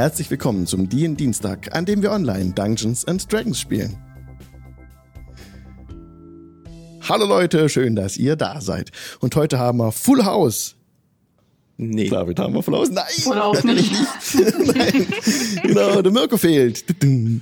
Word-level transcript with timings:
Herzlich 0.00 0.30
willkommen 0.30 0.66
zum 0.66 0.88
DIN 0.88 1.14
Dienstag, 1.14 1.76
an 1.76 1.84
dem 1.84 2.00
wir 2.00 2.10
online 2.10 2.54
Dungeons 2.54 3.04
and 3.04 3.30
Dragons 3.30 3.60
spielen. 3.60 3.98
Hallo 7.06 7.26
Leute, 7.26 7.68
schön, 7.68 7.96
dass 7.96 8.16
ihr 8.16 8.34
da 8.34 8.62
seid. 8.62 8.92
Und 9.20 9.36
heute 9.36 9.58
haben 9.58 9.76
wir 9.76 9.92
Full 9.92 10.24
House. 10.24 10.74
Nee. 11.76 12.08
David 12.08 12.38
haben 12.38 12.54
wir 12.54 12.62
Full 12.62 12.76
House. 12.76 12.88
Nein, 12.88 13.04
Oder 13.26 13.44
auch 13.44 13.62
nicht. 13.62 13.92
Nein. 14.74 15.06
Genau, 15.64 16.00
der 16.00 16.12
Mirko 16.12 16.38
fehlt. 16.38 16.82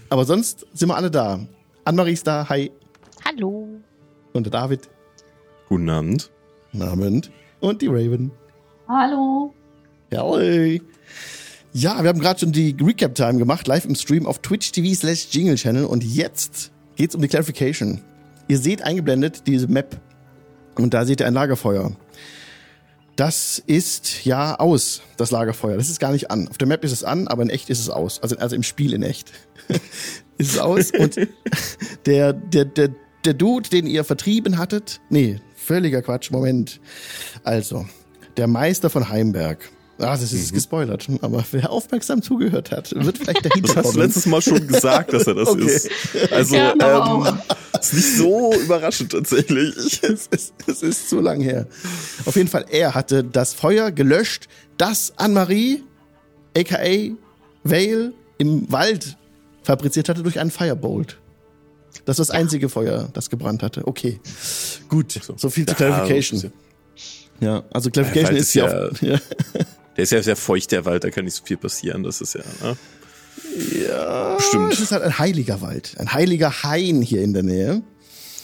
Aber 0.09 0.25
sonst 0.25 0.67
sind 0.75 0.89
wir 0.89 0.97
alle 0.97 1.13
da. 1.13 1.39
Annemarie 1.85 2.15
ist 2.15 2.27
da, 2.27 2.49
hi. 2.49 2.73
Hallo. 3.25 3.69
Und 4.33 4.47
der 4.47 4.51
David, 4.51 4.91
Guten 5.69 5.89
Abend. 5.89 6.29
guten 6.73 6.83
Abend. 6.83 7.31
Und 7.61 7.83
die 7.83 7.87
Raven. 7.87 8.33
Hallo. 8.89 9.55
Jawohl. 10.11 10.81
Ja, 11.73 12.03
wir 12.03 12.09
haben 12.09 12.21
gerade 12.21 12.41
schon 12.41 12.53
die 12.53 12.75
Recap-Time 12.81 13.39
gemacht, 13.39 13.67
live 13.67 13.85
im 13.85 13.95
Stream 13.95 14.27
auf 14.27 14.39
Twitch 14.39 14.73
TV 14.73 14.95
slash 14.95 15.29
Jingle 15.31 15.57
Channel. 15.57 15.85
Und 15.85 16.03
jetzt 16.03 16.71
geht's 16.97 17.15
um 17.15 17.21
die 17.21 17.29
Clarification. 17.29 18.01
Ihr 18.49 18.59
seht 18.59 18.83
eingeblendet 18.83 19.47
diese 19.47 19.69
Map. 19.69 20.01
Und 20.77 20.95
da 20.95 21.05
seht 21.05 21.21
ihr 21.21 21.27
ein 21.27 21.35
Lagerfeuer. 21.35 21.93
Das 23.17 23.63
ist 23.67 24.25
ja 24.25 24.55
aus, 24.55 25.03
das 25.17 25.31
Lagerfeuer. 25.31 25.77
Das 25.77 25.91
ist 25.91 26.01
gar 26.01 26.13
nicht 26.13 26.31
an. 26.31 26.49
Auf 26.49 26.57
der 26.57 26.69
Map 26.69 26.85
ist 26.85 26.93
es 26.93 27.05
an, 27.05 27.29
aber 27.29 27.43
in 27.43 27.51
echt 27.51 27.69
ist 27.69 27.81
es 27.81 27.91
aus. 27.91 28.23
Also, 28.23 28.37
also 28.39 28.57
im 28.57 28.63
Spiel 28.63 28.95
in 28.95 29.03
echt. 29.03 29.33
ist 30.39 30.53
es 30.53 30.59
aus. 30.59 30.93
Und 30.93 31.17
der, 32.07 32.33
der, 32.33 32.65
der, 32.65 32.91
der 33.25 33.35
Dude, 33.35 33.69
den 33.69 33.87
ihr 33.87 34.05
vertrieben 34.05 34.57
hattet, 34.57 35.01
nee, 35.11 35.41
völliger 35.57 36.01
Quatsch, 36.01 36.31
Moment. 36.31 36.81
Also, 37.43 37.87
der 38.37 38.47
Meister 38.47 38.89
von 38.89 39.09
Heimberg. 39.09 39.69
Ah, 40.01 40.17
das 40.17 40.33
ist 40.33 40.53
gespoilert, 40.53 41.09
aber 41.23 41.45
wer 41.51 41.71
aufmerksam 41.71 42.23
zugehört 42.23 42.71
hat, 42.71 42.95
wird 42.95 43.19
vielleicht 43.19 43.45
dahinter 43.45 43.69
Das 43.69 43.77
hast 43.77 43.85
du 43.87 43.91
kommen. 43.93 44.05
letztes 44.05 44.27
Mal 44.27 44.41
schon 44.43 44.67
gesagt, 44.69 45.13
dass 45.13 45.27
er 45.27 45.35
das 45.35 45.49
Okay. 45.49 45.65
ist. 45.67 45.91
Also, 46.31 46.55
Ja, 46.57 46.73
aber 46.79 47.29
ähm, 47.31 47.57
ist 47.81 47.95
nicht 47.95 48.17
so 48.17 48.55
überraschend 48.55 49.11
tatsächlich. 49.13 49.75
es, 50.03 50.27
ist, 50.29 50.53
es 50.67 50.83
ist 50.83 51.09
zu 51.11 51.21
lang 51.21 51.41
her. 51.41 51.67
Auf 52.27 52.37
jeden 52.37 52.49
Fall, 52.49 52.67
er 52.71 52.95
hatte 52.95 53.25
das 53.25 53.55
Feuer 53.55 53.91
gelöscht, 53.91 54.47
das 54.77 55.13
Anne-Marie, 55.17 55.83
aka 56.57 56.79
Vale, 57.65 58.13
im 58.39 58.71
Wald 58.71 59.17
fabriziert 59.65 60.09
hatte 60.09 60.23
durch 60.23 60.39
einen 60.39 60.53
Firebolt. 60.53 61.19
Das 62.05 62.19
war 62.19 62.25
das 62.25 62.31
einzige 62.31 62.69
Feuer, 62.69 63.09
das 63.13 63.29
gebrannt 63.31 63.63
hatte. 63.65 63.85
Okay, 63.87 64.21
gut. 64.89 65.19
So 65.37 65.51
viel 65.51 65.67
zur 65.67 65.75
Clarification. 65.77 66.53
Ja, 67.41 67.65
also 67.73 67.91
Clarification 67.91 68.37
ist 68.37 68.55
ja- 68.55 68.89
auf, 68.89 69.03
ja. 69.03 69.19
Der 69.99 70.05
ist 70.05 70.13
ja 70.13 70.23
sehr 70.23 70.37
feucht, 70.37 70.71
der 70.71 70.85
Wald, 70.85 71.03
da 71.03 71.11
kann 71.11 71.25
nicht 71.25 71.35
so 71.35 71.45
viel 71.45 71.57
passieren. 71.57 72.05
Das 72.05 72.21
ist 72.21 72.35
ja, 72.35 72.43
ne? 72.63 72.77
Ja, 73.85 74.37
Bestimmt. 74.37 74.73
Es 74.73 74.79
ist 74.81 74.93
halt 74.93 75.03
ein 75.03 75.19
heiliger 75.19 75.61
Wald. 75.61 75.97
Ein 75.99 76.13
heiliger 76.13 76.63
Hain 76.63 77.03
hier 77.03 77.21
in 77.23 77.33
der 77.35 77.43
Nähe. 77.43 77.83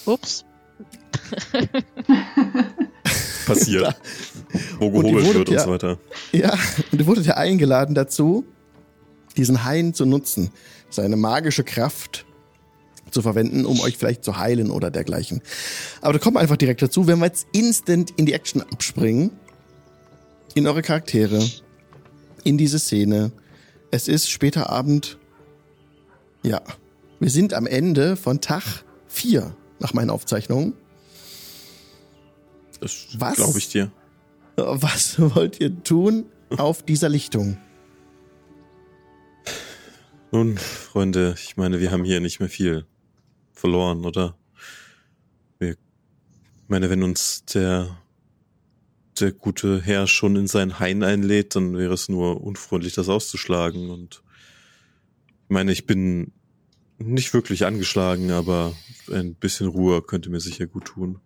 Ups. 0.05 0.43
passiert. 3.45 3.95
Wo 4.79 4.87
Und 4.87 4.93
gehobelt 5.05 5.33
wird 5.33 5.49
und 5.49 5.55
ja- 5.55 5.63
so 5.63 5.69
weiter. 5.71 5.97
Ja, 6.33 6.53
und 6.91 6.99
ihr 6.99 7.07
wurdet 7.07 7.25
ja 7.25 7.35
eingeladen 7.37 7.95
dazu, 7.95 8.45
diesen 9.37 9.63
Hain 9.63 9.93
zu 9.93 10.05
nutzen, 10.05 10.51
seine 10.89 11.15
magische 11.15 11.63
Kraft 11.63 12.25
zu 13.11 13.21
verwenden, 13.21 13.65
um 13.65 13.79
euch 13.79 13.97
vielleicht 13.97 14.25
zu 14.25 14.37
heilen 14.37 14.71
oder 14.71 14.91
dergleichen. 14.91 15.41
Aber 16.01 16.11
da 16.13 16.19
kommen 16.19 16.35
wir 16.35 16.41
einfach 16.41 16.57
direkt 16.57 16.81
dazu, 16.81 17.07
wenn 17.07 17.19
wir 17.19 17.27
jetzt 17.27 17.47
instant 17.53 18.11
in 18.17 18.25
die 18.25 18.33
Action 18.33 18.61
abspringen, 18.61 19.31
in 20.55 20.65
eure 20.67 20.81
Charaktere, 20.81 21.47
in 22.43 22.57
diese 22.57 22.79
Szene. 22.79 23.31
Es 23.91 24.07
ist 24.07 24.29
später 24.29 24.69
Abend. 24.69 25.19
Ja, 26.43 26.61
wir 27.19 27.29
sind 27.29 27.53
am 27.53 27.67
Ende 27.67 28.15
von 28.15 28.41
Tag 28.41 28.63
4 29.07 29.55
nach 29.79 29.93
meinen 29.93 30.09
Aufzeichnungen. 30.09 30.73
Das 32.79 33.07
Was? 33.17 33.35
glaube 33.35 33.59
ich 33.59 33.69
dir. 33.69 33.91
Was 34.55 35.19
wollt 35.19 35.59
ihr 35.59 35.83
tun 35.83 36.25
auf 36.57 36.83
dieser 36.83 37.09
Lichtung? 37.09 37.57
Nun, 40.31 40.57
Freunde, 40.57 41.35
ich 41.37 41.57
meine, 41.57 41.79
wir 41.79 41.91
haben 41.91 42.03
hier 42.03 42.19
nicht 42.19 42.39
mehr 42.39 42.49
viel 42.49 42.85
verloren, 43.53 44.05
oder? 44.05 44.37
Wir, 45.59 45.71
ich 45.71 45.77
meine, 46.69 46.89
wenn 46.89 47.03
uns 47.03 47.43
der, 47.45 47.97
der 49.19 49.31
gute 49.31 49.81
Herr 49.81 50.07
schon 50.07 50.35
in 50.35 50.47
seinen 50.47 50.79
Hain 50.79 51.03
einlädt, 51.03 51.55
dann 51.55 51.77
wäre 51.77 51.93
es 51.93 52.09
nur 52.09 52.41
unfreundlich, 52.41 52.93
das 52.93 53.09
auszuschlagen. 53.09 53.89
Und 53.89 54.23
ich 55.43 55.49
meine, 55.49 55.71
ich 55.71 55.85
bin 55.85 56.31
nicht 56.97 57.33
wirklich 57.33 57.65
angeschlagen, 57.65 58.31
aber 58.31 58.73
ein 59.11 59.35
bisschen 59.35 59.67
Ruhe 59.67 60.01
könnte 60.01 60.29
mir 60.29 60.39
sicher 60.39 60.67
gut 60.67 60.85
tun. 60.85 61.19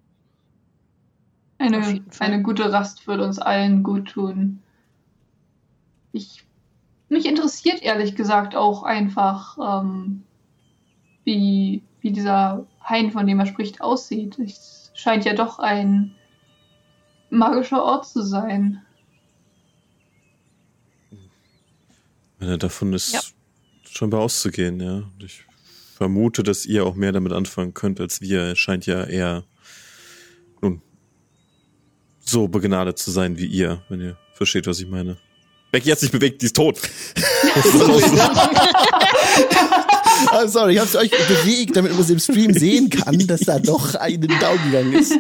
Eine, 1.57 2.01
eine 2.19 2.41
gute 2.41 2.71
Rast 2.71 3.05
würde 3.07 3.25
uns 3.25 3.37
allen 3.37 3.83
gut 3.83 4.09
tun. 4.09 4.59
Ich, 6.11 6.45
mich 7.09 7.25
interessiert 7.25 7.81
ehrlich 7.81 8.15
gesagt 8.15 8.55
auch 8.55 8.83
einfach, 8.83 9.57
ähm, 9.83 10.23
wie, 11.25 11.83
wie 12.01 12.11
dieser 12.11 12.65
Hain, 12.83 13.11
von 13.11 13.27
dem 13.27 13.39
er 13.39 13.45
spricht, 13.45 13.81
aussieht. 13.81 14.39
Es 14.39 14.91
scheint 14.95 15.25
ja 15.25 15.33
doch 15.33 15.59
ein 15.59 16.15
magischer 17.29 17.83
Ort 17.83 18.07
zu 18.07 18.21
sein. 18.23 18.81
Ich 21.11 22.39
meine, 22.39 22.57
davon 22.57 22.93
ist 22.93 23.11
Ja. 23.13 23.21
scheinbar 23.89 24.21
auszugehen, 24.21 24.79
ja. 24.79 25.03
Ich 25.19 25.45
vermute, 25.95 26.43
dass 26.43 26.65
ihr 26.65 26.85
auch 26.85 26.95
mehr 26.95 27.11
damit 27.11 27.33
anfangen 27.33 27.73
könnt 27.73 27.99
als 27.99 28.21
wir. 28.21 28.41
Er 28.41 28.55
scheint 28.55 28.85
ja 28.85 29.03
eher, 29.03 29.43
nun, 30.61 30.81
so 32.19 32.47
begnadet 32.47 32.97
zu 32.97 33.11
sein 33.11 33.37
wie 33.37 33.47
ihr, 33.47 33.83
wenn 33.89 33.99
ihr 34.01 34.17
versteht, 34.33 34.67
was 34.67 34.79
ich 34.79 34.87
meine. 34.87 35.17
Becky 35.71 35.89
hat 35.89 35.99
sich 35.99 36.11
bewegt, 36.11 36.41
die 36.41 36.47
ist 36.47 36.55
tot. 36.55 36.79
Ah, 40.31 40.47
sorry, 40.47 40.73
ich 40.73 40.79
hab's 40.79 40.95
euch 40.95 41.09
bewegt, 41.11 41.75
damit 41.77 41.93
man 41.93 42.01
es 42.01 42.09
im 42.09 42.19
Stream 42.19 42.53
sehen 42.53 42.89
kann, 42.89 43.17
dass 43.25 43.39
da 43.41 43.57
doch 43.57 43.95
einen 43.95 44.27
Down 44.27 44.59
gegangen 44.65 44.93
ist. 44.93 45.13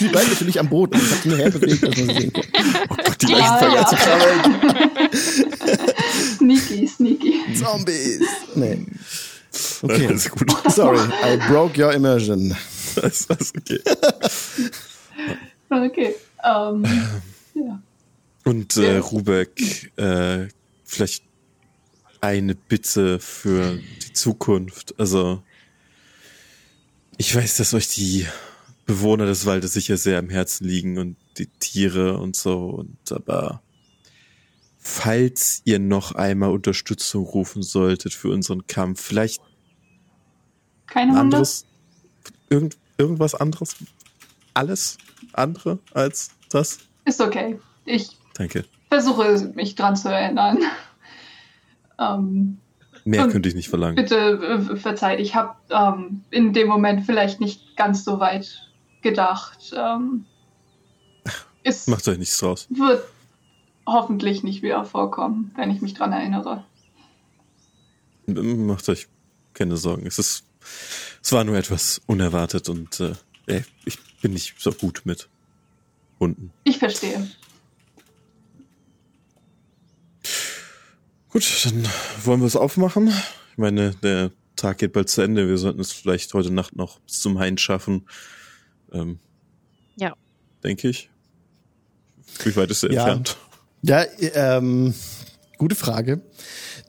Die 0.00 0.06
bleibt 0.08 0.28
natürlich 0.28 0.60
am 0.60 0.68
Boden. 0.68 1.00
Ich 1.00 1.10
hab 1.10 1.22
sie 1.22 1.28
nur 1.30 1.38
herbewegt, 1.38 1.82
dass 1.82 1.96
man 1.96 2.08
sie 2.08 2.14
sehen 2.14 2.32
kann. 2.32 2.44
Oh 2.90 2.94
Gott, 2.94 3.16
die 3.22 3.26
Leichen 3.26 3.40
Ja, 3.40 3.56
fangen 3.58 3.74
ja. 3.74 3.80
an 3.80 3.86
zu 3.88 3.96
krabbeln. 3.96 5.10
sneaky, 6.36 6.86
sneaky. 6.86 7.34
Zombies! 7.58 8.20
Nee. 8.54 8.86
Okay. 9.82 10.06
Alles 10.08 10.30
gut. 10.30 10.50
Sorry, 10.68 11.00
I 11.24 11.36
broke 11.48 11.82
your 11.82 11.92
immersion. 11.92 12.54
Das 12.96 13.22
ist 13.22 13.56
okay. 13.56 13.80
Okay. 15.70 16.14
Ähm, 16.44 16.84
ja. 17.54 17.80
Und 18.48 18.78
äh. 18.78 18.96
Rubek, 18.96 19.92
äh, 19.98 20.48
vielleicht 20.82 21.22
eine 22.22 22.54
Bitte 22.54 23.20
für 23.20 23.76
die 23.76 24.12
Zukunft. 24.14 24.98
Also, 24.98 25.42
ich 27.18 27.36
weiß, 27.36 27.58
dass 27.58 27.74
euch 27.74 27.88
die 27.88 28.26
Bewohner 28.86 29.26
des 29.26 29.44
Waldes 29.44 29.74
sicher 29.74 29.98
sehr 29.98 30.18
am 30.18 30.30
Herzen 30.30 30.66
liegen 30.66 30.96
und 30.96 31.16
die 31.36 31.44
Tiere 31.46 32.16
und 32.16 32.36
so. 32.36 32.70
Und 32.70 33.12
aber 33.12 33.60
falls 34.78 35.60
ihr 35.66 35.78
noch 35.78 36.12
einmal 36.12 36.50
Unterstützung 36.50 37.26
rufen 37.26 37.62
solltet 37.62 38.14
für 38.14 38.30
unseren 38.30 38.66
Kampf, 38.66 39.02
vielleicht 39.02 39.42
Keine 40.86 41.12
ein 41.12 41.18
Hunde? 41.20 41.36
anderes, 41.36 41.66
irgend, 42.48 42.78
irgendwas 42.96 43.34
anderes, 43.34 43.76
alles 44.54 44.96
andere 45.34 45.80
als 45.92 46.30
das. 46.48 46.78
Ist 47.04 47.20
okay. 47.20 47.60
Ich 47.84 48.17
Danke. 48.38 48.64
versuche 48.88 49.52
mich 49.54 49.74
dran 49.74 49.96
zu 49.96 50.08
erinnern. 50.08 50.58
Ähm, 52.00 52.58
Mehr 53.04 53.26
könnte 53.26 53.48
ich 53.48 53.56
nicht 53.56 53.68
verlangen. 53.68 53.96
bitte 53.96 54.16
äh, 54.70 54.76
verzeiht, 54.76 55.18
ich 55.18 55.34
habe 55.34 55.56
ähm, 55.70 56.22
in 56.30 56.52
dem 56.52 56.68
Moment 56.68 57.04
vielleicht 57.06 57.40
nicht 57.40 57.76
ganz 57.76 58.04
so 58.04 58.20
weit 58.20 58.70
gedacht. 59.02 59.74
Ähm, 59.76 60.24
es 61.64 61.88
Macht 61.88 62.06
euch 62.06 62.18
nichts 62.18 62.38
draus. 62.38 62.68
wird 62.70 63.02
hoffentlich 63.84 64.44
nicht 64.44 64.62
wieder 64.62 64.84
vorkommen, 64.84 65.50
wenn 65.56 65.72
ich 65.72 65.80
mich 65.80 65.94
dran 65.94 66.12
erinnere. 66.12 66.64
Macht 68.26 68.88
euch 68.88 69.08
keine 69.54 69.76
Sorgen. 69.76 70.06
Es 70.06 70.20
ist, 70.20 70.44
es 71.20 71.32
war 71.32 71.42
nur 71.42 71.56
etwas 71.56 72.00
unerwartet 72.06 72.68
und 72.68 73.00
äh, 73.46 73.62
ich 73.84 73.98
bin 74.20 74.34
nicht 74.34 74.54
so 74.60 74.70
gut 74.70 75.02
mit 75.04 75.28
Hunden. 76.20 76.52
Ich 76.62 76.78
verstehe. 76.78 77.28
Gut, 81.30 81.66
dann 81.66 81.86
wollen 82.24 82.40
wir 82.40 82.46
es 82.46 82.56
aufmachen. 82.56 83.08
Ich 83.52 83.58
meine, 83.58 83.90
der 84.02 84.30
Tag 84.56 84.78
geht 84.78 84.92
bald 84.92 85.08
zu 85.08 85.20
Ende. 85.22 85.48
Wir 85.48 85.58
sollten 85.58 85.80
es 85.80 85.92
vielleicht 85.92 86.32
heute 86.34 86.50
Nacht 86.50 86.74
noch 86.76 87.00
bis 87.00 87.20
zum 87.20 87.38
Hain 87.38 87.58
schaffen. 87.58 88.06
Ähm, 88.92 89.18
Ja. 89.96 90.14
Denke 90.64 90.88
ich. 90.88 91.10
Wie 92.44 92.54
weit 92.56 92.70
ist 92.70 92.82
er 92.84 92.92
Ja. 92.92 93.02
entfernt? 93.08 93.36
Ja, 93.82 94.04
ähm, 94.20 94.94
gute 95.58 95.74
Frage. 95.76 96.20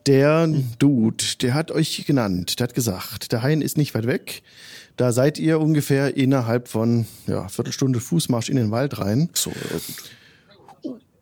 Der 0.05 0.47
Dude, 0.79 1.23
der 1.41 1.53
hat 1.53 1.71
euch 1.71 2.05
genannt, 2.07 2.59
der 2.59 2.65
hat 2.65 2.73
gesagt, 2.73 3.31
der 3.31 3.43
Hain 3.43 3.61
ist 3.61 3.77
nicht 3.77 3.93
weit 3.93 4.07
weg. 4.07 4.41
Da 4.95 5.11
seid 5.11 5.37
ihr 5.37 5.59
ungefähr 5.59 6.17
innerhalb 6.17 6.67
von 6.67 7.05
ja, 7.27 7.47
Viertelstunde 7.47 7.99
Fußmarsch 7.99 8.49
in 8.49 8.55
den 8.55 8.71
Wald 8.71 8.97
rein. 8.99 9.29
So, 9.33 9.49
ja, 9.51 9.55
gut. 9.73 9.95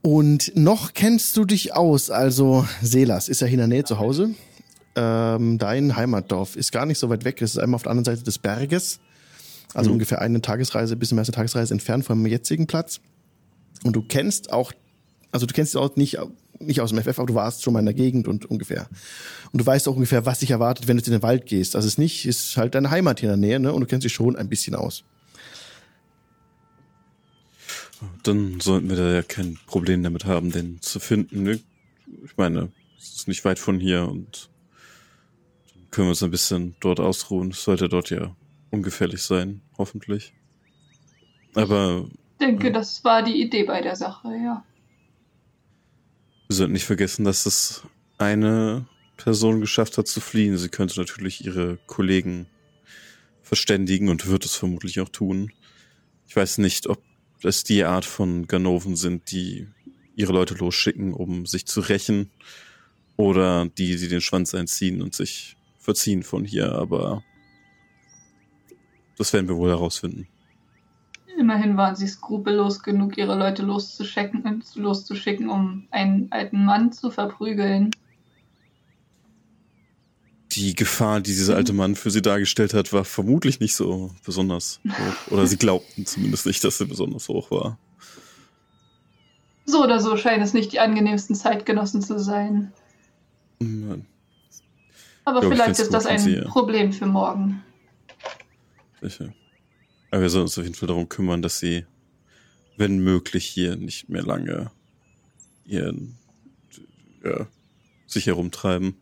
Und 0.08 0.56
noch 0.56 0.94
kennst 0.94 1.36
du 1.36 1.44
dich 1.44 1.76
aus. 1.76 2.10
Also 2.10 2.66
Selas 2.82 3.28
ist 3.28 3.42
ja 3.42 3.48
hier 3.48 3.56
in 3.56 3.58
der 3.60 3.68
Nähe 3.68 3.84
zu 3.84 4.00
Hause. 4.00 4.30
Ähm, 4.96 5.58
dein 5.58 5.98
Heimatdorf 5.98 6.56
ist 6.56 6.72
gar 6.72 6.86
nicht 6.86 6.98
so 6.98 7.10
weit 7.10 7.26
weg. 7.26 7.42
Es 7.42 7.52
ist 7.52 7.58
einmal 7.58 7.76
auf 7.76 7.84
der 7.84 7.92
anderen 7.92 8.06
Seite 8.06 8.24
des 8.24 8.38
Berges. 8.40 9.00
Also 9.74 9.90
Mhm. 9.90 9.96
ungefähr 9.96 10.22
eine 10.22 10.40
Tagesreise, 10.40 10.96
bisschen 10.96 11.18
mehr 11.18 11.24
als 11.24 11.28
eine 11.28 11.36
Tagesreise 11.36 11.74
entfernt 11.74 12.06
vom 12.06 12.26
jetzigen 12.26 12.68
Platz. 12.68 13.02
Und 13.84 13.98
du 13.98 14.02
kennst 14.02 14.54
auch, 14.54 14.72
also 15.34 15.46
du 15.46 15.54
kennst 15.54 15.76
Ort 15.76 15.98
nicht, 15.98 16.18
nicht 16.60 16.80
aus 16.80 16.92
dem 16.92 17.00
FF, 17.00 17.20
aber 17.20 17.28
du 17.28 17.36
warst 17.36 17.64
schon 17.64 17.74
mal 17.74 17.80
in 17.80 17.86
der 17.86 17.94
Gegend 17.94 18.30
und 18.30 18.46
ungefähr. 18.50 18.88
Und 19.52 19.60
du 19.60 19.66
weißt 19.66 19.90
auch 19.90 19.96
ungefähr, 19.96 20.26
was 20.26 20.40
dich 20.40 20.52
erwartet, 20.52 20.88
wenn 20.88 20.96
du 20.96 21.04
in 21.04 21.12
den 21.12 21.22
Wald 21.22 21.48
gehst. 21.48 21.76
Also 21.76 21.86
es 21.86 21.96
ist 21.96 22.00
nicht, 22.00 22.26
es 22.26 22.46
ist 22.52 22.56
halt 22.58 22.76
deine 22.76 22.92
Heimat 22.92 23.20
hier 23.20 23.34
in 23.34 23.42
der 23.42 23.50
Nähe, 23.50 23.60
ne? 23.60 23.74
Und 23.74 23.82
du 23.82 23.88
kennst 23.88 24.06
dich 24.06 24.14
schon 24.14 24.38
ein 24.38 24.48
bisschen 24.48 24.74
aus. 24.74 25.04
Dann 28.24 28.60
sollten 28.60 28.90
wir 28.90 28.98
da 28.98 29.12
ja 29.12 29.24
kein 29.24 29.58
Problem 29.66 30.04
damit 30.04 30.26
haben, 30.26 30.52
den 30.52 30.82
zu 30.82 31.00
finden. 31.00 31.48
Ich 31.48 32.38
meine, 32.38 32.72
es 32.98 33.16
ist 33.16 33.28
nicht 33.28 33.44
weit 33.46 33.60
von 33.60 33.80
hier 33.80 34.08
und 34.08 34.50
dann 35.74 35.90
können 35.92 36.08
wir 36.08 36.12
uns 36.12 36.24
ein 36.24 36.32
bisschen 36.32 36.76
dort 36.80 37.00
ausruhen. 37.00 37.52
Es 37.52 37.64
sollte 37.64 37.90
dort 37.90 38.10
ja 38.10 38.36
ungefährlich 38.70 39.22
sein, 39.24 39.62
hoffentlich. 39.78 40.34
Aber 41.56 42.08
Ich 42.34 42.46
denke, 42.46 42.72
das 42.72 43.04
war 43.04 43.24
die 43.24 43.42
Idee 43.42 43.64
bei 43.64 43.82
der 43.82 43.96
Sache, 43.96 44.28
ja. 44.30 44.64
wir 46.48 46.56
sollten 46.56 46.74
nicht 46.74 46.86
vergessen, 46.86 47.26
dass 47.26 47.46
es 47.46 47.84
eine 48.18 48.86
Person 49.18 49.60
geschafft 49.62 49.98
hat 49.98 50.08
zu 50.08 50.22
fliehen. 50.22 50.58
Sie 50.58 50.70
könnte 50.70 51.00
natürlich 51.00 51.44
ihre 51.44 51.78
Kollegen 51.88 52.48
verständigen 53.42 54.10
und 54.10 54.28
wird 54.28 54.46
es 54.46 54.56
vermutlich 54.56 55.00
auch 55.00 55.10
tun. 55.10 55.52
Ich 56.28 56.36
weiß 56.36 56.60
nicht, 56.60 56.88
ob 56.88 57.02
es 57.44 57.64
die 57.64 57.84
Art 57.84 58.06
von 58.06 58.48
Ganoven 58.48 58.96
sind, 58.96 59.32
die 59.32 59.68
ihre 60.16 60.34
Leute 60.34 60.56
losschicken, 60.56 61.14
um 61.14 61.46
sich 61.46 61.66
zu 61.66 61.82
rächen, 61.82 62.32
oder 63.18 63.66
die, 63.66 63.98
die 63.98 64.08
den 64.08 64.22
Schwanz 64.22 64.54
einziehen 64.56 65.02
und 65.02 65.14
sich 65.14 65.58
verziehen 65.80 66.24
von 66.24 66.46
hier, 66.46 66.74
aber 66.74 67.24
das 69.18 69.34
werden 69.34 69.48
wir 69.48 69.58
wohl 69.58 69.70
herausfinden. 69.70 70.28
Immerhin 71.38 71.78
waren 71.78 71.96
sie 71.96 72.08
skrupellos 72.08 72.82
genug, 72.82 73.18
ihre 73.18 73.38
Leute 73.38 73.64
loszuschicken, 73.64 74.64
loszuschicken 74.76 75.50
um 75.50 75.88
einen 75.92 76.32
alten 76.32 76.66
Mann 76.66 76.92
zu 76.92 77.12
verprügeln. 77.12 77.92
Die 80.58 80.74
Gefahr, 80.74 81.22
die 81.22 81.32
dieser 81.36 81.56
alte 81.56 81.72
Mann 81.72 81.96
für 81.96 82.10
sie 82.10 82.22
dargestellt 82.24 82.74
hat, 82.74 82.92
war 82.92 83.06
vermutlich 83.06 83.60
nicht 83.60 83.76
so 83.76 84.12
besonders 84.26 84.80
hoch. 84.88 85.32
Oder 85.32 85.46
sie 85.46 85.58
glaubten 85.58 86.06
zumindest 86.08 86.48
nicht, 86.48 86.64
dass 86.64 86.80
sie 86.80 86.86
besonders 86.86 87.30
hoch 87.30 87.52
war. 87.52 87.78
So 89.66 89.84
oder 89.84 90.00
so 90.00 90.18
scheinen 90.18 90.42
es 90.42 90.54
nicht 90.54 90.72
die 90.72 90.80
angenehmsten 90.80 91.36
Zeitgenossen 91.36 92.02
zu 92.02 92.20
sein. 92.20 92.74
Hm, 93.62 94.06
Aber 95.26 95.44
Ja, 95.44 95.50
ich 95.50 95.54
vielleicht 95.54 95.80
ist 95.80 95.94
das 95.94 96.06
ein 96.08 96.20
sie- 96.20 96.42
Problem 96.42 96.92
für 96.92 97.06
morgen. 97.06 97.62
Sicher. 99.02 99.34
Aber 100.10 100.22
wir 100.24 100.30
sollen 100.30 100.44
uns 100.46 100.58
auf 100.58 100.64
jeden 100.64 100.76
Fall 100.76 100.88
darum 100.88 101.08
kümmern, 101.10 101.42
dass 101.44 101.60
sie, 101.60 101.86
wenn 102.78 102.98
möglich, 103.00 103.46
hier 103.46 103.76
nicht 103.76 104.10
mehr 104.10 104.24
lange 104.24 104.72
ihren, 105.66 106.18
ja, 107.24 107.46
sich 108.08 108.26
herumtreiben. 108.26 108.96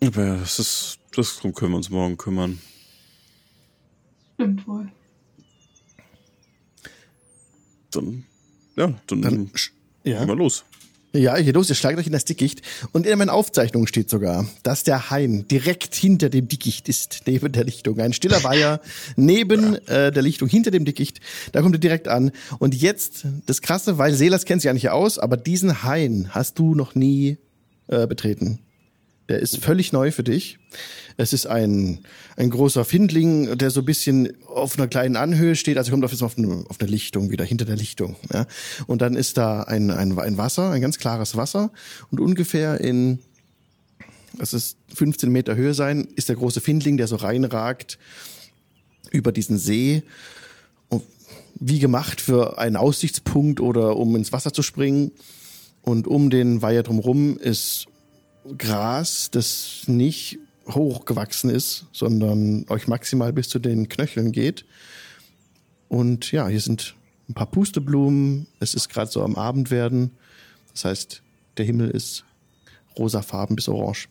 Aber 0.00 0.24
ja, 0.24 0.36
das 0.36 0.58
ist, 0.58 0.98
das 1.14 1.36
darum 1.36 1.54
können 1.54 1.72
wir 1.72 1.76
uns 1.76 1.90
morgen 1.90 2.16
kümmern. 2.16 2.60
Stimmt 4.34 4.66
wohl. 4.68 4.88
Dann, 7.90 8.24
ja, 8.76 8.94
dann, 9.06 9.22
Dann, 9.22 9.50
ja. 10.04 10.18
gehen 10.20 10.28
wir 10.28 10.36
los. 10.36 10.64
Ja, 11.14 11.36
hier 11.36 11.54
los, 11.54 11.70
ihr 11.70 11.74
schlagt 11.74 11.98
euch 11.98 12.06
in 12.06 12.12
das 12.12 12.26
Dickicht. 12.26 12.60
Und 12.92 13.06
in 13.06 13.18
meinen 13.18 13.30
Aufzeichnungen 13.30 13.86
steht 13.86 14.10
sogar, 14.10 14.46
dass 14.62 14.84
der 14.84 15.10
Hain 15.10 15.48
direkt 15.48 15.94
hinter 15.94 16.28
dem 16.28 16.48
Dickicht 16.48 16.86
ist, 16.88 17.22
neben 17.26 17.50
der 17.50 17.64
Lichtung. 17.64 17.98
Ein 17.98 18.12
stiller 18.12 18.44
Weiher 18.44 18.80
neben 19.16 19.74
äh, 19.86 20.12
der 20.12 20.22
Lichtung, 20.22 20.48
hinter 20.48 20.70
dem 20.70 20.84
Dickicht. 20.84 21.20
Da 21.52 21.62
kommt 21.62 21.74
er 21.74 21.80
direkt 21.80 22.08
an. 22.08 22.30
Und 22.58 22.74
jetzt, 22.74 23.26
das 23.46 23.62
Krasse, 23.62 23.96
weil 23.96 24.12
Selas 24.12 24.44
kennt 24.44 24.60
sich 24.60 24.66
ja 24.66 24.74
nicht 24.74 24.90
aus, 24.90 25.18
aber 25.18 25.38
diesen 25.38 25.82
Hain 25.82 26.28
hast 26.30 26.58
du 26.58 26.74
noch 26.74 26.94
nie 26.94 27.38
äh, 27.86 28.06
betreten. 28.06 28.60
Der 29.28 29.40
ist 29.40 29.58
völlig 29.58 29.92
neu 29.92 30.10
für 30.10 30.22
dich. 30.22 30.58
Es 31.18 31.32
ist 31.32 31.46
ein, 31.46 32.00
ein 32.36 32.48
großer 32.48 32.84
Findling, 32.84 33.58
der 33.58 33.70
so 33.70 33.80
ein 33.80 33.84
bisschen 33.84 34.32
auf 34.46 34.78
einer 34.78 34.88
kleinen 34.88 35.16
Anhöhe 35.16 35.56
steht. 35.56 35.76
Also 35.76 35.90
kommt 35.90 36.04
auf, 36.04 36.12
jetzt 36.12 36.22
auf, 36.22 36.38
eine, 36.38 36.64
auf 36.68 36.80
eine 36.80 36.88
Lichtung, 36.88 37.30
wieder 37.30 37.44
hinter 37.44 37.64
der 37.64 37.76
Lichtung. 37.76 38.16
Ja. 38.32 38.46
Und 38.86 39.02
dann 39.02 39.16
ist 39.16 39.36
da 39.36 39.62
ein, 39.64 39.90
ein, 39.90 40.18
ein 40.18 40.38
Wasser, 40.38 40.70
ein 40.70 40.80
ganz 40.80 40.98
klares 40.98 41.36
Wasser. 41.36 41.70
Und 42.10 42.20
ungefähr 42.20 42.80
in, 42.80 43.18
das 44.38 44.54
ist 44.54 44.78
15 44.94 45.30
Meter 45.30 45.56
Höhe 45.56 45.74
sein, 45.74 46.08
ist 46.16 46.28
der 46.28 46.36
große 46.36 46.60
Findling, 46.60 46.96
der 46.96 47.08
so 47.08 47.16
reinragt 47.16 47.98
über 49.10 49.32
diesen 49.32 49.58
See. 49.58 50.04
Wie 51.60 51.80
gemacht 51.80 52.20
für 52.20 52.58
einen 52.58 52.76
Aussichtspunkt 52.76 53.60
oder 53.60 53.96
um 53.96 54.14
ins 54.14 54.32
Wasser 54.32 54.52
zu 54.52 54.62
springen. 54.62 55.10
Und 55.82 56.06
um 56.06 56.30
den 56.30 56.62
Weiher 56.62 56.82
drumherum 56.82 57.36
ist 57.38 57.88
Gras, 58.56 59.30
das 59.30 59.84
nicht 59.86 60.38
hochgewachsen 60.68 61.50
ist, 61.50 61.86
sondern 61.92 62.66
euch 62.68 62.88
maximal 62.88 63.32
bis 63.32 63.48
zu 63.48 63.58
den 63.58 63.88
Knöcheln 63.88 64.32
geht. 64.32 64.64
Und 65.88 66.30
ja, 66.32 66.48
hier 66.48 66.60
sind 66.60 66.94
ein 67.28 67.34
paar 67.34 67.46
Pusteblumen. 67.50 68.46
Es 68.60 68.74
ist 68.74 68.88
gerade 68.88 69.10
so 69.10 69.22
am 69.22 69.36
Abend 69.36 69.70
werden. 69.70 70.10
Das 70.72 70.84
heißt, 70.84 71.22
der 71.56 71.64
Himmel 71.64 71.90
ist 71.90 72.24
rosafarben 72.98 73.56
bis 73.56 73.68
orange. 73.68 74.08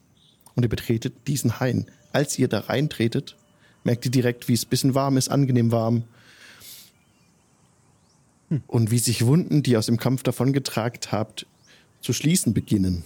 Und 0.56 0.64
ihr 0.64 0.70
betretet 0.70 1.14
diesen 1.28 1.60
Hain. 1.60 1.86
Als 2.12 2.40
ihr 2.40 2.48
da 2.48 2.62
reintretet, 2.62 3.36
merkt 3.84 4.06
ihr 4.06 4.12
direkt, 4.12 4.48
wie 4.48 4.54
es 4.54 4.66
ein 4.66 4.70
bisschen 4.70 4.96
warm 4.96 5.18
ist, 5.18 5.30
angenehm 5.30 5.72
warm. 5.72 6.04
Und 8.66 8.92
wie 8.92 9.00
sich 9.00 9.26
Wunden, 9.26 9.62
die 9.62 9.72
ihr 9.72 9.80
aus 9.80 9.88
dem 9.88 9.98
Kampf 9.98 10.24
davongetragen 10.24 11.00
habt, 11.12 11.46
zu 12.02 12.14
schließen 12.14 12.54
beginnen. 12.54 13.04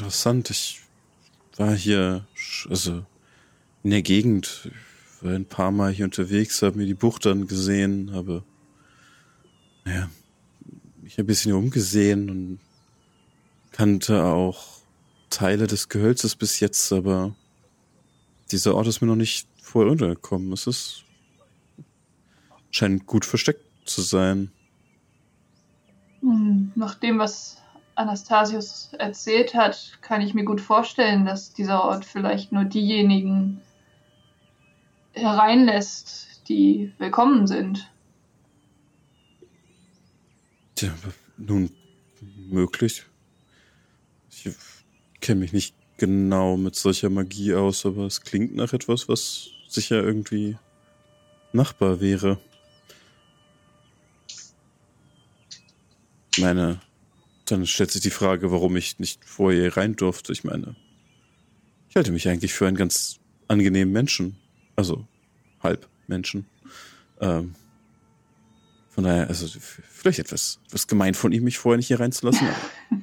Interessant. 0.00 0.48
Ich 0.48 0.80
war 1.58 1.74
hier, 1.74 2.26
also 2.70 3.04
in 3.82 3.90
der 3.90 4.00
Gegend, 4.00 4.70
war 5.20 5.34
ein 5.34 5.44
paar 5.44 5.70
Mal 5.70 5.92
hier 5.92 6.06
unterwegs, 6.06 6.62
habe 6.62 6.78
mir 6.78 6.86
die 6.86 6.94
Bucht 6.94 7.26
dann 7.26 7.46
gesehen, 7.46 8.12
habe, 8.14 8.42
naja, 9.84 10.08
mich 11.02 11.18
ein 11.18 11.26
bisschen 11.26 11.52
umgesehen 11.52 12.30
und 12.30 12.60
kannte 13.72 14.24
auch 14.24 14.80
Teile 15.28 15.66
des 15.66 15.90
Gehölzes 15.90 16.34
bis 16.34 16.60
jetzt, 16.60 16.90
aber 16.94 17.36
dieser 18.50 18.74
Ort 18.76 18.86
ist 18.86 19.02
mir 19.02 19.06
noch 19.06 19.16
nicht 19.16 19.46
voll 19.60 19.86
untergekommen. 19.86 20.50
Es 20.54 20.66
ist, 20.66 21.04
scheint 22.70 23.04
gut 23.04 23.26
versteckt 23.26 23.66
zu 23.84 24.00
sein. 24.00 24.50
Hm, 26.22 26.72
Nach 26.74 26.94
dem, 26.94 27.18
was 27.18 27.59
Anastasius 28.00 28.94
erzählt 28.98 29.54
hat, 29.54 29.98
kann 30.00 30.22
ich 30.22 30.32
mir 30.32 30.44
gut 30.44 30.60
vorstellen, 30.60 31.26
dass 31.26 31.52
dieser 31.52 31.84
Ort 31.84 32.04
vielleicht 32.06 32.50
nur 32.50 32.64
diejenigen 32.64 33.60
hereinlässt, 35.12 36.48
die 36.48 36.92
willkommen 36.98 37.46
sind. 37.46 37.90
Tja, 40.74 40.94
nun, 41.36 41.70
möglich. 42.48 43.04
Ich 44.30 44.54
kenne 45.20 45.40
mich 45.40 45.52
nicht 45.52 45.74
genau 45.98 46.56
mit 46.56 46.76
solcher 46.76 47.10
Magie 47.10 47.54
aus, 47.54 47.84
aber 47.84 48.06
es 48.06 48.22
klingt 48.22 48.54
nach 48.54 48.72
etwas, 48.72 49.08
was 49.08 49.50
sicher 49.68 50.02
irgendwie 50.02 50.56
machbar 51.52 52.00
wäre. 52.00 52.38
Meine, 56.38 56.80
dann 57.50 57.66
stellt 57.66 57.90
sich 57.90 58.02
die 58.02 58.10
Frage, 58.10 58.50
warum 58.50 58.76
ich 58.76 58.98
nicht 58.98 59.24
vorher 59.24 59.60
hier 59.62 59.76
rein 59.76 59.96
durfte. 59.96 60.32
Ich 60.32 60.44
meine, 60.44 60.76
ich 61.88 61.96
halte 61.96 62.12
mich 62.12 62.28
eigentlich 62.28 62.52
für 62.52 62.66
einen 62.66 62.76
ganz 62.76 63.18
angenehmen 63.48 63.92
Menschen. 63.92 64.36
Also, 64.76 65.06
halb 65.60 65.88
Menschen. 66.06 66.46
Ähm, 67.20 67.54
von 68.88 69.04
daher, 69.04 69.28
also 69.28 69.46
vielleicht 69.88 70.18
etwas, 70.18 70.60
etwas 70.66 70.86
gemein 70.86 71.14
von 71.14 71.32
ihm, 71.32 71.44
mich 71.44 71.58
vorher 71.58 71.76
nicht 71.76 71.88
hier 71.88 72.00
reinzulassen. 72.00 72.48
Aber 72.48 73.02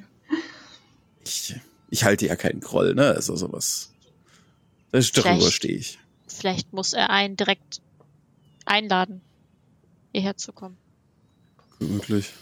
ich, 1.24 1.54
ich 1.90 2.04
halte 2.04 2.26
ja 2.26 2.36
keinen 2.36 2.60
Groll, 2.60 2.94
ne? 2.94 3.08
Also 3.08 3.36
sowas. 3.36 3.92
Das, 4.90 5.12
darüber 5.12 5.50
stehe 5.50 5.76
ich. 5.76 5.98
Vielleicht 6.26 6.72
muss 6.72 6.92
er 6.92 7.10
einen 7.10 7.36
direkt 7.36 7.80
einladen, 8.64 9.20
hierher 10.12 10.36
zu 10.36 10.52
kommen. 10.52 10.76
Möglich. 11.78 12.32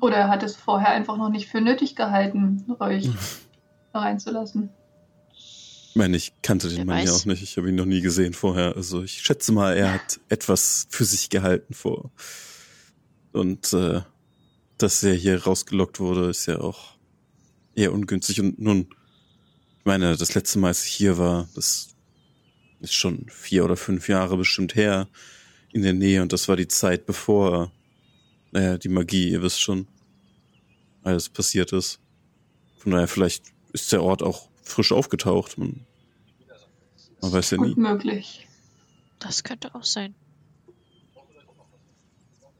Oder 0.00 0.16
er 0.16 0.28
hat 0.28 0.42
es 0.42 0.56
vorher 0.56 0.90
einfach 0.90 1.16
noch 1.16 1.30
nicht 1.30 1.48
für 1.48 1.60
nötig 1.60 1.96
gehalten, 1.96 2.64
euch 2.78 3.08
da 3.92 4.00
reinzulassen. 4.00 4.70
Ich 5.32 5.98
meine, 5.98 6.16
ich 6.16 6.32
kannte 6.42 6.68
den 6.68 6.78
Wer 6.78 6.84
Mann 6.84 6.98
ja 6.98 7.04
weiß. 7.04 7.22
auch 7.22 7.24
nicht. 7.24 7.42
Ich 7.42 7.56
habe 7.56 7.70
ihn 7.70 7.74
noch 7.74 7.86
nie 7.86 8.02
gesehen 8.02 8.34
vorher. 8.34 8.76
Also 8.76 9.02
ich 9.02 9.22
schätze 9.22 9.52
mal, 9.52 9.74
er 9.76 9.94
hat 9.94 10.20
etwas 10.28 10.86
für 10.90 11.06
sich 11.06 11.30
gehalten 11.30 11.72
vor. 11.72 12.10
Und 13.32 13.72
äh, 13.72 14.02
dass 14.76 15.02
er 15.02 15.14
hier 15.14 15.42
rausgelockt 15.44 15.98
wurde, 15.98 16.28
ist 16.28 16.44
ja 16.46 16.60
auch 16.60 16.96
eher 17.74 17.94
ungünstig. 17.94 18.40
Und 18.40 18.58
nun, 18.58 18.88
ich 19.78 19.84
meine, 19.84 20.16
das 20.18 20.34
letzte 20.34 20.58
Mal, 20.58 20.68
als 20.68 20.86
ich 20.86 20.92
hier 20.92 21.16
war, 21.16 21.48
das 21.54 21.96
ist 22.80 22.94
schon 22.94 23.26
vier 23.30 23.64
oder 23.64 23.76
fünf 23.76 24.08
Jahre 24.08 24.36
bestimmt 24.36 24.74
her 24.74 25.08
in 25.72 25.82
der 25.82 25.94
Nähe. 25.94 26.20
Und 26.20 26.32
das 26.32 26.46
war 26.48 26.56
die 26.56 26.68
Zeit, 26.68 27.06
bevor, 27.06 27.72
naja, 28.52 28.78
die 28.78 28.88
Magie, 28.88 29.30
ihr 29.30 29.42
wisst 29.42 29.60
schon, 29.60 29.86
alles 31.02 31.28
passiert 31.28 31.72
ist. 31.72 32.00
Von 32.78 32.92
daher, 32.92 33.08
vielleicht 33.08 33.44
ist 33.72 33.92
der 33.92 34.02
Ort 34.02 34.22
auch 34.22 34.48
frisch 34.62 34.92
aufgetaucht. 34.92 35.58
Man, 35.58 35.86
man 37.20 37.32
weiß 37.32 37.50
ja 37.52 37.58
nie. 37.58 37.68
Gut 37.68 37.78
möglich. 37.78 38.46
Das 39.18 39.44
könnte 39.44 39.74
auch 39.74 39.84
sein. 39.84 40.14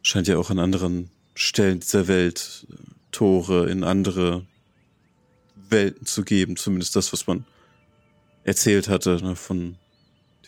Scheint 0.02 0.28
ja 0.28 0.38
auch 0.38 0.50
an 0.50 0.58
anderen 0.58 1.10
Stellen 1.34 1.80
dieser 1.80 2.08
Welt 2.08 2.66
äh, 2.70 2.74
Tore 3.10 3.68
in 3.68 3.84
andere 3.84 4.46
Welten 5.54 6.06
zu 6.06 6.22
geben. 6.22 6.56
Zumindest 6.56 6.96
das, 6.96 7.12
was 7.12 7.26
man 7.26 7.44
erzählt 8.44 8.88
hatte 8.88 9.22
ne, 9.22 9.36
von 9.36 9.76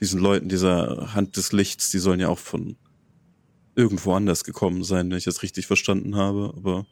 diesen 0.01 0.21
Leuten, 0.21 0.49
dieser 0.49 1.15
Hand 1.15 1.37
des 1.37 1.53
Lichts. 1.53 1.91
Die 1.91 1.99
sollen 1.99 2.21
ja 2.21 2.29
auch 2.29 2.39
von 2.39 2.77
irgendwo 3.79 4.13
anders 4.13 4.43
gekommen 4.43 4.83
sein, 4.83 5.09
wenn 5.09 5.19
ich 5.19 5.25
das 5.25 5.45
richtig 5.45 5.69
verstanden 5.69 6.17
habe. 6.17 6.53
Aber 6.57 6.85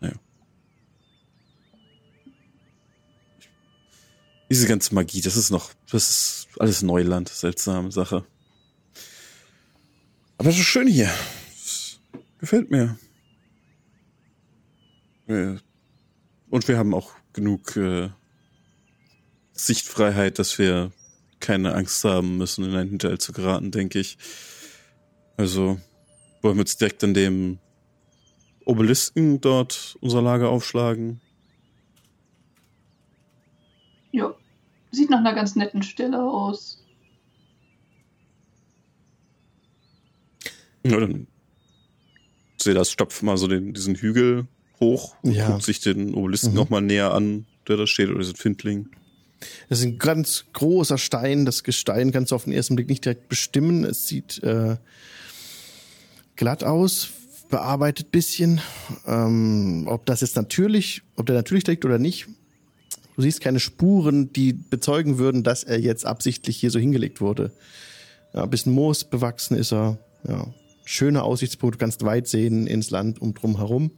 naja. 0.00 0.14
Diese 4.50 4.66
ganze 4.66 4.94
Magie, 4.94 5.20
das 5.20 5.36
ist 5.36 5.50
noch, 5.50 5.72
das 5.90 6.08
ist 6.08 6.48
alles 6.58 6.80
Neuland, 6.80 7.28
seltsame 7.28 7.92
Sache. 7.92 8.24
Aber 10.38 10.48
es 10.48 10.56
ist 10.56 10.64
schön 10.64 10.88
hier. 10.88 11.12
Es 11.54 12.00
gefällt 12.38 12.70
mir. 12.70 12.98
Und 15.26 16.68
wir 16.68 16.78
haben 16.78 16.94
auch 16.94 17.12
genug 17.34 17.76
äh, 17.76 18.08
Sichtfreiheit, 19.52 20.38
dass 20.38 20.58
wir 20.58 20.92
keine 21.40 21.74
Angst 21.74 22.02
haben 22.04 22.38
müssen, 22.38 22.64
in 22.64 22.74
einen 22.74 22.90
Hinterhalt 22.90 23.20
zu 23.20 23.32
geraten, 23.32 23.70
denke 23.70 23.98
ich. 23.98 24.16
Also 25.36 25.78
wollen 26.46 26.56
wir 26.58 26.62
jetzt 26.62 26.80
direkt 26.80 27.02
an 27.02 27.12
dem 27.12 27.58
Obelisken 28.64 29.40
dort 29.40 29.96
unser 30.00 30.22
Lager 30.22 30.48
aufschlagen. 30.48 31.20
Ja. 34.12 34.32
Sieht 34.92 35.10
nach 35.10 35.18
einer 35.18 35.34
ganz 35.34 35.56
netten 35.56 35.82
Stelle 35.82 36.22
aus. 36.22 36.82
Ja, 40.84 41.00
dann 41.00 41.26
sehe 42.58 42.74
das 42.74 42.90
stopft 42.92 43.22
mal 43.24 43.36
so 43.36 43.48
den, 43.48 43.74
diesen 43.74 43.96
Hügel 43.96 44.46
hoch, 44.78 45.16
Ja. 45.24 45.48
guckt 45.50 45.64
sich 45.64 45.80
den 45.80 46.14
Obelisken 46.14 46.50
Mhm. 46.50 46.54
noch 46.56 46.70
mal 46.70 46.80
näher 46.80 47.12
an, 47.12 47.46
der 47.66 47.76
da 47.76 47.86
steht, 47.88 48.08
oder 48.08 48.20
diesen 48.20 48.36
Findling. 48.36 48.88
Das 49.68 49.80
ist 49.80 49.84
ein 49.84 49.98
ganz 49.98 50.44
großer 50.52 50.96
Stein. 50.96 51.44
Das 51.44 51.62
Gestein 51.64 52.12
kannst 52.12 52.30
du 52.30 52.36
auf 52.36 52.44
den 52.44 52.52
ersten 52.52 52.76
Blick 52.76 52.88
nicht 52.88 53.04
direkt 53.04 53.28
bestimmen. 53.28 53.84
Es 53.84 54.06
sieht 54.06 54.42
äh, 54.42 54.76
glatt 56.36 56.64
aus, 56.64 57.08
bearbeitet 57.48 58.10
bisschen. 58.10 58.60
Ähm, 59.06 59.86
ob 59.88 60.06
das 60.06 60.20
jetzt 60.20 60.36
natürlich, 60.36 61.02
ob 61.16 61.26
der 61.26 61.36
natürlich 61.36 61.66
liegt 61.66 61.84
oder 61.84 61.98
nicht. 61.98 62.26
Du 63.16 63.22
siehst 63.22 63.40
keine 63.40 63.60
Spuren, 63.60 64.32
die 64.32 64.52
bezeugen 64.52 65.18
würden, 65.18 65.42
dass 65.42 65.64
er 65.64 65.80
jetzt 65.80 66.04
absichtlich 66.04 66.58
hier 66.58 66.70
so 66.70 66.78
hingelegt 66.78 67.20
wurde. 67.20 67.50
Ja, 68.34 68.42
ein 68.42 68.50
bisschen 68.50 68.72
Moos 68.72 69.04
bewachsen 69.04 69.56
ist 69.56 69.72
er. 69.72 69.98
Ja, 70.28 70.46
schöner 70.84 71.24
Aussichtspunkt. 71.24 71.76
Du 71.76 71.78
kannst 71.78 72.04
weit 72.04 72.28
sehen 72.28 72.66
ins 72.66 72.90
Land 72.90 73.20
um 73.22 73.32
drum 73.32 73.56
herum. 73.56 73.90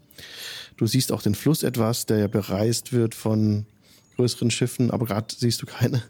Du 0.76 0.86
siehst 0.86 1.10
auch 1.10 1.22
den 1.22 1.34
Fluss 1.34 1.64
etwas, 1.64 2.06
der 2.06 2.18
ja 2.18 2.26
bereist 2.28 2.92
wird 2.92 3.16
von 3.16 3.66
größeren 4.16 4.50
Schiffen, 4.50 4.90
aber 4.90 5.06
gerade 5.06 5.34
siehst 5.36 5.60
du 5.62 5.66
keine. 5.66 6.02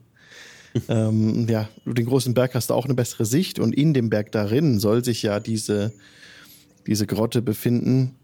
Ähm, 0.88 1.48
ja, 1.48 1.68
den 1.84 2.06
großen 2.06 2.34
Berg 2.34 2.54
hast 2.54 2.70
du 2.70 2.74
auch 2.74 2.84
eine 2.84 2.94
bessere 2.94 3.24
Sicht 3.24 3.58
und 3.58 3.74
in 3.74 3.94
dem 3.94 4.10
Berg 4.10 4.32
darin 4.32 4.78
soll 4.78 5.04
sich 5.04 5.22
ja 5.22 5.40
diese, 5.40 5.92
diese 6.86 7.06
Grotte 7.06 7.42
befinden, 7.42 8.14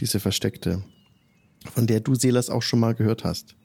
diese 0.00 0.20
versteckte, 0.20 0.82
von 1.72 1.86
der 1.86 2.00
du, 2.00 2.14
Selas, 2.14 2.50
auch 2.50 2.62
schon 2.62 2.80
mal 2.80 2.94
gehört 2.94 3.24
hast. 3.24 3.56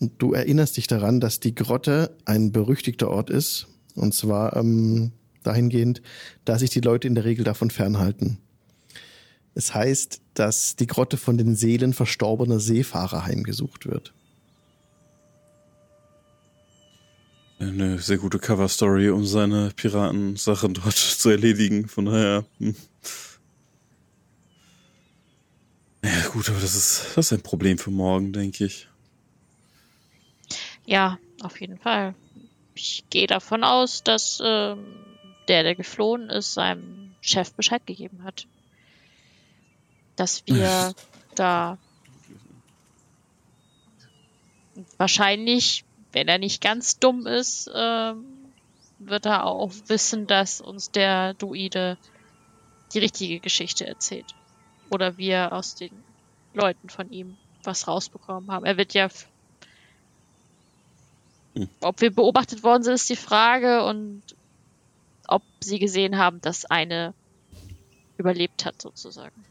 Und 0.00 0.12
du 0.18 0.32
erinnerst 0.32 0.76
dich 0.76 0.86
daran, 0.86 1.20
dass 1.20 1.40
die 1.40 1.54
Grotte 1.54 2.16
ein 2.24 2.52
berüchtigter 2.52 3.10
Ort 3.10 3.30
ist, 3.30 3.66
und 3.94 4.12
zwar 4.12 4.56
ähm, 4.56 5.12
dahingehend, 5.42 6.02
dass 6.44 6.60
sich 6.60 6.70
die 6.70 6.80
Leute 6.80 7.08
in 7.08 7.14
der 7.14 7.24
Regel 7.24 7.44
davon 7.44 7.70
fernhalten. 7.70 8.38
Es 9.54 9.74
heißt, 9.74 10.20
dass 10.34 10.76
die 10.76 10.86
Grotte 10.86 11.16
von 11.16 11.38
den 11.38 11.56
Seelen 11.56 11.94
verstorbener 11.94 12.60
Seefahrer 12.60 13.24
heimgesucht 13.24 13.86
wird. 13.86 14.12
Eine 17.58 17.98
sehr 17.98 18.18
gute 18.18 18.38
Cover-Story, 18.38 19.08
um 19.08 19.24
seine 19.24 19.70
Piratensachen 19.74 20.74
dort 20.74 20.92
zu 20.96 21.30
erledigen. 21.30 21.88
Von 21.88 22.06
daher. 22.06 22.44
Hm. 22.58 22.76
Ja, 26.04 26.28
gut, 26.28 26.48
aber 26.50 26.60
das 26.60 26.76
ist, 26.76 27.16
das 27.16 27.26
ist 27.26 27.32
ein 27.32 27.42
Problem 27.42 27.78
für 27.78 27.90
morgen, 27.90 28.32
denke 28.32 28.64
ich. 28.64 28.88
Ja, 30.84 31.18
auf 31.42 31.60
jeden 31.60 31.78
Fall. 31.78 32.14
Ich 32.74 33.04
gehe 33.10 33.26
davon 33.26 33.64
aus, 33.64 34.04
dass 34.04 34.40
ähm, 34.44 34.84
der, 35.48 35.62
der 35.62 35.74
geflohen 35.74 36.30
ist, 36.30 36.54
seinem 36.54 37.14
Chef 37.20 37.52
Bescheid 37.54 37.84
gegeben 37.86 38.22
hat. 38.22 38.46
Dass 40.14 40.46
wir 40.46 40.94
da 41.34 41.78
wahrscheinlich, 44.98 45.84
wenn 46.16 46.28
er 46.28 46.38
nicht 46.38 46.62
ganz 46.62 46.98
dumm 46.98 47.26
ist, 47.26 47.70
ähm, 47.74 48.54
wird 48.98 49.26
er 49.26 49.44
auch 49.44 49.70
wissen, 49.88 50.26
dass 50.26 50.62
uns 50.62 50.90
der 50.90 51.34
Druide 51.34 51.98
die 52.94 53.00
richtige 53.00 53.38
Geschichte 53.38 53.86
erzählt. 53.86 54.32
Oder 54.90 55.18
wir 55.18 55.52
aus 55.52 55.74
den 55.74 55.90
Leuten 56.54 56.88
von 56.88 57.10
ihm 57.10 57.36
was 57.64 57.86
rausbekommen 57.86 58.50
haben. 58.50 58.64
Er 58.64 58.78
wird 58.78 58.94
ja 58.94 59.04
f- 59.04 59.28
ob 61.82 62.00
wir 62.00 62.14
beobachtet 62.14 62.62
worden 62.62 62.82
sind, 62.82 62.94
ist 62.94 63.10
die 63.10 63.16
Frage 63.16 63.84
und 63.84 64.22
ob 65.28 65.42
sie 65.62 65.78
gesehen 65.78 66.16
haben, 66.16 66.40
dass 66.40 66.64
eine 66.64 67.14
überlebt 68.16 68.64
hat, 68.64 68.80
sozusagen. 68.80 69.44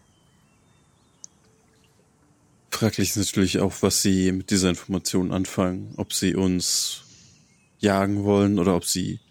Fraglich 2.75 3.11
ist 3.11 3.15
natürlich 3.15 3.59
auch, 3.59 3.73
was 3.79 4.01
sie 4.01 4.33
mit 4.33 4.51
dieser 4.51 4.67
Information 4.67 5.31
anfangen. 5.31 5.93
Ob 5.95 6.11
sie 6.11 6.35
uns 6.35 7.03
jagen 7.79 8.25
wollen 8.25 8.59
oder 8.59 8.75
ob 8.75 8.83
sie 8.83 9.21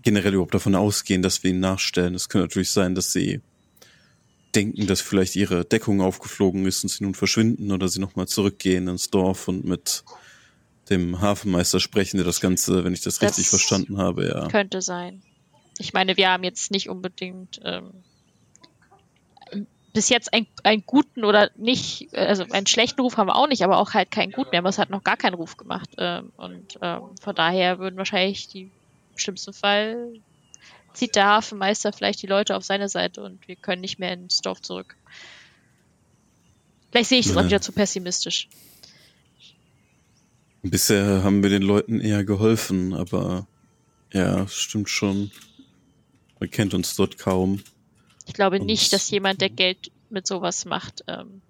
generell 0.00 0.32
überhaupt 0.32 0.54
davon 0.54 0.74
ausgehen, 0.74 1.20
dass 1.20 1.42
wir 1.42 1.50
ihnen 1.50 1.60
nachstellen. 1.60 2.14
Es 2.14 2.30
könnte 2.30 2.44
natürlich 2.44 2.70
sein, 2.70 2.94
dass 2.94 3.12
sie 3.12 3.42
denken, 4.54 4.86
dass 4.86 5.02
vielleicht 5.02 5.36
ihre 5.36 5.66
Deckung 5.66 6.00
aufgeflogen 6.00 6.64
ist 6.64 6.82
und 6.84 6.88
sie 6.88 7.04
nun 7.04 7.14
verschwinden 7.14 7.70
oder 7.70 7.86
sie 7.86 8.00
nochmal 8.00 8.28
zurückgehen 8.28 8.88
ins 8.88 9.10
Dorf 9.10 9.46
und 9.48 9.66
mit 9.66 10.02
dem 10.88 11.20
Hafenmeister 11.20 11.80
sprechen, 11.80 12.16
der 12.16 12.24
das 12.24 12.40
Ganze, 12.40 12.82
wenn 12.82 12.94
ich 12.94 13.02
das, 13.02 13.18
Das 13.18 13.32
richtig 13.32 13.50
verstanden 13.50 13.98
habe, 13.98 14.26
ja. 14.26 14.48
Könnte 14.48 14.80
sein. 14.80 15.22
Ich 15.76 15.92
meine, 15.92 16.16
wir 16.16 16.30
haben 16.30 16.44
jetzt 16.44 16.70
nicht 16.70 16.88
unbedingt 16.88 17.60
ähm, 17.62 17.92
bis 19.98 20.10
jetzt 20.10 20.32
einen, 20.32 20.46
einen 20.62 20.84
guten 20.86 21.24
oder 21.24 21.50
nicht, 21.56 22.14
also 22.14 22.44
einen 22.52 22.68
schlechten 22.68 23.00
Ruf 23.00 23.16
haben 23.16 23.26
wir 23.26 23.34
auch 23.34 23.48
nicht, 23.48 23.64
aber 23.64 23.78
auch 23.78 23.94
halt 23.94 24.12
keinen 24.12 24.30
guten. 24.30 24.52
Wir 24.52 24.58
haben 24.58 24.66
es 24.66 24.78
halt 24.78 24.90
noch 24.90 25.02
gar 25.02 25.16
keinen 25.16 25.34
Ruf 25.34 25.56
gemacht. 25.56 25.90
Ähm, 25.98 26.30
und 26.36 26.78
ähm, 26.80 27.00
von 27.20 27.34
daher 27.34 27.80
würden 27.80 27.96
wahrscheinlich 27.96 28.46
die 28.46 28.60
im 28.60 28.70
schlimmsten 29.16 29.52
Fall 29.52 30.12
zieht 30.94 31.16
der 31.16 31.26
Hafenmeister 31.26 31.92
vielleicht 31.92 32.22
die 32.22 32.28
Leute 32.28 32.54
auf 32.54 32.62
seine 32.62 32.88
Seite 32.88 33.24
und 33.24 33.48
wir 33.48 33.56
können 33.56 33.80
nicht 33.80 33.98
mehr 33.98 34.12
ins 34.12 34.40
Dorf 34.40 34.62
zurück. 34.62 34.94
Vielleicht 36.92 37.08
sehe 37.08 37.18
ich 37.18 37.26
das 37.26 37.36
auch 37.36 37.40
Ja. 37.40 37.46
wieder 37.48 37.60
zu 37.60 37.72
pessimistisch. 37.72 38.48
Bisher 40.62 41.24
haben 41.24 41.42
wir 41.42 41.50
den 41.50 41.62
Leuten 41.62 42.00
eher 42.00 42.22
geholfen, 42.22 42.94
aber 42.94 43.48
ja, 44.12 44.44
es 44.44 44.54
stimmt 44.54 44.90
schon. 44.90 45.32
Man 46.38 46.52
kennt 46.52 46.72
uns 46.72 46.94
dort 46.94 47.18
kaum. 47.18 47.64
Ich 48.28 48.34
glaube 48.34 48.60
Und- 48.60 48.66
nicht, 48.66 48.92
dass 48.92 49.10
jemand, 49.10 49.40
der 49.40 49.48
Geld 49.50 49.90
mit 50.10 50.26
sowas 50.26 50.66
macht, 50.66 51.02
ähm, 51.08 51.40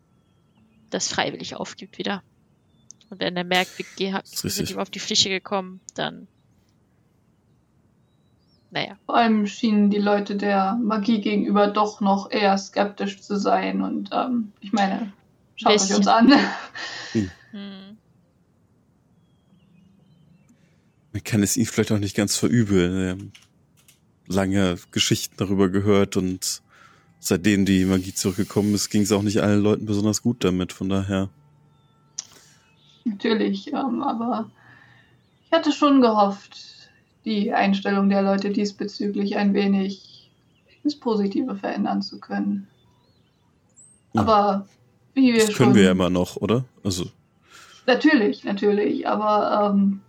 das 0.91 1.09
freiwillig 1.09 1.57
aufgibt 1.57 1.99
wieder. 1.99 2.23
Und 3.11 3.21
wenn 3.21 3.37
er 3.37 3.45
merkt, 3.45 3.79
wir, 3.99 4.23
sind 4.25 4.71
ihm 4.71 4.79
auf 4.79 4.89
die 4.89 5.01
Fläche 5.01 5.29
gekommen, 5.29 5.81
dann 5.95 6.29
naja. 8.71 8.99
Vor 9.07 9.17
allem 9.17 9.47
schienen 9.47 9.91
die 9.91 9.99
Leute 9.99 10.37
der 10.37 10.75
Magie 10.75 11.21
gegenüber 11.21 11.69
doch 11.69 12.01
noch 12.01 12.31
eher 12.31 12.57
skeptisch 12.59 13.21
zu 13.21 13.39
sein. 13.39 13.81
Und 13.81 14.11
ähm, 14.13 14.53
ich 14.61 14.73
meine, 14.73 15.13
schaut 15.57 15.73
euch 15.73 15.95
uns 15.95 16.07
an. 16.07 16.33
Hm. 17.13 17.97
Man 21.13 21.25
kann 21.25 21.43
es 21.43 21.57
ihm 21.57 21.65
vielleicht 21.65 21.91
auch 21.91 21.99
nicht 21.99 22.15
ganz 22.15 22.37
verübeln. 22.37 22.99
Wir 23.01 23.11
haben 23.13 23.33
lange 24.27 24.77
Geschichten 24.91 25.35
darüber 25.39 25.71
gehört 25.71 26.19
und 26.19 26.61
seitdem 27.21 27.65
die 27.65 27.85
Magie 27.85 28.15
zurückgekommen 28.15 28.75
ist, 28.75 28.91
ging 28.91 29.03
es 29.03 29.13
auch 29.13 29.23
nicht 29.23 29.41
allen 29.41 29.63
Leuten 29.63 29.87
besonders 29.87 30.23
gut 30.23 30.45
damit. 30.45 30.73
Von 30.73 30.89
daher. 30.89 31.29
Natürlich, 33.05 33.73
ähm, 33.73 34.03
aber 34.03 34.51
ich 35.47 35.53
hatte 35.53 35.73
schon 35.73 36.01
gehofft, 36.01 36.59
die 37.25 37.53
Einstellung 37.53 38.09
der 38.09 38.23
Leute 38.23 38.51
diesbezüglich 38.51 39.37
ein 39.37 39.55
wenig 39.55 40.31
ins 40.85 40.97
Positive 40.97 41.57
verändern 41.57 42.03
zu 42.03 42.21
können. 42.21 42.69
Ja. 44.13 44.23
Aber 44.23 44.67
wie 45.15 45.33
wir 45.33 45.41
Das 45.41 45.55
können 45.55 45.71
schon 45.71 45.75
wir 45.75 45.85
ja 45.85 45.93
immer 45.93 46.11
noch, 46.11 46.37
oder? 46.37 46.65
Also, 46.85 47.07
Natürlich, 47.89 48.45
natürlich, 48.45 49.09
aber 49.09 49.73
ähm, 49.73 50.03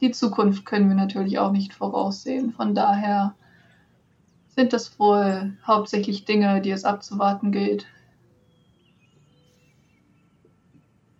die 0.00 0.10
Zukunft 0.10 0.66
können 0.66 0.88
wir 0.88 0.96
natürlich 0.96 1.38
auch 1.38 1.52
nicht 1.52 1.72
voraussehen. 1.72 2.52
Von 2.52 2.74
daher 2.74 3.36
sind 4.54 4.72
das 4.72 4.98
wohl 4.98 5.56
hauptsächlich 5.66 6.24
Dinge, 6.24 6.60
die 6.60 6.70
es 6.70 6.84
abzuwarten 6.84 7.52
gilt. 7.52 7.86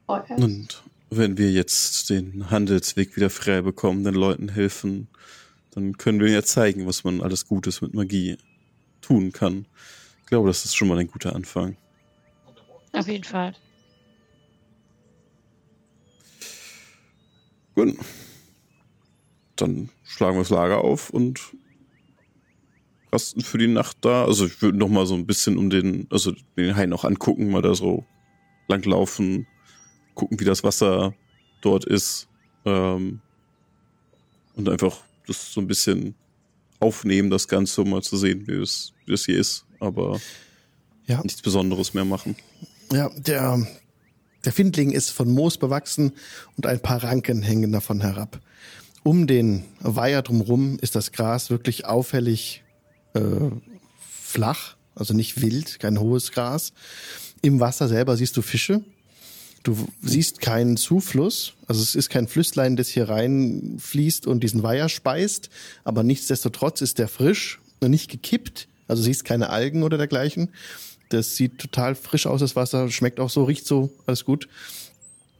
Vorerst. 0.06 0.42
und 0.42 0.82
wenn 1.10 1.38
wir 1.38 1.50
jetzt 1.50 2.10
den 2.10 2.50
Handelsweg 2.50 3.16
wieder 3.16 3.30
frei 3.30 3.62
bekommen, 3.62 4.04
den 4.04 4.14
Leuten 4.14 4.48
helfen, 4.50 5.08
dann 5.70 5.96
können 5.96 6.20
wir 6.20 6.30
ja 6.30 6.42
zeigen, 6.42 6.86
was 6.86 7.04
man 7.04 7.20
alles 7.20 7.46
Gutes 7.46 7.80
mit 7.80 7.94
Magie 7.94 8.36
tun 9.00 9.32
kann. 9.32 9.66
Ich 10.20 10.26
glaube, 10.26 10.48
das 10.48 10.64
ist 10.64 10.74
schon 10.74 10.88
mal 10.88 10.98
ein 10.98 11.08
guter 11.08 11.34
Anfang. 11.34 11.76
Auf 12.92 13.08
jeden 13.08 13.24
Fall. 13.24 13.54
Gut. 17.74 17.96
Dann 19.56 19.88
schlagen 20.04 20.36
wir 20.36 20.42
das 20.42 20.50
Lager 20.50 20.82
auf 20.82 21.10
und 21.10 21.40
rasten 23.14 23.40
für 23.42 23.58
die 23.58 23.68
Nacht 23.68 23.98
da. 24.02 24.24
Also 24.24 24.46
ich 24.46 24.60
würde 24.60 24.76
noch 24.76 24.88
mal 24.88 25.06
so 25.06 25.14
ein 25.14 25.26
bisschen 25.26 25.56
um 25.56 25.70
den, 25.70 26.06
also 26.10 26.32
den 26.56 26.76
Hain 26.76 26.92
auch 26.92 27.04
angucken, 27.04 27.50
mal 27.50 27.62
da 27.62 27.74
so 27.74 28.04
langlaufen, 28.68 29.46
gucken, 30.14 30.38
wie 30.40 30.44
das 30.44 30.64
Wasser 30.64 31.14
dort 31.62 31.84
ist. 31.84 32.28
Ähm, 32.64 33.20
und 34.56 34.68
einfach 34.68 34.98
das 35.26 35.52
so 35.52 35.60
ein 35.60 35.66
bisschen 35.66 36.14
aufnehmen, 36.80 37.30
das 37.30 37.48
Ganze, 37.48 37.82
um 37.82 37.90
mal 37.90 38.02
zu 38.02 38.16
sehen, 38.16 38.46
wie 38.46 38.54
es, 38.60 38.92
wie 39.06 39.14
es 39.14 39.24
hier 39.24 39.38
ist. 39.38 39.64
Aber 39.80 40.20
Ja. 41.06 41.22
nichts 41.22 41.40
Besonderes 41.42 41.94
mehr 41.94 42.04
machen. 42.04 42.36
Ja, 42.92 43.10
der, 43.16 43.66
der 44.44 44.52
Findling 44.52 44.90
ist 44.90 45.10
von 45.10 45.30
Moos 45.30 45.56
bewachsen 45.56 46.12
und 46.56 46.66
ein 46.66 46.80
paar 46.80 47.02
Ranken 47.02 47.42
hängen 47.42 47.72
davon 47.72 48.00
herab. 48.00 48.40
Um 49.02 49.26
den 49.26 49.64
Weiher 49.80 50.22
drumherum 50.22 50.78
ist 50.80 50.94
das 50.94 51.12
Gras 51.12 51.50
wirklich 51.50 51.84
auffällig 51.84 52.63
äh, 53.14 53.50
flach, 53.98 54.76
also 54.94 55.14
nicht 55.14 55.40
wild, 55.40 55.80
kein 55.80 55.98
hohes 55.98 56.32
Gras. 56.32 56.72
Im 57.42 57.60
Wasser 57.60 57.88
selber 57.88 58.16
siehst 58.16 58.36
du 58.36 58.42
Fische. 58.42 58.82
Du 59.64 59.88
siehst 60.02 60.42
keinen 60.42 60.76
Zufluss, 60.76 61.54
also 61.66 61.80
es 61.80 61.94
ist 61.94 62.10
kein 62.10 62.28
Flüsslein, 62.28 62.76
das 62.76 62.88
hier 62.88 63.08
reinfließt 63.08 64.26
und 64.26 64.44
diesen 64.44 64.62
Weiher 64.62 64.90
speist, 64.90 65.48
aber 65.84 66.02
nichtsdestotrotz 66.02 66.82
ist 66.82 66.98
der 66.98 67.08
frisch 67.08 67.60
und 67.80 67.90
nicht 67.90 68.10
gekippt, 68.10 68.68
also 68.88 69.02
siehst 69.02 69.24
keine 69.24 69.48
Algen 69.48 69.82
oder 69.82 69.96
dergleichen. 69.96 70.50
Das 71.08 71.36
sieht 71.36 71.58
total 71.58 71.94
frisch 71.94 72.26
aus, 72.26 72.40
das 72.40 72.56
Wasser, 72.56 72.90
schmeckt 72.90 73.20
auch 73.20 73.30
so, 73.30 73.44
riecht 73.44 73.66
so, 73.66 73.90
alles 74.06 74.26
gut. 74.26 74.48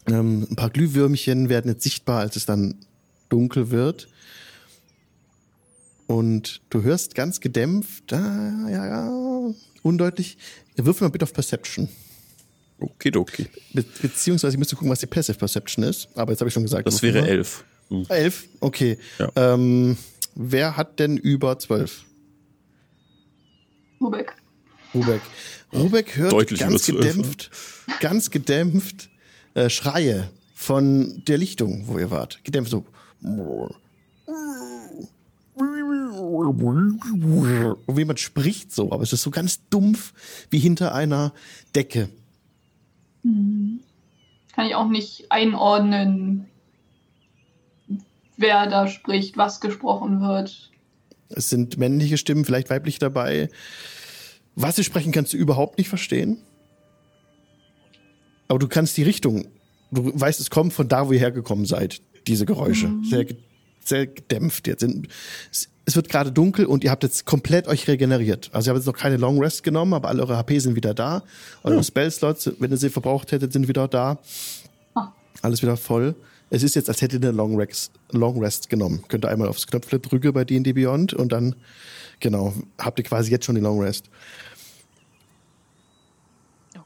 Ähm, 0.07 0.47
ein 0.51 0.57
paar 0.57 0.71
Glühwürmchen 0.71 1.51
werden 1.51 1.71
jetzt 1.71 1.83
sichtbar, 1.83 2.21
als 2.21 2.37
es 2.37 2.47
dann 2.47 2.77
dunkel 3.29 3.71
wird. 3.71 4.09
Und 6.07 6.61
du 6.71 6.83
hörst 6.83 7.15
ganz 7.15 7.41
gedämpft, 7.41 8.13
ah, 8.13 8.69
ja, 8.69 8.87
ja, 8.87 9.55
undeutlich. 9.83 10.37
Würfel 10.77 11.07
mal 11.07 11.13
bitte 11.13 11.25
auf 11.25 11.33
Perception. 11.33 11.89
Okidoki. 12.79 13.47
Be 13.73 13.85
beziehungsweise 14.03 14.55
ich 14.55 14.59
müsste 14.59 14.77
gucken, 14.77 14.91
was 14.91 15.01
die 15.01 15.07
Passive 15.07 15.39
Perception 15.39 15.85
ist. 15.85 16.09
Aber 16.15 16.33
jetzt 16.33 16.41
habe 16.41 16.49
ich 16.49 16.55
schon 16.55 16.65
gesagt. 16.65 16.87
Das 16.87 17.03
wäre 17.03 17.23
mal. 17.23 17.29
elf. 17.29 17.65
Hm. 17.89 18.07
Elf, 18.09 18.49
okay. 18.61 18.99
Ja. 19.19 19.31
Ähm, 19.37 19.97
wer 20.35 20.77
hat 20.77 20.99
denn 20.99 21.17
über 21.17 21.59
zwölf? 21.59 22.05
Rubek. 24.01 24.35
Rubek. 24.95 25.21
Rubek 25.73 26.17
hört 26.17 26.33
Deutlich 26.33 26.61
ganz 26.61 26.85
zwölf, 26.85 27.01
gedämpft, 27.01 27.51
ganz 28.01 28.31
gedämpft 28.31 29.09
äh, 29.55 29.71
Schreie 29.71 30.31
von 30.55 31.23
der 31.27 31.39
Lichtung, 31.39 31.85
wo 31.87 31.99
ihr 31.99 32.11
wart. 32.11 32.41
Gedämpft 32.45 32.71
so. 32.71 32.85
Und 36.37 37.97
jemand 37.97 38.21
spricht 38.21 38.73
so, 38.73 38.93
aber 38.93 39.03
es 39.03 39.13
ist 39.13 39.23
so 39.23 39.31
ganz 39.31 39.61
dumpf 39.69 40.13
wie 40.51 40.59
hinter 40.59 40.95
einer 40.95 41.33
Decke. 41.75 42.09
Hm. 43.23 43.81
Kann 44.55 44.67
ich 44.67 44.75
auch 44.75 44.89
nicht 44.89 45.31
einordnen, 45.31 46.47
wer 48.37 48.69
da 48.69 48.87
spricht, 48.89 49.37
was 49.37 49.61
gesprochen 49.61 50.21
wird. 50.21 50.71
Es 51.31 51.51
sind 51.51 51.79
männliche 51.79 52.19
Stimmen, 52.19 52.45
vielleicht 52.45 52.71
weiblich 52.71 52.99
dabei. 52.99 53.49
Was 54.55 54.77
sie 54.77 54.85
sprechen, 54.85 55.11
kannst 55.11 55.33
du 55.33 55.37
überhaupt 55.37 55.79
nicht 55.79 55.89
verstehen. 55.89 56.39
Aber 58.47 58.59
du 58.59 58.69
kannst 58.69 58.97
die 58.97 59.03
Richtung, 59.03 59.47
du 59.91 60.13
weißt, 60.15 60.39
es 60.39 60.51
kommt 60.51 60.73
von 60.73 60.87
da, 60.87 61.09
wo 61.09 61.13
ihr 61.13 61.19
hergekommen 61.19 61.65
seid, 61.65 62.01
diese 62.29 62.47
Geräusche. 62.47 62.93
Sehr, 63.03 63.25
ge- 63.25 63.37
sehr 63.89 64.07
gedämpft 64.07 64.67
jetzt. 64.67 64.87
Es 65.87 65.97
wird 65.97 66.09
gerade 66.09 66.33
dunkel 66.33 66.67
und 66.67 66.85
ihr 66.85 66.91
habt 66.91 67.03
jetzt 67.03 67.27
komplett 67.27 67.69
euch 67.69 67.87
regeneriert. 67.89 68.51
Also 68.53 68.71
ihr 68.71 68.75
habt 68.75 68.79
jetzt 68.79 68.87
noch 68.87 68.99
keine 68.99 69.17
Long 69.17 69.39
Rest 69.39 69.63
genommen, 69.63 69.93
aber 69.93 70.09
alle 70.09 70.23
eure 70.23 70.37
HP 70.37 70.59
sind 70.59 70.77
wieder 70.77 70.95
da. 70.95 71.23
Eure 71.63 71.85
Spellslots, 71.85 72.53
wenn 72.59 72.71
ihr 72.71 72.79
sie 72.79 72.91
verbraucht 72.91 73.33
hättet, 73.33 73.53
sind 73.53 73.69
wieder 73.69 73.87
da. 73.89 74.19
Ah. 74.95 75.13
Alles 75.43 75.63
wieder 75.63 75.77
voll. 75.77 76.15
Es 76.51 76.63
ist 76.63 76.75
jetzt, 76.75 76.89
als 76.89 77.03
hättet 77.03 77.23
ihr 77.23 77.29
eine 77.29 77.37
Long 77.37 77.57
Rest, 77.57 77.93
Long 78.13 78.39
Rest 78.39 78.69
genommen. 78.69 79.05
Könnt 79.09 79.25
ihr 79.25 79.29
einmal 79.29 79.49
aufs 79.49 79.67
Knöpfle 79.67 79.99
drücken 79.99 80.33
bei 80.33 80.45
D&D 80.45 80.73
Beyond 80.73 81.13
und 81.13 81.33
dann, 81.33 81.57
genau, 82.21 82.55
habt 82.79 82.99
ihr 82.99 83.05
quasi 83.05 83.31
jetzt 83.31 83.45
schon 83.45 83.55
die 83.57 83.61
Long 83.61 83.81
Rest. 83.81 84.09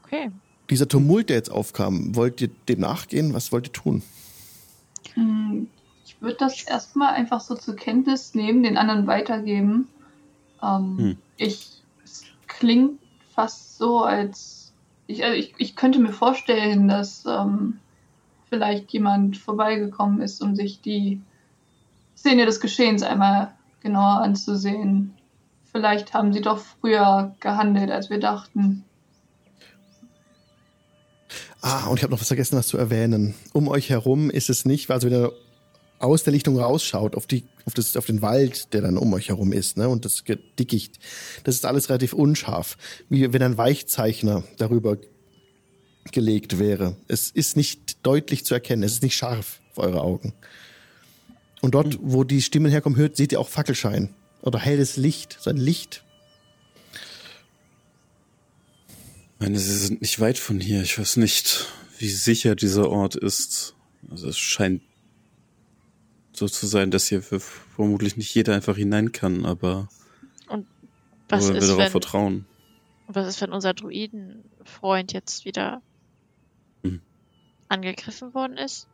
Okay. 0.04 0.30
Dieser 0.70 0.88
Tumult, 0.88 1.28
der 1.28 1.36
jetzt 1.36 1.50
aufkam, 1.50 2.14
wollt 2.16 2.40
ihr 2.40 2.48
dem 2.68 2.80
nachgehen? 2.80 3.34
Was 3.34 3.52
wollt 3.52 3.68
ihr 3.68 3.72
tun? 3.72 4.02
Ich 6.18 6.22
würde 6.22 6.36
das 6.36 6.62
erstmal 6.64 7.14
einfach 7.14 7.40
so 7.40 7.54
zur 7.54 7.76
Kenntnis 7.76 8.34
nehmen, 8.34 8.64
den 8.64 8.76
anderen 8.76 9.06
weitergeben. 9.06 9.88
Ähm, 10.60 10.98
Hm. 10.98 11.16
Ich, 11.36 11.82
es 12.04 12.24
klingt 12.48 12.98
fast 13.34 13.78
so, 13.78 14.02
als 14.02 14.72
ich, 15.06 15.24
also 15.24 15.36
ich, 15.36 15.54
ich 15.58 15.76
könnte 15.76 16.00
mir 16.00 16.12
vorstellen, 16.12 16.88
dass 16.88 17.24
ähm, 17.24 17.78
vielleicht 18.48 18.92
jemand 18.92 19.38
vorbeigekommen 19.38 20.20
ist, 20.20 20.42
um 20.42 20.56
sich 20.56 20.80
die 20.80 21.20
Szene 22.16 22.46
des 22.46 22.60
Geschehens 22.60 23.04
einmal 23.04 23.54
genauer 23.80 24.20
anzusehen. 24.22 25.14
Vielleicht 25.70 26.14
haben 26.14 26.32
sie 26.32 26.40
doch 26.40 26.58
früher 26.58 27.36
gehandelt, 27.38 27.92
als 27.92 28.10
wir 28.10 28.18
dachten. 28.18 28.84
Ah, 31.60 31.86
und 31.86 31.98
ich 31.98 32.02
habe 32.02 32.12
noch 32.12 32.20
was 32.20 32.28
vergessen, 32.28 32.58
was 32.58 32.66
zu 32.66 32.78
erwähnen. 32.78 33.34
Um 33.52 33.68
euch 33.68 33.90
herum 33.90 34.30
ist 34.30 34.50
es 34.50 34.64
nicht, 34.64 34.90
also 34.90 35.08
wenn 35.08 35.22
ihr 35.22 35.32
aus 35.98 36.22
der 36.22 36.32
Lichtung 36.32 36.58
rausschaut, 36.58 37.16
auf, 37.16 37.26
die, 37.26 37.44
auf, 37.64 37.74
das, 37.74 37.96
auf 37.96 38.06
den 38.06 38.22
Wald, 38.22 38.72
der 38.72 38.82
dann 38.82 38.96
um 38.96 39.12
euch 39.12 39.28
herum 39.28 39.52
ist, 39.52 39.76
ne, 39.76 39.88
und 39.88 40.04
das 40.04 40.24
Dickicht, 40.58 40.98
das 41.44 41.56
ist 41.56 41.64
alles 41.64 41.88
relativ 41.88 42.12
unscharf. 42.12 42.76
Wie 43.08 43.32
wenn 43.32 43.42
ein 43.42 43.58
Weichzeichner 43.58 44.44
darüber 44.58 44.96
gelegt 46.12 46.58
wäre. 46.58 46.96
Es 47.06 47.30
ist 47.30 47.56
nicht 47.56 48.04
deutlich 48.06 48.44
zu 48.44 48.54
erkennen, 48.54 48.82
es 48.82 48.94
ist 48.94 49.02
nicht 49.02 49.16
scharf 49.16 49.60
für 49.74 49.82
eure 49.82 50.00
Augen. 50.00 50.32
Und 51.60 51.74
dort, 51.74 51.98
wo 52.00 52.24
die 52.24 52.40
Stimmen 52.40 52.70
herkommen, 52.70 52.98
hört, 52.98 53.16
seht 53.16 53.32
ihr 53.32 53.40
auch 53.40 53.48
Fackelschein 53.48 54.14
oder 54.42 54.58
helles 54.58 54.96
Licht, 54.96 55.36
so 55.40 55.50
ein 55.50 55.56
Licht. 55.56 56.04
Ich 59.34 59.40
meine, 59.40 59.58
sie 59.58 59.76
sind 59.76 60.00
nicht 60.00 60.18
weit 60.20 60.38
von 60.38 60.60
hier. 60.60 60.82
Ich 60.82 60.98
weiß 60.98 61.16
nicht, 61.16 61.66
wie 61.98 62.08
sicher 62.08 62.54
dieser 62.56 62.88
Ort 62.90 63.14
ist. 63.16 63.74
Also 64.10 64.28
es 64.28 64.38
scheint 64.38 64.82
so 66.38 66.48
zu 66.48 66.66
sein, 66.66 66.90
dass 66.90 67.06
hier 67.06 67.22
für 67.22 67.40
vermutlich 67.40 68.16
nicht 68.16 68.34
jeder 68.34 68.54
einfach 68.54 68.76
hinein 68.76 69.12
kann, 69.12 69.44
aber 69.44 69.88
Was 71.28 71.44
wollen 71.44 71.54
wir 71.54 71.58
ist, 71.60 71.68
darauf 71.68 71.84
wenn, 71.84 71.90
vertrauen. 71.90 72.46
was 73.06 73.26
ist, 73.28 73.40
wenn 73.40 73.52
unser 73.52 73.74
Druidenfreund 73.74 75.12
jetzt 75.12 75.44
wieder 75.44 75.82
Hm. 76.82 77.00
angegriffen 77.68 78.32
worden 78.34 78.56
ist? 78.56 78.86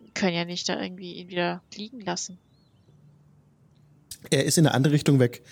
Wir 0.00 0.10
können 0.14 0.34
ja 0.34 0.44
nicht 0.44 0.68
da 0.68 0.80
irgendwie 0.80 1.14
ihn 1.14 1.28
wieder 1.28 1.62
liegen 1.74 2.00
lassen. 2.00 2.38
Er 4.30 4.44
ist 4.44 4.58
in 4.58 4.66
eine 4.66 4.74
andere 4.74 4.94
Richtung 4.94 5.20
weg. 5.20 5.42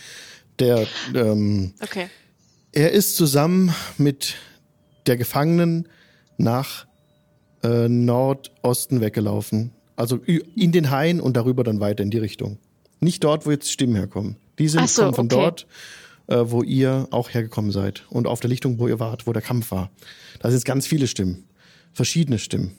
Der, 0.58 0.86
ähm, 1.14 1.74
Okay. 1.80 2.08
er 2.72 2.90
ist 2.92 3.16
zusammen 3.16 3.72
mit 3.98 4.34
der 5.06 5.16
Gefangenen 5.16 5.88
nach 6.38 6.86
äh, 7.62 7.88
Nordosten 7.88 9.00
weggelaufen. 9.00 9.72
Also 9.96 10.16
in 10.18 10.72
den 10.72 10.90
Hain 10.90 11.20
und 11.20 11.36
darüber 11.36 11.64
dann 11.64 11.80
weiter 11.80 12.02
in 12.02 12.10
die 12.10 12.18
Richtung. 12.18 12.58
Nicht 13.00 13.24
dort, 13.24 13.46
wo 13.46 13.50
jetzt 13.50 13.70
Stimmen 13.72 13.96
herkommen. 13.96 14.36
Die 14.58 14.68
sind 14.68 14.88
so, 14.88 15.02
kommen 15.02 15.14
von 15.14 15.26
okay. 15.26 15.34
dort, 15.36 15.66
äh, 16.26 16.50
wo 16.50 16.62
ihr 16.62 17.08
auch 17.10 17.30
hergekommen 17.30 17.70
seid. 17.70 18.04
Und 18.10 18.26
auf 18.26 18.40
der 18.40 18.50
Lichtung, 18.50 18.78
wo 18.78 18.88
ihr 18.88 19.00
wart, 19.00 19.26
wo 19.26 19.32
der 19.32 19.42
Kampf 19.42 19.70
war. 19.70 19.90
Da 20.40 20.48
sind 20.48 20.58
jetzt 20.58 20.64
ganz 20.64 20.86
viele 20.86 21.06
Stimmen. 21.06 21.44
Verschiedene 21.92 22.38
Stimmen. 22.38 22.72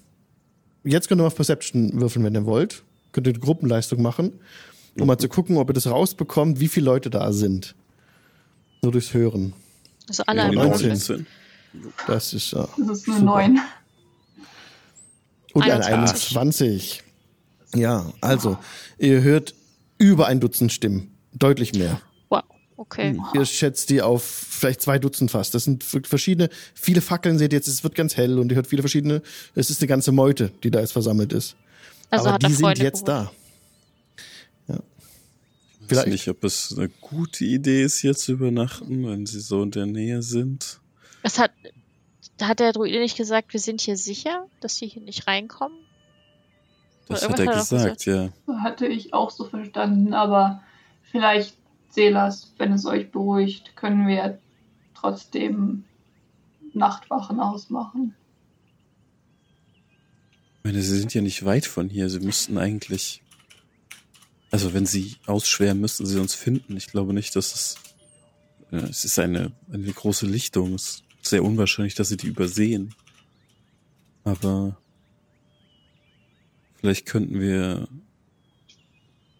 Jetzt 0.83 1.07
könnt 1.09 1.19
ihr 1.19 1.23
mal 1.23 1.27
auf 1.27 1.35
Perception 1.35 1.99
würfeln, 1.99 2.23
wenn 2.23 2.35
ihr 2.35 2.45
wollt. 2.45 2.83
Könnt 3.11 3.27
ihr 3.27 3.33
eine 3.33 3.39
Gruppenleistung 3.39 4.01
machen, 4.01 4.33
um 4.99 5.07
mal 5.07 5.17
zu 5.17 5.27
gucken, 5.27 5.57
ob 5.57 5.69
ihr 5.69 5.73
das 5.73 5.87
rausbekommt, 5.87 6.59
wie 6.59 6.67
viele 6.67 6.85
Leute 6.85 7.09
da 7.09 7.31
sind. 7.33 7.75
Nur 8.83 8.91
durchs 8.91 9.13
Hören. 9.13 9.53
Also 10.07 10.23
alle 10.27 10.41
Ja, 10.41 10.47
einmal. 10.49 10.65
genau, 10.65 10.77
19. 10.77 10.89
19. 10.89 11.27
Das 12.07 12.33
ist 12.33 12.53
äh, 12.53 12.57
Das 12.57 12.99
ist 12.99 13.07
eine 13.07 13.17
Super. 13.17 13.21
9. 13.21 13.59
Und 15.53 15.63
ein 15.63 15.81
21. 15.81 17.03
21. 17.73 17.81
Ja, 17.81 18.13
also, 18.21 18.57
ihr 18.97 19.21
hört 19.21 19.53
über 19.97 20.27
ein 20.27 20.39
Dutzend 20.39 20.71
Stimmen. 20.71 21.11
Deutlich 21.33 21.73
mehr. 21.73 22.01
Wow. 22.29 22.43
Okay. 22.77 23.17
Ihr 23.33 23.45
schätzt 23.45 23.89
die 23.89 24.01
auf 24.01 24.23
vielleicht 24.23 24.81
zwei 24.81 24.99
Dutzend 24.99 25.31
fast. 25.31 25.53
Das 25.53 25.63
sind 25.63 25.83
verschiedene, 25.83 26.49
viele 26.75 27.01
Fackeln 27.01 27.37
seht 27.37 27.51
ihr 27.53 27.57
jetzt, 27.57 27.67
es 27.67 27.83
wird 27.83 27.95
ganz 27.95 28.15
hell 28.17 28.37
und 28.39 28.51
ihr 28.51 28.55
hört 28.55 28.67
viele 28.67 28.81
verschiedene, 28.83 29.21
es 29.55 29.69
ist 29.69 29.81
eine 29.81 29.87
ganze 29.87 30.11
Meute, 30.11 30.51
die 30.63 30.71
da 30.71 30.79
jetzt 30.79 30.91
versammelt 30.93 31.33
ist. 31.33 31.55
Also 32.09 32.25
Aber 32.25 32.35
hat 32.35 32.43
er 32.43 32.49
die 32.49 32.55
sind 32.55 32.77
jetzt 32.79 33.05
geholt. 33.05 33.31
da. 34.67 34.73
Ja. 34.73 34.79
Ich 34.79 35.81
weiß 35.81 35.87
Vielleicht- 35.87 36.07
nicht, 36.09 36.27
ob 36.29 36.43
es 36.43 36.73
eine 36.77 36.89
gute 36.89 37.45
Idee 37.45 37.83
ist, 37.83 37.97
hier 37.97 38.15
zu 38.15 38.33
übernachten, 38.33 39.07
wenn 39.07 39.25
sie 39.25 39.39
so 39.41 39.63
in 39.63 39.71
der 39.71 39.85
Nähe 39.85 40.21
sind. 40.21 40.79
Es 41.23 41.39
hat, 41.39 41.51
hat 42.41 42.59
der 42.59 42.73
Druide 42.73 42.99
nicht 42.99 43.17
gesagt, 43.17 43.53
wir 43.53 43.59
sind 43.59 43.81
hier 43.81 43.97
sicher, 43.97 44.45
dass 44.61 44.75
die 44.75 44.87
hier 44.87 45.01
nicht 45.01 45.27
reinkommen? 45.27 45.77
Das 47.07 47.27
hat 47.27 47.39
er 47.39 47.45
er 47.45 47.53
gesagt, 47.53 48.05
ja. 48.05 48.29
Hatte 48.61 48.87
ich 48.87 49.13
auch 49.13 49.31
so 49.31 49.45
verstanden, 49.45 50.13
aber 50.13 50.61
vielleicht, 51.11 51.55
Selas, 51.89 52.53
wenn 52.57 52.73
es 52.73 52.85
euch 52.85 53.11
beruhigt, 53.11 53.75
können 53.75 54.07
wir 54.07 54.39
trotzdem 54.93 55.85
Nachtwachen 56.73 57.39
ausmachen. 57.39 58.15
Ich 60.57 60.63
meine, 60.63 60.81
sie 60.81 60.99
sind 60.99 61.13
ja 61.13 61.21
nicht 61.21 61.45
weit 61.45 61.65
von 61.65 61.89
hier. 61.89 62.09
Sie 62.09 62.19
müssten 62.19 62.57
eigentlich. 62.57 63.23
Also, 64.51 64.73
wenn 64.73 64.85
sie 64.85 65.15
ausschwärmen, 65.25 65.81
müssten 65.81 66.05
sie 66.05 66.19
uns 66.19 66.33
finden. 66.33 66.77
Ich 66.77 66.87
glaube 66.87 67.13
nicht, 67.13 67.35
dass 67.35 67.53
es. 67.53 67.75
Ja, 68.71 68.79
es 68.79 69.05
ist 69.05 69.17
eine, 69.17 69.53
eine 69.71 69.91
große 69.91 70.25
Lichtung. 70.25 70.73
Es 70.73 71.03
ist 71.21 71.29
sehr 71.29 71.43
unwahrscheinlich, 71.43 71.95
dass 71.95 72.09
sie 72.09 72.17
die 72.17 72.27
übersehen. 72.27 72.93
Aber. 74.23 74.77
Vielleicht 76.77 77.05
könnten 77.05 77.39
wir 77.39 77.87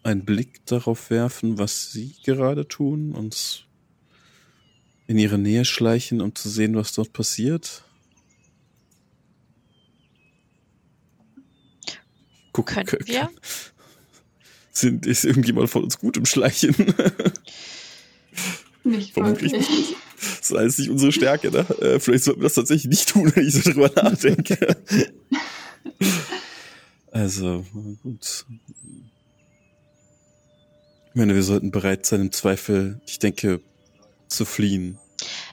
einen 0.02 0.24
Blick 0.24 0.64
darauf 0.66 1.10
werfen, 1.10 1.58
was 1.58 1.92
sie 1.92 2.14
gerade 2.24 2.66
tun, 2.66 3.12
uns 3.12 3.64
in 5.06 5.18
ihre 5.18 5.38
Nähe 5.38 5.64
schleichen, 5.64 6.20
um 6.20 6.34
zu 6.34 6.48
sehen, 6.48 6.76
was 6.76 6.92
dort 6.92 7.12
passiert. 7.12 7.84
Gucken 12.52 12.74
Könnten 12.74 13.04
können. 13.04 13.06
wir? 13.06 13.30
Sind, 14.72 15.06
ist 15.06 15.24
irgendjemand 15.24 15.70
von 15.70 15.84
uns 15.84 15.98
gut 15.98 16.16
im 16.16 16.26
Schleichen? 16.26 16.74
Nicht 18.84 19.14
Vermutlich 19.14 19.52
wirklich. 19.52 19.96
Das 20.20 20.50
ist 20.50 20.56
alles 20.56 20.78
nicht 20.78 20.90
unsere 20.90 21.12
Stärke, 21.12 21.50
ne? 21.50 21.60
Äh, 21.80 22.00
vielleicht 22.00 22.24
sollten 22.24 22.40
wir 22.40 22.44
das 22.44 22.54
tatsächlich 22.54 22.88
nicht 22.88 23.08
tun, 23.08 23.30
wenn 23.34 23.46
ich 23.46 23.54
so 23.54 23.70
drüber 23.70 23.90
nachdenke. 23.94 24.76
also, 27.12 27.64
gut. 28.02 28.46
Ich 31.08 31.14
meine, 31.14 31.34
wir 31.34 31.42
sollten 31.42 31.70
bereit 31.70 32.06
sein, 32.06 32.20
im 32.20 32.32
Zweifel, 32.32 33.00
ich 33.06 33.18
denke, 33.18 33.60
zu 34.28 34.44
fliehen. 34.44 34.98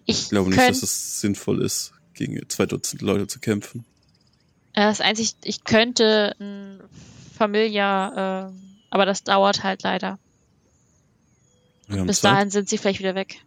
Ich 0.06 0.24
Ich 0.24 0.30
glaube 0.30 0.50
nicht, 0.50 0.62
dass 0.62 0.84
es 0.84 1.22
sinnvoll 1.22 1.64
ist, 1.64 1.94
gegen 2.14 2.48
zwei 2.50 2.66
Dutzend 2.66 3.02
Leute 3.02 3.28
zu 3.28 3.40
kämpfen. 3.40 3.86
Äh, 4.74 4.82
Das 4.88 5.02
einzig, 5.02 5.36
ich 5.44 5.64
könnte 5.64 6.36
ein 6.40 6.82
Familia, 7.36 8.48
ähm, 8.48 8.62
aber 8.90 9.06
das 9.06 9.24
dauert 9.24 9.64
halt 9.64 9.84
leider. 9.84 10.20
Bis 11.88 12.22
Zeit. 12.22 12.32
dahin 12.32 12.50
sind 12.50 12.70
sie 12.70 12.78
vielleicht 12.78 13.00
wieder 13.00 13.16
weg. 13.16 13.42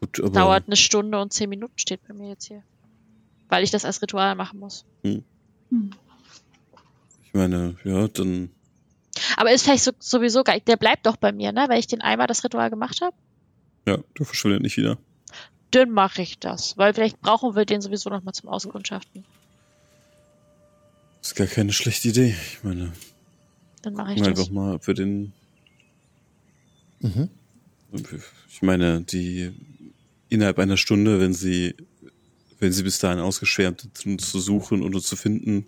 Gut, 0.00 0.20
aber 0.20 0.30
Dauert 0.30 0.66
eine 0.66 0.76
Stunde 0.76 1.20
und 1.20 1.32
zehn 1.32 1.48
Minuten 1.48 1.78
steht 1.78 2.06
bei 2.06 2.14
mir 2.14 2.28
jetzt 2.30 2.46
hier. 2.46 2.62
Weil 3.48 3.64
ich 3.64 3.70
das 3.70 3.84
als 3.84 4.02
Ritual 4.02 4.34
machen 4.34 4.58
muss. 4.58 4.84
ich 5.02 5.22
meine, 7.32 7.76
ja, 7.84 8.08
dann 8.08 8.50
Aber 9.36 9.52
ist 9.52 9.64
vielleicht 9.64 9.84
so, 9.84 9.92
sowieso 9.98 10.42
geil. 10.44 10.60
Der 10.66 10.76
bleibt 10.76 11.06
doch 11.06 11.16
bei 11.16 11.32
mir, 11.32 11.52
ne? 11.52 11.66
Weil 11.68 11.78
ich 11.78 11.86
den 11.86 12.00
einmal 12.00 12.26
das 12.26 12.42
Ritual 12.44 12.70
gemacht 12.70 13.00
habe. 13.02 13.16
ja, 13.86 13.98
der 14.18 14.26
verschwindet 14.26 14.62
nicht 14.62 14.76
wieder. 14.76 14.98
Dann 15.70 15.90
mache 15.90 16.22
ich 16.22 16.38
das. 16.38 16.76
Weil 16.78 16.94
vielleicht 16.94 17.20
brauchen 17.20 17.54
wir 17.56 17.64
den 17.64 17.80
sowieso 17.80 18.08
nochmal 18.10 18.34
zum 18.34 18.48
Auskundschaften. 18.48 19.24
ist 21.22 21.34
gar 21.34 21.46
keine 21.46 21.72
schlechte 21.72 22.08
Idee. 22.08 22.34
Ich 22.52 22.62
meine, 22.64 22.92
Dann 23.82 23.94
mache 23.94 24.12
ich 24.14 24.18
das. 24.20 24.28
einfach 24.28 24.50
mal, 24.50 24.74
ob 24.76 24.86
wir 24.86 24.94
den 24.94 25.32
Mhm. 27.00 27.28
Ich 28.48 28.62
meine, 28.62 29.02
die 29.02 29.52
innerhalb 30.30 30.58
einer 30.58 30.76
Stunde, 30.78 31.20
wenn 31.20 31.34
sie, 31.34 31.76
wenn 32.58 32.72
sie 32.72 32.82
bis 32.82 32.98
dahin 32.98 33.18
ausgeschwärmt 33.20 33.80
sind, 33.82 34.06
uns 34.06 34.30
zu 34.30 34.40
suchen 34.40 34.82
und 34.82 34.94
uns 34.94 35.06
zu 35.06 35.16
finden, 35.16 35.66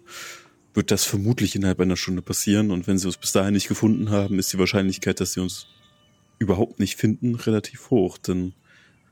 wird 0.75 0.91
das 0.91 1.05
vermutlich 1.05 1.57
innerhalb 1.57 1.81
einer 1.81 1.97
Stunde 1.97 2.23
passieren. 2.23 2.71
Und 2.71 2.87
wenn 2.87 2.99
sie 2.99 3.07
uns 3.07 3.17
bis 3.17 3.33
dahin 3.33 3.55
nicht 3.55 3.69
gefunden 3.69 4.11
haben, 4.11 4.39
ist 4.39 4.53
die 4.53 4.59
Wahrscheinlichkeit, 4.59 5.21
dass 5.21 5.33
sie 5.33 5.41
uns 5.41 5.67
überhaupt 6.39 6.79
nicht 6.79 6.97
finden, 6.97 7.35
relativ 7.35 7.91
hoch. 7.91 8.19
Denn, 8.19 8.55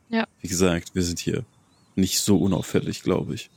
Ja. 0.09 0.27
wie 0.41 0.49
gesagt, 0.49 0.95
wir 0.95 1.03
sind 1.03 1.19
hier 1.19 1.45
nicht 1.97 2.21
so 2.21 2.39
unauffällig, 2.39 3.03
glaube 3.03 3.35
ich. 3.35 3.51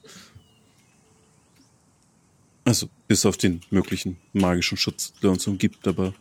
Also, 2.66 2.90
bis 3.08 3.26
auf 3.26 3.38
den 3.38 3.62
möglichen 3.70 4.18
magischen 4.34 4.78
Schutz, 4.78 5.14
der 5.22 5.32
uns 5.32 5.48
umgibt, 5.48 5.88
aber 5.88 6.14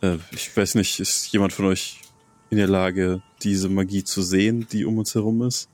äh, 0.00 0.18
ich 0.30 0.56
weiß 0.56 0.76
nicht, 0.76 1.00
ist 1.00 1.32
jemand 1.32 1.52
von 1.52 1.64
euch 1.66 2.00
in 2.50 2.58
der 2.58 2.68
Lage, 2.68 3.22
diese 3.42 3.68
Magie 3.68 4.04
zu 4.04 4.22
sehen, 4.22 4.66
die 4.70 4.84
um 4.84 4.98
uns 4.98 5.14
herum 5.14 5.42
ist? 5.42 5.68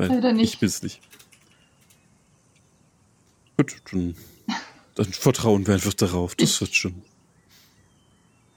Weil 0.00 0.08
Leider 0.08 0.32
nicht. 0.32 0.54
Ich 0.54 0.58
bin's 0.60 0.82
nicht. 0.82 0.98
Gut, 3.58 3.76
dann, 3.92 4.16
dann 4.94 5.06
vertrauen 5.12 5.66
wir 5.66 5.74
einfach 5.74 5.92
darauf. 5.92 6.34
Das 6.36 6.50
Ich- 6.52 6.60
wird 6.62 6.74
schon. 6.74 7.02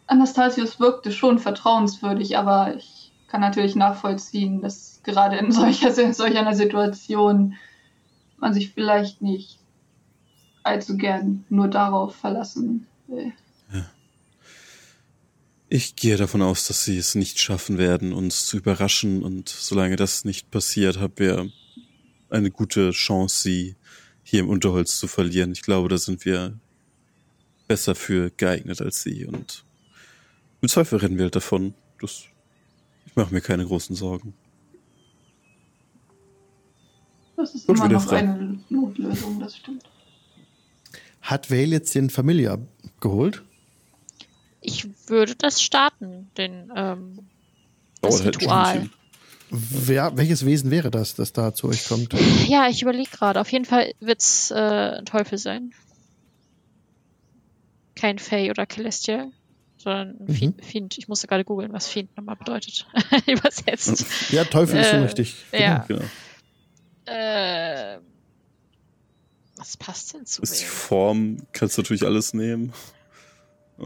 Anastasius 0.08 0.80
wirkte 0.80 1.12
schon 1.12 1.40
vertrauenswürdig, 1.40 2.38
aber 2.38 2.76
ich 2.76 3.12
kann 3.28 3.42
natürlich 3.42 3.76
nachvollziehen, 3.76 4.62
dass 4.62 5.02
gerade 5.04 5.36
in 5.38 5.52
solcher, 5.52 5.98
in 6.02 6.14
solch 6.14 6.38
einer 6.38 6.56
Situation 6.56 7.56
man 8.38 8.54
sich 8.54 8.72
vielleicht 8.72 9.22
nicht 9.22 9.60
allzu 10.64 10.96
gern 10.96 11.44
nur 11.50 11.68
darauf 11.68 12.16
verlassen 12.16 12.88
will. 13.08 13.34
Ich 15.76 15.96
gehe 15.96 16.18
davon 16.18 16.44
aus, 16.44 16.68
dass 16.68 16.86
sie 16.86 17.00
es 17.00 17.16
nicht 17.16 17.40
schaffen 17.40 17.80
werden, 17.80 18.14
uns 18.14 18.46
zu 18.46 18.58
überraschen. 18.58 19.24
Und 19.24 19.50
solange 19.50 19.96
das 19.96 20.24
nicht 20.24 20.52
passiert, 20.52 21.00
haben 21.00 21.16
wir 21.16 21.50
eine 22.30 22.52
gute 22.52 22.92
Chance, 22.92 23.42
sie 23.42 23.76
hier 24.22 24.42
im 24.42 24.50
Unterholz 24.50 25.00
zu 25.00 25.08
verlieren. 25.08 25.52
Ich 25.52 25.64
glaube, 25.64 25.90
da 25.90 25.98
sind 25.98 26.26
wir 26.26 26.60
besser 27.68 27.96
für 27.96 28.30
geeignet 28.38 28.82
als 28.82 29.02
sie. 29.02 29.26
Und 29.26 29.66
im 30.62 30.70
Zweifel 30.70 31.00
rennen 31.00 31.18
wir 31.18 31.24
halt 31.24 31.36
davon. 31.36 31.74
Das, 32.00 32.26
ich 33.08 33.16
mache 33.16 33.34
mir 33.34 33.42
keine 33.42 33.66
großen 33.66 33.96
Sorgen. 33.96 34.36
Das 37.36 37.56
ist 37.56 37.66
Gut, 37.66 37.78
immer 37.78 37.90
noch 37.90 38.04
frei. 38.06 38.20
eine 38.20 38.60
Notlösung, 38.70 39.40
das 39.40 39.58
stimmt. 39.58 39.90
Hat 41.24 41.50
Vale 41.50 41.66
jetzt 41.66 41.96
den 41.96 42.12
Familia 42.12 42.60
geholt? 43.02 43.42
Ich 44.66 44.88
würde 45.08 45.36
das 45.36 45.62
starten, 45.62 46.32
den, 46.38 46.72
ähm, 46.76 47.20
das 48.02 48.22
Dauert 48.22 48.24
halt 48.26 48.36
ein 48.36 48.42
Ritual. 48.42 48.90
Wer, 49.50 50.18
welches 50.18 50.46
Wesen 50.46 50.72
wäre 50.72 50.90
das, 50.90 51.14
das 51.16 51.32
da 51.34 51.54
zu 51.54 51.68
euch 51.68 51.88
kommt? 51.88 52.14
Ja, 52.48 52.68
ich 52.70 52.82
überlege 52.82 53.10
gerade. 53.12 53.40
Auf 53.40 53.52
jeden 53.52 53.66
Fall 53.66 53.94
wird's 54.00 54.50
äh, 54.52 54.56
ein 54.56 55.06
Teufel 55.06 55.38
sein. 55.38 55.74
Kein 57.96 58.18
Fey 58.20 58.50
oder 58.50 58.66
Celestial, 58.68 59.32
sondern 59.78 60.16
ein 60.22 60.26
Mhm. 60.28 60.56
Fiend. 60.64 60.98
Ich 60.98 61.08
musste 61.08 61.28
gerade 61.28 61.44
googeln, 61.46 61.72
was 61.72 61.88
Fiend 61.88 62.16
nochmal 62.18 62.36
bedeutet. 62.36 62.88
Übersetzt. 63.28 64.06
Ja, 64.32 64.44
Teufel 64.46 64.80
ist 64.80 64.90
schon 64.90 65.00
Äh, 65.00 65.04
richtig. 65.04 65.36
ja. 65.52 65.86
Genau. 65.88 66.02
Äh, 67.06 68.00
Was 69.58 69.78
passt 69.78 70.14
denn 70.14 70.26
zu 70.26 70.42
Ist 70.42 70.62
die? 70.62 70.66
Form, 70.66 71.38
kannst 71.52 71.78
du 71.78 71.82
natürlich 71.82 72.06
alles 72.06 72.34
nehmen. 72.34 72.74
Ja. 73.78 73.86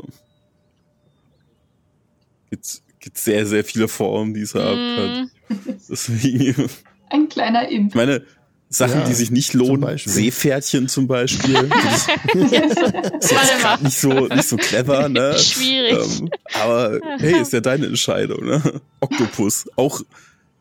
Gibt, 2.49 2.81
gibt 2.99 3.17
sehr, 3.17 3.45
sehr 3.45 3.63
viele 3.63 3.87
Formen, 3.87 4.33
die 4.33 4.41
es 4.41 4.55
haben 4.55 4.95
kann. 4.95 5.31
Mm, 5.49 5.69
Deswegen, 5.89 6.69
Ein 7.09 7.29
kleiner 7.29 7.67
Imp. 7.69 7.89
ich 7.91 7.95
meine, 7.95 8.25
Sachen, 8.69 8.99
Ja, 8.99 9.05
die 9.07 9.13
sich 9.13 9.31
nicht 9.31 9.51
zum 9.51 9.59
lohnen, 9.61 9.81
Beispiel. 9.81 10.11
Seepferdchen 10.11 10.89
zum 10.89 11.07
Beispiel, 11.07 11.53
das 12.33 13.31
ist 13.31 13.63
mal. 13.63 13.77
nicht 13.81 13.97
so, 13.97 14.27
nicht 14.27 14.43
so 14.47 14.57
clever, 14.57 15.07
ne? 15.07 15.37
Schwierig. 15.39 15.97
Ähm, 16.19 16.29
aber 16.53 16.99
hey, 17.19 17.41
ist 17.41 17.53
ja 17.53 17.61
deine 17.61 17.85
Entscheidung, 17.85 18.45
ne? 18.45 18.81
Oktopus, 18.99 19.67
auch 19.77 20.01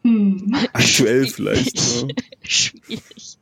Hm. 0.05 0.55
aktuell 0.73 1.27
vielleicht. 1.27 1.75
Ne? 2.05 2.15
Schwierig. 2.45 3.03
Ich 3.19 3.39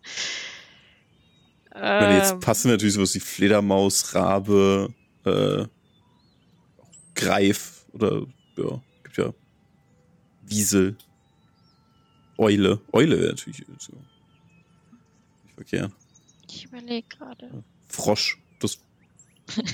meine, 1.74 2.16
jetzt 2.16 2.32
Ähm, 2.32 2.40
passen 2.40 2.70
natürlich 2.70 2.94
sowas 2.94 3.14
wie 3.14 3.20
Fledermaus, 3.20 4.14
Rabe, 4.14 4.94
äh, 5.26 5.64
Greif 7.14 7.84
oder 7.92 8.22
ja, 8.56 8.82
gibt 9.02 9.16
ja 9.16 9.32
Wiesel, 10.46 10.96
Eule. 12.36 12.80
Eule 12.92 13.18
wäre 13.18 13.30
natürlich 13.30 13.64
so. 13.78 13.92
Nicht 15.44 15.54
verkehrt. 15.54 15.92
ich 16.50 16.64
überlege 16.64 17.06
gerade. 17.08 17.64
Frosch, 17.88 18.38
das 18.60 18.78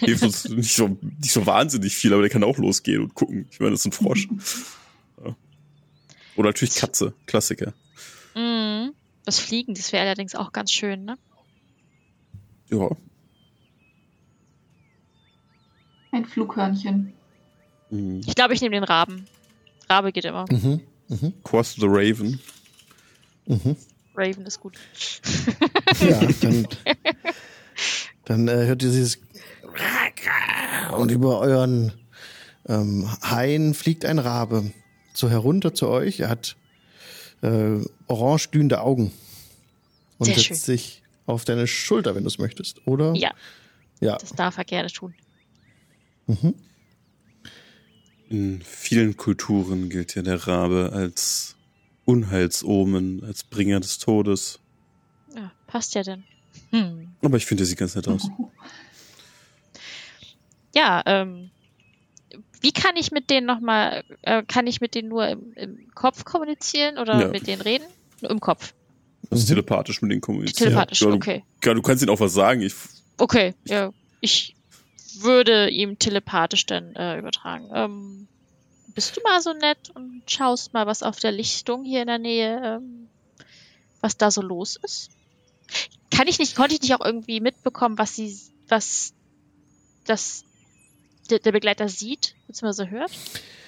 hilft 0.00 0.22
uns 0.22 0.48
nicht 0.48 0.74
so, 0.74 0.98
nicht 1.00 1.32
so 1.32 1.46
wahnsinnig 1.46 1.96
viel, 1.96 2.12
aber 2.12 2.22
der 2.22 2.30
kann 2.30 2.44
auch 2.44 2.58
losgehen 2.58 3.02
und 3.02 3.14
gucken. 3.14 3.46
Ich 3.50 3.60
meine, 3.60 3.72
das 3.72 3.80
ist 3.80 3.86
ein 3.86 3.92
Frosch. 3.92 4.28
Ja. 5.22 5.36
Oder 6.36 6.48
natürlich 6.48 6.76
Katze, 6.76 7.12
Klassiker. 7.26 7.74
Mm, 8.34 8.92
das 9.26 9.38
Fliegen, 9.38 9.74
das 9.74 9.92
wäre 9.92 10.04
allerdings 10.04 10.34
auch 10.34 10.52
ganz 10.52 10.70
schön, 10.72 11.04
ne? 11.04 11.18
Ja, 12.70 12.88
Ein 16.12 16.24
Flughörnchen. 16.24 17.12
Mhm. 17.90 18.20
Ich 18.26 18.34
glaube, 18.34 18.54
ich 18.54 18.60
nehme 18.60 18.74
den 18.74 18.84
Raben. 18.84 19.26
Rabe 19.88 20.12
geht 20.12 20.24
immer. 20.24 20.44
Mhm. 20.50 20.80
Mhm. 21.08 21.34
Cross 21.44 21.74
the 21.74 21.86
Raven. 21.86 22.40
Mhm. 23.46 23.76
Raven 24.14 24.46
ist 24.46 24.60
gut. 24.60 24.76
Ja, 26.00 26.20
dann, 26.40 26.68
dann 28.24 28.48
äh, 28.48 28.66
hört 28.66 28.82
ihr 28.82 28.90
dieses 28.90 29.18
und 30.96 31.10
über 31.10 31.38
euren 31.40 31.92
ähm, 32.66 33.08
Hain 33.22 33.72
fliegt 33.74 34.04
ein 34.04 34.18
Rabe 34.18 34.72
so 35.14 35.30
herunter 35.30 35.74
zu 35.74 35.88
euch. 35.88 36.20
Er 36.20 36.28
hat 36.28 36.56
äh, 37.42 37.78
orange 38.08 38.48
glühende 38.50 38.80
Augen 38.82 39.12
und 40.18 40.26
Sehr 40.26 40.34
setzt 40.34 40.46
schön. 40.46 40.56
sich 40.56 41.02
auf 41.26 41.44
deine 41.44 41.66
Schulter, 41.66 42.14
wenn 42.14 42.24
du 42.24 42.28
es 42.28 42.38
möchtest, 42.38 42.86
oder? 42.86 43.14
Ja, 43.14 43.30
Ja. 44.00 44.18
das 44.18 44.32
darf 44.34 44.58
er 44.58 44.64
gerne 44.64 44.90
tun. 44.90 45.14
Mhm. 46.26 46.54
In 48.30 48.62
vielen 48.62 49.16
Kulturen 49.16 49.90
gilt 49.90 50.14
ja 50.14 50.22
der 50.22 50.46
Rabe 50.46 50.92
als 50.94 51.56
Unheilsomen, 52.04 53.24
als 53.24 53.42
Bringer 53.44 53.80
des 53.80 53.98
Todes. 53.98 54.60
Ja, 55.34 55.50
passt 55.66 55.94
ja 55.94 56.02
denn. 56.04 56.22
Hm. 56.70 57.08
Aber 57.22 57.36
ich 57.36 57.44
finde, 57.44 57.62
der 57.62 57.66
sieht 57.66 57.78
ganz 57.78 57.94
nett 57.94 58.08
aus. 58.08 58.28
Ja, 60.72 61.02
ähm, 61.06 61.50
wie 62.60 62.70
kann 62.70 62.96
ich 62.96 63.10
mit 63.10 63.28
denen 63.28 63.44
nochmal, 63.44 64.04
äh, 64.22 64.44
kann 64.46 64.68
ich 64.68 64.80
mit 64.80 64.94
denen 64.94 65.08
nur 65.08 65.26
im, 65.26 65.52
im 65.56 65.90
Kopf 65.96 66.24
kommunizieren 66.24 66.96
oder 66.96 67.20
Ja. 67.22 67.26
mit 67.28 67.48
denen 67.48 67.60
reden? 67.60 67.86
Nur 68.20 68.30
im 68.30 68.38
Kopf. 68.38 68.72
Also 69.30 69.48
telepathisch 69.48 70.00
mit 70.00 70.12
denen 70.12 70.20
kommunizieren. 70.20 70.68
Telepathisch, 70.70 71.02
ja, 71.02 71.08
okay. 71.08 71.42
Ja, 71.64 71.74
du 71.74 71.82
kannst 71.82 72.04
ihnen 72.04 72.10
auch 72.10 72.20
was 72.20 72.34
sagen. 72.34 72.62
Ich, 72.62 72.74
Okay, 73.18 73.54
ja. 73.64 73.92
Ich 74.20 74.54
würde 75.20 75.68
ihm 75.70 75.98
telepathisch 75.98 76.66
dann 76.66 76.94
äh, 76.96 77.18
übertragen. 77.18 77.68
Ähm, 77.74 78.28
bist 78.94 79.16
du 79.16 79.20
mal 79.22 79.40
so 79.40 79.52
nett 79.52 79.90
und 79.94 80.22
schaust 80.26 80.72
mal, 80.72 80.86
was 80.86 81.02
auf 81.02 81.18
der 81.20 81.32
Lichtung 81.32 81.84
hier 81.84 82.00
in 82.02 82.06
der 82.08 82.18
Nähe, 82.18 82.60
ähm, 82.64 83.08
was 84.00 84.16
da 84.16 84.30
so 84.30 84.42
los 84.42 84.76
ist? 84.82 85.10
Kann 86.10 86.26
ich 86.26 86.38
nicht, 86.38 86.56
konnte 86.56 86.74
ich 86.74 86.80
nicht 86.82 86.94
auch 86.94 87.04
irgendwie 87.04 87.40
mitbekommen, 87.40 87.96
was 87.98 88.16
sie, 88.16 88.36
was 88.68 89.12
das 90.06 90.44
der, 91.30 91.38
der 91.38 91.52
Begleiter 91.52 91.88
sieht, 91.88 92.34
beziehungsweise 92.46 92.90
hört? 92.90 93.12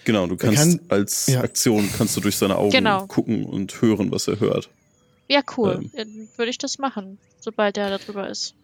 genau, 0.04 0.26
du 0.26 0.36
kannst 0.36 0.56
kann- 0.80 0.80
als 0.88 1.26
ja. 1.28 1.42
Aktion 1.42 1.88
kannst 1.96 2.16
du 2.16 2.20
durch 2.20 2.36
seine 2.36 2.56
Augen 2.56 2.70
Genau. 2.72 3.06
gucken 3.06 3.44
und 3.44 3.80
hören, 3.80 4.10
was 4.10 4.26
er 4.26 4.40
hört. 4.40 4.68
Ja, 5.28 5.42
cool. 5.56 5.78
Ähm. 5.80 5.90
Dann 5.94 6.28
würde 6.36 6.50
ich 6.50 6.58
das 6.58 6.78
machen, 6.78 7.18
sobald 7.40 7.76
er 7.78 7.88
da 7.90 7.98
drüber 7.98 8.28
ist. 8.28 8.54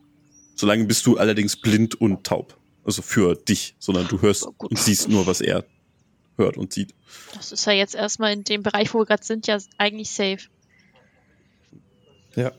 Solange 0.57 0.85
bist 0.87 1.07
du 1.07 1.17
allerdings 1.17 1.55
blind 1.57 2.01
und 2.01 2.25
taub. 2.25 2.58
Also 2.89 3.03
für 3.03 3.35
dich, 3.35 3.75
sondern 3.79 4.09
du 4.09 4.23
hörst 4.23 4.47
Oh, 4.47 4.55
und 4.57 4.79
siehst 4.79 5.11
nur, 5.11 5.27
was 5.27 5.43
er 5.43 5.67
hört 6.39 6.57
und 6.57 6.73
sieht. 6.73 6.95
Das 7.35 7.53
ist 7.53 7.67
ja 7.67 7.73
jetzt 7.75 7.95
erstmal 7.95 8.33
in 8.33 8.45
dem 8.45 8.63
Bereich, 8.63 8.95
wo 8.95 9.01
wir 9.01 9.05
gerade 9.05 9.23
sind, 9.23 9.47
ja 9.47 9.59
eigentlich 9.77 10.11
safe. 10.11 10.39
Ja. 12.35 12.53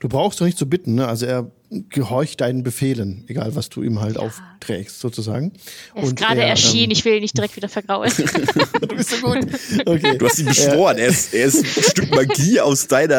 Du 0.00 0.08
brauchst 0.08 0.40
doch 0.40 0.46
nicht 0.46 0.56
zu 0.56 0.66
bitten, 0.68 0.94
ne? 0.94 1.06
Also 1.06 1.26
er 1.26 1.50
gehorcht 1.90 2.40
deinen 2.40 2.62
Befehlen, 2.62 3.24
egal 3.28 3.54
was 3.56 3.68
du 3.68 3.82
ihm 3.82 4.00
halt 4.00 4.16
aufträgst, 4.16 5.00
sozusagen. 5.00 5.52
Er 5.94 6.02
ist 6.02 6.08
Und 6.08 6.16
gerade 6.18 6.40
er, 6.40 6.48
erschienen, 6.48 6.84
ähm, 6.84 6.90
ich 6.92 7.04
will 7.04 7.14
ihn 7.16 7.20
nicht 7.20 7.36
direkt 7.36 7.54
wieder 7.56 7.68
vergraulen. 7.68 8.10
Du 8.80 8.96
bist 8.96 9.10
so 9.10 9.16
gut. 9.18 9.46
Okay. 9.84 10.16
Du 10.16 10.26
hast 10.26 10.38
ihn 10.38 10.46
beschworen, 10.46 10.96
er, 10.96 11.08
ist, 11.08 11.34
er 11.34 11.44
ist 11.44 11.58
ein 11.58 11.82
Stück 11.82 12.10
Magie 12.10 12.58
aus 12.60 12.86
deiner. 12.86 13.14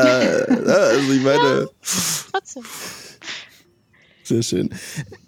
äh, 0.49 0.71
Also 0.71 1.11
ich 1.11 1.21
meine. 1.21 1.69
Trotzdem. 2.31 2.63
Sehr 4.25 4.41
schön. 4.43 4.69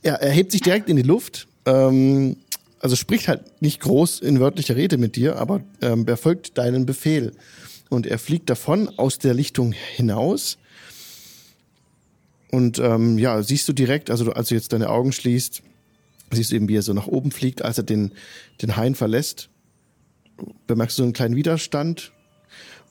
Ja, 0.04 0.16
er 0.16 0.32
hebt 0.32 0.52
sich 0.52 0.62
direkt 0.62 0.90
in 0.90 0.96
die 0.96 1.04
Luft. 1.04 1.48
Ähm, 1.66 2.38
also 2.80 2.96
spricht 2.96 3.28
halt 3.28 3.62
nicht 3.62 3.80
groß 3.80 4.20
in 4.20 4.40
wörtlicher 4.40 4.76
Rede 4.76 4.98
mit 4.98 5.16
dir, 5.16 5.38
aber 5.38 5.62
ähm, 5.82 6.06
er 6.08 6.18
folgt 6.18 6.58
deinen 6.58 6.86
Befehl. 6.86 7.32
Und 7.90 8.06
er 8.08 8.20
fliegt 8.20 8.50
davon 8.50 8.90
aus 8.98 9.20
der 9.20 9.34
Lichtung 9.34 9.72
hinaus. 9.72 10.58
Und 12.52 12.80
ähm, 12.80 13.18
ja, 13.18 13.42
siehst 13.44 13.68
du 13.68 13.74
direkt, 13.74 14.10
also 14.10 14.26
du, 14.26 14.32
als 14.32 14.50
du 14.50 14.56
jetzt 14.56 14.74
deine 14.74 14.90
Augen 14.90 15.12
schließt, 15.12 15.62
siehst 16.32 16.52
du 16.52 16.56
eben, 16.56 16.68
wie 16.68 16.76
er 16.76 16.82
so 16.82 16.94
nach 16.94 17.08
oben 17.08 17.32
fliegt, 17.32 17.62
als 17.62 17.78
er 17.78 17.84
den, 17.84 18.12
den 18.62 18.76
Hain 18.78 18.96
verlässt. 18.96 19.50
Bemerkst 20.66 20.98
du 20.98 21.02
so 21.02 21.06
einen 21.06 21.14
kleinen 21.14 21.36
Widerstand 21.36 22.12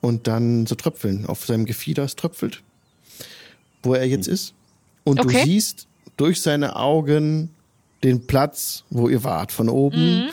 und 0.01 0.27
dann 0.29 0.67
so 0.67 0.77
Tröpfeln. 0.77 1.27
Auf 1.27 1.45
seinem 1.47 1.65
Gefieder 1.65 2.05
es 2.05 2.17
tröpfelt, 2.17 2.63
wo 3.83 3.95
er 3.95 4.07
jetzt 4.07 4.29
ist. 4.29 4.55
Und 5.05 5.21
Okay. 5.21 5.45
du 5.45 5.45
siehst 5.51 5.87
durch 6.17 6.41
seine 6.41 6.77
Augen 6.77 7.51
den 8.05 8.27
Platz, 8.27 8.85
wo 8.91 9.09
ihr 9.09 9.25
wart, 9.25 9.53
von 9.53 9.69
oben. 9.69 10.31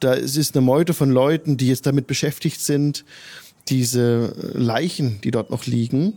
Da 0.00 0.12
ist 0.12 0.36
ist 0.36 0.54
eine 0.56 0.64
Meute 0.64 0.94
von 0.94 1.10
Leuten, 1.10 1.56
die 1.56 1.68
jetzt 1.68 1.86
damit 1.86 2.06
beschäftigt 2.06 2.60
sind, 2.60 3.04
diese 3.68 4.34
Leichen, 4.54 5.20
die 5.22 5.30
dort 5.30 5.50
noch 5.50 5.66
liegen, 5.66 6.14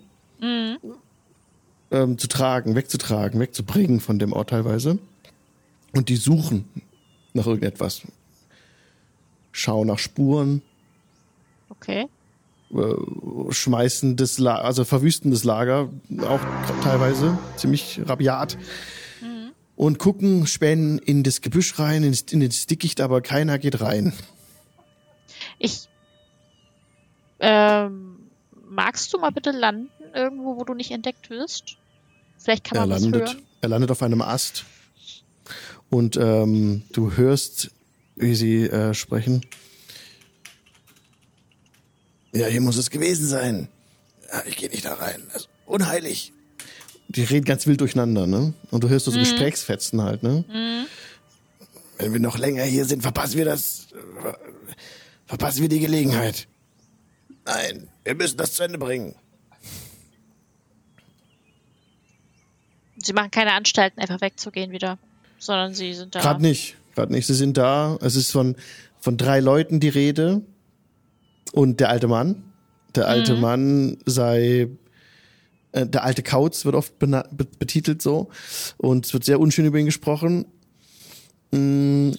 ähm, 1.91 2.17
zu 2.17 2.27
tragen, 2.27 2.75
wegzutragen, 2.75 3.39
wegzubringen 3.39 3.99
von 3.99 4.19
dem 4.19 4.33
Ort 4.33 4.51
teilweise. 4.51 4.99
Und 5.95 6.09
die 6.09 6.17
suchen 6.17 6.65
nach 7.33 7.47
irgendetwas. 7.47 8.01
Schauen 9.51 9.87
nach 9.87 9.97
Spuren, 9.99 10.61
Okay. 11.69 12.05
äh, 12.71 13.51
schmeißen 13.51 14.15
das 14.15 14.37
La 14.37 14.57
also 14.57 14.83
verwüsten 14.85 15.31
das 15.31 15.43
Lager 15.43 15.89
auch 16.21 16.39
teilweise 16.83 17.37
ziemlich 17.55 18.01
rabiat 18.05 18.57
und 19.79 19.97
gucken, 19.97 20.45
spähen 20.45 20.99
in 20.99 21.23
das 21.23 21.39
Gebüsch 21.39 21.79
rein, 21.79 22.03
in 22.03 22.41
das, 22.41 22.65
Dickicht, 22.65 22.99
aber 22.99 23.21
keiner 23.21 23.57
geht 23.57 23.79
rein. 23.79 24.11
Ich. 25.57 25.87
Ähm, 27.39 28.29
magst 28.67 29.13
du 29.13 29.19
mal 29.19 29.29
bitte 29.31 29.51
landen 29.51 29.89
irgendwo, 30.13 30.57
wo 30.57 30.65
du 30.65 30.73
nicht 30.73 30.91
entdeckt 30.91 31.29
wirst? 31.29 31.77
Vielleicht 32.37 32.65
kann 32.65 32.77
Er 32.77 32.81
man 32.81 32.89
was 32.89 33.03
landet, 33.03 33.21
hören. 33.29 33.41
er 33.61 33.69
landet 33.69 33.91
auf 33.91 34.03
einem 34.03 34.21
Ast 34.21 34.65
und 35.89 36.17
ähm, 36.17 36.83
du 36.91 37.13
hörst, 37.15 37.71
wie 38.17 38.35
sie 38.35 38.63
äh, 38.65 38.93
sprechen. 38.93 39.45
Ja, 42.33 42.47
hier 42.47 42.59
muss 42.59 42.75
es 42.75 42.89
gewesen 42.89 43.27
sein. 43.27 43.69
Ja, 44.29 44.43
ich 44.45 44.57
gehe 44.57 44.69
nicht 44.69 44.83
da 44.83 44.95
rein. 44.95 45.23
Das 45.31 45.43
ist 45.43 45.49
unheilig. 45.65 46.33
Die 47.09 47.23
reden 47.23 47.45
ganz 47.45 47.65
wild 47.65 47.81
durcheinander, 47.81 48.27
ne? 48.27 48.53
Und 48.69 48.83
du 48.83 48.89
hörst 48.89 49.05
so 49.05 49.11
Gesprächsfetzen 49.11 50.01
halt, 50.01 50.21
ne? 50.21 50.45
Wenn 51.97 52.13
wir 52.13 52.19
noch 52.19 52.37
länger 52.37 52.63
hier 52.63 52.85
sind, 52.85 53.01
verpassen 53.01 53.37
wir 53.37 53.45
das. 53.45 53.87
Verpassen 55.25 55.61
wir 55.61 55.69
die 55.69 55.79
Gelegenheit. 55.79 56.47
Nein, 57.45 57.89
wir 58.03 58.15
müssen 58.15 58.37
das 58.37 58.53
zu 58.53 58.63
Ende 58.63 58.77
bringen. 58.77 59.15
Sie 62.97 63.13
machen 63.13 63.31
keine 63.31 63.53
Anstalten, 63.53 63.99
einfach 63.99 64.21
wegzugehen 64.21 64.71
wieder, 64.71 64.99
sondern 65.39 65.73
sie 65.73 65.93
sind 65.93 66.13
da. 66.13 66.21
Gerade 66.21 66.41
nicht, 66.41 66.75
gerade 66.95 67.11
nicht. 67.11 67.25
Sie 67.25 67.33
sind 67.33 67.57
da. 67.57 67.97
Es 68.01 68.15
ist 68.15 68.31
von, 68.31 68.55
von 68.99 69.17
drei 69.17 69.39
Leuten 69.39 69.79
die 69.79 69.89
Rede 69.89 70.41
und 71.53 71.79
der 71.79 71.89
alte 71.89 72.07
Mann. 72.07 72.43
Der 72.95 73.07
alte 73.07 73.35
Mann 73.35 73.97
sei 74.05 74.67
Äh, 75.71 75.85
der 75.85 76.03
alte 76.03 76.23
Kauz 76.23 76.65
wird 76.65 76.75
oft 76.75 76.97
be 76.99 77.23
betitelt 77.59 78.01
so. 78.01 78.29
Und 78.77 79.05
es 79.05 79.13
wird 79.13 79.23
sehr 79.23 79.39
unschön 79.39 79.65
über 79.65 79.77
ihn 79.77 79.85
gesprochen. 79.85 80.45
Mm, 81.51 82.11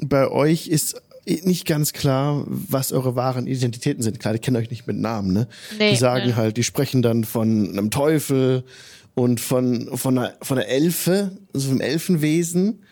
bei 0.00 0.28
euch 0.28 0.68
ist 0.68 1.00
nicht 1.26 1.66
ganz 1.66 1.92
klar, 1.92 2.44
was 2.46 2.92
eure 2.92 3.14
wahren 3.14 3.46
Identitäten 3.46 4.02
sind. 4.02 4.18
Klar, 4.18 4.34
die 4.34 4.40
kennen 4.40 4.56
euch 4.56 4.70
nicht 4.70 4.86
mit 4.86 4.96
Namen, 4.96 5.32
ne? 5.32 5.48
Nee, 5.78 5.90
die 5.90 5.96
sagen 5.96 6.28
nee. 6.28 6.34
halt, 6.34 6.56
die 6.56 6.64
sprechen 6.64 7.02
dann 7.02 7.24
von 7.24 7.70
einem 7.70 7.90
Teufel 7.90 8.64
und 9.14 9.40
von, 9.40 9.96
von, 9.96 10.18
einer, 10.18 10.34
von 10.42 10.58
einer 10.58 10.68
Elfe, 10.68 11.36
also 11.52 11.68
vom 11.68 11.80
Elfenwesen 11.80 12.82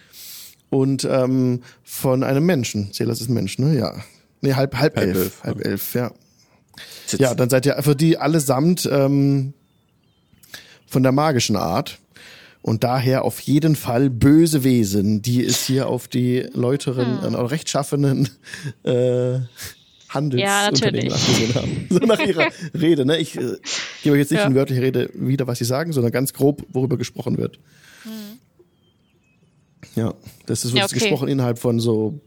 und 0.71 1.05
ähm, 1.11 1.63
von 1.83 2.23
einem 2.23 2.45
Menschen. 2.45 2.93
Silas 2.93 3.21
ist 3.21 3.31
ein 3.31 3.35
Mensch, 3.35 3.59
ne? 3.59 3.77
Ja. 3.77 3.95
Nee, 4.41 4.55
halb, 4.55 4.77
halb, 4.77 4.97
Halb 4.97 5.09
elf. 5.09 5.17
elf, 5.17 5.43
halb 5.43 5.59
ja. 5.59 5.71
elf, 5.71 5.95
ja. 5.95 6.13
Ja, 7.19 7.35
dann 7.35 7.51
seid 7.51 7.67
ihr 7.67 7.77
für 7.83 7.97
die 7.97 8.19
allesamt 8.19 8.89
ähm, 8.91 9.55
von 10.89 11.03
der 11.03 11.13
magischen 11.13 11.57
Art. 11.57 11.99
Und 12.61 12.83
daher 12.85 13.25
auf 13.25 13.41
jeden 13.41 13.77
Fall 13.77 14.11
böse 14.11 14.65
Wesen, 14.65 15.23
die 15.23 15.45
es 15.45 15.65
hier 15.65 15.89
auf 15.89 16.09
die 16.09 16.41
Läuteren, 16.53 17.23
Hm. 17.23 17.35
äh, 17.35 17.39
rechtschaffenen 17.39 18.29
äh, 18.83 19.39
Handelsunternehmen 20.09 21.09
natürlich. 21.09 21.13
abgesehen 21.15 21.55
haben. 21.55 21.87
So 21.91 21.99
nach 22.01 22.19
ihrer 22.19 22.49
Rede. 22.75 23.05
Ne? 23.07 23.19
Ich 23.19 23.37
äh, 23.37 23.57
gebe 24.03 24.15
euch 24.15 24.21
jetzt 24.21 24.31
nicht 24.33 24.41
Ja. 24.41 24.47
in 24.47 24.55
wörtliche 24.55 24.83
Rede 24.83 25.11
wieder, 25.15 25.47
was 25.47 25.59
sie 25.59 25.65
sagen, 25.65 25.93
sondern 25.93 26.13
ganz 26.13 26.33
grob, 26.33 26.67
worüber 26.71 26.97
gesprochen 26.99 27.39
wird. 27.39 27.59
Ja, 29.95 30.15
das 30.47 30.65
ist, 30.65 30.73
Hm. 30.73 30.79
Ja, 30.79 30.85
okay. 30.85 30.95
gesprochen 30.99 31.29
innerhalb 31.29 31.59
von 31.59 31.81
so 31.81 32.21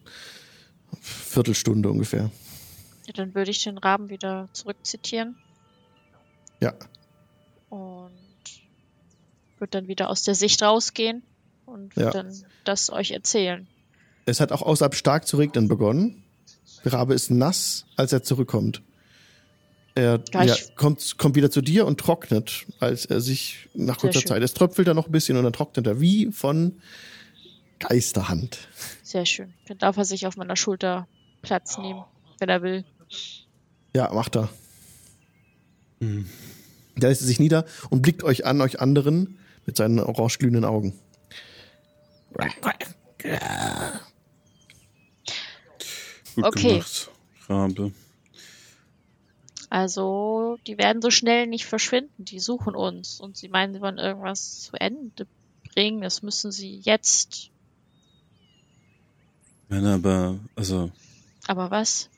Viertelstunde 1.01 1.89
ungefähr. 1.89 2.31
Ja, 3.07 3.13
dann 3.15 3.33
würde 3.35 3.51
ich 3.51 3.63
den 3.63 3.77
Raben 3.77 4.09
wieder 4.09 4.49
zurückzitieren 4.53 5.35
Ja. 6.59 6.73
Würde 9.61 9.71
dann 9.71 9.87
wieder 9.87 10.09
aus 10.09 10.23
der 10.23 10.35
Sicht 10.35 10.61
rausgehen 10.61 11.23
und 11.65 11.95
würde 11.95 12.05
Ja. 12.17 12.23
dann 12.23 12.35
das 12.65 12.89
euch 12.89 13.11
erzählen. 13.11 13.67
Es 14.25 14.39
hat 14.39 14.51
auch 14.51 14.61
außerhalb 14.61 14.95
stark 14.95 15.27
zu 15.27 15.37
regnen 15.37 15.67
begonnen. 15.67 16.23
Der 16.83 16.93
Rabe 16.93 17.13
ist 17.13 17.29
nass, 17.31 17.85
als 17.95 18.11
er 18.11 18.23
zurückkommt. 18.23 18.81
Er 19.93 20.23
Ja, 20.33 20.55
kommt, 20.75 21.17
kommt 21.17 21.35
wieder 21.35 21.51
zu 21.51 21.61
dir 21.61 21.85
und 21.85 21.99
trocknet, 21.99 22.65
als 22.79 23.05
er 23.05 23.19
sich 23.21 23.67
nach 23.73 23.95
Sehr 23.95 24.01
kurzer 24.09 24.19
schön. 24.21 24.27
Zeit. 24.27 24.43
Es 24.43 24.53
tröpfelt 24.53 24.87
dann 24.87 24.95
noch 24.95 25.07
ein 25.07 25.11
bisschen 25.11 25.37
und 25.37 25.43
dann 25.43 25.53
trocknet 25.53 25.85
er 25.85 25.99
wie 26.01 26.31
von 26.31 26.81
Geisterhand. 27.79 28.59
Sehr 29.03 29.25
schön. 29.25 29.53
Dann 29.67 29.77
darf 29.79 29.97
er 29.97 30.05
sich 30.05 30.27
auf 30.27 30.37
meiner 30.37 30.55
Schulter 30.55 31.07
Platz 31.41 31.77
nehmen, 31.77 32.03
wenn 32.39 32.49
er 32.49 32.61
will. 32.61 32.85
Ja, 33.95 34.11
macht 34.13 34.35
er. 34.37 34.49
Hm. 35.99 36.27
Da 36.95 37.07
lässt 37.09 37.21
er 37.21 37.27
sich 37.27 37.39
nieder 37.39 37.65
und 37.89 38.01
blickt 38.01 38.23
euch 38.23 38.45
an, 38.45 38.61
euch 38.61 38.79
anderen, 38.79 39.37
mit 39.71 39.77
seinen 39.77 39.99
orange 40.01 40.37
glühenden 40.39 40.65
Augen. 40.65 40.93
Gut 46.35 46.45
Okay. 46.45 46.69
gemacht, 46.69 47.09
Rabe. 47.49 47.91
Also, 49.69 50.57
die 50.67 50.77
werden 50.77 51.01
so 51.01 51.09
schnell 51.09 51.47
nicht 51.47 51.65
verschwinden. 51.65 52.25
Die 52.25 52.39
suchen 52.41 52.75
uns 52.75 53.19
und 53.21 53.37
sie 53.37 53.47
meinen, 53.47 53.73
sie 53.73 53.79
wollen 53.81 53.97
irgendwas 53.97 54.59
zu 54.61 54.73
Ende 54.73 55.25
bringen. 55.73 56.01
Das 56.01 56.21
müssen 56.21 56.51
sie 56.51 56.79
jetzt. 56.83 57.49
Nein, 59.69 59.85
aber, 59.85 60.37
also, 60.55 60.91
Aber 61.47 61.71
was? 61.71 62.09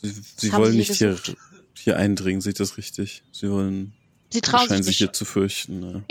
sie, 0.00 0.14
sie 0.36 0.52
wollen 0.52 0.72
sie 0.72 0.78
nicht 0.78 0.94
hier, 0.94 1.10
gesucht? 1.10 1.36
hier 1.74 1.98
eindringen, 1.98 2.40
sehe 2.40 2.52
ich 2.52 2.58
das 2.58 2.78
richtig? 2.78 3.22
Sie 3.32 3.50
wollen, 3.50 3.92
Sie 4.30 4.40
trauen 4.40 4.66
scheinen 4.66 4.82
sich 4.82 4.96
sich 4.96 5.00
nicht. 5.02 5.10
hier 5.10 5.12
zu 5.12 5.24
fürchten. 5.26 5.80
Ne? 5.80 6.04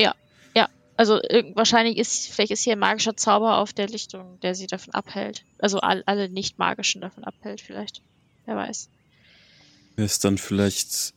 Also 0.97 1.15
irg- 1.15 1.55
wahrscheinlich 1.55 1.97
ist, 1.97 2.27
vielleicht 2.27 2.51
ist 2.51 2.63
hier 2.63 2.73
ein 2.73 2.79
magischer 2.79 3.17
Zauber 3.17 3.57
auf 3.57 3.73
der 3.73 3.87
Lichtung, 3.87 4.39
der 4.41 4.55
sie 4.55 4.67
davon 4.67 4.93
abhält. 4.93 5.43
Also 5.59 5.79
all, 5.79 6.03
alle 6.05 6.29
nicht 6.29 6.57
magischen 6.57 7.01
davon 7.01 7.23
abhält, 7.23 7.61
vielleicht. 7.61 8.01
Wer 8.45 8.55
weiß. 8.55 8.89
Wäre 9.95 10.05
es 10.05 10.19
dann 10.19 10.37
vielleicht, 10.37 11.13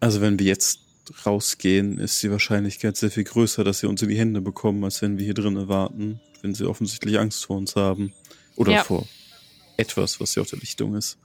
also 0.00 0.20
wenn 0.20 0.38
wir 0.38 0.46
jetzt 0.46 0.80
rausgehen, 1.26 1.98
ist 1.98 2.22
die 2.22 2.30
Wahrscheinlichkeit 2.30 2.96
sehr 2.96 3.10
viel 3.10 3.24
größer, 3.24 3.62
dass 3.62 3.80
sie 3.80 3.86
uns 3.86 4.02
in 4.02 4.08
die 4.08 4.18
Hände 4.18 4.40
bekommen, 4.40 4.82
als 4.84 5.02
wenn 5.02 5.18
wir 5.18 5.24
hier 5.24 5.34
drin 5.34 5.68
warten, 5.68 6.20
wenn 6.42 6.54
sie 6.54 6.64
offensichtlich 6.64 7.18
Angst 7.18 7.44
vor 7.44 7.56
uns 7.56 7.76
haben. 7.76 8.12
Oder 8.56 8.72
Ja. 8.72 8.84
vor 8.84 9.06
etwas, 9.76 10.20
was 10.20 10.34
hier 10.34 10.40
auf 10.42 10.50
der 10.50 10.60
Lichtung 10.60 10.94
ist. 10.94 11.18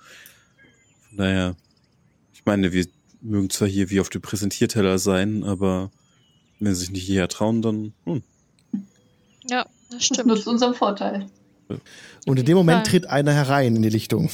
Von 1.08 1.18
daher, 1.18 1.56
ich 2.34 2.44
meine, 2.46 2.72
wir 2.74 2.86
mögen 3.22 3.50
zwar 3.50 3.68
hier 3.68 3.90
wie 3.90 4.00
auf 4.00 4.10
dem 4.10 4.22
Präsentierteller 4.22 4.98
sein, 5.00 5.44
aber 5.44 5.92
wenn 6.60 6.74
sie 6.74 6.82
sich 6.82 6.92
nicht 6.92 7.04
hierher 7.06 7.28
trauen, 7.28 7.62
dann, 7.62 7.94
hm, 8.06 8.22
Ja, 9.50 9.64
das 9.64 9.70
Das 9.92 10.06
stimmt. 10.06 10.28
nutzt 10.28 10.48
unserem 10.48 10.74
Vorteil. 10.76 11.26
Und 12.26 12.40
in 12.40 12.46
dem 12.46 12.58
Moment 12.58 12.88
tritt 12.88 13.08
einer 13.08 13.32
herein 13.34 13.76
in 13.76 13.82
die 13.82 13.90
Lichtung. 13.90 14.30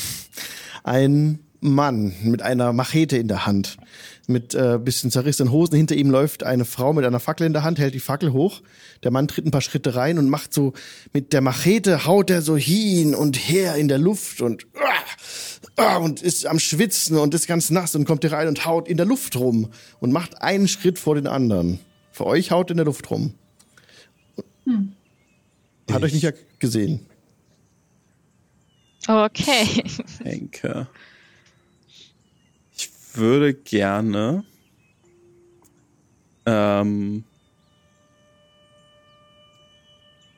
Ein 0.83 1.39
Mann 1.59 2.13
mit 2.23 2.41
einer 2.41 2.73
Machete 2.73 3.17
in 3.17 3.27
der 3.27 3.45
Hand, 3.45 3.77
mit 4.27 4.53
äh, 4.53 4.77
bisschen 4.81 5.11
zerrissenen 5.11 5.51
Hosen. 5.51 5.75
Hinter 5.75 5.95
ihm 5.95 6.09
läuft 6.11 6.43
eine 6.43 6.65
Frau 6.65 6.93
mit 6.93 7.05
einer 7.05 7.19
Fackel 7.19 7.47
in 7.47 7.53
der 7.53 7.63
Hand, 7.63 7.79
hält 7.79 7.93
die 7.93 7.99
Fackel 7.99 8.33
hoch. 8.33 8.61
Der 9.03 9.11
Mann 9.11 9.27
tritt 9.27 9.45
ein 9.45 9.51
paar 9.51 9.61
Schritte 9.61 9.95
rein 9.95 10.17
und 10.19 10.29
macht 10.29 10.53
so 10.53 10.73
mit 11.13 11.33
der 11.33 11.41
Machete 11.41 12.05
haut 12.05 12.29
er 12.29 12.41
so 12.41 12.55
hin 12.55 13.15
und 13.15 13.35
her 13.38 13.75
in 13.75 13.88
der 13.88 13.97
Luft 13.97 14.41
und 14.41 14.65
ah, 15.75 15.97
und 15.97 16.21
ist 16.21 16.45
am 16.45 16.59
Schwitzen 16.59 17.17
und 17.17 17.33
ist 17.33 17.47
ganz 17.47 17.69
nass 17.69 17.95
und 17.95 18.05
kommt 18.05 18.23
hier 18.23 18.31
rein 18.33 18.47
und 18.47 18.65
haut 18.65 18.88
in 18.88 18.97
der 18.97 19.05
Luft 19.05 19.35
rum 19.35 19.69
und 19.99 20.11
macht 20.11 20.41
einen 20.41 20.67
Schritt 20.67 20.99
vor 20.99 21.15
den 21.15 21.27
anderen. 21.27 21.79
Für 22.15 22.28
euch 22.28 22.49
haut 22.51 22.71
in 22.71 22.78
der 22.78 22.86
Luft 22.86 23.12
rum. 23.12 23.34
Hat 25.91 26.01
euch 26.01 26.13
nicht 26.13 26.23
ja 26.23 26.32
gesehen. 26.60 27.06
Okay. 29.06 29.84
Henker. 30.23 30.88
Ich 32.73 32.89
würde 33.15 33.54
gerne 33.54 34.45
ähm, 36.45 37.25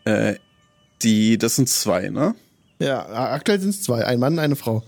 äh, 0.06 0.34
die, 1.04 1.38
das 1.38 1.58
sind 1.58 1.70
zwei, 1.70 2.10
ne? 2.10 2.34
Ja, 2.80 3.06
aktuell 3.34 3.60
sind 3.60 3.70
es 3.70 3.84
zwei, 3.84 4.04
ein 4.04 4.18
Mann, 4.18 4.40
eine 4.40 4.56
Frau. 4.56 4.82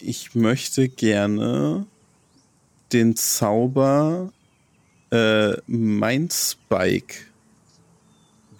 Ich 0.00 0.34
möchte 0.34 0.88
gerne 0.88 1.86
den 2.92 3.14
Zauber 3.14 4.32
äh, 5.10 5.54
Mindspike 5.66 7.26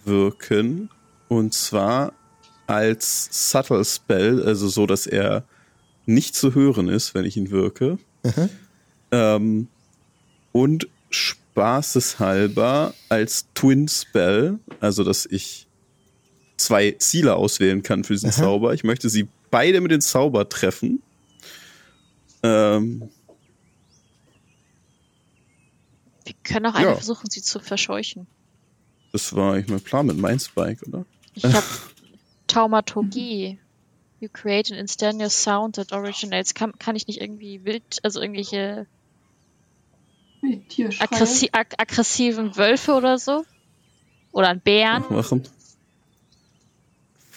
wirken. 0.04 0.90
Und 1.28 1.54
zwar 1.54 2.12
als 2.66 3.28
Subtle 3.50 3.84
Spell, 3.84 4.42
also 4.42 4.68
so, 4.68 4.86
dass 4.86 5.06
er 5.06 5.44
nicht 6.04 6.34
zu 6.34 6.54
hören 6.54 6.88
ist, 6.88 7.14
wenn 7.14 7.24
ich 7.24 7.36
ihn 7.36 7.50
wirke. 7.50 7.98
Mhm. 8.22 8.48
Ähm, 9.10 9.68
und 10.52 10.88
spaßeshalber 11.10 12.94
als 13.08 13.46
Twin 13.54 13.88
Spell, 13.88 14.58
also 14.80 15.04
dass 15.04 15.26
ich 15.26 15.66
zwei 16.56 16.92
Ziele 16.92 17.36
auswählen 17.36 17.82
kann 17.82 18.04
für 18.04 18.14
diesen 18.14 18.30
Aha. 18.30 18.42
Zauber. 18.42 18.74
Ich 18.74 18.84
möchte 18.84 19.08
sie 19.08 19.28
beide 19.50 19.80
mit 19.80 19.90
dem 19.90 20.00
Zauber 20.00 20.48
treffen. 20.48 21.02
Ähm, 22.42 23.08
Wir 26.26 26.34
können 26.44 26.66
auch 26.66 26.74
Ja. 26.74 26.80
einfach 26.80 26.96
versuchen, 26.96 27.30
sie 27.30 27.40
zu 27.42 27.58
verscheuchen. 27.60 28.26
das 29.12 29.34
war 29.34 29.54
eigentlich 29.54 29.68
mein 29.68 29.80
Plan 29.80 30.06
mit 30.06 30.16
Mindspike, 30.18 30.84
oder? 30.86 31.06
Ich 31.34 31.44
habe 31.44 31.64
Taumaturgie. 32.48 33.58
You 34.20 34.28
create 34.32 34.70
an 34.72 34.78
instantaneous 34.78 35.42
sound 35.42 35.76
that 35.76 35.92
originates. 35.92 36.54
Kann, 36.54 36.72
kann 36.78 36.96
ich 36.96 37.06
nicht 37.06 37.20
irgendwie 37.20 37.64
wild, 37.64 37.98
also 38.02 38.20
irgendwelche 38.20 38.86
aggressi 41.00 41.50
ag 41.52 41.74
aggressiven 41.78 42.56
Wölfe 42.56 42.92
oder 42.94 43.18
so? 43.18 43.44
Oder 44.32 44.48
einen 44.48 44.60
Bären? 44.60 45.04
Machen. 45.10 45.46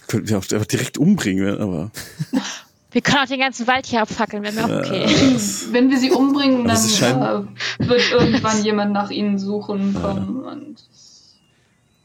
Könnten 0.07 0.29
wir 0.29 0.37
auch 0.39 0.45
direkt 0.65 0.97
umbringen, 0.97 1.57
aber. 1.59 1.91
Wir 2.91 3.01
können 3.01 3.17
auch 3.23 3.27
den 3.27 3.39
ganzen 3.39 3.67
Wald 3.67 3.85
hier 3.85 4.01
abfackeln, 4.01 4.41
wäre 4.43 4.53
mir 4.53 4.65
auch 4.65 4.79
okay. 4.85 5.05
Wenn 5.71 5.91
wir 5.91 5.99
sie 5.99 6.09
umbringen, 6.11 6.67
dann 6.67 6.77
äh, 6.77 7.87
wird 7.87 8.11
irgendwann 8.11 8.63
jemand 8.63 8.93
nach 8.93 9.11
ihnen 9.11 9.37
suchen 9.37 9.93
kommen. 9.93 10.43
Und 10.43 10.83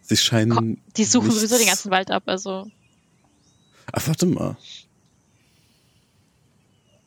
sie 0.02 0.16
scheinen. 0.16 0.78
Die 0.96 1.04
suchen 1.04 1.28
nichts- 1.28 1.40
sowieso 1.40 1.56
den 1.56 1.66
ganzen 1.68 1.90
Wald 1.90 2.10
ab, 2.10 2.24
also. 2.26 2.66
Ach, 3.92 4.06
warte 4.06 4.26
mal. 4.26 4.56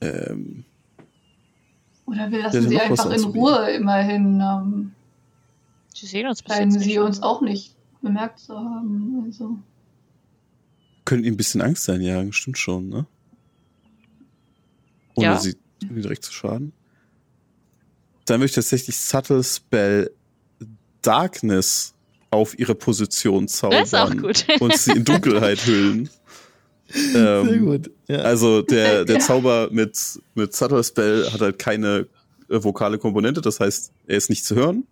Ähm, 0.02 0.64
oder 2.06 2.32
wir 2.32 2.40
Ja, 2.40 2.46
lassen 2.46 2.70
sie 2.70 2.80
einfach 2.80 3.12
in. 3.12 3.24
Ruhe 3.26 3.72
immerhin. 3.72 4.42
Ähm, 4.42 4.92
Sie 5.94 6.06
sehen 6.06 6.28
uns 6.28 6.44
bis 6.44 6.54
scheinen 6.56 6.72
jetzt 6.72 6.84
sie 6.84 6.90
nicht. 6.90 7.00
uns 7.00 7.22
auch 7.24 7.42
nicht 7.42 7.76
bemerkt 8.02 8.40
zu 8.40 8.56
haben. 8.56 9.24
Also. 9.26 9.58
können 11.06 11.24
ihnen 11.24 11.34
ein 11.34 11.38
bisschen 11.38 11.62
Angst 11.62 11.90
einjagen, 11.90 12.34
stimmt 12.34 12.58
schon, 12.60 12.90
ne? 12.90 13.06
Ohne 15.18 15.26
Ja. 15.28 15.40
sie 15.40 15.56
irgendwie 15.82 16.02
direkt 16.02 16.24
zu 16.24 16.32
schaden. 16.34 16.74
dann 18.26 18.40
möchte 18.40 18.60
ich 18.60 18.66
tatsächlich 18.66 18.98
Subtle 18.98 19.44
Spell 19.44 20.12
Darkness 21.02 21.94
auf 22.32 22.58
ihre 22.60 22.76
Position 22.76 23.48
zaubern. 23.48 23.80
Das 23.80 23.90
ist 23.90 23.94
auch 23.96 24.16
gut. 24.16 24.46
und 24.60 24.76
sie 24.78 24.92
in 24.92 25.06
Dunkelheit 25.06 25.66
hüllen. 25.66 26.10
Ähm, 27.16 27.48
Sehr 27.48 27.58
gut. 27.60 27.92
Ja. 28.08 28.18
Also 28.20 28.62
der, 28.62 29.06
der 29.06 29.18
Ja. 29.18 29.22
Zauber 29.22 29.70
mit, 29.72 29.98
mit 30.36 30.54
Subtle 30.56 30.84
Spell 30.84 31.30
hat 31.32 31.40
halt 31.42 31.60
keine 31.60 32.08
äh, 32.50 32.64
vokale 32.64 32.98
Komponente, 32.98 33.42
das 33.42 33.60
heißt, 33.60 33.92
er 34.08 34.18
ist 34.18 34.30
nicht 34.30 34.44
zu 34.46 34.56
hören. 34.56 34.86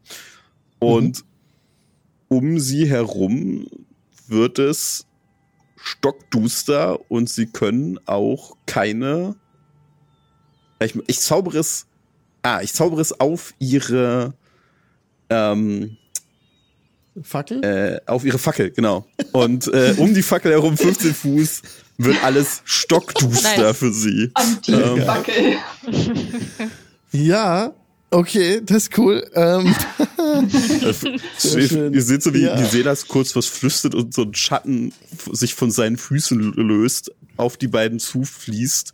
Und 0.80 1.24
um 2.30 2.60
sie 2.60 2.90
herum 2.90 3.68
wird 4.28 4.60
es 4.60 5.06
stockduster 5.78 7.00
und 7.12 7.30
sie 7.30 7.46
können 7.48 8.00
auch 8.08 8.56
keine. 8.66 9.36
Ich, 10.80 10.94
ich 11.08 11.20
zaubere 11.20 11.60
es. 11.60 11.86
Ah, 12.44 12.62
ich 12.62 12.74
zaubere 12.74 13.02
es 13.02 13.20
auf 13.20 13.54
ihre 13.60 14.34
ähm, 15.30 15.98
Fackel? 17.24 17.64
äh, 17.64 18.02
auf 18.06 18.24
ihre 18.26 18.38
Fackel, 18.38 18.72
genau. 18.72 19.06
Und 19.32 19.68
äh, 19.68 19.96
um 19.98 20.14
die 20.14 20.22
Fackel 20.22 20.52
herum 20.52 20.78
15 20.78 21.14
Fuß 21.14 21.62
wird 21.98 22.24
alles 22.24 22.62
stockduster 22.66 23.74
für 23.74 23.92
sie. 23.92 24.30
Anti-Wackel. 24.34 25.56
Ja, 27.12 27.74
okay, 28.12 28.62
das 28.64 28.84
ist 28.84 28.98
cool. 28.98 29.26
Ähm, 29.34 29.74
Ihr, 30.84 30.94
schön. 31.70 31.94
ihr 31.94 32.02
seht 32.02 32.22
so, 32.22 32.34
wie, 32.34 32.44
Ja. 32.44 32.60
wie 32.60 32.66
Selas 32.66 33.08
kurz 33.08 33.36
was 33.36 33.46
flüstert 33.48 33.96
und 33.96 34.14
so 34.14 34.24
ein 34.24 34.34
Schatten 34.36 34.94
sich 35.32 35.56
von 35.56 35.72
seinen 35.72 35.98
Füßen 35.98 36.54
löst, 36.54 37.12
auf 37.38 37.58
die 37.58 37.68
beiden 37.70 38.00
zufließt 38.00 38.94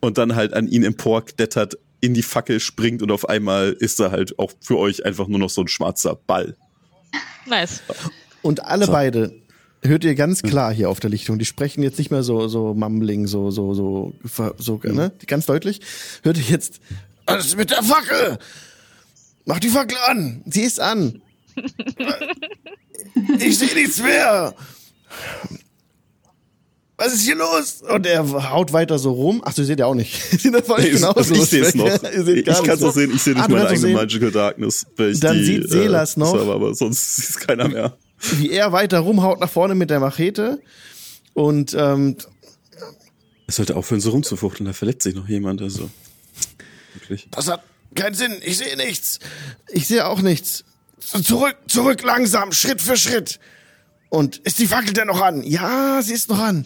und 0.00 0.18
dann 0.18 0.34
halt 0.34 0.54
an 0.54 0.68
ihn 0.68 0.84
emporklettert, 0.84 1.78
in 2.00 2.14
die 2.14 2.22
Fackel 2.22 2.60
springt 2.60 3.02
und 3.02 3.10
auf 3.10 3.28
einmal 3.28 3.72
ist 3.72 3.98
er 4.00 4.12
halt 4.12 4.38
auch 4.38 4.52
für 4.60 4.78
euch 4.78 5.04
einfach 5.04 5.26
nur 5.26 5.38
noch 5.38 5.50
so 5.50 5.62
ein 5.62 5.68
schwarzer 5.68 6.14
Ball. 6.14 6.56
Nice. 7.46 7.82
und 8.42 8.64
alle 8.64 8.86
So. 8.86 8.92
beide 8.92 9.34
hört 9.82 10.04
ihr 10.04 10.14
ganz 10.14 10.42
klar 10.42 10.72
hier 10.72 10.90
auf 10.90 11.00
der 11.00 11.10
Lichtung. 11.10 11.38
Die 11.38 11.44
sprechen 11.44 11.82
jetzt 11.82 11.98
nicht 11.98 12.10
mehr 12.10 12.22
so 12.22 12.46
so 12.48 12.74
mumbling, 12.74 13.26
so 13.26 13.50
so 13.50 13.74
so 13.74 14.12
so, 14.24 14.54
so 14.58 14.80
ne? 14.84 15.12
Ganz 15.26 15.46
deutlich. 15.46 15.80
Hört 16.22 16.36
ihr 16.36 16.44
jetzt 16.44 16.80
was 17.26 17.46
ist 17.46 17.56
mit 17.56 17.70
der 17.70 17.82
Fackel? 17.82 18.38
Mach 19.44 19.60
die 19.60 19.68
Fackel 19.68 19.98
an. 20.06 20.42
Sie 20.46 20.62
ist 20.62 20.80
an. 20.80 21.20
ich 23.38 23.58
sehe 23.58 23.74
nichts 23.74 24.02
mehr. 24.02 24.54
Was 27.00 27.14
ist 27.14 27.22
hier 27.22 27.36
los? 27.36 27.80
Und 27.88 28.06
er 28.06 28.50
haut 28.50 28.72
weiter 28.72 28.98
so 28.98 29.12
rum. 29.12 29.40
Ach, 29.44 29.54
du 29.54 29.64
seht 29.64 29.78
ja 29.78 29.86
auch 29.86 29.94
nicht. 29.94 30.20
das 30.52 30.68
war 30.68 30.80
Ich, 30.80 30.92
genauso. 30.92 31.32
ich 31.32 31.44
sehe 31.44 31.62
es 31.62 31.74
noch. 31.74 31.86
Ich 32.02 32.44
kann 32.44 32.70
es 32.70 32.80
noch 32.80 32.92
sehen. 32.92 33.12
Ich 33.14 33.22
sehe 33.22 33.34
Ah, 33.36 33.38
nicht 33.38 33.48
du 33.50 33.52
meine 33.54 33.68
eigene. 33.68 33.92
Magical 33.94 34.30
Darkness. 34.32 34.84
Dann 34.96 35.38
die, 35.38 35.44
sieht 35.44 35.70
Selas 35.70 36.16
äh, 36.16 36.20
noch. 36.20 36.32
Server, 36.32 36.54
aber 36.54 36.74
sonst 36.74 37.16
sieht 37.16 37.28
es 37.30 37.38
keiner 37.38 37.68
mehr. 37.68 37.96
wie 38.38 38.50
er 38.50 38.72
weiter 38.72 38.98
rumhaut 38.98 39.38
nach 39.38 39.48
vorne 39.50 39.76
mit 39.76 39.90
der 39.90 40.00
Machete. 40.00 40.60
Und 41.34 41.72
ähm, 41.78 42.16
Es 43.46 43.56
sollte 43.56 43.76
aufhören, 43.76 44.00
so 44.00 44.10
rumzufuchteln. 44.10 44.66
Da 44.66 44.72
verletzt 44.72 45.04
sich 45.04 45.14
noch 45.14 45.28
jemand. 45.28 45.62
Also 45.62 45.88
wirklich. 46.94 47.28
das 47.30 47.46
hat 47.48 47.62
keinen 47.94 48.14
Sinn. 48.14 48.32
Ich 48.44 48.58
sehe 48.58 48.76
nichts. 48.76 49.20
Ich 49.68 49.86
sehe 49.86 50.04
auch 50.06 50.20
nichts. 50.20 50.64
Zurück, 50.98 51.54
zurück, 51.68 52.02
langsam, 52.02 52.50
Schritt 52.50 52.80
für 52.82 52.96
Schritt. 52.96 53.38
Und 54.10 54.38
ist 54.38 54.58
die 54.58 54.66
Fackel 54.66 54.92
denn 54.92 55.06
noch 55.08 55.20
an? 55.20 55.42
Ja, 55.42 56.00
sie 56.02 56.14
ist 56.14 56.28
noch 56.30 56.38
an. 56.38 56.64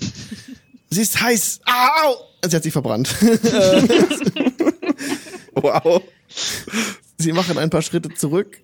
Sie 0.90 1.02
ist 1.02 1.20
heiß. 1.20 1.60
Au! 1.64 2.14
Sie 2.48 2.54
hat 2.56 2.62
sich 2.62 2.72
verbrannt. 2.72 3.14
Wow. 5.54 6.02
sie 7.18 7.32
machen 7.32 7.58
ein 7.58 7.70
paar 7.70 7.82
Schritte 7.82 8.08
zurück. 8.14 8.58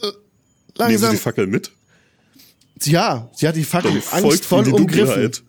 Nehmen 0.00 0.12
Sie 0.76 0.82
Langsam. 0.82 1.10
die 1.10 1.16
Fackel 1.16 1.46
mit. 1.48 1.72
ja, 2.84 3.28
sie 3.34 3.48
hat 3.48 3.56
die 3.56 3.64
Fackel 3.64 4.00
angstvoll 4.12 4.68
umgriffen. 4.72 5.32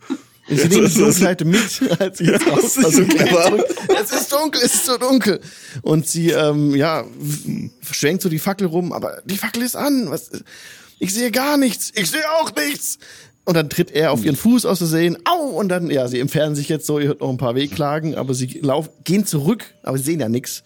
Sie 0.48 0.66
nehmen 0.66 0.88
die 0.88 0.94
Dunkelheit 0.98 1.44
mit, 1.44 1.60
als 2.00 2.18
sie 2.18 2.24
jetzt 2.24 2.44
Ja, 2.44 2.52
raus. 2.52 2.74
das 2.74 2.94
ist 2.94 3.20
Also 3.20 3.64
es 4.02 4.10
ist 4.10 4.32
dunkel, 4.32 4.60
es 4.64 4.74
ist 4.74 4.86
so 4.86 4.98
dunkel. 4.98 5.40
Und 5.82 6.08
sie, 6.08 6.30
ähm, 6.30 6.74
ja, 6.74 7.04
schwenkt 7.88 8.22
so 8.22 8.28
die 8.28 8.40
Fackel 8.40 8.66
rum, 8.66 8.92
aber 8.92 9.22
die 9.26 9.36
Fackel 9.38 9.62
ist 9.62 9.76
an. 9.76 10.10
Was? 10.10 10.28
Ich 11.00 11.12
sehe 11.14 11.32
gar 11.32 11.56
nichts. 11.56 11.90
Ich 11.96 12.10
sehe 12.10 12.30
auch 12.40 12.54
nichts. 12.54 12.98
Und 13.44 13.54
dann 13.54 13.70
tritt 13.70 13.90
er 13.90 14.12
auf 14.12 14.24
ihren 14.24 14.36
Fuß 14.36 14.66
aus 14.66 14.78
Versehen. 14.78 15.18
Au! 15.24 15.58
Und 15.58 15.70
dann, 15.70 15.90
ja, 15.90 16.06
sie 16.06 16.20
entfernen 16.20 16.54
sich 16.54 16.68
jetzt 16.68 16.86
so, 16.86 17.00
ihr 17.00 17.08
hört 17.08 17.20
noch 17.20 17.30
ein 17.30 17.38
paar 17.38 17.56
Wehklagen, 17.56 18.14
aber 18.14 18.34
sie 18.34 18.46
laufen, 18.60 18.90
gehen 19.02 19.26
zurück, 19.26 19.64
aber 19.82 19.98
sie 19.98 20.04
sehen 20.04 20.20
ja 20.20 20.28
nichts. 20.28 20.62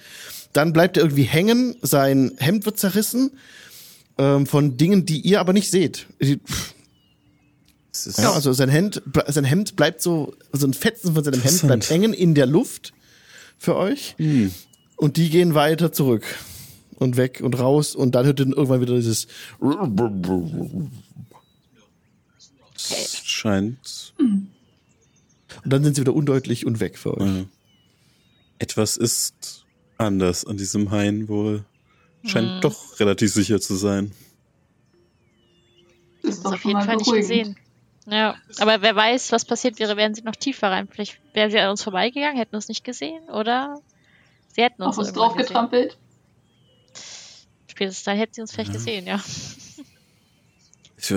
Dann 0.52 0.72
bleibt 0.72 0.96
er 0.96 1.04
irgendwie 1.04 1.22
hängen, 1.22 1.76
sein 1.82 2.32
Hemd 2.38 2.66
wird 2.66 2.78
zerrissen 2.78 3.30
ähm, 4.18 4.46
von 4.46 4.76
Dingen, 4.76 5.06
die 5.06 5.20
ihr 5.20 5.40
aber 5.40 5.52
nicht 5.52 5.70
seht. 5.70 6.06
Ja, 6.20 8.32
also 8.32 8.52
sein 8.52 8.68
Hemd, 8.68 9.02
sein 9.28 9.44
Hemd 9.44 9.76
bleibt 9.76 10.02
so, 10.02 10.34
so 10.52 10.66
ein 10.66 10.74
Fetzen 10.74 11.14
von 11.14 11.22
seinem 11.22 11.40
Hemd 11.40 11.62
bleibt 11.62 11.88
hängen 11.88 12.12
in 12.12 12.34
der 12.34 12.46
Luft 12.46 12.92
für 13.56 13.76
euch. 13.76 14.16
Hm. 14.18 14.52
Und 14.96 15.16
die 15.16 15.30
gehen 15.30 15.54
weiter 15.54 15.92
zurück 15.92 16.24
und 16.98 17.16
weg 17.16 17.40
und 17.42 17.58
raus 17.58 17.94
und 17.94 18.14
dann 18.14 18.26
hört 18.26 18.40
ihr 18.40 18.46
irgendwann 18.46 18.80
wieder 18.80 18.94
dieses 18.94 19.26
Es 22.76 23.18
scheint 23.24 24.14
und 24.18 24.50
dann 25.72 25.84
sind 25.84 25.94
sie 25.96 26.02
wieder 26.02 26.14
undeutlich 26.14 26.66
und 26.66 26.80
weg 26.80 26.98
für 26.98 27.16
euch. 27.16 27.28
äh, 27.30 27.44
etwas 28.58 28.96
ist 28.96 29.64
anders 29.98 30.44
an 30.44 30.56
diesem 30.56 30.90
Hain 30.90 31.28
wohl. 31.28 31.64
Scheint 32.24 32.54
Hm. 32.54 32.60
doch 32.62 32.98
relativ 33.00 33.32
sicher 33.32 33.60
zu 33.60 33.74
sein. 33.74 34.12
Das 36.22 36.22
Das 36.22 36.30
ist 36.30 36.36
ist 36.38 36.44
doch 36.46 36.52
auf 36.54 36.64
jeden 36.64 36.80
Fall 36.82 36.96
nicht 36.96 37.12
gesehen. 37.12 37.56
Ja, 38.06 38.34
aber 38.58 38.82
wer 38.82 38.94
weiß, 38.96 39.32
was 39.32 39.44
passiert 39.44 39.78
wäre, 39.78 39.96
wären 39.96 40.14
sie 40.14 40.22
noch 40.22 40.36
tiefer 40.36 40.70
rein. 40.70 40.88
Vielleicht 40.90 41.18
wären 41.32 41.50
sie 41.50 41.58
an 41.58 41.70
uns 41.70 41.82
vorbeigegangen, 41.82 42.36
hätten 42.36 42.54
uns 42.56 42.68
nicht 42.68 42.84
gesehen 42.84 43.22
oder 43.30 43.80
sie 44.54 44.62
hätten 44.62 44.82
uns 44.82 44.92
Auf 44.94 44.98
uns 44.98 45.08
gesehen. 45.08 45.18
draufgetrampelt. 45.20 45.96
Spätestens 47.74 48.04
dann 48.04 48.16
hätten 48.16 48.34
sie 48.34 48.40
uns 48.40 48.52
vielleicht 48.52 48.70
Ja. 48.72 48.76
gesehen, 48.78 49.06
ja. 49.06 49.22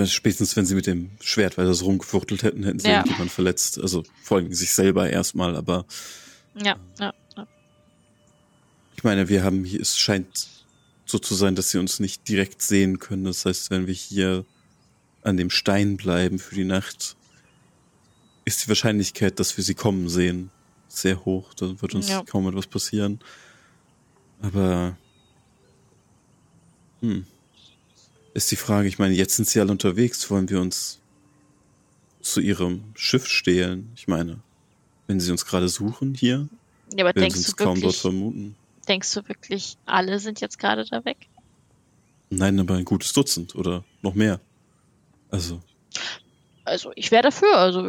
Spätestens, 0.08 0.56
wenn 0.56 0.66
sie 0.66 0.76
mit 0.76 0.88
dem 0.88 1.12
Schwert 1.22 1.58
weiter 1.58 1.74
so 1.74 1.86
rumgefuchtelt 1.86 2.44
hätten, 2.44 2.64
hätten 2.64 2.80
sie 2.80 2.90
Ja. 2.90 2.98
irgendjemand 2.98 3.32
verletzt. 3.32 3.80
Also 3.80 4.04
vor 4.24 4.38
allem 4.38 4.52
sich 4.54 4.74
selber 4.74 5.10
erstmal, 5.10 5.56
aber 5.56 5.86
Ja, 6.56 6.78
ja, 7.00 7.14
ja. 7.38 7.48
ich 8.96 9.04
meine, 9.04 9.30
wir 9.30 9.44
haben 9.44 9.64
hier, 9.64 9.80
es 9.80 9.98
scheint 9.98 10.48
so 11.06 11.20
zu 11.20 11.36
sein, 11.36 11.56
dass 11.56 11.70
sie 11.70 11.78
uns 11.78 12.00
nicht 12.00 12.28
direkt 12.28 12.62
sehen 12.62 13.00
können. 13.00 13.24
Das 13.26 13.46
heißt, 13.46 13.70
wenn 13.70 13.88
wir 13.88 13.94
hier 13.94 14.44
an 15.22 15.38
dem 15.38 15.50
Stein 15.52 15.96
bleiben 15.96 16.40
für 16.40 16.56
die 16.56 16.66
Nacht, 16.66 17.16
ist 18.46 18.64
die 18.64 18.68
Wahrscheinlichkeit, 18.68 19.40
dass 19.40 19.56
wir 19.58 19.64
sie 19.64 19.76
kommen 19.76 20.10
sehen, 20.10 20.50
sehr 20.88 21.24
hoch. 21.24 21.54
Da 21.54 21.80
wird 21.82 21.94
uns 21.96 22.10
Ja. 22.10 22.24
kaum 22.24 22.48
etwas 22.48 22.68
passieren. 22.68 23.20
Aber 24.42 24.98
hm, 27.02 27.26
ist 28.34 28.52
die 28.52 28.56
Frage, 28.56 28.88
ich 28.88 29.00
meine, 29.00 29.14
jetzt 29.16 29.36
sind 29.36 29.48
sie 29.48 29.60
alle 29.60 29.72
unterwegs, 29.72 30.30
wollen 30.30 30.50
wir 30.50 30.62
uns 30.62 31.00
zu 32.22 32.40
ihrem 32.40 32.84
Schiff 32.96 33.28
stehlen? 33.28 33.90
Ich 33.96 34.08
meine, 34.08 34.40
wenn 35.08 35.20
sie 35.20 35.32
uns 35.32 35.46
gerade 35.46 35.70
suchen 35.70 36.14
hier, 36.14 36.48
ja 36.94 37.04
aber 37.06 37.16
werden 37.16 37.22
denkst 37.22 37.36
sie 37.40 37.46
uns 37.48 37.56
du 37.56 37.64
kaum 37.64 37.76
dort 37.76 37.84
wirklich, 37.84 38.02
vermuten. 38.02 38.56
denkst 38.88 39.14
du 39.14 39.28
wirklich, 39.28 39.78
alle 39.86 40.20
sind 40.20 40.42
jetzt 40.42 40.60
gerade 40.60 40.86
da 40.86 41.04
weg? 41.06 41.18
Nein, 42.30 42.60
aber 42.60 42.76
ein 42.76 42.86
gutes 42.86 43.14
Dutzend 43.14 43.56
oder 43.56 43.84
noch 44.02 44.14
mehr. 44.14 44.40
Also, 45.32 45.62
Also 46.66 46.92
ich 46.96 47.12
wäre 47.12 47.24
dafür, 47.24 47.58
also 47.58 47.88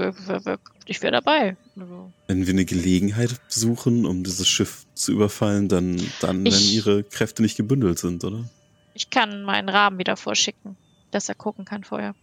ich 0.86 1.02
wäre 1.02 1.12
dabei. 1.12 1.56
Also, 1.76 2.12
wenn 2.28 2.46
wir 2.46 2.52
eine 2.52 2.64
Gelegenheit 2.64 3.40
suchen, 3.48 4.06
um 4.06 4.22
dieses 4.24 4.46
Schiff 4.48 4.86
zu 4.94 5.12
überfallen, 5.12 5.68
dann, 5.68 6.00
dann 6.20 6.46
Ich- 6.46 6.54
wenn 6.54 6.72
ihre 6.74 7.02
Kräfte 7.04 7.42
nicht 7.42 7.56
gebündelt 7.56 7.98
sind, 7.98 8.22
oder? 8.24 8.48
Ich 8.99 9.11
kann 9.11 9.44
meinen 9.44 9.68
Rahmen 9.68 9.99
wieder 9.99 10.16
vorschicken, 10.16 10.76
dass 11.12 11.28
er 11.28 11.36
gucken 11.36 11.64
kann 11.64 11.84
vorher. 11.84 12.16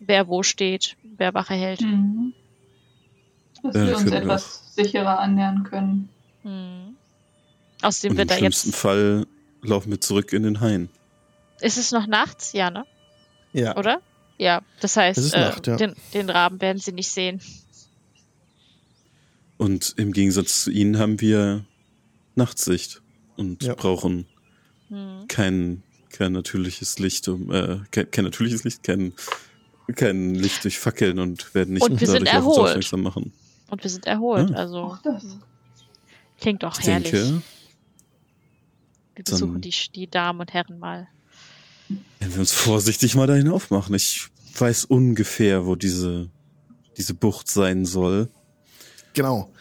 Wer 0.00 0.26
wo 0.26 0.42
steht, 0.42 0.96
wer 1.16 1.32
Wache 1.32 1.54
hält. 1.54 1.80
Mhm. 1.80 2.34
Dass 3.62 3.74
Ja, 3.76 3.86
wir 3.86 3.96
uns 3.96 4.10
etwas 4.10 4.74
sicherer 4.74 5.18
annähern 5.20 5.62
können. 5.64 6.08
Hm. 6.42 6.96
Außerdem 7.82 8.10
Und 8.10 8.14
im 8.14 8.18
wird 8.18 8.30
er 8.32 8.36
schlimmsten 8.38 8.70
jetzt. 8.70 8.78
Fall 8.78 9.26
laufen 9.62 9.90
wir 9.90 10.00
zurück 10.00 10.32
in 10.32 10.42
den 10.42 10.60
Hain. 10.60 10.88
Ist 11.60 11.78
es 11.78 11.90
noch 11.92 12.06
nachts? 12.06 12.52
Ja, 12.52 12.70
ne? 12.70 12.84
Ja. 13.52 13.76
Oder? 13.76 14.00
Ja, 14.38 14.62
das 14.80 14.96
heißt, 14.96 15.34
äh, 15.34 15.40
Nacht, 15.40 15.66
ja. 15.66 15.76
den, 15.76 15.94
den 16.14 16.30
Raben 16.30 16.60
werden 16.60 16.78
sie 16.78 16.92
nicht 16.92 17.10
sehen. 17.10 17.40
Und 19.56 19.94
im 19.96 20.12
Gegensatz 20.12 20.62
zu 20.64 20.70
ihnen 20.70 20.98
haben 20.98 21.20
wir 21.20 21.64
Nachtsicht 22.36 23.02
und 23.36 23.64
Ja. 23.64 23.74
brauchen 23.74 24.26
Hm. 24.88 25.24
kein, 25.28 25.82
kein 26.10 26.32
natürliches 26.32 26.98
Licht, 26.98 27.28
um, 27.28 27.50
äh, 27.52 27.80
kein, 27.90 28.10
kein 28.10 28.24
natürliches 28.24 28.64
Licht, 28.64 28.82
kein, 28.82 29.12
kein 29.96 30.34
Licht 30.34 30.64
durch 30.64 30.78
Fackeln 30.78 31.18
und 31.18 31.54
werden 31.54 31.74
nicht 31.74 31.82
Und 31.82 32.00
wir 32.00 32.06
sind 32.06 32.26
dadurch 32.26 32.34
auf 32.36 32.44
uns 32.46 32.56
erholt. 32.56 32.68
aufmerksam 32.70 33.02
machen. 33.02 33.32
Und 33.68 33.82
wir 33.84 33.90
sind 33.90 34.06
erholt, 34.06 34.50
Ah. 34.54 34.58
also 34.58 34.96
klingt 36.40 36.62
doch 36.62 36.78
Ich 36.80 36.86
herrlich. 36.86 37.10
denke, 37.10 37.42
Wir 39.14 39.24
besuchen 39.24 39.60
die, 39.60 39.74
die 39.94 40.06
Damen 40.08 40.40
und 40.40 40.52
Herren 40.54 40.78
mal. 40.78 41.08
Wenn 42.20 42.32
wir 42.32 42.40
uns 42.40 42.52
vorsichtig 42.52 43.14
mal 43.14 43.26
dahin 43.26 43.48
aufmachen. 43.48 43.94
Ich 43.94 44.28
weiß 44.58 44.84
ungefähr, 44.86 45.66
wo 45.66 45.74
diese, 45.74 46.28
diese 46.96 47.14
Bucht 47.14 47.48
sein 47.48 47.84
soll. 47.84 48.28
Genau. 49.14 49.52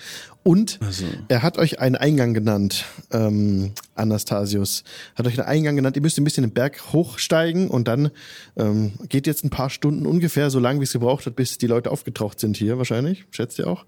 Und 0.48 0.80
Also, 0.82 1.04
er 1.28 1.44
hat 1.44 1.58
euch 1.58 1.82
einen 1.82 1.98
Eingang 1.98 2.34
genannt, 2.34 2.86
ähm, 3.12 3.74
Anastasius. 3.96 4.86
Hat 5.16 5.28
euch 5.28 5.38
einen 5.38 5.46
Eingang 5.46 5.76
genannt. 5.76 5.98
Ihr 5.98 6.02
müsst 6.02 6.18
ein 6.18 6.24
bisschen 6.24 6.44
den 6.44 6.54
Berg 6.54 6.94
hochsteigen 6.94 7.68
und 7.68 7.90
dann 7.90 8.12
ähm, 8.56 8.94
geht 9.10 9.28
jetzt 9.28 9.44
ein 9.44 9.50
paar 9.50 9.70
Stunden 9.70 10.06
ungefähr 10.06 10.50
so 10.50 10.62
lang, 10.62 10.80
wie 10.80 10.86
es 10.86 10.94
gebraucht 10.94 11.26
hat, 11.26 11.36
bis 11.36 11.58
die 11.58 11.68
Leute 11.68 11.92
aufgetaucht 11.92 12.40
sind 12.40 12.56
hier 12.56 12.78
wahrscheinlich. 12.78 13.26
Schätzt 13.30 13.60
ihr 13.60 13.68
auch. 13.68 13.84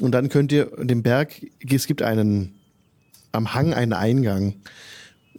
Und 0.00 0.12
dann 0.12 0.30
könnt 0.30 0.52
ihr 0.52 0.70
den 0.78 1.02
Berg, 1.02 1.34
es 1.70 1.86
gibt 1.86 2.00
einen, 2.00 2.54
am 3.32 3.52
Hang 3.52 3.74
einen 3.74 3.92
Eingang 3.92 4.54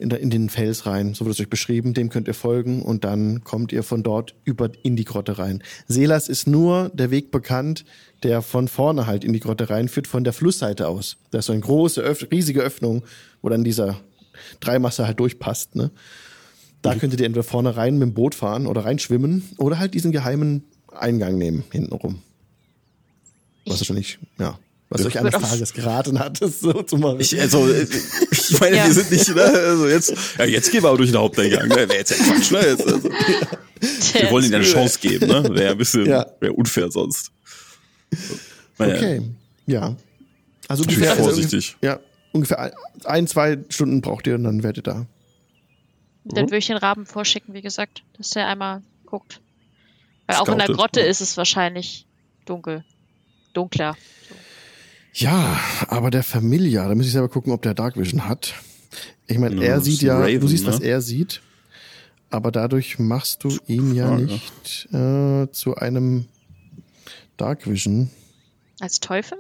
in, 0.02 0.10
der, 0.10 0.20
in 0.20 0.30
den 0.30 0.50
Fels 0.50 0.86
rein, 0.86 1.14
so 1.14 1.26
wird 1.26 1.36
es 1.36 1.40
euch 1.42 1.50
beschrieben, 1.50 1.94
dem 1.94 2.10
könnt 2.10 2.28
ihr 2.28 2.34
folgen 2.34 2.82
und 2.82 3.04
dann 3.04 3.44
kommt 3.44 3.72
ihr 3.72 3.84
von 3.84 4.04
dort 4.04 4.36
über 4.44 4.70
in 4.84 4.96
die 4.96 5.06
Grotte 5.06 5.38
rein. 5.38 5.64
Selas 5.88 6.28
ist 6.28 6.48
nur 6.48 6.90
der 6.94 7.12
Weg 7.12 7.32
bekannt, 7.32 7.86
der 8.24 8.42
von 8.42 8.68
vorne 8.68 9.06
halt 9.08 9.24
in 9.24 9.34
die 9.34 9.40
Grotte 9.40 9.70
reinführt, 9.70 10.08
von 10.08 10.24
der 10.24 10.34
Flussseite 10.34 10.88
aus. 10.88 11.18
Da 11.32 11.40
ist 11.40 11.46
so 11.46 11.54
eine 11.54 11.62
große, 11.62 12.02
Öff 12.02 12.26
riesige 12.32 12.62
Öffnung, 12.62 13.04
wo 13.42 13.50
dann 13.50 13.64
dieser 13.64 14.00
Dreimasse 14.60 15.06
halt 15.06 15.20
durchpasst. 15.20 15.76
Ne? 15.76 15.92
Da 16.82 16.96
könntet 16.96 17.20
ihr 17.20 17.26
entweder 17.28 17.44
vorne 17.44 17.76
rein 17.78 17.94
mit 18.00 18.10
dem 18.10 18.14
Boot 18.14 18.34
fahren 18.36 18.66
oder 18.68 18.86
reinschwimmen 18.86 19.44
oder 19.58 19.78
halt 19.80 19.94
diesen 19.94 20.12
geheimen 20.12 20.64
Eingang 20.92 21.38
nehmen, 21.38 21.64
hintenrum. 21.72 22.22
Was 23.66 23.76
Ich- 23.76 23.82
wahrscheinlich, 23.82 24.20
ja, 24.40 24.58
was 24.92 25.06
euch 25.06 25.18
eines 25.18 25.34
Tages 25.34 25.74
geraten 25.74 26.20
hat, 26.20 26.42
das 26.42 26.60
so 26.60 26.84
zu 26.84 26.98
machen. 26.98 27.20
ich, 27.22 27.40
also, 27.40 27.66
äh, 27.68 27.88
ich 28.32 28.60
meine, 28.60 28.76
Ja. 28.76 28.86
wir 28.88 28.94
sind 28.94 29.10
nicht, 29.10 29.34
ne, 29.34 29.42
also 29.42 29.88
jetzt, 29.88 30.14
ja, 30.38 30.46
jetzt 30.46 30.70
gehen 30.72 30.84
wir 30.84 30.90
aber 30.90 30.98
durch 30.98 31.12
den 31.12 31.20
Haupteingang, 31.20 31.68
ne, 31.70 31.76
wäre 31.78 31.96
jetzt 31.96 32.12
ja 32.12 32.18
Quatsch, 32.18 32.52
ne, 32.52 32.60
jetzt, 32.60 32.86
also, 32.86 33.10
wir 33.10 34.32
wollen 34.32 34.46
ihnen 34.46 34.56
eine 34.56 34.64
Chance 34.66 35.00
geben, 35.00 35.28
ne, 35.28 35.44
wäre 35.56 35.72
ein 35.72 35.78
bisschen, 35.78 36.06
Ja. 36.06 36.26
wäre 36.42 36.54
unfair 36.54 36.92
sonst. 36.92 37.32
Naja, 38.78 38.96
Okay, 38.96 39.22
ja. 39.66 39.96
Also 40.68 40.84
ungefähr, 40.84 41.16
vorsichtig. 41.16 41.78
Also, 41.82 41.94
ja, 41.94 42.00
ungefähr 42.34 42.74
ein, 43.06 43.28
zwei 43.28 43.60
Stunden 43.70 44.02
braucht 44.02 44.28
ihr 44.28 44.36
und 44.36 44.44
dann 44.44 44.62
werdet 44.64 44.80
ihr 44.88 44.94
da. 44.94 45.06
Dann 46.26 46.46
würde 46.48 46.58
ich 46.58 46.68
den 46.68 46.78
Raben 46.78 47.06
vorschicken, 47.06 47.54
wie 47.54 47.62
gesagt, 47.62 48.04
dass 48.18 48.30
der 48.32 48.48
einmal 48.48 48.82
guckt. 49.06 49.40
Weil 50.28 50.36
auch 50.38 50.48
in 50.50 50.58
der 50.58 50.66
Scoutet, 50.68 50.78
Grotte 50.78 51.00
ja. 51.02 51.06
ist 51.08 51.22
es 51.22 51.36
wahrscheinlich 51.38 52.06
dunkel. 52.46 52.84
Dunkler. 53.54 53.96
Ja, 55.14 55.60
aber 55.88 56.10
der 56.12 56.24
Familia, 56.24 56.88
da 56.88 56.96
muss 56.96 57.06
ich 57.06 57.12
selber 57.12 57.30
gucken, 57.30 57.52
ob 57.52 57.62
der 57.62 57.74
Dark 57.74 57.98
Vision 57.98 58.28
hat. 58.28 58.54
Ich 59.28 59.38
meine, 59.38 59.56
Ja, 59.56 59.62
er 59.74 59.82
sieht 59.82 60.02
ja, 60.02 60.18
du 60.18 60.24
Raven, 60.24 60.48
siehst, 60.48 60.66
ne? 60.66 60.74
was 60.74 60.80
er 60.80 61.02
sieht, 61.02 61.42
aber 62.30 62.52
dadurch 62.52 62.98
machst 63.00 63.44
du 63.44 63.58
ihn 63.68 63.94
ja 63.94 64.08
Frage. 64.08 64.24
nicht 64.24 64.88
äh, 64.94 65.52
zu 65.52 65.76
einem 65.76 66.26
Dark 67.38 67.70
Vision. 67.70 68.10
Als 68.80 69.00
Teufel? 69.00 69.38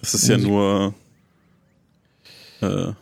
Das 0.00 0.14
ist 0.14 0.28
ja 0.28 0.36
nur, 0.36 0.94
äh, 2.60 2.92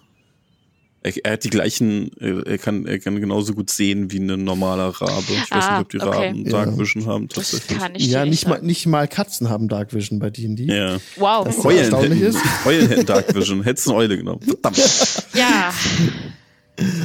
er, 1.03 1.25
er 1.25 1.33
hat 1.33 1.45
die 1.45 1.51
gleichen, 1.51 2.11
er 2.21 2.59
kann, 2.59 2.85
er 2.87 2.99
kann 2.99 3.19
genauso 3.21 3.55
gut 3.55 3.71
sehen 3.71 4.11
wie 4.13 4.19
ein 4.19 4.45
normaler 4.45 4.89
Rabe. 4.89 5.25
Ich 5.29 5.51
weiß 5.51 5.65
Ah, 5.65 5.71
nicht, 5.79 5.81
ob 5.83 5.89
die 5.91 6.01
okay. 6.01 6.27
Raben 6.29 6.45
Ja. 6.45 6.51
Dark 6.51 6.79
Vision 6.79 7.07
haben, 7.07 7.29
Das 7.29 7.51
tatsächlich. 7.51 7.79
kann 7.79 7.95
ich 7.95 8.07
Ja, 8.07 8.25
nicht 8.27 8.47
mal, 8.47 8.61
nicht 8.63 8.87
mal 8.87 9.09
Katzen 9.09 9.49
haben 9.49 9.69
Dark 9.69 9.95
Vision 9.95 10.19
bei 10.19 10.31
D&D. 10.31 10.65
Ja. 10.65 10.99
Wow. 11.17 11.45
Das- 11.47 11.65
Eulen 11.65 11.79
erstaunlich 11.79 12.11
hätten, 12.21 12.23
ist. 12.37 12.39
Eulen 12.67 12.89
hätten 12.89 13.07
Dark 13.07 13.35
Vision, 13.35 13.63
hättest 13.63 13.89
eine 13.89 13.97
Eule 13.97 14.17
genommen. 14.19 14.41
Verdammt. 14.43 15.25
Ja. 15.35 15.73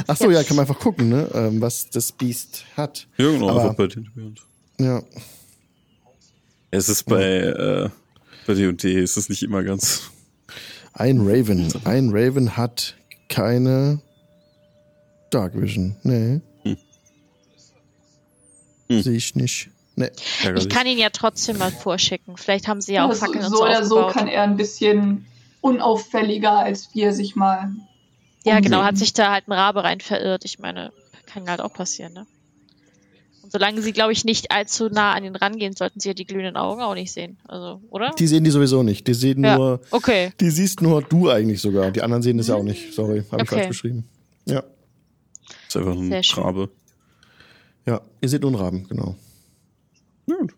Ach 0.06 0.16
so, 0.16 0.30
ja, 0.30 0.42
kann 0.42 0.56
man 0.56 0.66
einfach 0.66 0.78
gucken, 0.80 1.08
ne, 1.10 1.28
ähm, 1.34 1.60
was 1.60 1.88
das 1.90 2.12
Biest 2.12 2.64
hat. 2.76 3.06
Ja, 3.18 3.30
genau, 3.30 3.48
Aber- 3.50 3.62
einfach 3.62 3.74
bei 3.76 3.86
den 3.88 4.08
Ja, 4.78 5.02
Es 6.70 6.88
ist 6.88 7.04
bei, 7.04 7.22
äh, 7.22 7.88
bei 8.46 8.54
D&D 8.54 9.02
ist 9.02 9.16
es 9.16 9.28
nicht 9.28 9.42
immer 9.42 9.62
ganz. 9.62 10.10
ein 10.92 11.20
Raven. 11.20 11.72
Ein 11.84 12.10
Raven 12.10 12.56
hat 12.56 12.96
keine 13.28 14.00
Dark 15.30 15.60
Vision. 15.60 15.96
Nee. 16.02 16.40
Hm. 16.62 16.76
Hm. 18.88 19.02
Sehe 19.02 19.16
ich 19.16 19.34
nicht. 19.34 19.70
Nee. 19.96 20.10
Ich 20.56 20.68
kann 20.68 20.86
ihn 20.86 20.98
ja 20.98 21.08
trotzdem 21.10 21.58
mal 21.58 21.70
vorschicken. 21.70 22.36
Vielleicht 22.36 22.68
haben 22.68 22.80
sie 22.80 22.94
ja 22.94 23.04
auch 23.06 23.10
Also, 23.10 23.24
Fackeln 23.24 23.44
und 23.44 23.50
so 23.50 23.56
so 23.56 23.64
oder 23.64 23.84
so 23.84 24.06
kann 24.08 24.28
er 24.28 24.42
ein 24.42 24.56
bisschen 24.56 25.26
unauffälliger, 25.62 26.52
als 26.58 26.94
wir 26.94 27.12
sich 27.14 27.34
mal. 27.34 27.70
ja, 28.44 28.60
genau, 28.60 28.84
hat 28.84 28.98
sich 28.98 29.14
da 29.14 29.32
halt 29.32 29.48
ein 29.48 29.52
Rabe 29.52 29.84
rein 29.84 30.00
verirrt. 30.00 30.44
Ich 30.44 30.58
meine, 30.58 30.92
kann 31.24 31.48
halt 31.48 31.60
auch 31.60 31.72
passieren, 31.72 32.12
ne? 32.12 32.26
Und 33.46 33.52
solange 33.52 33.80
sie, 33.80 33.92
glaube 33.92 34.12
ich, 34.12 34.24
nicht 34.24 34.50
allzu 34.50 34.88
nah 34.88 35.12
an 35.14 35.22
ihn 35.22 35.36
rangehen, 35.36 35.76
sollten 35.76 36.00
sie 36.00 36.08
ja 36.08 36.14
die 36.14 36.24
glühenden 36.26 36.56
Augen 36.56 36.82
auch 36.82 36.94
nicht 36.94 37.12
sehen. 37.12 37.38
Also, 37.46 37.80
oder? 37.90 38.10
Die 38.18 38.26
sehen 38.26 38.42
die 38.42 38.50
sowieso 38.50 38.82
nicht. 38.82 39.06
Die 39.06 39.14
sehen 39.14 39.44
Ja. 39.44 39.56
nur, 39.56 39.80
Okay. 39.92 40.32
die 40.40 40.50
siehst 40.50 40.82
nur 40.82 41.00
du 41.00 41.30
eigentlich 41.30 41.60
sogar. 41.60 41.92
Die 41.92 42.02
anderen 42.02 42.24
sehen 42.24 42.38
das 42.38 42.48
ja 42.48 42.56
auch 42.56 42.64
nicht. 42.64 42.92
Sorry, 42.92 43.22
habe 43.30 43.44
ich 43.44 43.48
Okay. 43.48 43.54
falsch 43.60 43.68
beschrieben. 43.68 44.08
Ja. 44.46 44.64
ist 45.68 45.76
einfach 45.76 45.92
ein. 45.92 46.12
Rabe. 46.44 46.70
Ja, 47.86 48.00
ihr 48.20 48.28
seht 48.28 48.42
nur 48.42 48.50
einen 48.50 48.60
Raben, 48.60 48.88
genau. 48.88 49.14
Ja, 50.26 50.34
gut. 50.40 50.54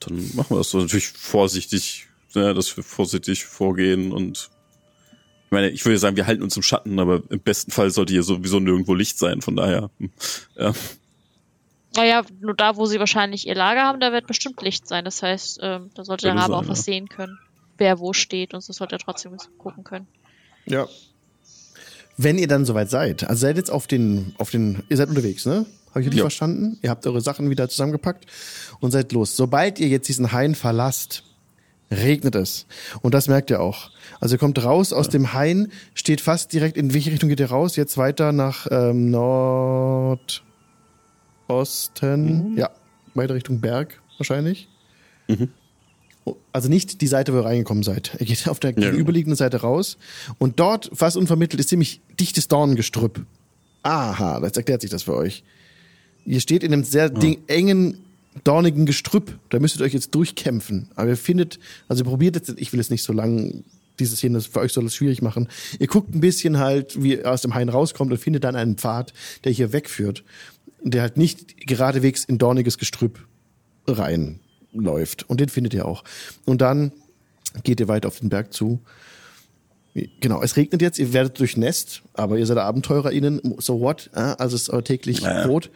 Dann 0.00 0.16
machen 0.34 0.50
wir 0.50 0.58
das 0.58 0.70
so. 0.70 0.78
Natürlich 0.78 1.06
vorsichtig, 1.06 2.08
ja, 2.34 2.52
dass 2.52 2.76
wir 2.76 2.82
vorsichtig 2.82 3.44
vorgehen 3.44 4.10
und 4.10 4.50
ich 5.46 5.50
meine, 5.52 5.70
ich 5.70 5.84
würde 5.84 5.98
sagen, 5.98 6.16
wir 6.16 6.26
halten 6.26 6.42
uns 6.42 6.56
im 6.56 6.64
Schatten, 6.64 6.98
aber 6.98 7.22
im 7.30 7.38
besten 7.38 7.70
Fall 7.70 7.92
sollte 7.92 8.12
hier 8.12 8.24
sowieso 8.24 8.58
nirgendwo 8.58 8.92
Licht 8.94 9.18
sein, 9.20 9.40
von 9.40 9.54
daher. 9.54 9.88
hm, 9.98 10.10
Ja. 10.56 10.72
Naja, 11.96 12.22
nur 12.40 12.54
da, 12.54 12.76
wo 12.76 12.86
sie 12.86 12.98
wahrscheinlich 12.98 13.46
ihr 13.46 13.54
Lager 13.54 13.82
haben, 13.82 14.00
da 14.00 14.12
wird 14.12 14.26
bestimmt 14.26 14.60
Licht 14.62 14.88
sein. 14.88 15.04
Das 15.04 15.22
heißt, 15.22 15.60
ähm, 15.62 15.90
da 15.94 16.04
sollte 16.04 16.22
der 16.22 16.32
Könnte 16.34 16.52
Rabe 16.52 16.56
auch 16.56 16.68
was 16.68 16.78
ja. 16.80 16.92
sehen 16.94 17.08
können. 17.08 17.38
Wer 17.78 17.98
wo 17.98 18.12
steht 18.12 18.54
und 18.54 18.62
so 18.62 18.72
sollte 18.72 18.96
er 18.96 18.98
trotzdem 18.98 19.36
gucken 19.58 19.84
können. 19.84 20.06
Ja. 20.66 20.86
Wenn 22.16 22.38
ihr 22.38 22.46
dann 22.46 22.64
soweit 22.64 22.90
seid, 22.90 23.28
also 23.28 23.40
seid 23.40 23.56
jetzt 23.56 23.70
auf 23.70 23.86
den, 23.86 24.34
auf 24.38 24.50
den, 24.50 24.84
ihr 24.88 24.96
seid 24.96 25.08
unterwegs, 25.08 25.46
ne? 25.46 25.66
Habe 25.90 26.00
ich 26.00 26.06
richtig 26.06 26.18
Ja. 26.18 26.24
verstanden? 26.24 26.78
Ihr 26.82 26.90
habt 26.90 27.06
eure 27.06 27.20
Sachen 27.20 27.50
wieder 27.50 27.68
zusammengepackt 27.68 28.26
und 28.80 28.90
seid 28.90 29.12
los. 29.12 29.36
Sobald 29.36 29.78
ihr 29.78 29.88
jetzt 29.88 30.08
diesen 30.08 30.32
Hain 30.32 30.54
verlasst, 30.56 31.22
regnet 31.90 32.34
es. 32.34 32.66
Und 33.02 33.14
das 33.14 33.28
merkt 33.28 33.50
ihr 33.50 33.60
auch. 33.60 33.90
Also 34.20 34.34
ihr 34.36 34.38
kommt 34.38 34.62
raus 34.64 34.92
aus 34.92 35.08
dem 35.08 35.32
Hain, 35.34 35.70
steht 35.94 36.20
fast 36.20 36.52
direkt, 36.52 36.76
in 36.76 36.94
welche 36.94 37.12
Richtung 37.12 37.28
geht 37.28 37.40
ihr 37.40 37.50
raus? 37.50 37.76
Jetzt 37.76 37.96
weiter 37.96 38.32
nach 38.32 38.66
ähm, 38.70 39.10
Nordosten. 41.48 42.56
Ja, 42.56 42.70
weiter 43.14 43.34
Richtung 43.34 43.60
Berg 43.60 44.00
wahrscheinlich. 44.18 44.68
Oh, 46.24 46.36
Also 46.52 46.68
nicht 46.68 47.00
die 47.00 47.06
Seite, 47.06 47.32
wo 47.32 47.38
ihr 47.38 47.44
reingekommen 47.44 47.82
seid. 47.82 48.16
Ihr 48.18 48.26
geht 48.26 48.48
auf 48.48 48.60
der 48.60 48.72
genau. 48.72 48.86
gegenüberliegenden 48.86 49.36
Seite 49.36 49.58
raus 49.58 49.98
und 50.38 50.60
dort, 50.60 50.90
fast 50.94 51.16
unvermittelt, 51.16 51.60
ist 51.60 51.68
ziemlich 51.68 52.00
dichtes 52.18 52.48
Dornengestrüpp. 52.48 53.24
Aha, 53.82 54.40
das 54.40 54.56
erklärt 54.56 54.80
sich 54.80 54.90
das 54.90 55.02
für 55.02 55.14
euch. 55.14 55.44
Ihr 56.24 56.40
steht 56.40 56.62
in 56.64 56.72
einem 56.72 56.84
sehr 56.84 57.10
ding, 57.10 57.42
engen, 57.48 57.98
dornigen 58.44 58.86
Gestrüpp. 58.86 59.38
Da 59.50 59.60
müsstet 59.60 59.82
ihr 59.82 59.84
euch 59.84 59.92
jetzt 59.92 60.14
durchkämpfen. 60.14 60.88
Aber 60.94 61.10
ihr 61.10 61.16
findet, 61.18 61.58
also 61.86 62.02
ihr 62.02 62.08
probiert 62.08 62.36
jetzt, 62.36 62.54
ich 62.56 62.72
will 62.72 62.80
jetzt 62.80 62.90
nicht 62.90 63.02
so 63.02 63.12
lang 63.12 63.62
dieses 64.00 64.20
hier, 64.20 64.30
das 64.30 64.46
für 64.46 64.60
euch 64.60 64.72
soll 64.72 64.86
es 64.86 64.94
schwierig 64.94 65.22
machen. 65.22 65.48
Ihr 65.78 65.86
guckt 65.86 66.14
ein 66.14 66.20
bisschen 66.20 66.58
halt, 66.58 67.02
wie 67.02 67.14
ihr 67.16 67.30
aus 67.30 67.42
dem 67.42 67.54
Hain 67.54 67.68
rauskommt 67.68 68.10
und 68.10 68.18
findet 68.18 68.44
dann 68.44 68.56
einen 68.56 68.76
Pfad, 68.76 69.12
der 69.44 69.52
hier 69.52 69.72
wegführt. 69.72 70.24
Der 70.84 71.02
halt 71.02 71.16
nicht 71.16 71.66
geradewegs 71.66 72.24
in 72.24 72.38
dorniges 72.38 72.78
Gestrüpp 72.78 73.26
reinläuft. 73.86 75.28
Und 75.28 75.40
den 75.40 75.48
findet 75.48 75.74
ihr 75.74 75.86
auch. 75.86 76.04
Und 76.44 76.60
dann 76.60 76.92
geht 77.62 77.80
ihr 77.80 77.88
weiter 77.88 78.08
auf 78.08 78.20
den 78.20 78.28
Berg 78.28 78.52
zu. 78.52 78.80
Genau, 80.20 80.42
es 80.42 80.56
regnet 80.56 80.82
jetzt, 80.82 80.98
ihr 80.98 81.12
werdet 81.12 81.38
durchnässt, 81.38 82.02
aber 82.14 82.36
ihr 82.36 82.46
seid 82.46 82.58
AbenteurerInnen, 82.58 83.40
so 83.58 83.80
what? 83.80 84.10
Also 84.12 84.56
es 84.56 84.62
ist 84.62 84.70
euer 84.70 84.82
täglich 84.82 85.20
Ja. 85.20 85.46
Brot. 85.46 85.70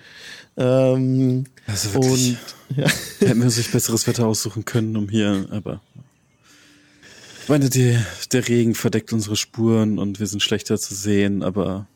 Ähm, 0.57 1.45
Also 1.69 1.95
wirklich. 1.95 2.37
und 2.71 2.77
ja, 2.77 2.89
Hätten 3.21 3.41
wir 3.43 3.51
sich 3.51 3.71
besseres 3.71 4.09
Wetter 4.09 4.27
aussuchen 4.27 4.65
können, 4.65 4.97
um 4.97 5.09
hier, 5.09 5.47
aber. 5.53 5.81
Ich 7.45 7.49
meine, 7.49 7.71
die, 7.71 7.97
der 8.33 8.49
Regen 8.49 8.75
verdeckt 8.75 9.13
unsere 9.13 9.37
Spuren 9.37 9.99
und 10.01 10.19
wir 10.19 10.27
sind 10.27 10.43
schlechter 10.43 10.79
zu 10.79 10.95
sehen, 10.97 11.45
aber 11.45 11.87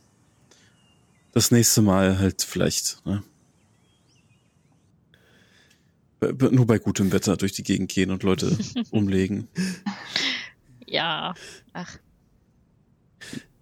das 1.33 1.51
nächste 1.51 1.83
Mal 1.83 2.19
halt 2.19 2.43
vielleicht, 2.43 3.05
ne? 3.07 3.23
Nur 6.53 6.67
bei 6.69 6.79
gutem 6.79 7.11
Wetter 7.13 7.37
durch 7.37 7.53
die 7.53 7.65
Gegend 7.65 7.91
gehen 7.91 8.13
und 8.13 8.23
Leute 8.23 8.57
umlegen. 8.91 9.49
Ja. 10.87 11.35
Ach, 11.73 11.99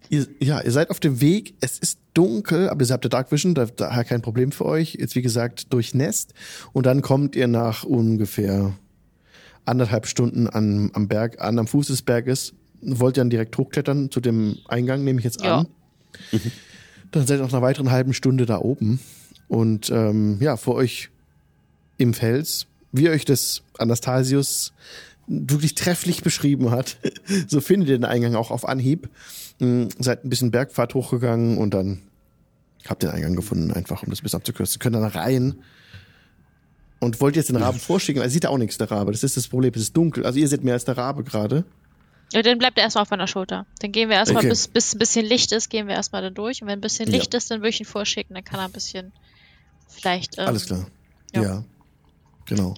ihr, 0.09 0.27
ja, 0.39 0.61
ihr 0.61 0.71
seid 0.71 0.91
auf 0.91 0.99
dem 0.99 1.21
Weg, 1.21 1.55
es 1.61 1.79
ist 1.79 1.97
dunkel, 2.13 2.69
aber 2.69 2.85
ihr 2.85 2.91
habt 2.91 3.03
ja 3.03 3.09
Dark 3.09 3.31
Vision, 3.31 3.55
da, 3.55 3.65
daher 3.65 4.03
kein 4.03 4.21
Problem 4.21 4.51
für 4.51 4.65
euch. 4.65 4.93
Jetzt 4.99 5.15
wie 5.15 5.23
gesagt 5.23 5.73
durchnässt 5.73 6.35
und 6.71 6.85
dann 6.85 7.01
kommt 7.01 7.35
ihr 7.35 7.47
nach 7.47 7.83
ungefähr 7.83 8.77
anderthalb 9.65 10.05
Stunden 10.05 10.47
an, 10.47 10.91
am 10.93 11.07
Berg 11.07 11.41
an, 11.41 11.57
am 11.57 11.65
Fuß 11.67 11.87
des 11.87 12.03
Berges, 12.03 12.53
wollt 12.81 13.17
dann 13.17 13.29
direkt 13.31 13.57
hochklettern 13.57 14.11
zu 14.11 14.19
dem 14.19 14.57
Eingang, 14.67 15.03
nehme 15.03 15.17
ich 15.19 15.25
jetzt 15.25 15.41
Ja. 15.41 15.59
an. 15.59 15.67
Dann 17.11 17.27
seid 17.27 17.39
ihr 17.39 17.43
nach 17.43 17.53
einer 17.53 17.61
weiteren 17.61 17.91
halben 17.91 18.13
Stunde 18.13 18.45
da 18.45 18.59
oben. 18.59 18.99
Und 19.47 19.89
ähm, 19.89 20.37
ja, 20.39 20.57
vor 20.57 20.75
euch 20.75 21.09
im 21.97 22.13
Fels, 22.13 22.67
wie 22.91 23.09
euch 23.09 23.25
das 23.25 23.63
Anastasius 23.77 24.73
wirklich 25.27 25.75
trefflich 25.75 26.23
beschrieben 26.23 26.71
hat, 26.71 26.97
so 27.47 27.61
findet 27.61 27.89
ihr 27.89 27.97
den 27.97 28.05
Eingang 28.05 28.35
auch 28.35 28.51
auf 28.51 28.67
Anhieb. 28.67 29.09
Mm, 29.59 29.85
Seid 29.99 30.25
ein 30.25 30.29
bisschen 30.29 30.51
Bergpfad 30.51 30.93
hochgegangen 30.93 31.57
und 31.57 31.73
dann 31.73 32.01
habt 32.87 33.03
den 33.03 33.11
Eingang 33.11 33.35
gefunden, 33.35 33.71
einfach 33.71 34.03
um 34.03 34.09
das 34.09 34.19
ein 34.19 34.23
bisschen 34.23 34.37
abzukürzen. 34.37 34.79
Könnt 34.79 34.95
dann 34.95 35.03
rein 35.03 35.55
und 36.99 37.19
wollt 37.19 37.35
jetzt 37.35 37.49
den 37.49 37.57
Raben 37.57 37.79
vorschicken, 37.79 38.21
also 38.21 38.31
sieht 38.31 38.45
auch 38.45 38.57
nichts, 38.57 38.77
der 38.77 38.89
Rabe. 38.89 39.11
Das 39.11 39.23
ist 39.23 39.35
das 39.37 39.47
Problem, 39.47 39.71
es 39.75 39.81
ist 39.81 39.97
dunkel. 39.97 40.25
Also 40.25 40.39
ihr 40.39 40.47
seht 40.47 40.63
mehr 40.63 40.75
als 40.75 40.85
der 40.85 40.97
Rabe 40.97 41.23
gerade. 41.23 41.65
Ja, 42.31 42.41
dann 42.41 42.57
bleibt 42.57 42.77
er 42.77 42.83
erstmal 42.85 43.01
auf 43.03 43.09
meiner 43.09 43.27
Schulter. 43.27 43.65
Dann 43.79 43.91
gehen 43.91 44.09
wir 44.09 44.15
erstmal, 44.15 44.39
Okay. 44.43 44.49
bis, 44.49 44.67
bis 44.67 44.95
ein 44.95 44.99
bisschen 44.99 45.25
Licht 45.25 45.51
ist, 45.51 45.69
gehen 45.69 45.87
wir 45.87 45.95
erstmal 45.95 46.21
dann 46.21 46.33
durch. 46.33 46.61
Und 46.61 46.67
wenn 46.67 46.79
ein 46.79 46.81
bisschen 46.81 47.09
Ja. 47.09 47.17
Licht 47.17 47.33
ist, 47.33 47.51
dann 47.51 47.59
würde 47.59 47.69
ich 47.69 47.79
ihn 47.79 47.85
vorschicken. 47.85 48.33
Dann 48.35 48.43
kann 48.43 48.59
er 48.59 48.65
ein 48.65 48.71
bisschen 48.71 49.11
vielleicht. 49.89 50.37
Ähm, 50.37 50.47
Alles 50.47 50.65
klar. 50.67 50.87
ja. 51.33 51.41
Ja. 51.43 51.63
Genau. 52.45 52.75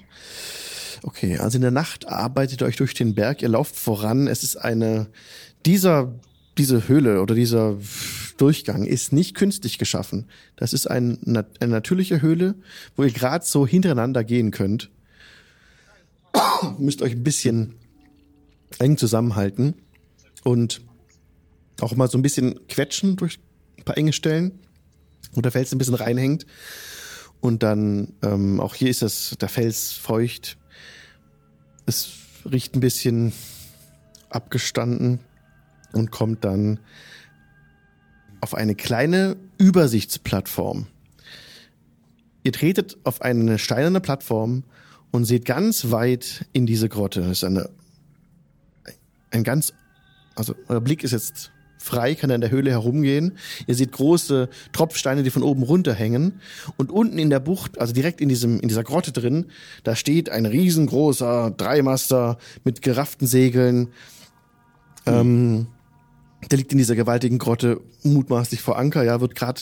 Okay, 1.03 1.37
also 1.37 1.57
in 1.57 1.61
der 1.61 1.71
Nacht 1.71 2.07
arbeitet 2.07 2.61
ihr 2.61 2.67
euch 2.67 2.77
durch 2.77 2.93
den 2.93 3.13
Berg, 3.15 3.41
ihr 3.41 3.49
lauft 3.49 3.75
voran. 3.75 4.27
Es 4.27 4.43
ist 4.43 4.55
eine, 4.55 5.07
dieser, 5.65 6.13
diese 6.57 6.87
Höhle 6.87 7.21
oder 7.21 7.35
dieser 7.35 7.77
Durchgang 8.37 8.85
ist 8.85 9.11
nicht 9.13 9.35
künstlich 9.35 9.77
geschaffen. 9.77 10.27
Das 10.55 10.73
ist 10.73 10.87
ein, 10.87 11.19
eine 11.25 11.45
natürliche 11.71 12.21
Höhle, 12.21 12.55
wo 12.95 13.03
ihr 13.03 13.11
gerade 13.11 13.45
so 13.45 13.67
hintereinander 13.67 14.23
gehen 14.23 14.51
könnt. 14.51 14.89
Müsst 16.77 17.01
euch 17.01 17.13
ein 17.13 17.23
bisschen 17.23 17.75
eng 18.83 18.97
zusammenhalten 18.97 19.75
und 20.43 20.81
auch 21.81 21.95
mal 21.95 22.09
so 22.09 22.17
ein 22.17 22.21
bisschen 22.21 22.67
quetschen 22.67 23.15
durch 23.15 23.39
ein 23.77 23.83
paar 23.83 23.97
enge 23.97 24.13
Stellen, 24.13 24.59
wo 25.33 25.41
der 25.41 25.51
Fels 25.51 25.71
ein 25.71 25.77
bisschen 25.77 25.95
reinhängt. 25.95 26.45
Und 27.41 27.63
dann, 27.63 28.13
ähm, 28.21 28.59
auch 28.59 28.75
hier 28.75 28.89
ist 28.89 29.01
das, 29.01 29.35
der 29.39 29.49
Fels 29.49 29.91
feucht. 29.91 30.57
Es 31.85 32.11
riecht 32.49 32.75
ein 32.75 32.79
bisschen 32.79 33.33
abgestanden 34.29 35.19
und 35.91 36.11
kommt 36.11 36.45
dann 36.45 36.79
auf 38.41 38.53
eine 38.53 38.75
kleine 38.75 39.37
Übersichtsplattform. 39.57 40.87
Ihr 42.43 42.51
tretet 42.51 42.97
auf 43.03 43.21
eine 43.21 43.57
steinerne 43.57 44.01
Plattform 44.01 44.63
und 45.11 45.25
seht 45.25 45.45
ganz 45.45 45.91
weit 45.91 46.45
in 46.51 46.65
diese 46.65 46.89
Grotte. 46.89 47.21
Das 47.21 47.31
ist 47.31 47.43
eine, 47.43 47.69
ein 49.33 49.43
ganz, 49.43 49.73
also 50.35 50.55
euer 50.67 50.81
Blick 50.81 51.03
ist 51.03 51.11
jetzt 51.11 51.51
frei, 51.77 52.15
kann 52.15 52.29
in 52.29 52.41
der 52.41 52.51
Höhle 52.51 52.71
herumgehen. 52.71 53.33
Ihr 53.67 53.75
seht 53.75 53.91
große 53.91 54.47
Tropfsteine, 54.71 55.23
die 55.23 55.29
von 55.29 55.43
oben 55.43 55.63
runterhängen. 55.63 56.39
Und 56.77 56.91
unten 56.91 57.19
in 57.19 57.29
der 57.29 57.41
Bucht, 57.41 57.79
also 57.79 57.93
direkt 57.93 58.21
in 58.21 58.29
diesem, 58.29 58.59
in 58.61 58.69
dieser 58.69 58.83
Grotte 58.83 59.11
drin, 59.11 59.47
da 59.83 59.95
steht 59.95 60.29
ein 60.29 60.45
riesengroßer 60.45 61.51
Dreimaster 61.51 62.37
mit 62.63 62.81
gerafften 62.81 63.27
Segeln. 63.27 63.89
Ähm, 65.05 65.67
der 66.49 66.57
liegt 66.57 66.71
in 66.71 66.77
dieser 66.77 66.95
gewaltigen 66.95 67.37
Grotte 67.37 67.81
mutmaßlich 68.03 68.61
vor 68.61 68.77
Anker, 68.77 69.03
ja, 69.03 69.19
wird 69.19 69.35
gerade 69.35 69.61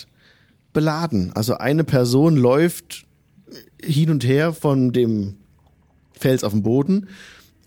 beladen. 0.73 1.31
Also 1.33 1.55
eine 1.55 1.83
Person 1.83 2.35
läuft 2.35 3.05
hin 3.83 4.11
und 4.11 4.23
her 4.23 4.53
von 4.53 4.93
dem 4.93 5.37
Fels 6.13 6.43
auf 6.43 6.53
den 6.53 6.61
Boden 6.61 7.07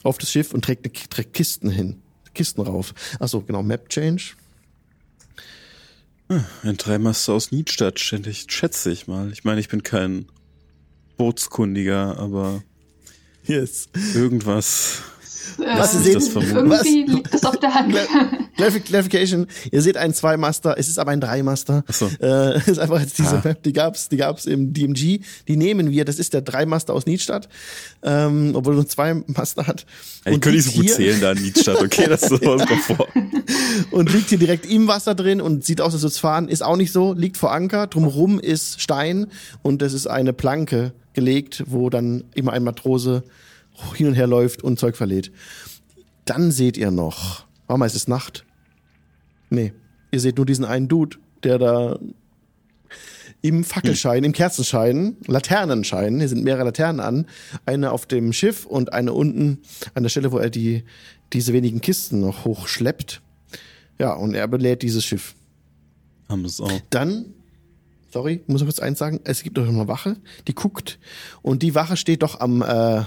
auf 0.05 0.18
das 0.18 0.30
Schiff 0.30 0.55
und 0.55 0.64
trägt, 0.64 0.84
eine, 0.84 0.92
trägt 0.92 1.32
Kisten 1.32 1.70
hin. 1.70 2.00
Kisten 2.34 2.61
rauf. 2.61 2.94
Achso, 3.18 3.40
genau, 3.40 3.62
Map 3.62 3.88
Change. 3.88 4.34
Ein 6.28 6.76
Dreimaster 6.78 7.32
aus 7.34 7.50
Niedstadt, 7.52 8.00
ständig, 8.00 8.46
schätze 8.48 8.90
ich 8.90 9.07
mal. 9.07 9.30
Ich 9.32 9.44
meine, 9.44 9.61
ich 9.61 9.68
bin 9.68 9.82
kein 9.82 10.26
Bootskundiger, 11.16 12.18
aber 12.18 12.62
Yes. 13.46 13.88
irgendwas. 14.14 15.02
Was 15.59 15.95
äh, 15.95 15.99
Sie 15.99 16.05
sehen- 16.05 16.14
das 16.14 16.28
vermuten. 16.28 16.57
Irgendwie 16.57 16.76
Was? 16.76 17.14
liegt 17.14 17.34
es 17.34 17.45
auf 17.45 17.59
der 17.61 17.74
Hand. 17.74 17.95
Clarif- 18.57 18.80
Clarification, 18.84 19.47
ihr 19.70 19.82
seht 19.82 19.97
einen 19.97 20.14
Zweimaster, 20.14 20.76
es 20.78 20.88
ist 20.88 20.99
aber 20.99 21.11
ein 21.11 21.20
Dreimaster. 21.20 21.84
Ach 21.86 21.95
so. 21.95 22.11
Äh, 22.20 22.59
ist 22.70 22.78
einfach 22.78 23.01
jetzt 23.01 23.18
diese 23.18 23.36
Ah. 23.38 23.42
Map, 23.45 23.62
die 23.62 23.72
gab's, 23.72 24.09
die 24.09 24.16
gab's 24.16 24.47
im 24.47 24.72
DMG, 24.72 25.20
die 25.49 25.57
nehmen 25.57 25.90
wir, 25.90 26.05
das 26.05 26.18
ist 26.18 26.32
der 26.34 26.42
Dreimaster 26.42 26.92
aus 26.95 27.07
Niedstadt, 27.07 27.49
ähm, 28.03 28.53
obwohl 28.55 28.74
er 28.74 28.76
nur 28.76 28.86
zwei 28.88 29.14
Master 29.26 29.66
hat. 29.66 29.86
Ich 30.24 30.32
Und 30.34 30.40
könnte 30.40 30.57
nicht 30.57 30.64
so 30.66 30.72
gut 30.72 30.84
hier- 30.84 30.95
zählen 30.95 31.20
da 31.20 31.32
in 31.32 31.42
Niedstadt, 31.42 31.82
okay? 31.82 32.07
Das 32.09 32.22
ist 32.22 32.30
was 32.45 32.66
kommt 32.66 32.82
vor. 32.82 33.09
und 33.90 34.12
liegt 34.12 34.28
hier 34.28 34.38
direkt 34.38 34.66
im 34.70 34.86
Wasser 34.88 35.14
drin 35.14 35.40
und 35.40 35.64
sieht 35.64 35.80
aus, 35.80 35.92
als 35.95 36.03
würde 36.03 36.12
es 36.12 36.18
fahren. 36.18 36.49
Ist 36.49 36.62
auch 36.62 36.76
nicht 36.76 36.92
so, 36.92 37.12
liegt 37.12 37.36
vor 37.36 37.53
Anker. 37.53 37.86
Drumherum 37.86 38.38
ist 38.40 38.80
Stein 38.80 39.26
und 39.62 39.82
es 39.82 39.92
ist 39.92 40.07
eine 40.07 40.32
Planke 40.32 40.92
gelegt, 41.12 41.64
wo 41.66 41.90
dann 41.90 42.24
immer 42.34 42.53
ein 42.53 42.64
Matrose 42.64 43.22
hin 43.94 44.06
und 44.06 44.14
her 44.14 44.26
läuft 44.26 44.62
und 44.62 44.78
Zeug 44.78 44.96
verlädt. 44.96 45.32
Dann 46.24 46.50
seht 46.50 46.76
ihr 46.76 46.90
noch, 46.90 47.46
warte 47.66 47.78
mal, 47.78 47.86
es 47.86 47.94
ist 47.94 48.08
Nacht. 48.08 48.44
Nee, 49.50 49.72
ihr 50.10 50.20
seht 50.20 50.36
nur 50.36 50.46
diesen 50.46 50.64
einen 50.64 50.88
Dude, 50.88 51.18
der 51.42 51.58
da 51.58 51.98
im 53.44 53.62
Fackelschein, 53.62 54.24
im 54.24 54.32
Kerzenschein, 54.32 55.18
Laternenschein, 55.26 56.18
hier 56.18 56.30
sind 56.30 56.44
mehrere 56.44 56.64
Laternen 56.64 57.00
an, 57.00 57.26
eine 57.66 57.92
auf 57.92 58.06
dem 58.06 58.32
Schiff 58.32 58.64
und 58.64 58.94
eine 58.94 59.12
unten 59.12 59.58
an 59.92 60.02
der 60.02 60.08
Stelle, 60.08 60.32
wo 60.32 60.38
er 60.38 60.48
die, 60.48 60.84
diese 61.34 61.52
wenigen 61.52 61.82
Kisten 61.82 62.20
noch 62.20 62.46
hochschleppt. 62.46 63.20
Ja, 63.98 64.14
und 64.14 64.34
er 64.34 64.48
belädt 64.48 64.80
dieses 64.80 65.04
Schiff. 65.04 65.34
Haben 66.26 66.46
es 66.46 66.58
auch. 66.58 66.72
Dann, 66.88 67.34
sorry, 68.10 68.42
muss 68.46 68.62
ich 68.62 68.66
kurz 68.66 68.78
eins 68.78 68.98
sagen, 68.98 69.20
es 69.24 69.42
gibt 69.42 69.58
noch 69.58 69.68
eine 69.68 69.88
Wache, 69.88 70.16
die 70.48 70.54
guckt 70.54 70.98
und 71.42 71.62
die 71.62 71.74
Wache 71.74 71.98
steht 71.98 72.22
doch 72.22 72.40
am, 72.40 72.62
äh, 72.62 73.02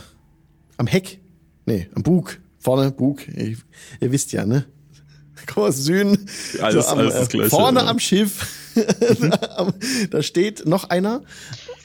am 0.78 0.88
Heck, 0.88 1.20
nee, 1.66 1.90
am 1.96 2.04
Bug, 2.04 2.40
vorne, 2.60 2.92
Bug, 2.92 3.28
ihr, 3.28 3.58
ihr 4.00 4.12
wisst 4.12 4.32
ja, 4.32 4.46
ne? 4.46 4.66
Komm 5.54 5.64
aus 5.64 5.78
Süden. 5.78 6.28
Alles- 6.62 6.88
am, 6.88 7.00
alles 7.00 7.14
das 7.14 7.28
äh, 7.28 7.32
Gleiche, 7.32 7.50
Vorne 7.50 7.80
ja. 7.82 7.88
am 7.88 8.00
Schiff, 8.00 8.74
da 10.12 10.22
steht 10.24 10.66
noch 10.66 10.90
einer 10.90 11.24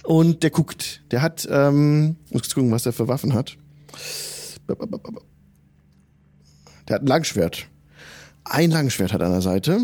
und 0.04 0.42
der 0.42 0.50
guckt. 0.50 1.02
Der 1.10 1.22
hat, 1.22 1.46
ähm, 1.50 2.16
muss 2.30 2.54
gucken, 2.54 2.70
was 2.70 2.82
der 2.84 2.92
für 2.92 3.08
Waffen 3.08 3.34
hat. 3.34 3.56
Der 6.88 6.96
hat 6.96 7.02
ein 7.02 7.06
Langschwert. 7.06 7.68
Ein 8.44 8.70
Langschwert 8.70 9.12
hat 9.12 9.22
an 9.22 9.32
der 9.32 9.40
Seite. 9.40 9.80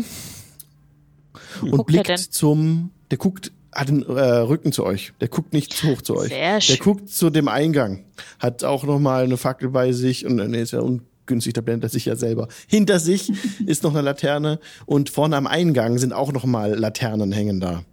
Und 1.61 1.71
guckt 1.71 1.87
blickt 1.87 2.19
zum, 2.19 2.91
der 3.11 3.17
guckt, 3.17 3.51
hat 3.73 3.89
den 3.89 4.03
äh, 4.03 4.21
Rücken 4.21 4.71
zu 4.71 4.83
euch. 4.85 5.13
Der 5.21 5.27
guckt 5.27 5.53
nicht 5.53 5.73
zu 5.73 5.87
hoch 5.89 6.01
zu 6.01 6.15
euch. 6.17 6.29
Sehr 6.29 6.53
der 6.55 6.61
schön. 6.61 6.79
guckt 6.79 7.09
zu 7.09 7.29
dem 7.29 7.47
Eingang. 7.47 8.03
Hat 8.39 8.63
auch 8.63 8.83
noch 8.83 8.99
mal 8.99 9.23
eine 9.23 9.37
Fackel 9.37 9.69
bei 9.69 9.91
sich 9.91 10.25
und 10.25 10.37
dann 10.37 10.53
ist 10.53 10.71
ja 10.71 10.79
ungünstig, 10.79 11.53
da 11.53 11.61
blendet 11.61 11.89
er 11.89 11.89
sich 11.89 12.05
ja 12.05 12.15
selber. 12.15 12.47
Hinter 12.67 12.99
sich 12.99 13.31
ist 13.65 13.83
noch 13.83 13.91
eine 13.91 14.01
Laterne 14.01 14.59
und 14.85 15.09
vorne 15.09 15.35
am 15.37 15.47
Eingang 15.47 15.97
sind 15.97 16.13
auch 16.13 16.31
noch 16.31 16.45
mal 16.45 16.73
Laternen 16.77 17.31
hängen 17.31 17.59
da. 17.59 17.83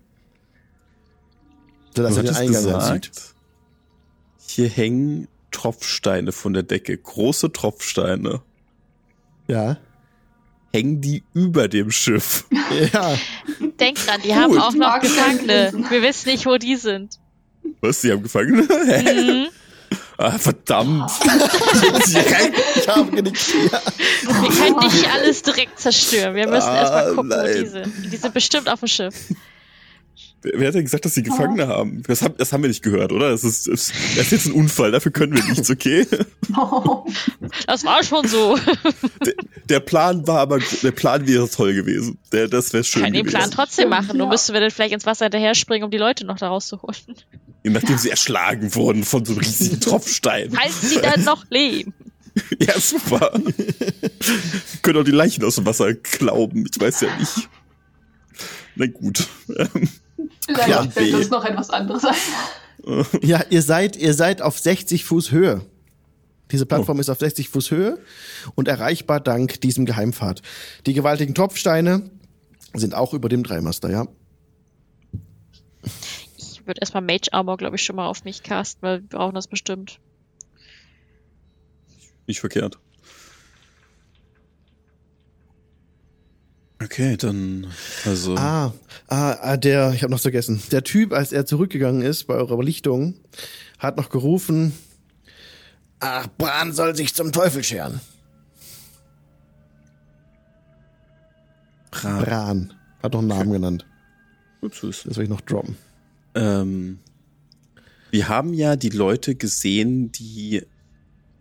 Sodass 1.95 2.15
Du 2.15 2.21
er 2.21 2.25
den 2.25 2.37
Eingang 2.37 2.65
gesagt, 2.65 3.05
sieht. 3.17 3.35
hier 4.49 4.69
hängen 4.69 5.29
Tropfsteine 5.51 6.33
von 6.33 6.53
der 6.53 6.63
Decke. 6.63 6.97
Große 6.97 7.51
Tropfsteine. 7.53 8.43
Ja. 9.49 9.79
Hängen 10.73 11.01
die 11.01 11.23
über 11.33 11.69
dem 11.69 11.91
Schiff? 11.91 12.47
Ja. 12.93 13.17
Denk 13.81 13.97
dran, 14.07 14.21
die 14.23 14.35
haben 14.35 14.59
auch 14.59 14.73
noch 14.73 15.01
Gefangene. 15.01 15.73
Wir 15.91 16.03
wissen 16.03 16.29
nicht, 16.31 16.47
wo 16.47 16.57
die 16.57 16.77
sind. 16.77 17.19
Was, 17.81 18.01
die 18.01 18.13
haben 18.13 18.23
Gefangene? 18.23 18.67
Hä? 18.87 19.13
Mhm. 19.43 19.47
ah, 20.19 20.39
verdammt. 20.39 21.11
Direkt, 22.07 22.59
ich 22.77 22.89
habe 22.89 23.11
genickt. 23.11 23.55
Ja. 23.71 23.81
Wir 24.43 24.51
können 24.51 24.79
nicht 24.79 25.11
alles 25.13 25.43
direkt 25.43 25.79
zerstören. 25.79 26.35
Wir 26.35 26.49
müssen 26.49 26.69
Ah, 26.69 26.77
erstmal 26.79 27.15
gucken, 27.15 27.31
wo 27.31 27.35
nein. 27.37 27.57
die 27.61 27.67
sind. 27.67 28.13
Die 28.13 28.17
sind 28.17 28.35
bestimmt 28.35 28.69
auf 28.69 28.81
dem 28.81 28.89
Schiff. 28.89 29.15
Wer 30.55 30.69
hat 30.69 30.75
denn 30.75 30.85
gesagt, 30.85 31.05
dass 31.05 31.15
sie 31.15 31.23
Gefangene 31.23 31.67
haben? 31.67 32.03
Das, 32.07 32.23
haben? 32.23 32.35
das 32.39 32.53
haben 32.53 32.63
wir 32.63 32.69
nicht 32.69 32.83
gehört, 32.83 33.13
oder? 33.13 33.31
Das 33.31 33.43
ist, 33.43 33.67
das 33.67 33.93
ist 34.17 34.31
jetzt 34.31 34.47
ein 34.47 34.53
Unfall, 34.53 34.93
dafür 34.93 35.11
können 35.11 35.35
wir 35.35 35.43
nichts, 35.45 35.71
okay? 35.71 36.07
Das 37.67 37.85
war 37.85 38.03
schon 38.05 38.27
so. 38.27 38.57
Der, 39.25 39.35
der 39.69 39.81
Plan 39.81 40.27
war 40.27 40.41
aber, 40.41 40.61
der 40.83 40.93
Plan 40.93 41.27
wäre 41.27 41.49
toll 41.49 41.75
gewesen. 41.75 42.19
Der, 42.33 42.49
das 42.49 42.73
wäre 42.73 42.85
schön 42.85 43.03
Kann 43.03 43.13
den. 43.13 43.27
Plan 43.27 43.51
trotzdem 43.51 43.89
machen. 43.89 44.17
Nur 44.17 44.29
müssten 44.29 44.53
wir 44.53 44.61
dann 44.61 44.71
vielleicht 44.71 44.93
ins 44.93 45.07
Wasser 45.07 45.27
hinterher 45.27 45.55
springen, 45.55 45.85
um 45.85 45.91
die 45.91 45.99
Leute 45.99 46.25
noch 46.25 46.39
da 46.39 46.49
rauszuholen. 46.49 46.97
Nachdem 47.65 47.99
sie 47.99 48.11
erschlagen 48.11 48.75
wurden 48.75 49.05
von 49.05 49.25
so 49.25 49.33
einem 49.33 49.41
riesigen 49.41 49.81
Tropfstein. 49.81 50.53
Falls 50.53 50.89
sie 50.89 51.01
dann 51.01 51.25
noch 51.25 51.45
leben. 51.51 51.95
Ja, 52.61 52.79
super. 52.79 53.33
Können 54.83 54.99
auch 54.99 55.05
die 55.05 55.11
Leichen 55.11 55.45
aus 55.45 55.57
dem 55.57 55.67
Wasser 55.67 55.95
glauben. 55.95 56.67
Ich 56.71 56.81
weiß 56.81 57.01
ja 57.01 57.17
nicht. 57.17 57.49
Na 58.77 58.87
gut. 58.87 59.27
Vielleicht 60.47 60.69
Ja, 60.69 60.83
fällt 60.89 61.15
uns 61.15 61.31
noch 61.31 61.45
etwas 61.45 61.71
anderes 61.71 62.05
ein. 62.05 63.05
ja, 63.23 63.43
ihr 63.51 63.63
seid, 63.63 63.97
ihr 63.97 64.15
seid 64.15 64.43
auf 64.43 64.59
60 64.59 65.05
Fuß 65.05 65.33
Höhe. 65.33 65.63
Diese 66.53 66.67
Plattform 66.67 67.01
ist 67.01 67.09
auf 67.09 67.19
60 67.19 67.49
Fuß 67.49 67.73
Höhe 67.73 67.99
und 68.55 68.69
erreichbar 68.69 69.19
dank 69.19 69.61
diesem 69.61 69.85
Geheimpfad. 69.85 70.43
Die 70.87 70.95
gewaltigen 70.95 71.35
Tropfsteine 71.35 72.09
sind 72.75 72.95
auch 72.95 73.13
über 73.13 73.29
dem 73.29 73.43
Dreimaster, 73.43 73.91
ja. 73.91 74.07
Ich 76.37 76.65
würde 76.67 76.81
erstmal 76.81 77.03
Mage 77.03 77.33
Armor, 77.33 77.57
glaube 77.57 77.77
ich, 77.77 77.83
schon 77.83 77.97
mal 77.97 78.07
auf 78.07 78.25
mich 78.25 78.45
casten, 78.45 78.83
weil 78.83 79.01
wir 79.03 79.09
brauchen 79.09 79.35
das 79.35 79.49
bestimmt. 79.49 79.99
Nicht 82.29 82.41
verkehrt. 82.41 82.79
Okay, 86.83 87.17
dann 87.17 87.69
also 88.05 88.37
Ah, 88.37 88.73
ah, 89.09 89.37
ah 89.41 89.57
der, 89.57 89.93
ich 89.95 90.03
habe 90.03 90.13
noch 90.13 90.21
vergessen. 90.21 90.63
Der 90.73 90.85
Typ, 90.85 91.13
als 91.13 91.33
er 91.33 91.47
zurückgegangen 91.47 92.03
ist 92.03 92.25
bei 92.25 92.35
eurer 92.35 92.63
Lichtung, 92.63 93.15
hat 93.79 93.97
noch 93.97 94.11
gerufen, 94.11 94.73
ach, 96.01 96.29
Bran 96.37 96.73
soll 96.73 96.95
sich 96.95 97.15
zum 97.15 97.33
Teufel 97.33 97.65
scheren. 97.65 98.01
Bra 101.91 102.21
Bran. 102.21 102.75
Hat 103.03 103.13
noch 103.13 103.21
einen 103.21 103.29
Namen 103.29 103.53
genannt. 103.53 103.87
Ups, 104.61 104.83
ups. 104.83 105.05
Das 105.05 105.17
will 105.17 105.25
ich 105.25 105.31
noch 105.31 105.41
droppen. 105.41 105.77
Ähm, 106.35 106.99
wir 108.11 108.29
haben 108.29 108.53
ja 108.53 108.77
die 108.77 108.91
Leute 108.91 109.35
gesehen, 109.35 110.13
die 110.13 110.63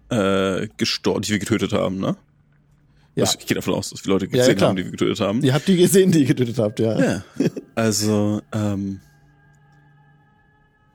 äh, 0.09 0.67
gestorben, 0.77 1.21
die 1.23 1.31
wir 1.31 1.39
getötet 1.39 1.73
haben, 1.73 1.99
ne? 1.99 2.15
Ja. 3.15 3.23
Also 3.23 3.37
ich 3.39 3.45
gehe 3.47 3.55
davon 3.55 3.73
aus, 3.73 3.89
dass 3.91 4.03
wir 4.05 4.11
Leute 4.13 4.25
Ja, 4.25 4.31
ja, 4.31 4.37
gesehen 4.39 4.57
klar. 4.57 4.69
haben, 4.69 4.75
die 4.77 4.83
wir 4.83 4.91
getötet 4.91 5.19
haben. 5.21 5.41
Ihr 5.41 5.53
habt 5.53 5.67
die 5.67 5.77
gesehen, 5.77 6.11
die 6.11 6.19
ihr 6.19 6.25
getötet 6.25 6.59
habt, 6.59 6.79
ja. 6.79 6.99
Ja. 6.99 7.23
Also, 7.75 8.41
ähm, 8.51 8.99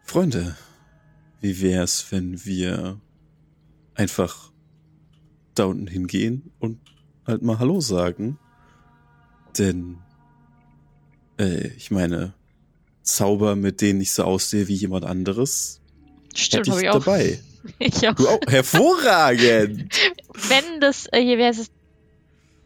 Freunde, 0.04 0.56
wie 1.40 1.60
wär's, 1.62 2.06
wenn 2.10 2.44
wir 2.44 3.00
einfach 3.94 4.50
da 5.54 5.64
unten 5.64 5.86
hingehen 5.86 6.50
und 6.58 6.78
halt 7.26 7.42
mal 7.42 7.58
Hallo 7.58 7.80
sagen? 7.80 8.38
Denn, 9.58 9.98
äh, 11.38 11.68
ich 11.68 11.90
meine, 11.90 12.34
Zauber, 13.02 13.56
mit 13.56 13.80
denen 13.80 14.00
ich 14.00 14.12
so 14.12 14.24
aussehe 14.24 14.68
wie 14.68 14.74
jemand 14.74 15.04
anderes, 15.04 15.80
Stimmt, 16.34 16.66
hätte 16.68 16.70
habe 16.72 16.80
ich 16.80 16.86
ich 16.86 16.90
auch. 16.90 17.04
dabei. 17.04 17.40
Ich 17.78 18.08
auch. 18.08 18.14
Du 18.14 18.26
auch, 18.26 18.40
hervorragend! 18.48 19.94
Wenn 20.48 20.80
das, 20.80 21.06
äh, 21.12 21.20
hier 21.22 21.36
wäre 21.36 21.50
es 21.50 21.70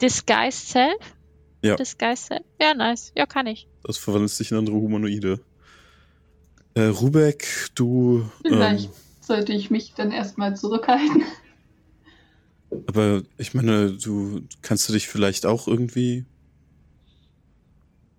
Disguise 0.01 0.57
Self? 0.59 1.17
Ja. 1.63 1.77
Disguise 1.77 2.23
Self? 2.23 2.45
Ja, 2.61 2.75
nice. 2.75 3.13
Ja, 3.17 3.27
kann 3.27 3.47
ich. 3.47 3.69
Das 3.83 3.97
verwandelt 3.99 4.31
sich 4.31 4.51
in 4.51 4.59
andere 4.59 4.77
Humanoide. 4.77 5.41
Äh, 6.75 6.87
Rubek, 6.87 7.71
du, 7.75 8.29
Vielleicht 8.43 8.87
ähm, 8.87 8.93
sollte 9.21 9.53
ich 9.53 9.71
mich 9.71 9.95
dann 9.95 10.11
erstmal 10.11 10.57
zurückhalten. 10.57 11.23
Aber 12.89 13.23
ich 13.39 13.55
meine, 13.55 13.93
du 13.93 14.43
kannst 14.63 14.89
du 14.89 14.93
dich 14.93 15.07
vielleicht 15.07 15.47
auch 15.47 15.69
irgendwie 15.69 16.25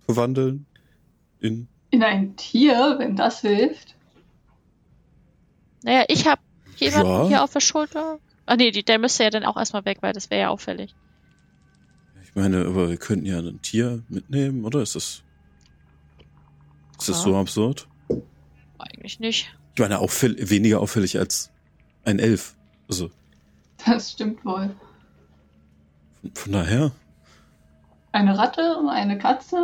verwandeln 0.06 0.66
in 1.40 1.68
In 1.90 2.04
ein 2.04 2.38
Tier, 2.38 2.96
wenn 2.98 3.16
das 3.18 3.42
hilft. 3.42 3.96
Naja, 5.84 6.06
ich 6.08 6.26
habe 6.28 6.42
jemanden 6.78 7.08
Ja. 7.12 7.28
hier 7.28 7.44
auf 7.44 7.52
der 7.52 7.60
Schulter. 7.60 8.20
Ah 8.46 8.56
nee, 8.56 8.72
die, 8.72 8.84
der 8.84 9.00
müsste 9.00 9.24
ja 9.24 9.30
dann 9.30 9.44
auch 9.44 9.58
erstmal 9.58 9.86
weg, 9.86 9.98
weil 10.02 10.14
das 10.14 10.30
wäre 10.30 10.42
ja 10.42 10.50
auffällig. 10.50 10.96
Ich 12.36 12.42
meine, 12.42 12.66
aber 12.66 12.90
wir 12.90 12.98
könnten 12.98 13.26
ja 13.26 13.40
ein 13.40 13.62
Tier 13.62 14.04
mitnehmen, 14.10 14.66
oder 14.66 14.82
ist 14.82 14.96
das 14.96 15.24
ist 17.00 17.10
das 17.10 17.18
Ja. 17.18 17.24
so 17.24 17.38
absurd? 17.38 17.88
Eigentlich 18.78 19.20
nicht. 19.20 19.56
Ich 19.74 19.80
meine, 19.80 20.00
auffäll 20.00 20.36
weniger 20.50 20.80
auffällig 20.82 21.18
als 21.18 21.52
ein 22.04 22.20
Elf. 22.20 22.56
Also 22.90 23.10
Das 23.86 24.12
stimmt 24.12 24.44
wohl. 24.46 24.74
von, 26.22 26.32
von 26.36 26.52
daher. 26.54 26.92
Eine 28.12 28.38
Ratte, 28.38 28.80
eine 28.90 29.18
Katze. 29.18 29.58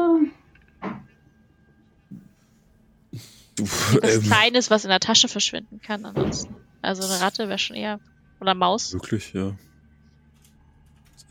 Du, 3.55 3.63
Was 3.63 4.15
ähm, 4.15 4.23
Kleines, 4.23 4.69
was 4.71 4.83
in 4.85 4.89
der 4.89 4.99
Tasche 4.99 5.27
verschwinden 5.27 5.81
kann 5.81 6.05
ansonsten. 6.05 6.55
Also 6.81 7.03
eine 7.03 7.21
Ratte 7.21 7.47
wäre 7.47 7.59
schon 7.59 7.75
eher. 7.75 7.99
Oder 8.39 8.55
Maus. 8.55 8.93
Wirklich, 8.93 9.33
ja. 9.33 9.55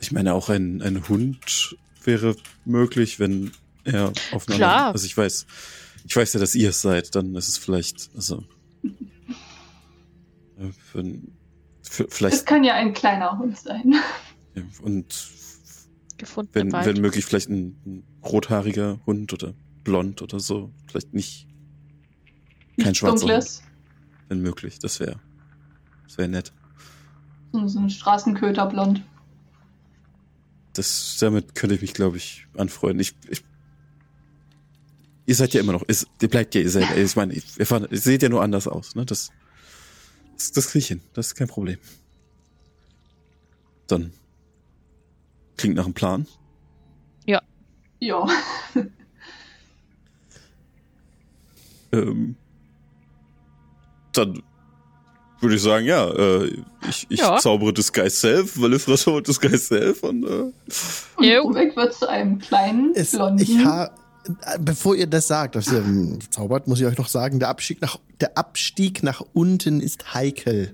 Ich 0.00 0.12
meine, 0.12 0.34
auch 0.34 0.48
ein, 0.48 0.82
ein 0.82 1.08
Hund 1.08 1.76
wäre 2.04 2.34
möglich, 2.64 3.18
wenn 3.20 3.52
er 3.84 4.12
auf 4.32 4.48
einer 4.48 4.56
Klar. 4.56 4.86
Also 4.92 5.06
ich 5.06 5.16
weiß, 5.16 5.46
ich 6.06 6.16
weiß 6.16 6.32
ja, 6.32 6.40
dass 6.40 6.54
ihr 6.54 6.70
es 6.70 6.80
seid, 6.82 7.14
dann 7.14 7.34
ist 7.36 7.48
es 7.48 7.58
vielleicht, 7.58 8.10
also. 8.14 8.44
Ja, 10.58 10.68
wenn, 10.92 11.32
f- 11.84 12.00
Es 12.08 12.16
vielleicht, 12.16 12.46
kann 12.46 12.64
ja 12.64 12.74
ein 12.74 12.92
kleiner 12.94 13.38
Hund 13.38 13.56
sein. 13.58 13.94
ja, 14.54 14.62
und 14.82 15.28
Gefunden 16.16 16.50
wenn, 16.52 16.72
wenn 16.72 17.00
möglich, 17.00 17.24
vielleicht 17.24 17.48
ein, 17.48 17.76
ein 17.86 18.02
rothaariger 18.22 19.00
Hund 19.06 19.32
oder 19.32 19.54
blond 19.84 20.20
oder 20.22 20.38
so. 20.40 20.70
Vielleicht 20.86 21.14
nicht, 21.14 21.46
kein 22.76 22.88
Nichts 22.88 22.98
schwarzer 22.98 23.12
Hund, 23.12 23.22
Dunkles. 23.30 23.62
wenn 24.28 24.40
möglich. 24.42 24.78
Das 24.78 25.00
wäre, 25.00 25.18
das 26.06 26.18
wäre 26.18 26.28
nett. 26.28 26.52
So 27.52 27.66
so 27.68 27.78
ein 27.80 27.90
Straßenköter 27.90 28.66
blond. 28.66 29.02
Das, 30.72 31.16
damit 31.18 31.54
könnte 31.54 31.74
ich 31.74 31.80
mich, 31.82 31.94
glaube 31.94 32.16
ich, 32.16 32.46
anfreunden. 32.56 33.00
Ich, 33.00 33.14
ich, 33.28 33.42
ihr 35.26 35.34
seid 35.34 35.52
ja 35.52 35.60
immer 35.60 35.72
noch, 35.72 35.84
es, 35.88 36.06
ihr 36.20 36.28
bleibt 36.28 36.54
ja 36.54 36.60
ihr 36.60 36.70
seid, 36.70 36.96
ich 36.96 37.16
meine, 37.16 37.34
ihr, 37.34 37.42
ihr 37.58 37.98
seht 37.98 38.22
ja 38.22 38.28
nur 38.28 38.42
anders 38.42 38.68
aus, 38.68 38.94
ne? 38.94 39.04
Das, 39.04 39.30
das, 40.36 40.52
das 40.52 40.68
krieg 40.68 40.82
ich 40.82 40.88
hin. 40.88 41.00
Das 41.12 41.28
ist 41.28 41.34
kein 41.34 41.48
Problem. 41.48 41.78
Dann 43.88 44.12
klingt 45.56 45.76
nach 45.76 45.84
einem 45.84 45.94
Plan. 45.94 46.26
Ja. 47.98 48.26
Ähm, 51.92 52.36
dann 54.12 54.42
würde 55.40 55.56
ich 55.56 55.62
sagen, 55.62 55.86
ja, 55.86 56.08
äh, 56.10 56.52
ich, 56.88 57.06
ich 57.08 57.20
Ja. 57.20 57.38
zaubere 57.38 57.72
Disguise 57.72 58.10
Self, 58.16 58.60
Valifra 58.60 58.96
zaubert 58.96 59.28
Disguise 59.28 59.58
Self 59.58 60.02
und 60.02 60.24
äh, 60.24 60.28
Und 60.28 60.52
Jo. 61.20 61.42
Rubek 61.42 61.76
wird 61.76 61.94
zu 61.94 62.08
einem 62.08 62.38
kleinen, 62.38 62.92
Es, 62.94 63.12
blonden. 63.12 63.42
ich 63.42 63.64
ha, 63.64 63.90
bevor 64.60 64.94
ihr 64.96 65.06
das 65.06 65.28
sagt, 65.28 65.56
was 65.56 65.72
ihr 65.72 65.78
ähm, 65.78 66.18
zaubert, 66.30 66.66
muss 66.68 66.80
ich 66.80 66.86
euch 66.86 66.98
noch 66.98 67.08
sagen, 67.08 67.38
der 67.38 67.48
Abstieg 67.48 67.80
nach, 67.80 67.98
der 68.20 68.36
Abstieg 68.36 69.02
nach 69.02 69.22
unten 69.32 69.80
ist 69.80 70.14
heikel. 70.14 70.72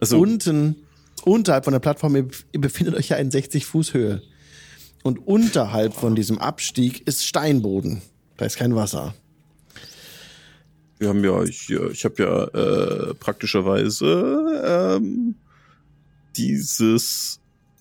also 0.00 0.18
unten, 0.18 0.76
unterhalb 1.24 1.64
von 1.64 1.72
der 1.72 1.80
Plattform, 1.80 2.16
ihr, 2.16 2.28
ihr 2.52 2.60
befindet 2.60 2.94
euch 2.94 3.08
ja 3.10 3.16
in 3.16 3.30
60 3.30 3.66
Fuß 3.66 3.94
Höhe. 3.94 4.22
Und 5.02 5.26
unterhalb 5.26 5.94
von 5.94 6.14
diesem 6.16 6.38
Abstieg 6.38 7.06
ist 7.06 7.24
Steinboden. 7.26 8.02
Da 8.38 8.44
ist 8.44 8.56
kein 8.56 8.74
Wasser. 8.74 9.14
Wir 10.98 11.08
haben 11.08 11.22
ja, 11.24 11.42
ich, 11.42 11.70
ich 11.70 12.04
habe 12.04 12.22
ja 12.22 13.10
äh, 13.10 13.14
praktischerweise 13.14 14.96
ähm, 14.98 15.34
dieses 16.36 17.40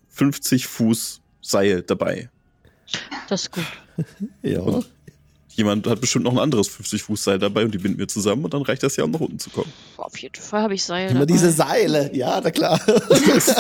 50 0.10 0.68
Fuß 0.68 1.22
Seil 1.42 1.82
dabei. 1.82 2.30
Das 3.30 3.44
ist 3.44 3.52
gut. 3.52 3.66
Ja. 4.42 4.60
Und 4.60 4.86
Jemand 5.56 5.88
hat 5.88 6.02
bestimmt 6.02 6.26
noch 6.26 6.34
ein 6.34 6.40
anderes 6.40 6.68
50 6.68 7.04
Fuß 7.04 7.24
Seil 7.24 7.40
dabei 7.40 7.64
und 7.64 7.74
die 7.74 7.78
binden 7.78 7.98
wir 7.98 8.10
zusammen 8.10 8.44
und 8.44 8.54
dann 8.54 8.62
reicht 8.64 8.84
das 8.84 8.98
ja, 8.98 9.06
um 9.06 9.12
nach 9.12 9.22
unten 9.22 9.40
zu 9.40 9.50
kommen. 9.50 9.72
Auf 9.96 10.18
jeden 10.18 10.36
Fall 10.36 10.64
habe 10.64 10.74
ich 10.74 10.84
Seil. 10.84 11.12
Immer 11.12 11.22
dabei. 11.22 11.32
diese 11.32 11.52
Seile. 11.52 12.14
Ja, 12.14 12.42
na 12.44 12.52
klar. 12.52 12.78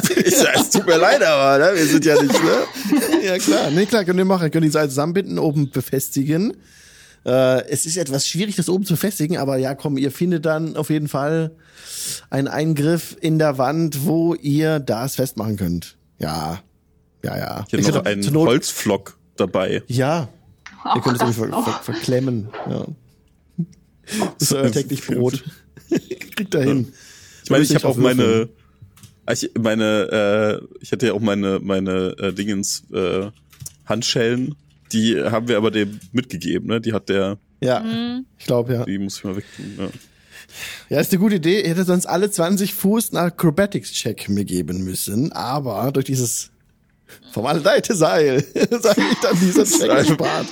ich, 0.10 0.34
es 0.34 0.70
tut 0.72 0.86
mir 0.86 0.98
leid, 0.98 1.24
aber 1.24 1.58
ne? 1.58 1.78
wir 1.78 1.86
sind 1.86 2.04
ja 2.04 2.22
nicht, 2.22 2.34
ne? 2.34 3.24
ja, 3.24 3.38
klar. 3.38 3.72
Nee, 3.72 3.86
klar, 3.86 4.04
könnt 4.04 4.20
ihr 4.20 4.26
machen. 4.26 4.52
Könnt 4.52 4.66
die 4.66 4.70
Seile 4.70 4.90
zusammenbinden, 4.90 5.40
oben 5.40 5.70
befestigen. 5.70 6.58
Äh, 7.26 7.68
es 7.70 7.86
ist 7.86 7.98
etwas 7.98 8.28
schwierig, 8.28 8.56
das 8.56 8.70
oben 8.70 8.86
zu 8.86 8.94
befestigen, 8.94 9.38
aber 9.38 9.58
ja, 9.58 9.76
komm, 9.76 9.98
ihr 9.98 10.12
findet 10.12 10.46
dann 10.46 10.78
auf 10.78 10.90
jeden 10.90 11.08
Fall 11.08 11.52
einen 12.30 12.48
Eingriff 12.48 13.18
in 13.20 13.40
der 13.40 13.58
Wand, 13.58 14.06
wo 14.06 14.36
ihr 14.36 14.80
das 14.80 15.16
festmachen 15.16 15.58
könnt. 15.58 15.98
Ja. 16.20 16.62
Ja, 17.24 17.38
ja. 17.38 17.66
Hier 17.70 17.80
Ich 17.80 17.88
noch 17.88 18.06
einen 18.06 18.36
Holzflock 18.36 19.18
dabei. 19.36 19.82
Ja, 19.88 20.30
Ihr 20.94 21.02
könnt 21.02 21.16
es 21.22 21.22
irgendwie 21.22 21.54
ver 21.54 21.64
ver 21.64 21.94
verklemmen. 21.94 22.50
Ja. 22.70 22.86
Das 24.38 24.52
ist 24.52 24.54
euer 24.54 24.72
täglich 24.72 25.08
Brot. 25.08 25.44
Kriegt 26.36 26.54
da 26.54 26.60
hin. 26.60 26.94
Ich 27.44 27.50
meine, 27.50 27.64
ich 27.64 27.74
habe 27.74 27.88
auch 27.88 27.98
meine, 27.98 28.24
würfeln. 28.24 28.50
ich 29.32 29.50
meine, 29.60 30.62
äh, 30.62 30.68
ich 30.80 30.92
hatte 30.92 31.08
ja 31.08 31.14
auch 31.14 31.22
meine, 31.22 31.60
meine 31.60 32.16
äh, 32.20 32.32
Dingens 32.32 32.84
äh, 32.94 33.32
Handschellen. 33.86 34.54
Die 34.92 35.20
haben 35.22 35.48
wir 35.48 35.58
aber 35.58 35.72
dem 35.72 36.00
mitgegeben, 36.12 36.68
ne? 36.68 36.80
Die 36.82 36.94
hat 36.94 37.10
der, 37.10 37.38
Ja, 37.62 37.82
Hm, 37.84 38.26
ich 38.38 38.46
glaube, 38.46 38.74
ja. 38.74 38.86
die 38.86 38.98
muss 39.00 39.18
ich 39.18 39.24
mal 39.24 39.36
weg. 39.36 39.46
Ja. 39.78 39.90
Ja, 40.90 41.00
ist 41.02 41.12
eine 41.12 41.20
gute 41.20 41.36
Idee. 41.36 41.62
Ihr 41.64 41.70
hättet 41.70 41.88
sonst 41.88 42.06
alle 42.06 42.30
20 42.30 42.74
Fuß 42.74 43.14
einen 43.14 43.26
Acrobatics-Check 43.28 44.30
mir 44.30 44.46
geben 44.46 44.84
müssen. 44.84 45.32
Aber 45.34 45.92
durch 45.92 46.06
dieses 46.06 46.52
vermaledeite 47.32 47.96
Seil 47.96 48.42
sage 48.82 49.02
ich 49.12 49.20
dann 49.22 49.40
dieser 49.40 49.64
Check 49.66 50.08
gespart. 50.08 50.48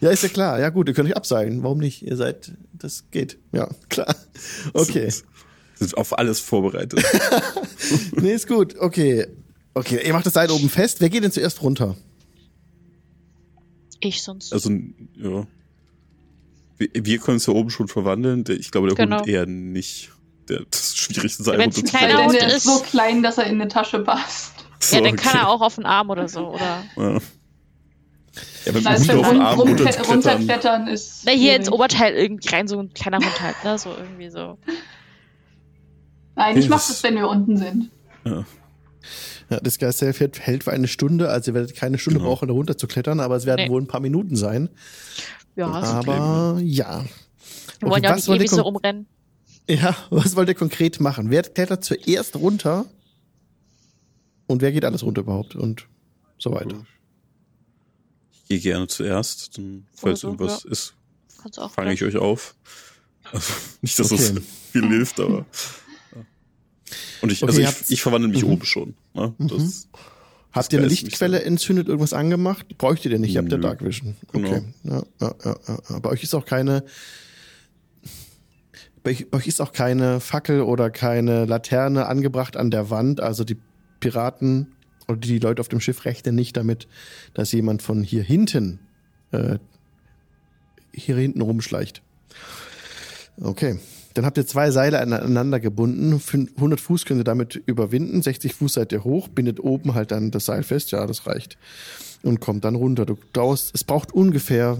Ja, 0.00 0.10
ist 0.10 0.22
ja 0.22 0.28
klar. 0.28 0.60
Ja 0.60 0.70
gut, 0.70 0.88
ihr 0.88 0.94
könnt 0.94 1.08
euch 1.08 1.16
abseilen. 1.16 1.62
Warum 1.62 1.78
nicht? 1.78 2.02
Ihr 2.02 2.16
seid, 2.16 2.52
das 2.72 3.04
geht. 3.10 3.38
Ja, 3.52 3.68
klar. 3.88 4.14
Okay. 4.72 5.06
Das 5.06 5.24
Sind 5.78 5.96
auf 5.96 6.16
alles 6.18 6.40
vorbereitet. 6.40 7.02
Nee, 8.12 8.32
ist 8.34 8.46
gut. 8.46 8.76
Okay. 8.78 9.26
Okay, 9.74 10.00
ihr 10.06 10.12
macht 10.12 10.24
das 10.24 10.34
Seil 10.34 10.50
oben 10.50 10.68
fest. 10.70 11.00
Wer 11.00 11.10
geht 11.10 11.24
denn 11.24 11.32
zuerst 11.32 11.62
runter? 11.62 11.96
Ich 14.04 14.22
sonst. 14.22 14.52
Also, 14.52 14.70
ja. 14.70 15.46
Wir, 16.78 16.88
wir 16.92 17.18
können 17.18 17.36
es 17.36 17.46
ja 17.46 17.52
oben 17.52 17.70
schon 17.70 17.88
verwandeln. 17.88 18.44
Ich 18.58 18.70
glaube, 18.70 18.88
der 18.88 18.96
Genau. 18.96 19.18
Hund 19.18 19.28
eher 19.28 19.46
nicht. 19.46 20.10
Der, 20.48 20.62
das 20.70 20.80
ist 20.80 20.98
schwierig, 20.98 21.38
ein 21.38 21.44
Seil 21.44 21.58
Wenn's 21.58 21.76
ein 21.76 21.82
runterzukriegen. 21.82 22.08
kleiner 22.16 22.24
Hund 22.26 22.34
der 22.40 22.46
ist 22.48 22.54
ist- 22.56 22.64
so 22.64 22.80
klein, 22.82 23.22
dass 23.22 23.38
er 23.38 23.44
in 23.46 23.60
eine 23.60 23.68
Tasche 23.68 24.00
passt. 24.00 24.52
So, 24.80 24.96
ja, 24.96 25.02
dann 25.02 25.14
kann 25.16 25.32
okay. 25.34 25.42
er 25.42 25.48
auch 25.48 25.60
auf 25.60 25.76
den 25.76 25.86
Arm 25.86 26.10
oder 26.10 26.28
so, 26.28 26.48
oder? 26.54 26.82
Ja. 26.96 27.18
Ja, 28.64 28.72
dem 28.72 28.86
Also 28.86 29.12
Hund 29.12 29.20
auf 29.24 29.28
den 29.30 29.40
Arm 29.40 29.58
rum- 29.60 29.68
runterzuklettern. 29.68 30.06
runterklettern 30.38 30.86
ist. 30.88 31.22
Na, 31.26 31.32
hier 31.32 31.54
ins. 31.54 31.70
Oberteil 31.70 32.14
irgendwie 32.14 32.48
rein, 32.48 32.66
so 32.66 32.80
ein 32.80 32.92
kleiner 32.92 33.18
Hund 33.18 33.40
halt, 33.40 33.62
ne? 33.62 33.78
So 33.78 33.90
irgendwie 33.90 34.30
so. 34.30 34.58
Nein, 36.34 36.56
ich 36.56 36.68
mach 36.68 36.78
das- 36.78 36.88
das, 36.88 37.02
wenn 37.04 37.14
wir 37.16 37.28
unten 37.28 37.56
sind. 37.56 37.90
Ja. 38.24 38.44
Ja, 39.50 39.60
das 39.60 39.78
Geist 39.78 40.00
hält, 40.02 40.38
hält 40.40 40.64
für 40.64 40.72
eine 40.72 40.88
Stunde, 40.88 41.28
also 41.30 41.50
ihr 41.50 41.54
werdet 41.54 41.74
keine 41.76 41.98
Stunde 41.98 42.18
Genau. 42.20 42.30
brauchen, 42.30 42.48
da 42.48 42.54
runter 42.54 42.76
zu 42.78 42.86
klettern, 42.86 43.20
aber 43.20 43.36
es 43.36 43.46
werden 43.46 43.66
Nee. 43.66 43.70
wohl 43.70 43.80
ein 43.82 43.86
paar 43.86 44.00
Minuten 44.00 44.36
sein. 44.36 44.68
Ja, 45.56 45.66
aber 45.66 46.58
ja. 46.62 47.04
wir 47.80 47.90
wollen 47.90 48.02
ja 48.02 48.10
auch 48.10 48.14
was 48.14 48.20
nicht 48.22 48.28
wollt 48.28 48.40
ihr 48.40 48.46
ewig 48.46 48.50
so 48.50 48.62
rumrennen. 48.62 49.06
Ja, 49.68 49.96
was 50.10 50.34
wollt 50.36 50.48
ihr 50.48 50.54
konkret 50.54 50.98
machen? 51.00 51.30
Wer 51.30 51.42
klettert 51.42 51.84
zuerst 51.84 52.36
runter? 52.36 52.86
Und 54.46 54.60
wer 54.62 54.72
geht 54.72 54.84
alles 54.84 55.02
runter 55.02 55.20
überhaupt? 55.22 55.54
Und 55.54 55.86
so 56.38 56.50
weiter. 56.52 56.84
Ich 58.34 58.48
gehe 58.48 58.60
gerne 58.60 58.86
zuerst. 58.88 59.56
Dann, 59.56 59.86
falls 59.94 60.20
so, 60.20 60.28
irgendwas 60.28 60.64
ist, 60.64 60.94
Kannst 61.40 61.58
auch. 61.58 61.70
fange 61.72 61.92
ich 61.92 62.02
euch 62.02 62.16
auf. 62.16 62.54
Also, 63.30 63.52
nicht, 63.82 63.98
dass 63.98 64.10
Okay. 64.12 64.32
das 64.34 64.44
viel 64.72 64.88
hilft, 64.88 65.20
aber. 65.20 65.46
Und 67.22 67.32
ich, 67.32 67.42
Okay, 67.42 67.64
also 67.64 67.82
ich, 67.82 67.90
ich 67.90 68.02
verwandle 68.02 68.28
mich 68.28 68.42
Mhm. 68.44 68.50
oben 68.52 68.64
schon. 68.64 68.94
Ne? 69.14 69.34
Das, 69.38 69.88
Habt 70.52 70.72
ihr 70.74 70.80
eine 70.80 70.88
Lichtquelle 70.88 71.42
entzündet, 71.44 71.88
irgendwas 71.88 72.12
angemacht? 72.12 72.76
Bräucht 72.76 73.04
ihr 73.06 73.10
denn 73.10 73.22
nicht? 73.22 73.34
Ihr 73.34 73.40
habt 73.40 73.50
ja. 73.50 73.56
Dark 73.58 73.82
Vision. 73.82 74.16
Genau. 74.32 74.48
Okay. 74.48 74.62
Ja, 74.84 75.02
ja, 75.20 75.34
ja, 75.44 75.56
ja. 75.88 75.98
Bei 76.00 76.10
euch 76.10 76.22
ist 76.22 76.34
auch 76.34 76.44
keine. 76.44 76.84
Bei 79.02 79.16
euch 79.32 79.46
ist 79.48 79.60
auch 79.60 79.72
keine 79.72 80.20
Fackel 80.20 80.60
oder 80.60 80.90
keine 80.90 81.44
Laterne 81.46 82.06
angebracht 82.06 82.56
an 82.56 82.70
der 82.70 82.90
Wand. 82.90 83.20
Also 83.20 83.44
die 83.44 83.56
Piraten 84.00 84.72
oder 85.08 85.16
die 85.18 85.38
Leute 85.38 85.60
auf 85.60 85.68
dem 85.68 85.80
Schiff 85.80 86.04
rechnen 86.04 86.34
nicht 86.34 86.56
damit, 86.56 86.86
dass 87.34 87.50
jemand 87.52 87.82
von 87.82 88.02
hier 88.04 88.22
hinten 88.22 88.78
äh, 89.32 89.58
hier 90.92 91.16
hinten 91.16 91.40
rumschleicht. 91.40 92.02
Okay. 93.40 93.78
Dann 94.14 94.24
habt 94.26 94.36
ihr 94.36 94.46
zwei 94.46 94.70
Seile 94.70 95.00
aneinander 95.00 95.58
gebunden. 95.60 96.18
Fün- 96.20 96.48
100 96.56 96.80
Fuß 96.80 97.04
könnt 97.04 97.20
ihr 97.20 97.24
damit 97.24 97.62
überwinden. 97.66 98.22
60 98.22 98.54
Fuß 98.54 98.74
seid 98.74 98.92
ihr 98.92 99.04
hoch. 99.04 99.28
Bindet 99.28 99.60
oben 99.60 99.94
halt 99.94 100.10
dann 100.10 100.30
das 100.30 100.44
Seil 100.46 100.62
fest. 100.62 100.90
Ja, 100.90 101.06
das 101.06 101.26
reicht. 101.26 101.56
Und 102.22 102.40
kommt 102.40 102.64
dann 102.64 102.74
runter. 102.74 103.06
Du 103.06 103.16
dauerst, 103.32 103.74
es 103.74 103.84
braucht 103.84 104.12
ungefähr 104.12 104.78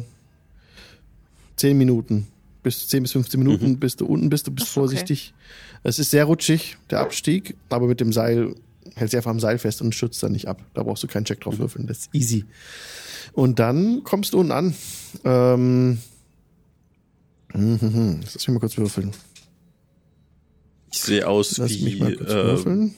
10 1.56 1.76
Minuten. 1.78 2.26
Bis 2.62 2.86
10 2.88 3.02
bis 3.02 3.12
15 3.12 3.40
Minuten, 3.40 3.70
Mhm. 3.70 3.78
bis 3.80 3.96
du 3.96 4.06
unten 4.06 4.28
bist. 4.30 4.46
Du 4.46 4.52
bist 4.52 4.62
Das 4.66 4.68
ist 4.70 4.76
okay. 4.76 4.80
vorsichtig. 4.80 5.34
Es 5.82 5.98
ist 5.98 6.10
sehr 6.10 6.24
rutschig, 6.26 6.76
der 6.90 7.00
Abstieg. 7.00 7.56
Aber 7.70 7.86
mit 7.88 8.00
dem 8.00 8.12
Seil 8.12 8.54
hältst 8.94 9.14
du 9.14 9.18
einfach 9.18 9.30
am 9.32 9.40
Seil 9.40 9.58
fest 9.58 9.82
und 9.82 9.94
stürzt 9.94 10.22
dann 10.22 10.32
nicht 10.32 10.46
ab. 10.46 10.62
Da 10.74 10.82
brauchst 10.84 11.02
du 11.02 11.08
keinen 11.08 11.24
Check 11.24 11.40
drauf 11.40 11.58
würfeln. 11.58 11.86
Das 11.88 11.98
ist 11.98 12.10
easy. 12.12 12.44
Und 13.32 13.58
dann 13.58 14.04
kommst 14.04 14.34
du 14.34 14.40
unten 14.40 14.52
an. 14.52 14.74
Ähm, 15.24 15.98
mhm, 17.54 18.20
Lass 18.22 18.34
mich 18.34 18.48
mal 18.48 18.60
kurz 18.60 18.76
würfeln. 18.76 19.12
ich 20.92 21.00
sehe 21.00 21.26
aus 21.26 21.56
Lass 21.58 21.70
wie 21.70 21.82
mich 21.84 21.98
mal 22.00 22.14
kurz 22.16 22.30
äh, 22.30 22.34
würfeln. 22.44 22.94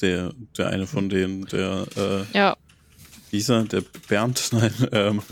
der, 0.00 0.32
der 0.56 0.68
eine 0.68 0.86
von 0.86 1.08
denen, 1.08 1.46
der, 1.46 1.86
äh, 1.96 2.36
Ja, 2.36 2.56
wie 3.30 3.38
hieß 3.38 3.48
er? 3.50 3.64
Der 3.64 3.82
Bernd? 4.08 4.48
Nein, 4.52 4.72
ähm, 4.92 5.22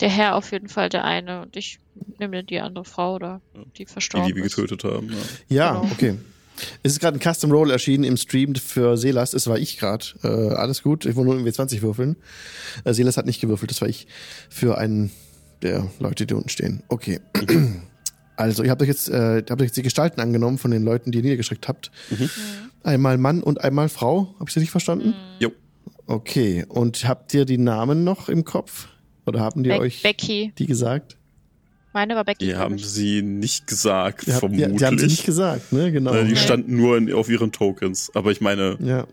der 0.00 0.08
Herr 0.08 0.34
auf 0.36 0.50
jeden 0.52 0.68
Fall 0.68 0.88
der 0.88 1.04
eine 1.04 1.42
und 1.42 1.56
ich 1.56 1.78
nehme 2.18 2.42
die 2.42 2.58
andere 2.60 2.84
Frau 2.84 3.14
oder 3.16 3.40
die 3.54 3.84
die, 3.84 3.86
verstorben 3.86 4.28
die 4.28 4.34
wir 4.36 4.44
ist. 4.44 4.56
getötet 4.56 4.84
haben. 4.84 5.10
Ja. 5.10 5.16
Ja, 5.48 5.72
genau. 5.80 5.92
okay. 5.92 6.18
Es 6.82 6.92
ist 6.92 7.00
gerade 7.00 7.18
ein 7.18 7.34
Custom 7.34 7.50
Roll 7.50 7.70
erschienen 7.70 8.04
im 8.04 8.16
Stream 8.16 8.54
für 8.54 8.96
Selas. 8.96 9.32
Es 9.32 9.46
war 9.46 9.58
ich 9.58 9.78
gerade. 9.78 10.04
Äh, 10.22 10.28
alles 10.54 10.82
gut. 10.82 11.06
Ich 11.06 11.16
wollte 11.16 11.30
nur 11.30 11.38
im 11.40 11.46
W20 11.46 11.80
würfeln. 11.82 12.16
Äh, 12.84 12.92
Selas 12.94 13.16
hat 13.16 13.26
nicht 13.26 13.40
gewürfelt. 13.40 13.70
Das 13.70 13.80
war 13.80 13.88
ich 13.88 14.06
für 14.50 14.76
einen 14.78 15.10
der 15.62 15.88
Leute, 15.98 16.26
die 16.26 16.34
unten 16.34 16.48
stehen. 16.48 16.82
Okay. 16.88 17.20
Also, 18.34 18.64
ihr 18.64 18.70
habt 18.70 18.80
euch 18.80 18.88
jetzt, 18.88 19.10
äh, 19.10 19.42
habt 19.48 19.60
euch 19.60 19.66
jetzt 19.68 19.76
die 19.76 19.82
Gestalten 19.82 20.18
angenommen 20.20 20.56
von 20.56 20.70
den 20.70 20.82
Leuten, 20.82 21.12
die 21.12 21.18
ihr 21.18 21.22
niedergeschickt 21.22 21.68
habt. 21.68 21.92
Mhm. 22.10 22.30
Einmal 22.82 23.18
Mann 23.18 23.42
und 23.42 23.62
einmal 23.62 23.90
Frau. 23.90 24.34
Hab 24.40 24.48
ich 24.48 24.56
richtig 24.56 24.70
verstanden? 24.70 25.14
Jo. 25.38 25.52
Okay. 26.06 26.64
Und 26.66 27.06
habt 27.06 27.32
ihr 27.34 27.44
die 27.44 27.58
Namen 27.58 28.04
noch 28.04 28.30
im 28.30 28.44
Kopf? 28.44 28.88
Oder 29.26 29.40
haben 29.40 29.62
die 29.62 29.68
Be 29.68 29.78
euch 29.78 30.02
Becky. 30.02 30.52
die 30.58 30.66
gesagt? 30.66 31.18
Meine 31.92 32.16
war 32.16 32.24
Becky. 32.24 32.46
Die 32.46 32.56
haben 32.56 32.76
ich. 32.76 32.86
sie 32.86 33.22
nicht 33.22 33.66
gesagt, 33.66 34.26
Die, 34.26 34.32
habt, 34.32 34.42
die, 34.42 34.58
vermutlich. 34.58 34.78
die 34.78 34.84
haben 34.86 34.98
sie 34.98 35.06
nicht 35.06 35.26
gesagt, 35.26 35.72
ne? 35.72 35.92
Genau. 35.92 36.24
Die 36.24 36.36
standen 36.36 36.74
nur 36.74 36.96
in, 36.96 37.12
auf 37.12 37.28
ihren 37.28 37.52
Tokens. 37.52 38.10
Aber 38.14 38.30
ich 38.32 38.40
meine, 38.40 38.78
ja. 38.80 39.06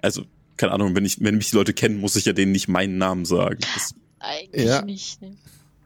also, 0.00 0.22
keine 0.56 0.72
Ahnung, 0.72 0.96
wenn, 0.96 1.04
ich, 1.04 1.22
wenn 1.22 1.36
mich 1.36 1.50
die 1.50 1.56
Leute 1.56 1.74
kennen, 1.74 2.00
muss 2.00 2.16
ich 2.16 2.24
ja 2.24 2.32
denen 2.32 2.52
nicht 2.52 2.66
meinen 2.66 2.96
Namen 2.96 3.26
sagen. 3.26 3.58
Das, 3.74 3.94
Eigentlich 4.18 4.64
Ja. 4.66 4.82
nicht. 4.82 5.20
Ne? 5.22 5.32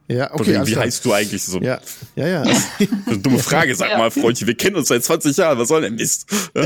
Ja, 0.08 0.34
okay. 0.34 0.54
wegen, 0.54 0.66
wie 0.66 0.76
heißt 0.76 1.04
du 1.04 1.12
eigentlich 1.12 1.44
so? 1.44 1.60
Ja, 1.60 1.78
ja, 2.16 2.26
ja. 2.26 2.42
Eine 3.06 3.18
dumme 3.18 3.38
Frage, 3.38 3.76
sag 3.76 3.90
Ja. 3.90 3.98
mal, 3.98 4.10
Freundchen, 4.10 4.48
wir 4.48 4.56
kennen 4.56 4.74
uns 4.74 4.88
seit 4.88 5.04
20 5.04 5.36
Jahren, 5.36 5.56
was 5.58 5.68
soll 5.68 5.82
denn 5.82 5.94
Mist? 5.94 6.26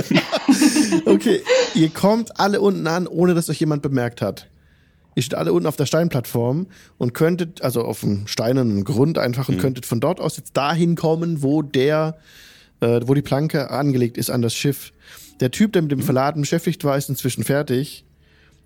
Okay, 1.06 1.42
ihr 1.74 1.90
kommt 1.90 2.38
alle 2.40 2.60
unten 2.60 2.86
an, 2.86 3.06
ohne 3.06 3.34
dass 3.34 3.50
euch 3.50 3.60
jemand 3.60 3.82
bemerkt 3.82 4.22
hat. 4.22 4.48
Ihr 5.14 5.22
steht 5.22 5.34
alle 5.38 5.52
unten 5.52 5.66
auf 5.66 5.76
der 5.76 5.86
Steinplattform 5.86 6.66
und 6.98 7.12
könntet, 7.14 7.62
also 7.62 7.82
auf 7.82 8.00
dem 8.00 8.26
steinernen 8.26 8.84
Grund 8.84 9.18
einfach, 9.18 9.48
und 9.48 9.58
könntet 9.58 9.86
von 9.86 10.00
dort 10.00 10.20
aus 10.20 10.36
jetzt 10.36 10.56
dahin 10.56 10.96
kommen, 10.96 11.42
wo 11.42 11.62
der, 11.62 12.16
äh, 12.80 13.00
wo 13.04 13.14
die 13.14 13.22
Planke 13.22 13.70
angelegt 13.70 14.16
ist 14.18 14.30
an 14.30 14.42
das 14.42 14.54
Schiff. 14.54 14.92
Der 15.40 15.50
Typ, 15.50 15.72
der 15.72 15.82
mit 15.82 15.92
dem 15.92 16.02
Verladen 16.02 16.40
beschäftigt 16.42 16.82
war, 16.84 16.96
ist 16.96 17.08
inzwischen 17.08 17.44
fertig. 17.44 18.04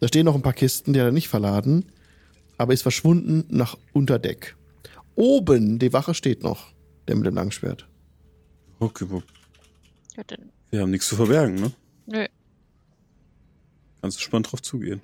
Da 0.01 0.09
stehen 0.09 0.25
noch 0.25 0.35
ein 0.35 0.43
paar 0.43 0.53
Kisten, 0.53 0.93
die 0.93 1.01
hat 1.01 1.07
er 1.09 1.13
nicht 1.13 1.29
verladen, 1.29 1.87
aber 2.59 2.75
ist 2.75 2.83
verschwunden 2.83 3.45
nach 3.49 3.77
Unterdeck. 3.93 4.57
Oben, 5.15 5.79
die 5.79 5.93
Wache 5.93 6.15
steht 6.15 6.43
noch, 6.43 6.73
der 7.07 7.17
mit 7.17 7.27
dem 7.27 7.35
Langschwert. 7.35 7.89
Okay, 8.81 9.07
Ja, 10.17 10.23
dann, 10.27 10.51
wir 10.71 10.83
haben 10.83 10.91
nichts 10.91 11.09
zu 11.09 11.17
verbergen, 11.17 11.55
ne? 11.57 11.73
nö. 12.07 12.27
Kannst 14.03 14.19
du 14.19 14.23
spannend 14.23 14.53
drauf 14.53 14.63
zugehen. 14.63 15.01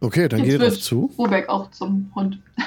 Okay, 0.00 0.28
dann 0.28 0.40
Jetzt 0.40 0.50
geht 0.50 0.60
ihr 0.60 0.68
drauf 0.68 0.80
zu. 0.80 1.12
Rubeck 1.18 1.48
auch 1.48 1.70
zum 1.70 2.10
Hund. 2.14 2.40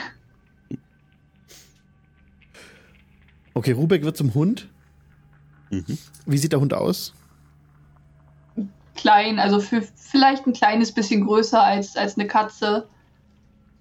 Okay, 3.56 3.74
Rubeck 3.74 4.04
wird 4.04 4.18
zum 4.18 4.34
Hund. 4.34 4.68
Mhm. 5.70 5.98
Wie 6.26 6.38
sieht 6.40 6.54
der 6.54 6.60
Hund 6.60 6.74
aus? 6.74 7.14
Klein, 8.96 9.38
also 9.38 9.60
für 9.60 9.84
vielleicht 9.96 10.48
ein 10.48 10.54
kleines 10.54 10.92
bisschen 10.92 11.24
größer 11.24 11.64
als, 11.64 11.96
als 11.96 12.18
eine 12.18 12.28
Katze. 12.28 12.88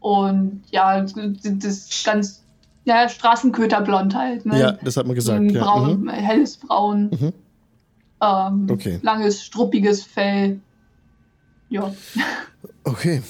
Und 0.02 0.62
ja, 0.70 1.00
das 1.00 2.02
ganz, 2.04 2.42
ja, 2.84 3.08
Straßenköterblond 3.08 4.14
halt. 4.16 4.44
Ne? 4.44 4.58
Ja, 4.58 4.72
das 4.72 4.96
hat 4.96 5.06
man 5.06 5.14
gesagt. 5.14 5.38
Ein 5.40 5.48
Ja. 5.50 5.62
braun, 5.64 6.02
Mhm. 6.02 6.08
helles 6.10 6.56
Braun. 6.56 7.10
Mhm. 7.10 7.32
Ähm, 8.20 8.66
Okay. 8.70 8.98
Langes, 9.02 9.44
struppiges 9.44 10.02
Fell. 10.02 10.60
Ja. 11.68 11.94
Okay. 12.84 13.22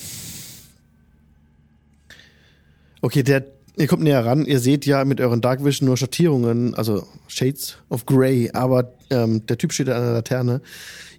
Okay, 3.01 3.23
der, 3.23 3.45
ihr 3.77 3.87
kommt 3.87 4.03
näher 4.03 4.25
ran. 4.25 4.45
Ihr 4.47 4.61
seht 4.61 4.87
ja 4.87 5.05
mit 5.05 5.21
euren 5.21 5.41
Dark 5.41 5.65
Vision 5.65 5.87
nur 5.87 5.97
Schattierungen, 5.97 6.75
also 6.75 7.07
Shades 7.29 7.77
of 7.91 8.07
Grey, 8.07 8.51
aber 8.53 8.93
ähm, 9.11 9.45
der 9.47 9.59
Typ 9.59 9.73
steht 9.73 9.89
an 9.89 10.03
der 10.03 10.13
Laterne. 10.13 10.61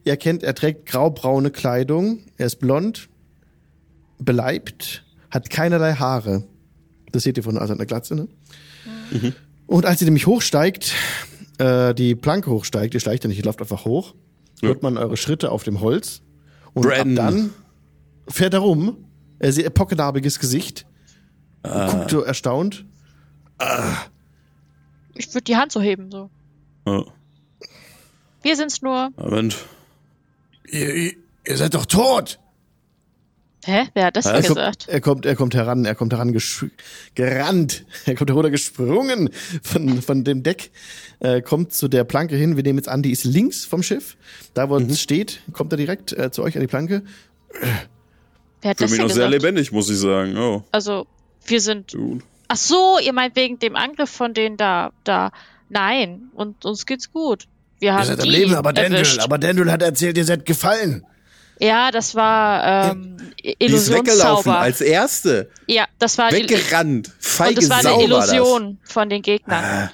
Ihr 0.06 0.12
erkennt, 0.14 0.44
er 0.44 0.56
trägt 0.56 0.86
graubraune 0.86 1.52
Kleidung, 1.52 2.20
er 2.38 2.48
ist 2.48 2.60
blond, 2.60 3.10
beleibt, 4.20 5.04
hat 5.34 5.50
keinerlei 5.50 5.94
Haare. 5.94 6.44
Das 7.12 7.24
seht 7.24 7.38
ihr 7.38 7.44
von 7.44 7.58
also 7.58 7.76
der 7.76 7.86
Glatze, 7.86 8.16
ne? 8.16 8.28
Und 9.68 9.86
als 9.86 10.02
ihr 10.02 10.06
nämlich 10.06 10.28
hochsteigt, 10.28 10.94
äh, 11.60 11.94
die 11.94 12.16
Planke 12.16 12.50
hochsteigt, 12.50 12.94
ihr 12.94 13.00
steigt 13.00 13.24
ja 13.24 13.28
nicht, 13.28 13.38
ihr 13.38 13.46
lauft 13.46 13.62
einfach 13.62 13.86
hoch, 13.86 14.14
Ja. 14.62 14.70
hört 14.70 14.82
man 14.84 14.98
eure 14.98 15.18
Schritte 15.18 15.52
auf 15.52 15.64
dem 15.64 15.80
Holz. 15.82 16.22
Und 16.74 16.84
Brandon. 16.84 17.20
ab 17.20 17.32
dann 17.34 17.54
fährt 18.28 18.54
er 18.54 18.60
rum, 18.62 18.98
er 19.40 19.52
sieht 19.54 19.66
ein 19.66 19.74
pockennarbiges 19.74 20.40
Gesicht, 20.40 20.86
guckt 21.62 22.10
so 22.10 22.22
erstaunt. 22.22 22.86
Ich 25.16 25.28
würde 25.34 25.44
die 25.44 25.56
Hand 25.56 25.72
so 25.72 25.82
heben, 25.82 26.10
so. 26.12 26.30
Ja. 26.88 27.04
Wir 28.42 28.56
sind's 28.56 28.82
nur. 28.82 29.12
Moment. 29.18 29.56
Ihr, 30.70 30.94
ihr, 30.96 31.14
ihr 31.48 31.58
seid 31.58 31.76
doch 31.76 31.86
tot! 31.86 32.40
Hä? 33.66 33.88
Wer 33.94 34.06
hat 34.06 34.16
das 34.18 34.26
Er 34.26 34.34
kommt, 34.34 34.48
gesagt? 34.48 34.88
er 34.90 35.02
kommt, 35.02 35.26
er 35.26 35.36
kommt 35.36 35.56
heran, 35.56 35.86
er 35.86 35.96
kommt 35.96 36.12
heran 36.14 36.38
gerannt, 37.16 37.86
er 38.06 38.16
kommt 38.16 38.30
herunter 38.30 38.50
gesprungen 38.50 39.30
von, 39.62 40.02
von 40.02 40.24
dem 40.24 40.44
Deck, 40.44 40.72
äh, 41.20 41.42
kommt 41.42 41.74
zu 41.74 41.88
der 41.88 42.04
Planke 42.04 42.36
hin. 42.36 42.58
Wir 42.58 42.64
nehmen 42.64 42.80
jetzt 42.80 42.90
an, 42.90 43.02
die 43.02 43.12
ist 43.12 43.24
links 43.24 43.66
vom 43.66 43.82
Schiff. 43.84 44.18
Da, 44.54 44.70
wo 44.70 44.78
es 44.78 45.02
steht, 45.02 45.40
kommt 45.54 45.72
er 45.74 45.78
direkt 45.78 46.12
äh, 46.14 46.32
zu 46.32 46.44
euch 46.44 46.56
an 46.56 46.62
die 46.62 46.68
Planke. 46.68 47.04
Wer 48.62 48.70
hat 48.72 48.78
Für 48.78 48.84
das 48.86 48.92
mich 48.92 49.00
noch 49.00 49.10
sehr 49.10 49.28
gesagt? 49.28 49.44
lebendig, 49.44 49.72
muss 49.72 49.90
ich 49.90 49.98
sagen. 49.98 50.38
Oh, 50.38 50.64
Also, 50.72 51.08
wir 51.46 51.62
sind. 51.62 51.92
gut. 51.94 52.24
Ach 52.50 52.58
so, 52.58 53.00
ihr 53.00 53.14
meint 53.14 53.36
wegen 53.36 53.60
dem 53.60 53.76
Angriff 53.76 54.10
von 54.10 54.34
denen 54.34 54.58
da, 54.58 54.92
da. 55.04 55.32
Nein, 55.70 56.30
und 56.34 56.66
uns 56.66 56.86
geht's 56.86 57.12
gut. 57.12 57.48
Wir 57.80 57.94
haben 57.96 58.18
die 58.22 58.30
erwischt. 58.78 59.20
Dendel 59.42 59.72
hat 59.72 59.82
erzählt, 59.82 60.18
ihr 60.18 60.26
seid 60.26 60.46
gefallen. 60.46 61.06
Ja, 61.64 61.92
das 61.92 62.14
war 62.16 62.92
ähm, 62.92 63.18
Die 63.44 63.52
ist 63.52 63.90
weggelaufen 63.90 64.08
Illusionszauber. 64.08 64.60
als 64.60 64.82
Erste. 64.82 65.50
Ja, 65.68 65.86
das 66.00 66.18
war 66.18 66.30
die, 66.30 66.38
Weggerannt. 66.44 67.10
Feige 67.20 67.60
und 67.62 67.64
das 67.64 67.70
war 67.70 67.82
Sau 67.82 68.00
eine 68.04 68.14
war 68.14 68.20
das. 68.22 68.34
Illusion 68.34 68.78
von 68.84 69.10
den 69.10 69.22
Gegnern. 69.22 69.64
Ah, 69.64 69.92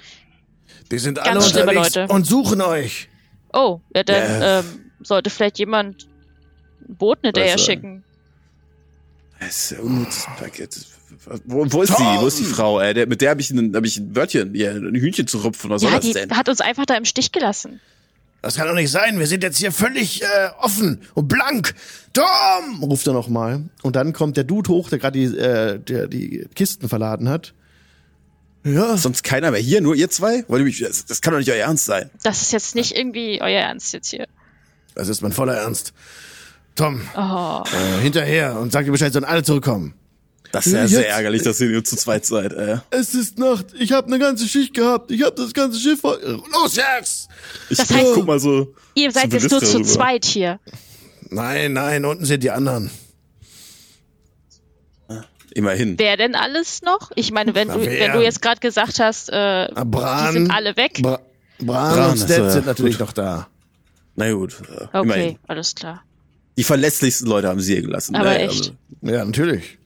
Die 0.92 0.98
sind 0.98 1.20
alle 1.20 1.34
Ganz 1.34 1.50
schlimme 1.50 1.70
unterwegs 1.72 1.96
Leute. 1.96 2.14
und 2.14 2.26
suchen 2.26 2.62
euch. 2.62 3.08
Oh, 3.54 3.80
ja, 3.96 4.04
dann 4.04 4.42
Ja. 4.42 4.60
ähm, 4.60 4.66
sollte 5.04 5.30
vielleicht 5.30 5.60
jemand 5.60 6.08
ein 6.88 6.96
Boot 6.96 7.20
hinterher 7.24 7.56
äh, 7.56 7.60
schicken. 7.60 8.04
das 9.40 9.50
ist 9.50 9.72
ja 9.72 9.80
unnützes 9.80 10.26
Paket. 10.40 10.76
Wo, 11.46 11.66
wo 11.72 11.82
ist 11.84 11.96
sie? 11.96 12.04
Wo 12.04 12.28
ist 12.28 12.40
die 12.40 12.46
Frau? 12.46 12.80
Ey? 12.80 12.94
Der, 12.94 13.06
mit 13.08 13.22
der 13.22 13.32
habe 13.32 13.42
ich, 13.42 13.52
ein- 13.52 13.76
hab 13.76 13.86
ich 13.86 13.98
ein 13.98 14.16
Wörtchen, 14.16 14.56
ja, 14.56 14.72
ein 14.72 14.96
Hühnchen 14.96 15.28
zu 15.28 15.40
rupfen. 15.40 15.70
Was 15.70 15.82
Ja, 15.84 15.92
soll 15.92 16.00
die 16.00 16.14
das 16.14 16.22
denn? 16.28 16.36
hat 16.38 16.50
uns 16.50 16.62
einfach 16.62 16.86
da 16.86 16.96
im 16.96 17.06
Stich 17.06 17.32
gelassen. 17.32 17.80
Das 18.42 18.56
kann 18.56 18.68
doch 18.68 18.74
nicht 18.74 18.90
sein. 18.92 19.20
Wir 19.20 19.28
sind 19.28 19.44
jetzt 19.44 19.58
hier 19.58 19.72
völlig 19.72 20.22
äh, 20.24 20.26
offen 20.60 21.02
und 21.14 21.28
blank. 21.28 21.76
Tom! 22.14 22.82
ruft 22.84 23.06
er 23.08 23.14
nochmal. 23.14 23.64
Und 23.82 23.96
dann 23.96 24.14
kommt 24.14 24.38
der 24.38 24.46
Dude 24.46 24.70
hoch, 24.70 24.90
der 24.90 25.00
gerade 25.00 25.20
die, 25.20 25.26
äh, 25.38 25.78
der 25.80 26.08
die 26.08 26.48
Kisten 26.56 26.88
verladen 26.88 27.28
hat. 27.28 27.54
Ja, 28.64 28.98
Sonst 28.98 29.24
keiner 29.24 29.52
mehr 29.52 29.60
hier, 29.60 29.82
nur 29.82 29.96
ihr 29.96 30.10
zwei? 30.10 30.44
Wollt 30.48 30.62
ihr 30.62 30.66
mich, 30.66 30.80
das, 30.80 31.06
das 31.06 31.22
kann 31.22 31.32
doch 31.34 31.40
nicht 31.40 31.50
euer 31.52 31.66
Ernst 31.66 31.86
sein. 31.86 32.10
Das 32.24 32.42
ist 32.42 32.52
jetzt 32.52 32.76
nicht 32.76 32.96
irgendwie 32.96 33.42
euer 33.42 33.60
Ernst 33.62 33.94
jetzt 33.94 34.10
hier. 34.10 34.28
das 34.96 35.08
ist 35.10 35.22
mein 35.22 35.32
voller 35.32 35.56
Ernst. 35.56 35.94
Tom, 36.76 37.02
Oh. 37.16 37.64
äh, 37.74 38.02
hinterher 38.02 38.58
und 38.60 38.72
sag 38.72 38.86
dir 38.86 38.92
Bescheid, 38.92 39.12
sollen 39.12 39.26
alle 39.26 39.44
zurückkommen. 39.44 39.94
Das 40.52 40.66
ist 40.66 40.74
ja, 40.74 40.80
Ja, 40.82 40.88
sehr 40.88 41.02
jetzt- 41.02 41.10
ärgerlich, 41.12 41.44
dass 41.44 41.62
ihr 41.62 41.70
nur 41.70 41.84
zu 41.84 41.96
zweit 41.96 42.26
seid. 42.26 42.54
Äh. 42.54 42.78
Es 42.90 43.14
ist 43.14 43.38
Nacht. 43.38 43.68
Ich 43.78 43.92
habe 43.92 44.08
eine 44.08 44.18
ganze 44.20 44.48
Schicht 44.48 44.74
gehabt. 44.74 45.12
Ich 45.12 45.22
habe 45.24 45.36
das 45.36 45.54
ganze 45.54 45.80
Schiff 45.80 46.02
voll. 46.02 46.42
Los 46.52 46.76
jetzt! 46.76 47.28
Ich 47.70 47.78
Das 47.78 47.92
heißt- 47.92 48.14
guck 48.16 48.26
mal 48.26 48.40
so. 48.40 48.74
Ihr 48.96 49.12
seid 49.12 49.32
jetzt 49.32 49.52
nur 49.52 49.62
zu 49.62 49.78
rüber. 49.78 49.88
zweit 49.88 50.26
hier. 50.26 50.60
Nein, 51.30 51.74
nein, 51.74 52.04
unten 52.06 52.26
sind 52.26 52.42
die 52.42 52.50
anderen. 52.52 52.90
Immerhin. 55.54 55.98
Wer 55.98 56.16
denn 56.16 56.36
alles 56.36 56.82
noch? 56.84 57.12
Ich 57.16 57.32
meine, 57.32 57.56
wenn 57.56 57.70
Na, 57.70 57.76
du, 57.76 57.82
wenn 57.86 58.12
du 58.12 58.22
jetzt 58.22 58.42
gerade 58.42 58.60
gesagt 58.60 59.00
hast, 59.00 59.30
äh, 59.30 59.68
Bran, 59.74 60.28
die 60.34 60.40
sind 60.42 60.52
alle 60.52 60.78
weg. 60.78 61.00
Bra 61.02 61.20
Bran, 61.60 61.96
Bran 61.96 62.12
und 62.12 62.18
Stet 62.18 62.40
äh, 62.40 62.50
sind 62.52 62.66
natürlich 62.68 62.98
gut. 63.00 63.08
noch 63.08 63.14
da. 63.14 63.48
Na 64.16 64.32
gut, 64.32 64.54
äh, 64.70 64.84
Okay, 64.84 65.00
immerhin. 65.02 65.40
alles 65.48 65.74
klar. 65.74 66.04
Die 66.56 66.64
verlässlichsten 66.64 67.28
Leute 67.28 67.48
haben 67.48 67.60
sie 67.62 67.74
hier 67.74 67.82
gelassen. 67.82 68.16
Aber 68.16 68.26
Naja, 68.26 68.40
echt. 68.48 68.74
Ja, 69.02 69.26
natürlich. 69.26 69.79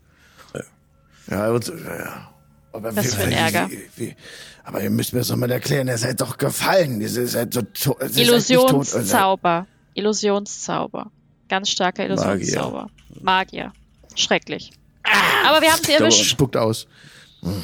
Ja, 1.27 1.49
und, 1.49 1.67
ja. 1.67 2.29
Aber 2.71 2.95
Was 2.95 3.13
für 3.13 3.23
ein 3.23 3.31
Ärger. 3.31 3.69
Wie, 3.69 3.87
wie, 3.95 4.15
aber 4.63 4.81
ihr 4.81 4.89
müsst 4.89 5.13
mir 5.13 5.19
das 5.19 5.27
doch 5.27 5.35
mal 5.35 5.51
erklären. 5.51 5.87
Ihr 5.87 5.97
seid 5.97 6.21
doch 6.21 6.37
gefallen. 6.37 7.01
Ihr 7.01 7.09
seid 7.09 7.53
so 7.53 7.61
to 7.61 7.97
ihr 8.01 8.09
seid 8.09 8.17
nicht 8.17 8.49
tot. 8.49 8.71
Illusionszauber. 8.71 9.67
Illusionszauber. 9.93 11.11
Ganz 11.49 11.69
starker 11.69 12.05
Illusionszauber. 12.05 12.89
Magier. 13.21 13.73
Schrecklich. 14.15 14.71
Aber 15.45 15.61
wir 15.61 15.71
haben 15.71 15.83
sie 15.83 15.93
erwischt. 15.93 16.25
Spuckt 16.25 16.57
aus. 16.57 16.87
Hm. 17.41 17.63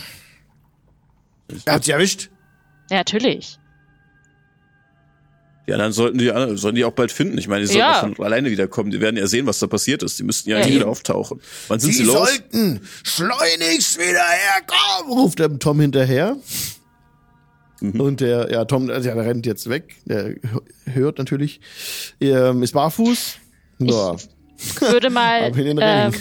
Ihr 1.66 1.74
habt 1.74 1.86
sie 1.86 1.92
erwischt? 1.92 2.30
Ja, 2.92 2.98
natürlich. 2.98 3.59
Ja, 5.70 5.78
dann 5.78 5.92
sollten 5.92 6.18
die, 6.18 6.28
sollten 6.58 6.76
die 6.76 6.84
auch 6.86 6.92
bald 6.94 7.12
finden. 7.12 7.38
Ich 7.38 7.48
meine, 7.48 7.62
die 7.62 7.68
sollten 7.68 7.80
Ja. 7.80 7.98
auch 7.98 8.16
von 8.16 8.26
alleine 8.26 8.50
wiederkommen. 8.50 8.92
Die 8.92 9.00
werden 9.02 9.18
ja 9.18 9.28
sehen, 9.28 9.46
was 9.46 9.60
da 9.60 9.68
passiert 9.68 10.02
ist. 10.04 10.18
Die 10.20 10.24
müssten 10.24 10.50
ja, 10.50 10.60
Ja, 10.60 10.68
wieder 10.68 10.88
auftauchen. 10.88 11.40
Wann 11.68 11.80
sind 11.80 11.92
Sie 11.92 12.00
sie 12.00 12.04
los? 12.04 12.16
sollten 12.30 12.82
schleunigst 13.04 13.98
wieder 14.00 14.24
herkommen, 14.26 15.12
ruft 15.20 15.40
der 15.40 15.58
Tom 15.60 15.80
hinterher. 15.80 16.36
Mhm. 17.82 18.02
Und 18.02 18.22
der, 18.22 18.52
ja, 18.52 18.66
Tom, 18.66 18.90
also, 18.90 19.08
ja, 19.10 19.16
der 19.16 19.26
rennt 19.26 19.46
jetzt 19.46 19.70
weg. 19.70 19.96
Der 20.06 20.36
hört 20.86 21.18
natürlich. 21.18 21.62
Er 22.20 22.54
ist 22.62 22.74
barfuß. 22.74 23.36
Ja. 23.80 24.16
Ich 24.58 24.82
würde 24.82 25.10
mal, 25.10 25.52
ähm, 25.56 26.14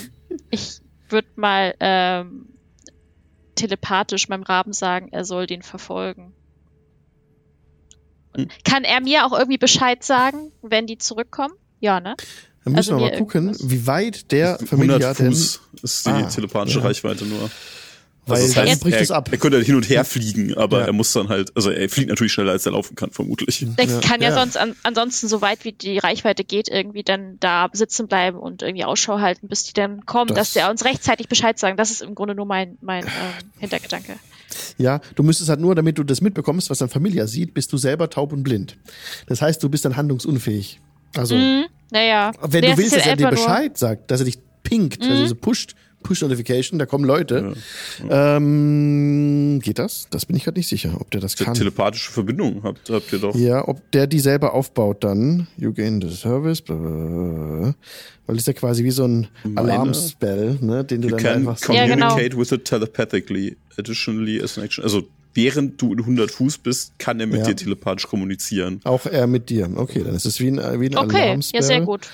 ich 0.51 0.79
würde 1.09 1.29
mal 1.37 1.75
ähm, 1.81 2.47
telepathisch 3.57 4.29
meinem 4.29 4.45
Raben 4.45 4.73
sagen, 4.73 5.09
er 5.11 5.25
soll 5.25 5.47
den 5.47 5.63
verfolgen. 5.63 6.33
Kann 8.65 8.85
er 8.85 9.01
mir 9.01 9.27
auch 9.27 9.33
irgendwie 9.37 9.59
Bescheid 9.59 10.03
sagen, 10.05 10.53
wenn 10.63 10.87
die 10.87 10.99
zurückkommen? 10.99 11.55
Ja, 11.81 12.01
ne? 12.01 12.17
Dann 12.65 12.75
müssen 12.75 12.93
also 12.95 13.05
wir 13.05 13.11
mal 13.13 13.19
gucken, 13.19 13.47
irgendwas. 13.49 13.71
wie 13.71 13.87
weit 13.87 14.31
der 14.33 14.55
100 14.61 14.69
Familie 14.69 14.99
denn, 14.99 15.33
Fuß 15.33 15.61
ist 15.83 16.07
die 16.07 16.11
Ah, 16.11 16.23
telepathische 16.29 16.81
ja. 16.81 16.85
Reichweite 16.85 17.25
nur. 17.25 17.51
weil 18.27 18.43
das 18.43 18.53
dann 18.53 18.69
heißt, 18.69 18.83
bricht 18.83 18.97
er, 18.97 19.03
es 19.03 19.11
ab. 19.11 19.29
er 19.33 19.39
könnte 19.39 19.59
hin 19.63 19.75
und 19.77 19.89
her 19.89 20.05
fliegen, 20.05 20.55
aber 20.55 20.81
Ja. 20.81 20.87
er 20.89 20.93
muss 20.93 21.11
dann 21.15 21.29
halt, 21.31 21.51
also 21.57 21.71
er 21.71 21.89
fliegt 21.89 22.11
natürlich 22.11 22.33
schneller, 22.35 22.53
als 22.53 22.67
er 22.67 22.73
laufen 22.73 22.95
kann, 22.95 23.11
vermutlich. 23.11 23.65
Der 23.79 23.87
Ja, 23.87 24.01
kann 24.01 24.21
ja, 24.21 24.29
ja. 24.29 24.35
sonst 24.35 24.59
an, 24.59 24.77
ansonsten, 24.83 25.29
so 25.29 25.41
weit 25.41 25.65
wie 25.65 25.73
die 25.73 25.97
Reichweite 25.97 26.45
geht, 26.45 26.69
irgendwie 26.69 27.03
dann 27.05 27.39
da 27.41 27.71
sitzen 27.73 28.07
bleiben 28.07 28.39
und 28.39 28.61
irgendwie 28.61 28.85
Ausschau 28.85 29.21
halten, 29.21 29.49
bis 29.49 29.65
die 29.65 29.73
dann 29.73 30.05
kommen, 30.05 30.29
Das- 30.29 30.37
dass 30.37 30.53
der 30.53 30.69
uns 30.69 30.85
rechtzeitig 30.85 31.29
Bescheid 31.29 31.59
sagen. 31.59 31.79
Das 31.79 31.91
ist 31.91 32.03
im 32.03 32.15
Grunde 32.15 32.35
nur 32.35 32.45
mein, 32.45 32.77
mein 32.83 33.05
ähm, 33.05 33.11
Hintergedanke. 33.61 34.17
Ja, 34.79 35.01
du 35.15 35.23
müsstest 35.23 35.51
halt 35.51 35.61
nur, 35.61 35.75
damit 35.75 35.99
du 35.99 36.05
das 36.05 36.21
mitbekommst, 36.21 36.71
was 36.71 36.79
dein 36.79 36.89
Familie 36.89 37.27
sieht, 37.29 37.55
bist 37.55 37.73
du 37.73 37.77
selber 37.77 38.09
taub 38.11 38.33
und 38.33 38.43
blind. 38.43 38.77
Das 39.27 39.43
heißt, 39.43 39.63
du 39.63 39.69
bist 39.69 39.85
dann 39.85 39.97
handlungsunfähig. 39.97 40.81
Also, 41.17 41.35
Mhm. 41.37 41.67
Naja. 41.91 42.33
wenn 42.43 42.61
Nee, 42.63 42.73
du 42.73 42.79
willst, 42.79 42.97
dass 42.97 43.07
er 43.07 43.17
dir 43.17 43.29
Bescheid 43.31 43.77
sagt, 43.79 44.11
dass 44.11 44.21
er 44.21 44.27
dich 44.27 44.39
pinkt, 44.63 45.01
also 45.03 45.15
Mhm. 45.15 45.23
diese 45.23 45.35
pusht, 45.35 45.75
Push-Notification, 46.03 46.79
da 46.79 46.87
kommen 46.87 47.05
Leute. 47.05 47.55
Ähm, 48.09 49.61
geht 49.63 49.79
das? 49.79 50.07
Das 50.11 50.27
bin 50.27 50.37
ich 50.37 50.45
gerade 50.45 50.59
nicht 50.59 50.69
sicher, 50.69 50.97
ob 51.01 51.11
der 51.11 51.21
das 51.21 51.35
Te- 51.35 51.45
kann. 51.45 51.55
Telepathische 51.55 52.11
Verbindung 52.13 52.63
habt, 52.63 52.89
habt 52.91 53.13
ihr 53.13 53.19
doch. 53.19 53.35
Ja, 53.35 53.67
ob 53.67 53.91
der 53.93 54.07
die 54.07 54.21
selber 54.21 54.55
aufbaut 54.55 55.03
dann. 55.05 55.49
You 55.57 55.73
gain 55.73 56.01
the 56.01 56.11
service. 56.15 56.61
blablabla. 56.63 57.75
Weil 58.27 58.37
das 58.37 58.43
ist 58.43 58.47
ja 58.47 58.53
quasi 58.53 58.85
wie 58.85 58.91
so 58.91 59.05
ein 59.07 59.29
Alarmspell, 59.55 60.59
ne, 60.61 60.85
den 60.85 61.01
du 61.03 61.09
You 61.09 61.17
dann 61.17 61.23
can 61.25 61.37
einfach 61.39 61.59
so 61.59 61.73
Ja, 61.73 61.87
genau. 61.87 62.09
communicate 62.09 62.39
with 62.39 62.53
it 62.53 62.65
telepathically. 62.65 63.57
Additionally 63.79 64.43
as 64.43 64.59
an 64.59 64.65
action. 64.65 64.85
Also 64.85 65.03
während 65.35 65.81
du 65.81 65.93
in 65.93 66.01
100 66.01 66.31
Fuß 66.31 66.59
bist, 66.59 66.93
kann 66.99 67.21
er 67.21 67.27
mit 67.27 67.41
Ja. 67.41 67.47
dir 67.47 67.57
telepathisch 67.57 68.07
kommunizieren. 68.09 68.81
auch 68.85 69.07
er 69.07 69.27
mit 69.27 69.51
dir. 69.51 69.69
Okay, 69.75 70.03
dann 70.05 70.15
ist 70.15 70.27
es 70.27 70.41
wie 70.41 70.49
ein, 70.49 70.57
wie 70.81 70.87
ein 70.91 70.97
Okay, 70.97 71.23
Alarmspell, 71.23 71.61
ja, 71.61 71.67
sehr 71.67 71.81
gut. 71.83 72.09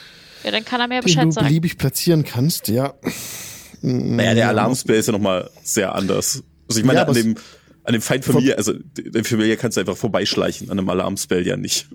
Ja, 0.45 0.51
dann 0.51 0.64
kann 0.64 0.80
er 0.80 0.89
mir 0.89 1.01
den 1.01 1.05
Bescheid 1.05 1.24
du 1.24 1.30
sagen. 1.32 1.47
beliebig 1.47 1.78
platzieren 1.78 2.22
kannst, 2.24 2.68
ja. 2.68 2.93
Naja, 3.85 4.35
der 4.35 4.49
Alarmspell 4.49 4.97
ist 4.97 5.07
ja 5.07 5.12
nochmal 5.12 5.51
sehr 5.62 5.95
anders. 5.95 6.43
Also 6.68 6.80
ich 6.80 6.87
meine, 6.87 7.01
Ja, 7.01 7.07
an 7.07 7.14
dem, 7.14 7.35
an 7.85 7.93
dem 7.93 8.01
Feind 8.01 8.24
Familie, 8.24 8.57
also 8.57 8.72
der 8.97 9.24
Familie 9.24 9.59
kannst 9.59 9.76
du 9.76 9.80
einfach 9.80 9.97
vorbeischleichen, 9.97 10.70
an 10.70 10.78
einem 10.78 10.89
Alarmspell 10.89 11.47
ja 11.47 11.59
nicht. 11.59 11.89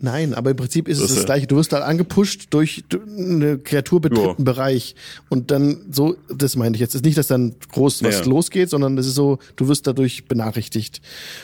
Nein, 0.00 0.32
aber 0.34 0.50
im 0.50 0.56
Prinzip 0.56 0.86
ist 0.86 0.98
es 1.00 1.08
Das 1.08 1.16
das 1.16 1.24
gleiche. 1.26 1.46
Du 1.48 1.56
wirst 1.56 1.72
da 1.72 1.80
angepusht 1.80 2.46
durch 2.50 2.84
eine 2.92 3.58
Kreatur 3.58 4.00
betritt 4.00 4.36
einen 4.36 4.44
Bereich. 4.44 4.94
Und 5.28 5.50
dann 5.50 5.78
so, 5.90 6.14
das 6.32 6.54
meine 6.54 6.76
ich 6.76 6.80
jetzt. 6.80 6.90
Es 6.90 7.00
ist 7.00 7.04
nicht, 7.04 7.18
dass 7.18 7.26
dann 7.26 7.56
groß 7.72 8.04
was 8.04 8.20
Ja. 8.20 8.24
losgeht, 8.26 8.70
sondern 8.70 8.96
es 8.96 9.06
ist 9.08 9.14
so, 9.16 9.38
du 9.56 9.66
wirst 9.66 9.86
dadurch 9.88 10.26
benachrichtigt. 10.26 11.00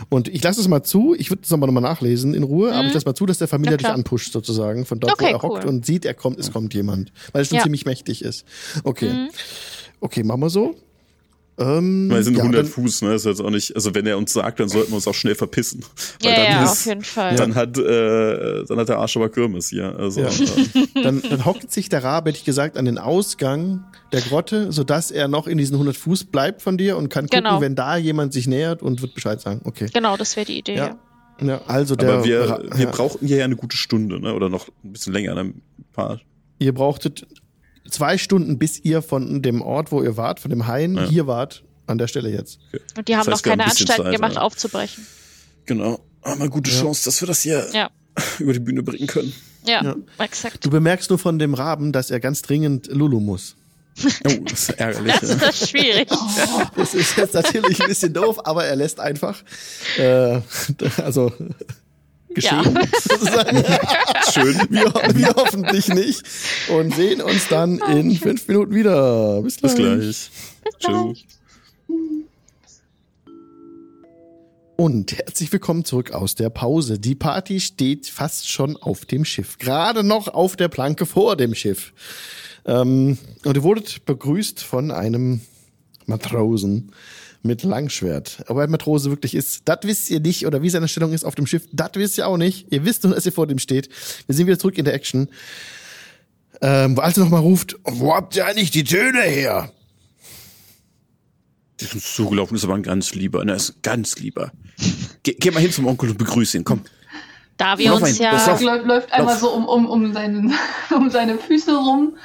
Und 0.08 0.28
ich 0.28 0.42
lasse 0.44 0.60
es 0.60 0.68
mal 0.68 0.84
zu, 0.84 1.16
ich 1.18 1.30
würde 1.30 1.42
es 1.44 1.52
aber 1.52 1.66
nochmal 1.66 1.82
nachlesen 1.82 2.32
in 2.34 2.44
Ruhe, 2.44 2.72
aber 2.72 2.86
ich 2.86 2.94
lasse 2.94 3.06
mal 3.06 3.14
zu, 3.14 3.26
dass 3.26 3.38
der 3.38 3.48
Familie 3.48 3.76
dich 3.76 3.88
anpusht 3.88 4.32
sozusagen, 4.32 4.86
von 4.86 5.00
dort, 5.00 5.14
Okay, 5.14 5.24
wo 5.32 5.36
er 5.36 5.42
hockt 5.42 5.64
cool. 5.64 5.70
und 5.70 5.84
sieht, 5.84 6.04
er 6.04 6.14
kommt, 6.14 6.38
es 6.38 6.52
kommt 6.52 6.74
jemand. 6.74 7.12
Weil 7.32 7.42
er 7.42 7.44
schon 7.46 7.56
Ja. 7.56 7.62
ziemlich 7.64 7.86
mächtig 7.86 8.22
ist. 8.22 8.44
Okay. 8.84 9.28
Okay, 10.00 10.22
machen 10.22 10.40
wir 10.42 10.50
so. 10.50 10.76
Ähm, 11.56 12.10
Weil 12.10 12.18
es 12.18 12.24
sind 12.24 12.36
ja, 12.36 12.42
100 12.42 12.62
dann- 12.62 12.66
Fuß, 12.66 13.02
ne? 13.02 13.14
Ist 13.14 13.26
jetzt 13.26 13.40
auch 13.40 13.50
nicht, 13.50 13.76
also 13.76 13.94
wenn 13.94 14.06
er 14.06 14.18
uns 14.18 14.32
sagt, 14.32 14.58
dann 14.58 14.68
sollten 14.68 14.90
wir 14.90 14.96
uns 14.96 15.06
auch 15.06 15.14
schnell 15.14 15.36
verpissen. 15.36 15.84
Weil 16.22 16.30
Ja, 16.32 16.36
dann 16.36 16.44
ja, 16.52 16.64
ist, 16.64 16.70
auf 16.72 16.86
jeden 16.86 17.04
Fall. 17.04 17.36
Dann 17.36 17.54
hat, 17.54 17.78
äh, 17.78 18.64
dann 18.64 18.78
hat 18.78 18.88
der 18.88 18.98
Arsch 18.98 19.16
aber 19.16 19.28
Kirmes 19.28 19.68
hier. 19.68 19.94
Also, 19.96 20.22
Ja. 20.22 20.26
äh, 20.28 21.02
dann, 21.02 21.22
dann 21.22 21.44
hockt 21.44 21.70
sich 21.70 21.88
der 21.88 22.02
Rabe, 22.02 22.30
hätte 22.30 22.38
ich 22.40 22.44
gesagt, 22.44 22.76
an 22.76 22.86
den 22.86 22.98
Ausgang 22.98 23.84
der 24.12 24.20
Grotte, 24.22 24.72
sodass 24.72 25.10
er 25.12 25.28
noch 25.28 25.46
in 25.46 25.56
diesen 25.58 25.74
100 25.74 25.96
Fuß 25.96 26.24
bleibt 26.24 26.60
von 26.60 26.76
dir 26.76 26.96
und 26.96 27.08
kann 27.08 27.26
gucken, 27.26 27.44
Genau. 27.44 27.60
wenn 27.60 27.76
da 27.76 27.96
jemand 27.96 28.32
sich 28.32 28.46
nähert 28.48 28.82
und 28.82 29.00
wird 29.02 29.14
Bescheid 29.14 29.40
sagen. 29.40 29.60
Okay. 29.64 29.86
Genau, 29.94 30.16
das 30.16 30.34
wäre 30.36 30.46
die 30.46 30.58
Idee. 30.58 30.76
Ja. 30.76 30.96
Ja. 31.40 31.60
Also 31.66 31.96
der 31.96 32.12
aber 32.14 32.24
wir, 32.24 32.40
Ra- 32.48 32.62
wir 32.74 32.84
ja. 32.84 32.90
brauchten 32.90 33.26
hier 33.26 33.38
ja 33.38 33.44
eine 33.44 33.56
gute 33.56 33.76
Stunde, 33.76 34.20
ne? 34.20 34.34
Oder 34.34 34.48
noch 34.48 34.68
ein 34.84 34.92
bisschen 34.92 35.12
länger, 35.12 35.34
ne? 35.34 35.40
ein 35.40 35.62
paar. 35.92 36.20
ihr 36.60 36.72
brauchtet 36.72 37.26
zwei 37.90 38.18
Stunden, 38.18 38.58
bis 38.58 38.78
ihr 38.84 39.02
von 39.02 39.42
dem 39.42 39.62
Ort, 39.62 39.92
wo 39.92 40.02
ihr 40.02 40.16
wart, 40.16 40.40
von 40.40 40.50
dem 40.50 40.66
Hain, 40.66 40.96
Ja. 40.96 41.08
hier 41.08 41.26
wart, 41.26 41.64
an 41.86 41.98
der 41.98 42.08
Stelle 42.08 42.30
jetzt. 42.30 42.58
Und 42.96 43.08
die 43.08 43.16
haben 43.16 43.26
Das 43.26 43.34
heißt, 43.34 43.44
noch 43.44 43.44
wir 43.44 43.50
keine 43.52 43.64
Anstalten 43.64 44.04
Zeit, 44.04 44.14
gemacht, 44.14 44.34
ja. 44.34 44.40
aufzubrechen. 44.40 45.06
Genau. 45.66 46.00
Haben 46.22 46.38
wir 46.38 46.44
eine 46.44 46.50
gute 46.50 46.70
Ja. 46.70 46.80
Chance, 46.80 47.04
dass 47.04 47.20
wir 47.20 47.26
das 47.28 47.42
hier 47.42 47.66
Ja. 47.72 47.90
über 48.38 48.52
die 48.52 48.60
Bühne 48.60 48.82
bringen 48.82 49.06
können. 49.06 49.32
Ja, 49.66 49.82
Ja. 49.82 49.96
exakt. 50.18 50.64
Du 50.64 50.70
bemerkst 50.70 51.10
nur 51.10 51.18
von 51.18 51.38
dem 51.38 51.54
Raben, 51.54 51.92
dass 51.92 52.10
er 52.10 52.20
ganz 52.20 52.42
dringend 52.42 52.86
Lulu 52.88 53.20
muss. 53.20 53.56
Oh, 54.26 54.30
das 54.44 54.68
ist 54.68 54.70
ärgerlich. 54.70 55.14
Das 55.20 55.30
ist 55.60 55.68
schwierig. 55.70 56.08
Das 56.76 56.94
ist 56.94 57.16
jetzt 57.16 57.34
natürlich 57.34 57.80
ein 57.80 57.88
bisschen 57.88 58.12
doof, 58.12 58.40
aber 58.44 58.64
er 58.64 58.74
lässt 58.76 58.98
einfach, 58.98 59.42
äh, 59.98 60.40
also 61.02 61.32
geschehen, 62.34 62.78
sozusagen. 63.02 63.64
Schön. 64.32 64.54
Wir, 64.70 64.92
wir 65.14 65.34
hoffentlich 65.36 65.88
nicht 65.88 66.22
und 66.68 66.94
sehen 66.94 67.20
uns 67.20 67.48
dann 67.48 67.78
in 67.78 68.16
fünf 68.16 68.48
Minuten 68.48 68.74
wieder. 68.74 69.42
Bis 69.42 69.58
gleich. 69.58 69.72
Bis 69.72 69.78
gleich. 69.80 70.30
Tschüss. 70.78 71.24
Und 74.76 75.16
herzlich 75.16 75.52
willkommen 75.52 75.84
zurück 75.84 76.10
aus 76.10 76.34
der 76.34 76.50
Pause. 76.50 76.98
Die 76.98 77.14
Party 77.14 77.60
steht 77.60 78.08
fast 78.08 78.50
schon 78.50 78.76
auf 78.76 79.04
dem 79.04 79.24
Schiff. 79.24 79.58
Gerade 79.58 80.02
noch 80.02 80.26
auf 80.26 80.56
der 80.56 80.68
Planke 80.68 81.06
vor 81.06 81.36
dem 81.36 81.54
Schiff. 81.54 81.92
Ähm, 82.66 83.16
und 83.44 83.56
ihr 83.56 83.62
wurdet 83.62 84.04
begrüßt 84.04 84.64
von 84.64 84.90
einem 84.90 85.42
Matrosen 86.06 86.90
mit 87.44 87.62
Langschwert. 87.62 88.44
Aber 88.46 88.62
ein 88.62 88.70
Matrose 88.70 89.10
wirklich 89.10 89.34
ist, 89.34 89.62
das 89.66 89.78
wisst 89.82 90.10
ihr 90.10 90.20
nicht. 90.20 90.46
Oder 90.46 90.62
wie 90.62 90.70
seine 90.70 90.88
Stellung 90.88 91.12
ist 91.12 91.24
auf 91.24 91.34
dem 91.34 91.46
Schiff, 91.46 91.68
das 91.72 91.90
wisst 91.94 92.18
ihr 92.18 92.26
auch 92.26 92.36
nicht. 92.36 92.72
Ihr 92.72 92.84
wisst 92.84 93.04
nur, 93.04 93.14
dass 93.14 93.26
ihr 93.26 93.32
vor 93.32 93.46
dem 93.46 93.58
steht. 93.58 93.88
Wir 94.26 94.34
sind 94.34 94.46
wieder 94.46 94.58
zurück 94.58 94.78
in 94.78 94.84
der 94.84 94.94
Action. 94.94 95.28
Ähm, 96.60 96.98
als 96.98 97.16
er 97.16 97.24
nochmal 97.24 97.40
ruft, 97.40 97.76
wo 97.84 98.14
habt 98.14 98.36
ihr 98.36 98.46
eigentlich 98.46 98.70
die 98.70 98.84
Töne 98.84 99.22
her? 99.22 99.72
Der 101.80 101.88
ist 101.88 101.94
uns 101.94 102.14
zugelaufen, 102.14 102.56
ist 102.56 102.64
aber 102.64 102.74
ein 102.74 102.82
ganz 102.82 103.14
lieber. 103.14 103.44
Ne, 103.44 103.54
ist 103.54 103.70
ein 103.70 103.82
ganz 103.82 104.18
lieber. 104.18 104.52
Geh, 105.22 105.34
geh 105.38 105.50
mal 105.50 105.60
hin 105.60 105.72
zum 105.72 105.86
Onkel 105.86 106.10
und 106.10 106.18
begrüße 106.18 106.56
ihn, 106.56 106.64
komm. 106.64 106.82
Da 107.56 107.78
wir 107.78 107.90
Lauf 107.90 108.02
uns 108.02 108.20
ein, 108.20 108.24
ja. 108.24 108.60
Läuft, 108.60 108.86
läuft 108.86 109.12
einmal 109.12 109.38
so 109.38 109.50
um, 109.50 109.66
um, 109.66 109.86
um, 109.86 110.12
seinen, 110.12 110.54
um 110.94 111.10
seine 111.10 111.38
Füße 111.38 111.76
rum 111.76 112.16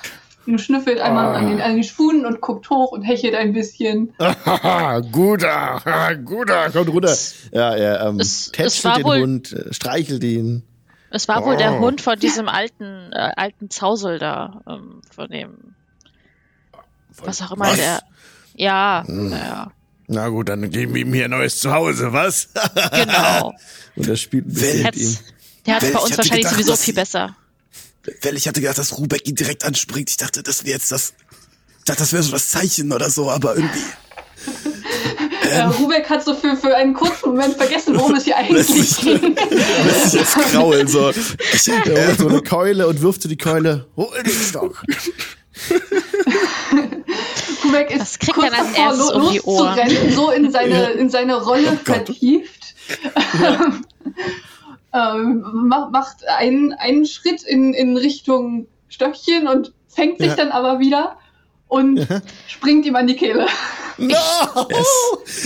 und 0.51 0.59
schnüffelt 0.59 0.99
einmal 0.99 1.35
an, 1.35 1.47
den, 1.49 1.61
an 1.61 1.75
den 1.75 1.83
Schuhen 1.83 2.25
und 2.25 2.41
guckt 2.41 2.69
hoch 2.69 2.91
und 2.91 3.03
hechelt 3.03 3.35
ein 3.35 3.53
bisschen. 3.53 4.13
Haha, 4.19 4.99
guter, 4.99 5.81
haha, 5.85 6.13
guter, 6.13 6.69
kommt 6.71 6.89
runter. 6.89 7.15
Ja, 7.51 7.75
er 7.75 8.01
ähm, 8.07 8.19
Es- 8.19 8.51
es 8.57 8.81
den 8.81 9.03
wohl- 9.03 9.21
Hund, 9.21 9.51
äh, 9.53 9.73
streichelt 9.73 10.23
ihn. 10.23 10.63
Es 11.11 11.27
war 11.27 11.43
wohl 11.45 11.57
der 11.57 11.73
Oh. 11.73 11.79
Hund 11.79 12.01
von 12.01 12.19
diesem 12.19 12.47
alten, 12.47 13.11
äh, 13.11 13.31
alten 13.35 13.69
Zausel 13.71 14.19
da, 14.19 14.61
ähm, 14.69 15.01
von 15.15 15.27
dem, 15.29 15.75
was 17.23 17.41
auch 17.41 17.51
immer 17.51 17.65
Was? 17.65 17.75
der, 17.77 18.01
ja, 18.55 19.03
ja, 19.07 19.71
Na 20.07 20.27
gut, 20.29 20.49
dann 20.49 20.69
geben 20.69 20.93
wir 20.93 21.01
ihm 21.01 21.13
hier 21.13 21.25
ein 21.25 21.31
neues 21.31 21.59
Zuhause, 21.59 22.13
was? 22.13 22.49
genau. 22.91 23.53
Und 23.95 24.07
er 24.07 24.15
spielt 24.15 24.45
ein 24.47 24.53
bisschen 24.53 24.77
Wer 24.83 24.85
mit 24.85 24.97
ihm. 24.97 25.17
Der 25.65 25.75
hat 25.75 25.83
Wel- 25.83 25.93
bei 25.93 25.99
uns 25.99 26.17
wahrscheinlich 26.17 26.45
gedacht, 26.47 26.53
sowieso 26.55 26.75
viel 26.75 26.93
sie- 26.93 26.99
besser. 26.99 27.35
Weil 28.21 28.37
ich 28.37 28.47
hatte 28.47 28.61
gedacht, 28.61 28.77
dass 28.77 28.97
Rubeck 28.97 29.27
ihn 29.27 29.35
direkt 29.35 29.63
anspringt. 29.65 30.09
Ich 30.09 30.17
dachte, 30.17 30.41
das 30.43 30.63
wäre 30.65 30.77
jetzt 30.77 30.91
das. 30.91 31.13
Ich 31.79 31.85
dachte, 31.85 31.99
das 32.01 32.13
wäre 32.13 32.23
so 32.23 32.31
das 32.31 32.49
Zeichen 32.49 32.91
oder 32.91 33.09
so, 33.09 33.29
aber 33.29 33.55
irgendwie. 33.55 33.79
Äh, 35.49 35.61
Rubeck 35.63 36.07
hat 36.09 36.23
so 36.23 36.35
für, 36.35 36.55
für 36.55 36.75
einen 36.75 36.93
kurzen 36.93 37.29
Moment 37.29 37.57
vergessen, 37.57 37.97
worum 37.97 38.13
es 38.13 38.23
hier 38.25 38.37
eigentlich 38.37 38.97
ging. 38.97 39.35
Lässt 39.85 40.11
sich 40.11 40.19
jetzt 40.21 40.35
kraulen, 40.35 40.87
so. 40.87 41.09
Ich, 41.09 41.67
Er 41.67 42.09
äh, 42.09 42.15
so 42.15 42.27
eine 42.27 42.43
Keule 42.43 42.87
und 42.87 43.01
wirft 43.01 43.23
so 43.23 43.29
die 43.29 43.37
Keule. 43.37 43.87
Hol 43.97 44.09
den 44.23 44.31
Stock. 44.31 44.83
Rubeck 47.65 47.89
ist 47.91 47.99
Das 47.99 48.19
kriegt 48.19 48.33
kurz 48.35 48.45
er 48.45 48.57
davor, 48.63 48.85
erstes 48.85 49.09
um 49.09 49.31
die 49.31 49.41
Ohren. 49.41 49.75
loszurennen, 49.75 50.13
so 50.15 50.29
in 50.31 50.51
seine, 50.51 50.91
in 50.91 51.09
seine 51.09 51.41
Rolle 51.41 51.79
vertieft. 51.83 52.75
Ähm, 54.93 55.43
ma- 55.67 55.89
macht 55.91 56.27
einen, 56.27 56.73
einen 56.73 57.05
Schritt 57.05 57.43
in, 57.43 57.73
in 57.73 57.97
Richtung 57.97 58.67
Stöckchen 58.87 59.47
und 59.47 59.73
fängt 59.87 60.17
sich 60.19 60.27
Ja. 60.29 60.35
dann 60.35 60.51
aber 60.51 60.79
wieder 60.79 61.17
und 61.67 62.07
springt 62.47 62.85
ihm 62.85 62.95
an 62.95 63.05
die 63.07 63.15
Kehle. 63.15 63.45
No! 63.97 64.15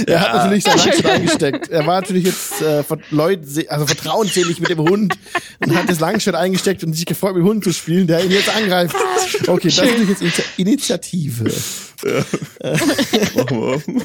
Er 0.06 0.22
hat 0.22 0.34
natürlich 0.36 0.64
sein 0.64 0.78
Langschwert 0.78 1.06
eingesteckt. 1.12 1.70
Er 1.70 1.88
war 1.88 2.02
natürlich 2.02 2.26
jetzt 2.26 2.62
äh, 2.62 2.84
Leut 3.10 3.40
also 3.68 3.88
vertrauensselig 3.88 4.60
mit 4.60 4.70
dem 4.70 4.78
Hund 4.80 5.16
und 5.60 5.76
hat 5.76 5.90
das 5.90 6.00
Langschwert 6.00 6.36
eingesteckt 6.36 6.84
und 6.84 6.94
sich 6.94 7.06
gefreut, 7.08 7.34
mit 7.36 7.44
dem 7.44 7.48
Hund 7.48 7.64
zu 7.64 7.74
spielen, 7.74 8.06
der 8.06 8.24
ihn 8.24 8.30
jetzt 8.32 8.56
angreift. 8.56 8.96
Okay, 9.48 9.70
das 9.70 9.78
ist 9.80 9.82
natürlich 9.82 10.10
jetzt 10.10 10.22
Initi- 10.22 10.44
Initiative. 10.58 11.44
Machen 13.36 13.82
wir. 13.88 14.02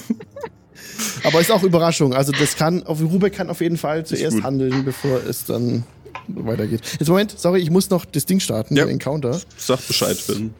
Aber 1.25 1.41
ist 1.41 1.51
auch 1.51 1.63
Überraschung. 1.63 2.15
Also 2.15 2.33
das 2.33 2.57
kann, 2.57 2.83
auf 2.85 3.01
Rubeck 3.01 3.35
kann 3.35 3.51
auf 3.51 3.61
jeden 3.61 3.77
Fall 3.77 4.05
zuerst 4.07 4.43
handeln, 4.43 4.85
bevor 4.85 5.21
es 5.29 5.45
dann 5.45 5.85
weitergeht. 6.29 6.81
Jetzt 6.99 7.09
Moment, 7.09 7.39
sorry, 7.39 7.61
ich 7.61 7.71
muss 7.71 7.91
noch 7.91 8.05
das 8.05 8.27
Ding 8.27 8.41
starten, 8.41 8.77
Ja. 8.77 8.85
den 8.85 8.93
Encounter. 8.93 9.41
Sag 9.57 9.87
Bescheid, 9.87 10.17
wenn 10.29 10.55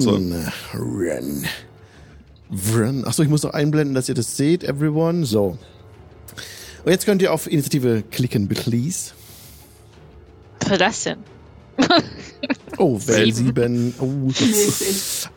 sollst. 0.00 0.08
Run. 0.08 0.52
Run. 0.74 1.44
Run. 2.74 3.04
Achso, 3.04 3.22
ich 3.22 3.28
muss 3.28 3.42
noch 3.42 3.52
einblenden, 3.52 3.94
dass 3.94 4.08
ihr 4.08 4.14
das 4.14 4.36
seht, 4.36 4.64
everyone. 4.64 5.24
So. 5.26 5.58
Und 6.84 6.92
jetzt 6.92 7.06
könnt 7.06 7.22
ihr 7.22 7.32
auf 7.32 7.50
Initiative 7.50 8.02
klicken, 8.10 8.48
please. 8.48 9.12
Was 10.68 10.78
das 10.78 11.02
denn? 11.04 11.18
Oh, 12.78 13.00
Well 13.06 13.32
Sieben. 13.32 13.94
7. 13.94 14.00
Oh. 14.00 14.28
Ich, 14.36 15.28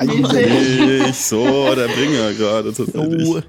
so, 1.15 1.74
der 1.76 1.88
Bringer 1.88 2.34
gerade 2.34 2.74
tatsächlich. 2.74 3.28
Oh. 3.28 3.41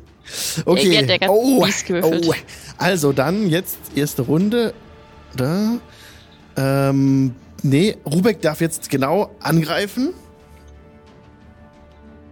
Okay. 0.64 0.96
Ey, 0.96 1.06
der 1.06 1.14
hat 1.16 1.28
oh. 1.28 1.66
oh. 2.02 2.34
Also 2.78 3.12
dann 3.12 3.48
jetzt 3.48 3.78
erste 3.94 4.22
Runde. 4.22 4.74
Da. 5.36 5.78
Ähm, 6.56 7.34
nee, 7.62 7.96
Rubeck 8.04 8.40
darf 8.42 8.60
jetzt 8.60 8.90
genau 8.90 9.30
angreifen. 9.40 10.14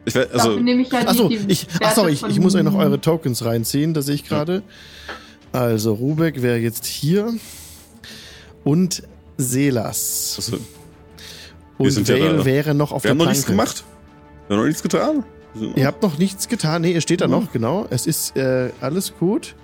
Ich 0.04 0.14
wär, 0.14 0.26
Dafür 0.26 0.40
also, 0.40 0.60
nehme 0.60 0.82
ich 0.82 0.90
ja 0.90 1.00
die, 1.02 1.06
Achso, 1.06 1.28
die 1.28 1.38
ich, 1.48 1.66
ach 1.82 1.94
sorry, 1.94 2.12
ich, 2.12 2.22
ich 2.22 2.40
muss 2.40 2.54
euch 2.54 2.62
noch 2.62 2.74
eure 2.74 3.00
Tokens 3.00 3.44
reinziehen, 3.44 3.92
das 3.92 4.06
sehe 4.06 4.14
ich 4.14 4.24
gerade. 4.24 4.62
Also, 5.52 5.92
Rubeck 5.92 6.40
wäre 6.42 6.58
jetzt 6.58 6.86
hier. 6.86 7.34
Und 8.64 9.02
Selas. 9.36 10.34
also, 10.36 10.58
Und 11.78 12.08
ja 12.08 12.14
Vale 12.14 12.38
da. 12.38 12.44
wäre 12.44 12.74
noch 12.74 12.92
auf 12.92 13.04
wir 13.04 13.10
haben 13.10 13.18
der 13.18 13.26
noch 13.26 13.32
Planke. 13.32 13.38
nichts 13.38 13.46
gemacht. 13.46 13.84
Wir 14.46 14.56
haben 14.56 14.62
noch 14.62 14.66
nichts 14.66 14.82
getan. 14.82 15.24
Ihr 15.76 15.86
habt 15.86 16.02
noch 16.02 16.18
nichts 16.18 16.48
getan. 16.48 16.82
Nee, 16.82 16.92
ihr 16.92 17.00
steht 17.00 17.20
da 17.20 17.26
Mhm. 17.26 17.32
noch, 17.32 17.52
genau. 17.52 17.86
Es 17.90 18.06
ist 18.06 18.36
äh, 18.36 18.70
alles 18.80 19.16
gut. 19.18 19.54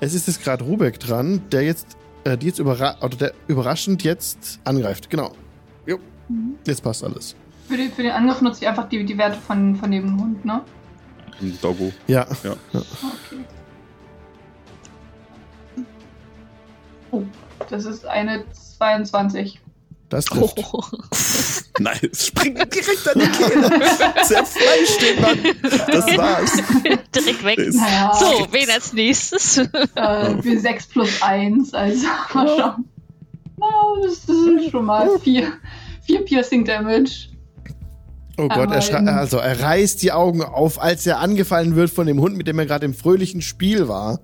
Es 0.00 0.14
ist 0.14 0.26
jetzt 0.26 0.42
gerade 0.42 0.64
Rubeck 0.64 0.98
dran, 1.00 1.42
der 1.52 1.62
jetzt, 1.62 1.96
äh, 2.24 2.36
die 2.38 2.46
jetzt 2.46 2.58
überra 2.58 2.96
oder 3.02 3.16
der 3.16 3.32
überraschend 3.48 4.02
jetzt 4.02 4.60
angreift. 4.64 5.10
Genau. 5.10 5.32
Jo. 5.86 5.98
Jetzt 6.66 6.82
passt 6.82 7.04
alles. 7.04 7.34
Für, 7.68 7.76
den, 7.76 7.92
für 7.92 8.02
den 8.02 8.12
Angriff 8.12 8.40
nutze 8.40 8.62
ich 8.62 8.68
einfach 8.68 8.88
die, 8.88 9.04
die 9.04 9.16
Werte 9.18 9.38
von, 9.38 9.76
von 9.76 9.90
dem 9.90 10.20
Hund, 10.20 10.44
ne? 10.44 10.62
ein 11.40 11.58
Doggo. 11.62 11.92
Ja. 12.06 12.26
Ja. 12.44 12.54
Okay. 12.72 13.44
Oh, 17.10 17.22
das 17.68 17.84
ist 17.86 18.06
eine 18.06 18.44
22. 18.52 19.60
Das 20.10 20.26
trifft. 20.26 20.60
Oh. 20.72 20.82
Nein, 21.78 21.98
es 22.12 22.26
springt 22.26 22.58
direkt 22.58 23.08
an 23.08 23.18
die 23.20 23.28
Kehle. 23.28 23.70
Zerfleischt 24.24 25.00
den 25.00 25.20
Mann. 25.22 25.38
Das 25.62 26.16
war's. 26.18 26.52
Direkt 27.14 27.44
weg. 27.44 27.58
Naja, 27.72 28.12
So, 28.14 28.46
wen 28.50 28.68
als 28.70 28.92
nächstes? 28.92 29.56
äh, 29.58 30.42
für 30.42 30.58
6 30.60 30.86
plus 30.88 31.22
1, 31.22 31.72
also 31.72 32.06
mal 32.34 32.46
schauen. 32.48 32.84
Na, 33.56 33.66
das, 34.02 34.22
sind 34.26 34.70
schon 34.70 34.84
mal 34.84 35.08
4, 35.20 35.52
4 36.06 36.24
Piercing 36.26 36.64
Damage. 36.66 37.28
Oh 38.36 38.48
Gott, 38.48 38.70
er, 38.70 38.98
Aber- 38.98 39.12
also 39.16 39.38
er 39.38 39.60
reißt 39.60 40.02
die 40.02 40.12
Augen 40.12 40.42
auf, 40.42 40.80
als 40.80 41.06
er 41.06 41.18
angefallen 41.20 41.76
wird 41.76 41.90
von 41.90 42.06
dem 42.06 42.20
Hund, 42.20 42.36
mit 42.36 42.46
dem 42.46 42.58
er 42.58 42.66
gerade 42.66 42.84
im 42.84 42.94
fröhlichen 42.94 43.40
Spiel 43.42 43.88
war. 43.88 44.20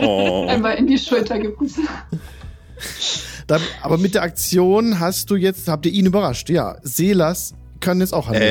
Oh. 0.00 0.46
Einmal 0.48 0.76
in 0.76 0.86
die 0.88 0.98
Schulter 0.98 1.38
gebissen. 1.38 1.86
Dann, 3.46 3.60
aber 3.82 3.98
mit 3.98 4.14
der 4.14 4.22
Aktion 4.22 4.98
hast 5.00 5.30
du 5.30 5.36
jetzt, 5.36 5.68
habt 5.68 5.84
ihr 5.86 5.92
ihn 5.92 6.06
überrascht. 6.06 6.48
Ja, 6.50 6.76
Selas 6.82 7.54
kann 7.80 8.00
jetzt 8.00 8.14
auch 8.14 8.26
handeln. 8.28 8.42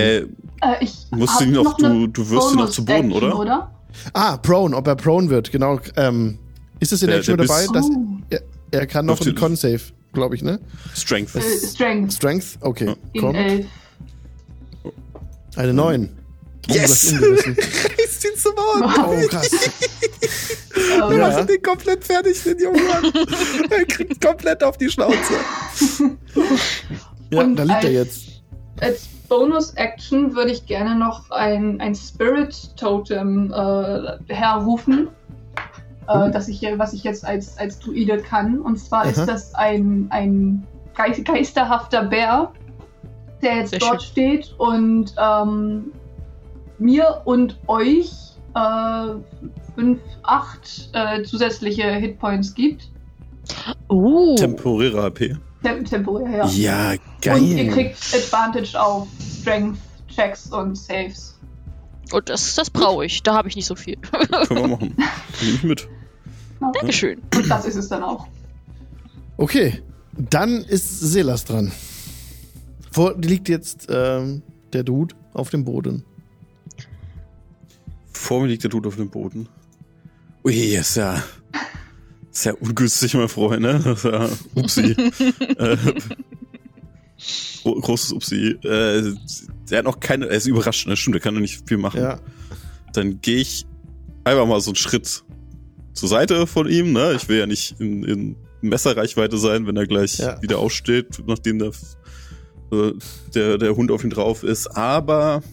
Äh, 0.62 0.66
Äh, 0.66 0.76
ich 0.84 1.08
Musst 1.12 1.42
du 1.42 1.44
ihn 1.46 1.52
noch- 1.52 1.76
du- 1.78 2.08
du 2.08 2.30
wirfst 2.30 2.52
ihn 2.54 2.58
noch 2.60 2.70
zu 2.70 2.86
Boden, 2.86 3.10
Bonus-Action, 3.10 3.38
oder? 3.40 3.72
ah, 4.14 4.38
prone, 4.38 4.76
ob 4.78 4.88
er 4.88 4.96
prone 4.96 5.30
wird, 5.30 5.52
genau. 5.52 5.78
Ähm, 5.98 6.40
ist 6.80 6.92
das 6.94 7.02
in 7.02 7.08
der 7.10 7.16
Der- 7.22 7.34
Action 7.36 7.38
der 7.38 7.48
dabei? 7.48 7.68
Oh. 7.82 8.22
er, 8.30 8.42
er 8.72 8.88
kann 8.88 9.06
noch 9.06 9.20
einen 9.20 9.36
Con-Save, 9.36 9.82
glaube 10.14 10.36
ich, 10.36 10.42
ne? 10.44 10.60
Strength. 10.96 11.36
Äh, 11.36 11.42
Strength 11.68 12.14
Strength? 12.14 12.46
Okay, 12.62 12.96
in 13.12 13.22
komm. 13.22 13.36
11. 13.36 13.66
Eine 15.56 15.74
9. 15.74 16.10
Oh, 16.70 16.74
Yes. 16.74 17.14
Reißt 17.22 18.26
ihn 18.26 18.38
zum 18.38 18.54
Augen. 18.58 18.94
Oh, 19.24 19.28
krass. 19.28 19.52
Ähm, 19.52 21.18
Ja. 21.18 21.30
Mach 21.30 21.46
den 21.46 21.62
komplett 21.62 22.04
fertig, 22.04 22.42
den 22.44 22.60
Jungen. 22.60 22.80
er 23.70 23.86
kriegt 23.86 24.22
komplett 24.26 24.64
auf 24.64 24.78
die 24.78 24.90
Schnauze. 24.90 25.34
Ja, 27.30 27.42
Und 27.42 27.56
da 27.58 27.64
liegt 27.64 27.84
er 27.84 27.90
als- 27.90 27.94
jetzt. 27.94 28.30
Als 28.82 29.08
Bonus-Action 29.30 30.36
würde 30.36 30.52
ich 30.52 30.66
gerne 30.66 30.96
noch 30.96 31.30
ein, 31.32 31.80
ein 31.80 31.96
Spirit-Totem 31.96 33.52
äh, 33.54 34.34
herrufen, 34.34 35.10
äh, 36.08 36.32
das 36.32 36.48
ich, 36.48 36.62
was 36.78 36.94
ich 36.94 37.04
jetzt 37.04 37.24
als, 37.26 37.58
als 37.58 37.80
Druide 37.80 38.18
kann. 38.20 38.60
Und 38.62 38.78
zwar 38.78 39.02
Aha. 39.02 39.10
ist 39.10 39.26
das 39.26 39.54
ein, 39.56 40.08
ein 40.10 40.66
geist 40.96 41.24
geisterhafter 41.26 42.04
Bär, 42.04 42.52
der 43.42 43.58
jetzt 43.58 43.70
Sehr 43.72 43.80
dort 43.80 44.02
steht 44.04 44.54
und 44.58 45.14
ähm, 45.18 45.92
mir 46.80 47.22
und 47.26 47.60
euch 47.68 48.12
äh, 48.56 49.08
fünf, 49.76 50.00
acht 50.24 50.90
äh, 50.94 51.24
zusätzliche 51.24 51.92
Hitpoints 51.92 52.54
gibt. 52.54 52.90
Uh, 53.90 54.36
Temporäre 54.36 55.04
AP. 55.06 55.38
Tem 55.64 55.86
temporär, 55.86 56.46
ja. 56.54 56.96
Ja, 57.24 57.36
Und 57.36 57.48
ihr 57.48 57.66
geil. 57.66 57.74
kriegt 57.74 57.98
Advantage 58.14 58.80
auf 58.80 59.08
Strength 59.42 59.80
Checks 60.14 60.52
und 60.52 60.78
Saves. 60.78 61.40
und 62.12 62.28
das, 62.30 62.56
das 62.56 62.70
brauche 62.70 63.06
ich. 63.06 63.24
Da 63.24 63.34
habe 63.34 63.48
ich 63.48 63.56
nicht 63.56 63.66
so 63.66 63.76
viel. 63.76 63.96
Können 64.48 64.60
wir 64.62 64.68
machen. 64.68 64.96
Nehme 65.42 65.56
ich 65.56 65.64
mit. 65.64 65.88
Dankeschön. 66.74 67.22
Und 67.36 67.50
das 67.50 67.66
ist 67.66 67.76
es 67.76 67.88
dann 67.90 68.04
auch. 68.04 68.28
Okay, 69.38 69.82
dann 70.14 70.64
ist 70.64 71.00
Selas 71.00 71.46
dran. 71.46 71.72
Vor 72.92 73.16
dir 73.16 73.30
liegt 73.30 73.50
jetzt 73.50 73.88
ähm, 73.90 74.44
der 74.74 74.84
Dude 74.84 75.16
auf 75.34 75.50
dem 75.50 75.64
Boden. 75.64 76.06
Vor 78.24 78.42
mir 78.42 78.48
liegt 78.48 78.64
der 78.64 78.70
Dude 78.70 78.88
auf 78.88 78.96
dem 78.96 79.10
Boden. 79.10 79.50
Ui, 80.46 80.54
ist 80.54 80.96
ja 80.96 81.22
sehr 82.32 82.60
ungünstig, 82.62 83.14
mein 83.16 83.28
Freund, 83.28 83.62
ne? 83.62 83.96
Ja, 84.04 84.30
upsi. 84.56 84.92
äh, 85.58 85.78
gro- 87.64 87.80
großes 87.82 88.14
Upsi. 88.14 88.52
Äh, 88.64 89.14
der 89.70 89.80
hat 89.80 89.86
noch 89.86 90.00
keine, 90.00 90.28
er 90.30 90.38
ist 90.38 90.48
überrascht, 90.48 90.88
ne? 90.88 90.96
Stimmt, 90.96 91.16
der 91.16 91.22
kann 91.22 91.34
noch 91.34 91.42
nicht 91.42 91.68
viel 91.68 91.78
machen. 91.78 92.00
Ja, 92.02 92.20
Dann 92.94 93.20
gehe 93.22 93.38
ich 93.40 93.66
einfach 94.24 94.46
mal 94.48 94.62
so 94.62 94.72
einen 94.72 94.76
Schritt 94.78 95.24
zur 95.94 96.10
Seite 96.10 96.48
von 96.48 96.70
ihm, 96.70 96.94
ne? 96.94 97.14
Ich 97.16 97.28
will 97.28 97.40
ja 97.40 97.46
nicht 97.46 97.76
in, 97.82 98.04
in 98.04 98.36
Messerreichweite 98.62 99.38
sein, 99.38 99.68
wenn 99.68 99.76
er 99.76 99.86
gleich 99.86 100.18
Ja. 100.20 100.42
wieder 100.42 100.60
aufsteht, 100.60 101.22
nachdem 101.28 101.60
der, 101.60 101.72
äh, 102.72 102.94
der, 103.36 103.58
der 103.58 103.76
Hund 103.76 103.92
auf 103.92 104.04
ihn 104.06 104.10
drauf 104.12 104.44
ist. 104.44 104.68
Aber 104.68 105.44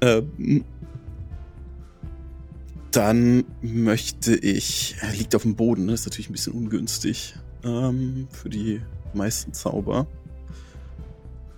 äh, 0.00 0.22
dann 2.92 3.44
möchte 3.62 4.34
ich. 4.34 4.96
Er 5.00 5.12
liegt 5.12 5.34
auf 5.34 5.42
dem 5.42 5.56
Boden, 5.56 5.86
ne? 5.86 5.92
ist 5.92 6.06
natürlich 6.06 6.28
ein 6.28 6.32
bisschen 6.32 6.52
ungünstig 6.52 7.34
ähm, 7.64 8.28
für 8.30 8.48
die 8.48 8.80
meisten 9.14 9.52
Zauber. 9.52 10.06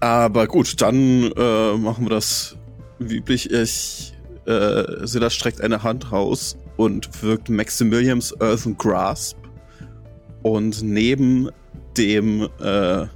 Aber 0.01 0.47
gut, 0.47 0.81
dann 0.81 1.32
äh, 1.36 1.77
machen 1.77 2.05
wir 2.05 2.11
das 2.11 2.56
wie 2.98 3.16
üblich. 3.16 3.51
Ich, 3.51 4.15
äh, 4.47 5.06
Silas 5.06 5.35
streckt 5.35 5.61
eine 5.61 5.82
Hand 5.82 6.12
raus 6.12 6.56
und 6.77 7.23
wirkt 7.23 7.48
Maximilians 7.48 8.35
Earthen 8.40 8.77
Grasp. 8.77 9.36
Und 10.43 10.82
neben 10.82 11.48
dem, 11.97 12.48
äh, 12.61 13.06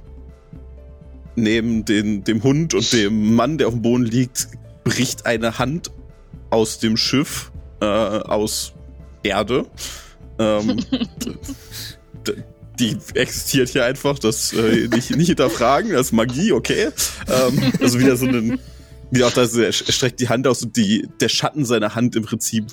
neben 1.35 1.85
den, 1.85 2.23
dem 2.23 2.43
Hund 2.43 2.73
und 2.73 2.91
dem 2.91 3.35
Mann, 3.35 3.57
der 3.57 3.67
auf 3.67 3.73
dem 3.73 3.83
Boden 3.83 4.05
liegt, 4.05 4.47
bricht 4.83 5.25
eine 5.25 5.59
Hand 5.59 5.91
aus 6.49 6.79
dem 6.79 6.97
Schiff, 6.97 7.51
äh, 7.81 7.85
aus 7.85 8.73
Erde. 9.23 9.65
Ähm, 10.37 10.79
die 12.79 12.97
existiert 13.13 13.69
hier 13.69 13.85
einfach, 13.85 14.19
das 14.19 14.53
äh, 14.53 14.87
nicht, 14.87 15.15
nicht 15.15 15.27
hinterfragen, 15.27 15.91
das 15.91 16.07
ist 16.07 16.11
Magie, 16.13 16.53
okay. 16.53 16.89
Ähm, 17.27 17.73
also 17.81 17.99
wieder 17.99 18.15
so 18.15 18.25
ein, 18.25 18.59
wie 19.11 19.23
auch 19.23 19.31
das, 19.31 19.55
er 19.55 19.73
streckt 19.73 20.19
die 20.19 20.29
Hand 20.29 20.47
aus 20.47 20.63
und 20.63 20.77
die, 20.77 21.07
der 21.19 21.29
Schatten 21.29 21.65
seiner 21.65 21.95
Hand 21.95 22.15
im 22.15 22.23
Prinzip 22.23 22.65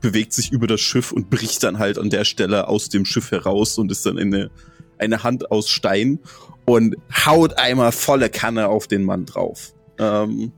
bewegt 0.00 0.32
sich 0.32 0.52
über 0.52 0.66
das 0.66 0.80
Schiff 0.80 1.12
und 1.12 1.30
bricht 1.30 1.62
dann 1.62 1.78
halt 1.78 1.98
an 1.98 2.10
der 2.10 2.24
Stelle 2.24 2.68
aus 2.68 2.88
dem 2.88 3.04
Schiff 3.04 3.30
heraus 3.30 3.78
und 3.78 3.90
ist 3.90 4.04
dann 4.06 4.18
eine, 4.18 4.50
eine 4.98 5.22
Hand 5.22 5.50
aus 5.50 5.70
Stein 5.70 6.20
und 6.66 6.96
haut 7.26 7.58
einmal 7.58 7.92
volle 7.92 8.28
Kanne 8.28 8.68
auf 8.68 8.86
den 8.86 9.04
Mann 9.04 9.24
drauf. 9.24 9.72
Ähm, 9.98 10.52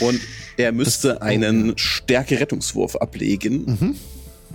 und 0.00 0.20
er 0.56 0.72
müsste 0.72 1.08
Das- 1.08 1.18
oh, 1.20 1.24
einen 1.24 1.76
Stärke-Rettungswurf 1.78 2.96
ablegen, 2.96 3.64
mhm. 3.66 3.96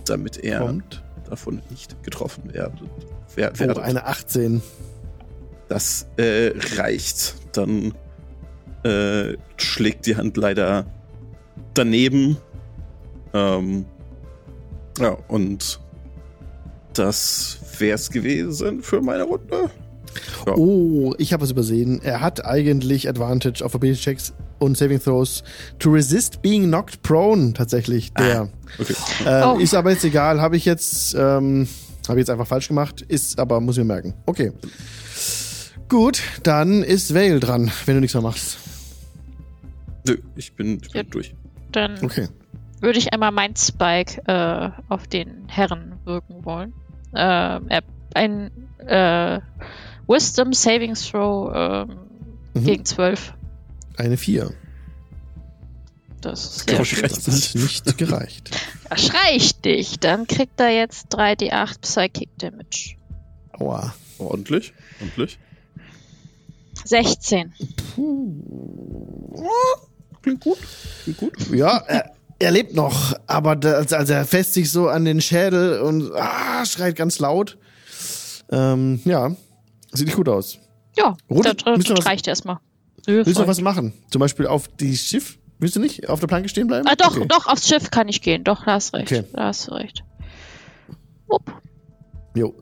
damit 0.06 0.38
er 0.38 0.60
kommt. 0.60 1.04
davon 1.30 1.62
nicht 1.70 2.02
getroffen 2.04 2.54
wird. 2.54 2.74
Wer, 3.36 3.52
Oh, 3.52 3.54
wer 3.58 3.78
eine 3.84 4.06
18. 4.06 4.62
das 5.70 6.06
äh, 6.18 6.52
reicht. 6.76 7.36
Dann 7.54 7.94
äh, 8.84 9.38
schlägt 9.58 10.06
die 10.06 10.16
Hand 10.18 10.36
leider 10.38 10.86
daneben. 11.74 12.38
Ähm, 13.34 13.86
ja, 15.00 15.18
und 15.30 15.80
das 16.94 17.60
wär's 17.78 18.10
gewesen 18.10 18.82
für 18.84 19.02
meine 19.02 19.24
Runde. 19.24 19.70
Ja. 20.46 20.56
Oh, 20.58 21.14
ich 21.18 21.32
habe 21.32 21.46
es 21.46 21.52
übersehen. 21.52 22.02
Er 22.04 22.20
hat 22.20 22.44
eigentlich 22.44 23.08
Advantage 23.08 23.64
auf 23.64 23.74
Ability 23.76 24.02
Checks 24.02 24.34
und 24.62 24.78
Saving 24.78 25.00
Throws 25.02 25.44
to 25.80 25.90
resist 25.92 26.42
being 26.42 26.66
knocked 26.68 27.02
prone, 27.04 27.54
tatsächlich. 27.54 28.14
Der. 28.14 28.50
Okay. 28.80 28.96
Ähm, 29.26 29.44
Oh. 29.44 29.58
Ist 29.60 29.74
aber 29.74 29.92
jetzt 29.92 30.04
egal, 30.06 30.40
habe 30.40 30.56
ich 30.56 30.66
jetzt, 30.66 31.14
ähm, 31.16 31.68
habe 32.08 32.20
ich 32.20 32.24
jetzt 32.24 32.30
einfach 32.30 32.48
falsch 32.48 32.68
gemacht, 32.68 33.02
ist 33.02 33.40
aber, 33.40 33.60
muss 33.60 33.78
ich 33.78 33.84
mir 33.84 33.94
merken. 33.94 34.14
Okay. 34.26 34.52
Gut, 35.90 36.22
dann 36.44 36.84
ist 36.84 37.14
Vale 37.14 37.40
dran, 37.40 37.70
wenn 37.86 37.96
du 37.96 38.02
nichts 38.02 38.14
mehr 38.14 38.24
machst. 38.24 38.58
Nö, 40.08 40.18
ich 40.36 40.54
bin, 40.56 40.76
ich 40.82 40.92
bin 40.92 41.02
Ja. 41.02 41.04
durch. 41.04 41.36
Dann 41.72 41.98
Okay. 42.04 42.28
würde 42.80 42.98
ich 42.98 43.14
einmal 43.14 43.32
mein 43.32 43.56
Spike 43.56 44.22
äh, 44.26 44.70
auf 44.90 45.08
den 45.08 45.48
Herren 45.48 45.94
wirken 46.06 46.46
wollen. 46.46 46.74
Ähm, 47.16 47.66
er, 47.68 47.82
ein 48.14 48.52
äh, 48.80 49.40
Wisdom 50.08 50.54
Saving 50.54 50.94
Throw 50.96 51.52
ähm, 51.54 51.98
Mhm. 52.54 52.64
gegen 52.66 52.86
12. 52.86 53.34
Eine 54.02 54.18
4. 54.18 54.52
Das 56.22 56.58
ist 56.58 56.70
sehr 56.70 56.84
schön. 56.84 57.04
Das 57.04 57.28
hat 57.28 57.56
nicht 57.56 57.98
gereicht. 58.00 58.50
Das 58.90 59.14
reicht 59.14 59.64
nicht. 59.64 60.04
Dann 60.04 60.26
kriegt 60.26 60.60
er 60.60 60.70
jetzt 60.70 61.16
3d8 61.16 61.82
Psychic 61.82 62.30
Damage. 62.40 62.96
Aua. 63.54 63.94
Ordentlich, 64.18 64.74
ordentlich. 65.00 65.38
16. 66.84 67.54
Klingt 70.24 70.42
gut, 70.42 70.58
klingt 71.04 71.18
gut. 71.20 71.34
Ja, 71.52 71.78
er, 71.86 72.16
er 72.40 72.52
lebt 72.52 72.74
noch, 72.74 73.14
aber 73.28 73.56
da, 73.56 73.74
also 73.74 74.14
er 74.14 74.26
fässt 74.26 74.56
sich 74.56 74.72
so 74.72 74.90
an 74.90 75.06
den 75.06 75.22
Schädel 75.22 75.80
und 75.82 76.12
ah, 76.14 76.66
schreit 76.66 76.96
ganz 76.96 77.20
laut. 77.20 77.60
Ähm, 78.52 79.00
ja, 79.06 79.36
sieht 79.92 80.08
nicht 80.08 80.18
gut 80.18 80.30
aus. 80.30 80.58
Ja, 80.98 81.16
das, 81.30 81.58
das 81.86 82.06
reicht 82.08 82.28
erstmal. 82.28 82.58
Willst 83.06 83.36
du 83.36 83.42
noch 83.42 83.48
was 83.48 83.62
machen? 83.62 83.94
Zum 84.12 84.20
Beispiel 84.20 84.48
auf 84.48 84.68
die 84.68 84.96
Schiff? 84.96 85.38
Willst 85.60 85.76
du 85.76 85.80
nicht 85.80 86.10
auf 86.10 86.20
der 86.20 86.28
Planke 86.28 86.50
stehen 86.50 86.68
bleiben? 86.68 86.88
Ah, 86.88 86.96
doch, 86.96 87.16
Okay. 87.16 87.26
doch, 87.28 87.48
aufs 87.48 87.68
Schiff 87.68 87.92
kann 87.92 88.08
ich 88.10 88.22
gehen. 88.22 88.44
Doch, 88.44 88.66
da 88.66 88.74
hast 88.74 88.94
recht. 88.94 89.12
Okay. 89.12 89.24
Da 89.34 89.46
hast 89.46 89.68
du 89.68 89.74
recht. 89.74 90.04
Wupp. 91.28 91.52
Jo. 92.36 92.56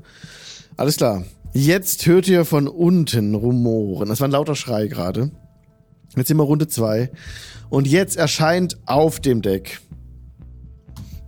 Alles 0.78 0.98
klar. 0.98 1.24
Jetzt 1.54 2.06
hört 2.06 2.28
ihr 2.28 2.46
von 2.46 2.68
unten 2.68 3.36
Rumoren. 3.36 4.10
Das 4.10 4.20
war 4.20 4.28
ein 4.28 4.32
lauter 4.32 4.56
Schrei 4.56 4.88
gerade. 4.88 5.32
Jetzt 6.16 6.28
sind 6.28 6.38
wir 6.38 6.44
Runde 6.44 6.68
zwei. 6.68 7.12
Und 7.70 7.88
jetzt 7.88 8.18
erscheint 8.18 8.78
auf 8.86 9.20
dem 9.20 9.42
Deck 9.42 9.80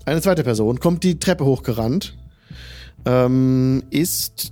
eine 0.06 0.22
zweite 0.22 0.44
Person, 0.44 0.80
kommt 0.80 1.04
die 1.04 1.20
Treppe 1.20 1.46
hochgerannt, 1.46 2.18
ähm, 3.06 3.84
ist 3.92 4.52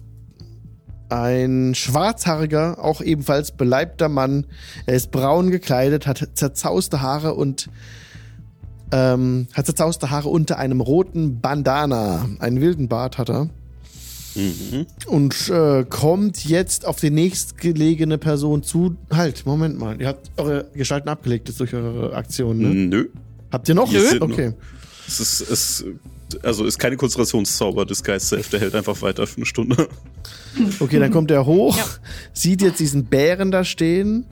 ein 1.09 1.73
schwarzhaariger, 1.75 2.83
auch 2.83 3.01
ebenfalls 3.01 3.51
beleibter 3.51 4.09
Mann. 4.09 4.45
Er 4.85 4.95
ist 4.95 5.11
braun 5.11 5.49
gekleidet, 5.49 6.07
hat 6.07 6.27
zerzauste 6.35 7.01
Haare 7.01 7.33
und 7.33 7.69
ähm, 8.91 9.47
hat 9.53 9.65
zerzauste 9.65 10.09
Haare 10.09 10.29
unter 10.29 10.57
einem 10.57 10.81
roten 10.81 11.41
Bandana. 11.41 12.29
Einen 12.39 12.61
wilden 12.61 12.87
Bart 12.87 13.17
hat 13.17 13.29
er. 13.29 13.49
Mhm. 14.35 14.85
Und 15.07 15.49
äh, 15.49 15.83
kommt 15.89 16.45
jetzt 16.45 16.85
auf 16.85 16.99
die 16.99 17.09
nächstgelegene 17.09 18.17
Person 18.17 18.63
zu. 18.63 18.95
Halt, 19.11 19.45
Moment 19.45 19.79
mal. 19.79 19.99
Ihr 19.99 20.07
habt 20.07 20.29
eure 20.37 20.69
Gestalten 20.73 21.09
abgelegt 21.09 21.49
jetzt 21.49 21.59
durch 21.59 21.73
eure 21.73 22.15
Aktion, 22.15 22.59
ne? 22.59 22.69
Nö. 22.69 23.09
Habt 23.51 23.67
ihr 23.67 23.75
noch? 23.75 23.91
Sind 23.91 24.21
Okay. 24.21 24.53
Es 25.07 25.19
ist, 25.19 25.41
es, 25.41 25.85
also 26.43 26.65
ist 26.65 26.77
keine 26.77 26.95
Konzentrationszauber, 26.97 27.85
Disguise 27.85 28.25
Safe, 28.25 28.47
der 28.51 28.59
hält 28.59 28.75
einfach 28.75 29.01
weiter 29.01 29.25
für 29.25 29.37
eine 29.37 29.45
Stunde. 29.47 29.89
Okay, 30.79 30.99
dann 30.99 31.11
kommt 31.11 31.31
er 31.31 31.45
hoch, 31.45 31.77
Ja. 31.77 31.85
sieht 32.33 32.61
jetzt 32.61 32.79
diesen 32.79 33.05
Bären 33.05 33.51
da 33.51 33.63
stehen. 33.63 34.25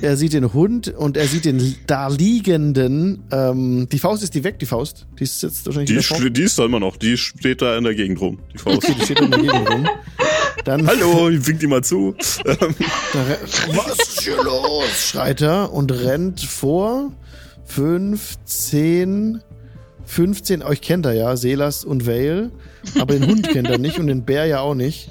Er 0.00 0.16
sieht 0.16 0.32
den 0.32 0.54
Hund 0.54 0.88
und 0.88 1.18
er 1.18 1.26
sieht 1.26 1.44
den 1.44 1.74
da 1.86 2.08
liegenden. 2.08 3.24
Ähm, 3.30 3.88
die 3.92 3.98
Faust 3.98 4.22
ist 4.22 4.34
die 4.34 4.42
weg, 4.42 4.58
die 4.58 4.64
Faust. 4.66 5.06
Die 5.18 5.24
ist 5.24 5.42
jetzt 5.42 5.66
wahrscheinlich 5.66 6.08
Die, 6.08 6.30
die 6.32 6.42
ist 6.42 6.58
da 6.58 6.64
immer 6.64 6.80
noch, 6.80 6.96
die 6.96 7.18
steht 7.18 7.60
da 7.60 7.76
in 7.76 7.84
der 7.84 7.94
Gegend 7.94 8.20
rum, 8.22 8.38
die 8.54 8.58
Faust. 8.58 8.88
Die 8.88 9.04
steht 9.04 9.20
da 9.20 9.24
in 9.24 9.30
der 9.32 9.40
Gegend 9.40 9.70
rum. 9.70 9.88
Dann 10.64 10.86
Hallo, 10.86 11.28
ich 11.28 11.46
wink 11.46 11.60
die 11.60 11.66
mal 11.66 11.84
zu. 11.84 12.14
Ähm, 12.46 12.74
Was 13.74 13.98
ist 13.98 14.20
hier 14.22 14.42
los? 14.42 14.84
schreit 15.10 15.42
er 15.42 15.72
und 15.72 15.92
rennt 15.92 16.40
vor. 16.40 17.12
Fünf, 17.66 18.36
zehn, 18.46 19.40
15, 20.10 20.62
euch 20.64 20.80
kennt 20.80 21.06
er 21.06 21.12
ja, 21.12 21.36
Selas 21.36 21.84
und 21.84 22.04
Vale. 22.06 22.50
Aber 22.98 23.14
den 23.14 23.28
Hund 23.28 23.48
kennt 23.48 23.68
er 23.68 23.78
nicht 23.78 23.98
und 24.00 24.08
den 24.08 24.24
Bär 24.24 24.46
ja 24.46 24.58
auch 24.60 24.74
nicht. 24.74 25.08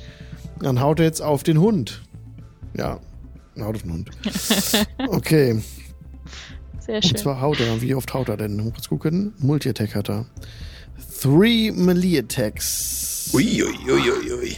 Dann 0.62 0.82
haut 0.82 1.00
er 1.00 1.06
jetzt 1.06 1.22
auf 1.22 1.42
den 1.44 1.60
Hund. 1.60 2.02
Ja, 2.76 3.00
haut 3.58 3.76
auf 3.76 3.82
den 3.84 3.94
Hund. 3.94 4.10
Okay, 5.08 5.62
Sehr 6.80 6.96
und 6.98 7.06
schön. 7.06 7.18
zwar 7.18 7.40
haut 7.40 7.62
er. 7.62 7.82
Wie 7.82 7.96
oft 7.96 8.14
haut 8.14 8.28
er 8.28 8.36
denn? 8.36 8.58
Mal 8.58 8.72
kurz 8.72 8.90
gucken. 8.90 9.34
Multi-Attack 9.40 9.96
hat 9.96 10.10
er. 10.10 10.26
Three 11.22 11.72
Melee 11.72 12.20
Attacks. 12.20 13.30
Uiuiuiui. 13.34 14.58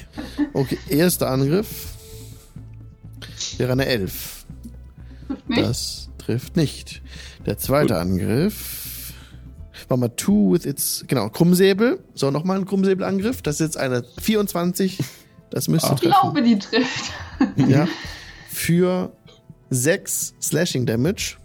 Okay, 0.54 0.78
erster 0.90 1.30
Angriff. 1.30 1.94
Wäre 3.58 3.74
eine 3.74 3.86
11. 3.86 4.46
Trifft 5.28 5.50
mich. 5.50 5.60
Das 5.60 6.10
trifft 6.18 6.56
nicht. 6.58 7.02
Der 7.46 7.60
zweite 7.60 7.98
Angriff. 7.98 8.88
War 9.92 9.98
mal 9.98 10.08
two 10.08 10.54
with 10.54 10.66
its. 10.66 11.04
Genau, 11.08 11.28
Krummsäbel. 11.28 12.00
So, 12.14 12.32
nochmal 12.32 12.58
ein 12.58 12.66
Krummsäbelangriff. 12.66 13.42
Das 13.42 13.56
ist 13.56 13.60
jetzt 13.60 13.78
eine 13.78 14.06
24. 14.22 14.98
Das 15.50 15.68
müsste. 15.68 15.96
Ich 15.96 16.00
glaube, 16.00 16.42
die 16.42 16.58
trifft. 16.58 17.12
Ja. 17.58 17.90
Für 18.48 19.12
6 19.70 20.36
Slashing 20.42 20.86
Damage. 20.86 21.36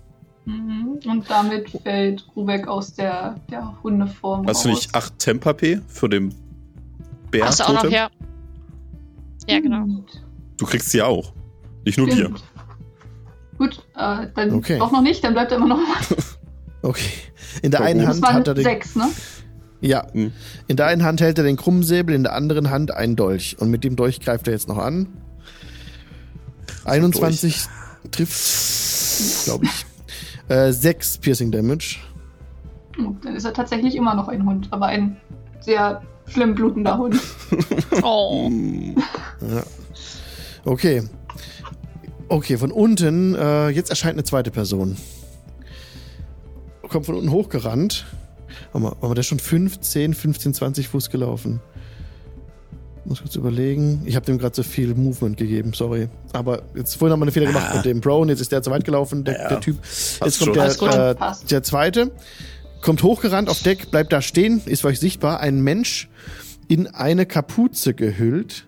Mhm. 0.44 1.01
Und 1.06 1.28
damit 1.28 1.70
fällt 1.82 2.24
Rubek 2.36 2.68
aus 2.68 2.94
der, 2.94 3.40
der 3.51 3.77
Hundeform 3.82 4.47
Hast 4.47 4.64
du 4.64 4.68
raus. 4.68 4.77
nicht 4.78 4.94
8 4.94 5.18
Temp 5.18 5.44
HP 5.44 5.81
für 5.89 6.09
den 6.09 6.32
Bär? 7.32 7.47
Hast 7.47 7.59
du 7.59 7.64
auch 7.64 7.82
noch, 7.82 7.90
ja. 7.90 8.09
Ja, 9.48 9.59
genau. 9.59 9.86
Du 10.56 10.66
kriegst 10.66 10.90
sie 10.90 11.02
auch. 11.02 11.32
Nicht 11.85 11.98
nur. 11.98 12.09
Stimmt. 12.12 12.44
Gut, 13.59 13.82
äh, 13.97 14.28
dann 14.36 14.52
Okay. 14.52 14.78
doch 14.78 14.93
noch 14.93 15.02
nicht, 15.02 15.24
dann 15.24 15.32
bleibt 15.32 15.51
er 15.51 15.56
immer 15.59 15.66
noch 15.66 15.81
Okay. 16.86 17.10
In 17.62 17.70
der 17.72 17.80
einen 17.80 18.06
Hand 18.06 18.24
hat 18.24 18.46
er 18.46 18.54
den. 18.54 18.64
sechs, 18.64 18.94
ne? 18.94 19.08
Ja. 19.80 20.06
Hm. 20.12 20.32
In 20.68 20.76
der 20.76 20.86
einen 20.86 21.04
Hand 21.04 21.20
hält 21.20 21.36
er 21.38 21.44
den 21.44 21.56
Krummsäbel, 21.56 22.14
in 22.14 22.22
der 22.22 22.32
anderen 22.34 22.70
Hand 22.70 22.92
einen 22.92 23.16
Dolch. 23.16 23.56
Und 23.58 23.70
mit 23.70 23.82
dem 23.82 23.96
Dolch 23.96 24.20
greift 24.20 24.46
er 24.46 24.52
jetzt 24.52 24.68
noch 24.68 24.78
an. 24.78 25.08
21 26.84 27.66
trifft, 28.12 29.44
glaube 29.44 29.64
ich. 29.64 29.86
Äh, 30.48 30.72
6 30.72 31.18
Piercing 31.18 31.50
Damage. 31.50 31.96
Oh, 33.00 33.14
Dann 33.22 33.34
ist 33.34 33.44
er 33.44 33.52
tatsächlich 33.52 33.96
immer 33.96 34.14
noch 34.14 34.28
ein 34.28 34.46
Hund, 34.46 34.68
aber 34.70 34.86
ein 34.86 35.16
sehr 35.60 36.02
schlimm 36.28 36.54
blutender 36.54 36.96
Hund. 36.98 37.20
Oh. 38.02 38.50
Ja. 39.40 39.62
Okay. 40.64 41.02
Okay, 42.28 42.58
von 42.58 42.70
unten, 42.70 43.34
äh, 43.34 43.68
jetzt 43.70 43.90
erscheint 43.90 44.14
eine 44.14 44.24
zweite 44.24 44.50
Person. 44.50 44.96
Kommt 46.88 47.06
von 47.06 47.14
unten 47.16 47.30
hochgerannt. 47.30 48.06
Warte 48.72 48.78
mal, 48.84 48.90
warte 48.92 49.06
mal, 49.06 49.14
der 49.14 49.20
ist 49.20 49.26
schon 49.26 49.38
15, 49.38 50.14
15, 50.14 50.54
20 50.54 50.88
Fuß 50.88 51.10
gelaufen. 51.10 51.60
Muss 53.04 53.20
kurz 53.20 53.36
überlegen. 53.36 54.02
Ich 54.04 54.16
habe 54.16 54.26
dem 54.26 54.38
gerade 54.38 54.54
so 54.56 54.62
viel 54.64 54.94
Movement 54.94 55.36
gegeben, 55.36 55.72
sorry. 55.74 56.08
Aber 56.32 56.62
jetzt 56.74 56.96
vorhin 56.96 57.12
haben 57.12 57.20
wir 57.20 57.24
einen 57.26 57.32
Fehler 57.32 57.46
gemacht 57.46 57.66
Ah. 57.70 57.76
mit 57.76 57.84
dem 57.84 58.00
Brown. 58.00 58.28
Jetzt 58.28 58.40
ist 58.40 58.50
der 58.50 58.62
zu 58.62 58.70
weit 58.70 58.84
gelaufen, 58.84 59.22
der, 59.24 59.34
Ja, 59.40 59.48
der 59.48 59.60
Typ. 59.60 59.80
passt 59.80 60.20
Jetzt 60.24 60.38
schon. 60.38 60.54
kommt 60.54 60.78
gut, 60.78 60.92
der, 60.92 61.10
äh, 61.20 61.46
der 61.50 61.62
zweite. 61.62 62.10
Kommt 62.82 63.02
hochgerannt 63.02 63.48
auf 63.48 63.62
Deck, 63.62 63.90
bleibt 63.90 64.12
da 64.12 64.20
stehen, 64.22 64.60
ist 64.64 64.80
für 64.82 64.88
euch 64.88 65.00
sichtbar. 65.00 65.40
Ein 65.40 65.60
Mensch 65.60 66.08
in 66.68 66.88
eine 66.88 67.26
Kapuze 67.26 67.94
gehüllt. 67.94 68.66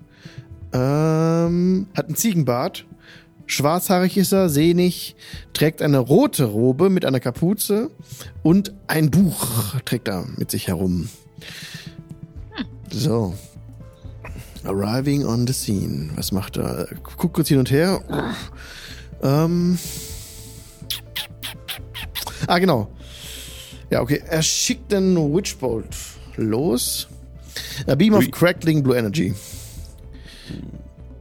Ähm, 0.73 1.87
hat 1.97 2.07
einen 2.07 2.15
Ziegenbart. 2.17 2.85
Schwarzhaarig 3.49 4.17
ist 4.17 4.33
er, 4.33 4.49
sehnig, 4.49 5.17
trägt 5.55 5.83
eine 5.83 5.99
rote 5.99 6.45
Robe 6.45 6.91
mit 6.91 7.05
einer 7.05 7.19
Kapuze 7.19 7.91
und 8.43 8.75
ein 8.87 9.11
Buch 9.11 9.75
trägt 9.85 10.07
er 10.09 10.27
mit 10.37 10.51
sich 10.51 10.69
herum. 10.69 11.09
So. 12.91 13.35
Arriving 14.65 15.25
on 15.25 15.47
the 15.47 15.53
scene. 15.53 16.11
Was 16.15 16.31
macht 16.31 16.59
er? 16.59 16.89
Guckt 17.03 17.35
kurz 17.35 17.49
hin 17.49 17.59
und 17.59 17.71
her. 17.71 18.03
Ähm. 19.23 19.79
Ah, 22.47 22.59
genau. 22.59 22.91
Ja, 23.91 24.03
okay. 24.03 24.23
Er 24.29 24.43
schickt 24.43 24.93
den 24.93 25.17
Witchbolt 25.35 25.97
los. 26.37 27.09
A 27.87 27.95
Beam 27.95 28.15
of. 28.15 28.31
Crackling 28.31 28.83
Blue 28.83 28.97
Energy. 28.97 29.35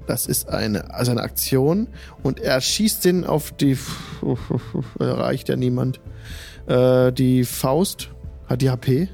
Das 0.08 0.26
ist 0.26 0.50
eine, 0.50 0.94
also 0.94 1.12
eine 1.12 1.22
Aktion. 1.22 1.88
Und 2.24 2.40
er 2.40 2.60
schießt 2.60 3.06
den 3.06 3.24
auf 3.26 3.52
die. 3.52 3.78
Erreicht 5.00 5.50
ja 5.50 5.56
niemand. 5.56 6.00
Äh, 6.66 7.12
die 7.12 7.44
Faust. 7.44 8.10
Hat 8.48 8.62
die 8.62 8.70
HP? 8.70 9.10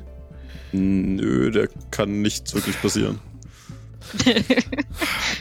Nö, 0.72 1.52
der 1.52 1.68
kann 1.91 2.22
nichts 2.22 2.53
wirklich 2.53 2.80
passieren. 2.82 3.20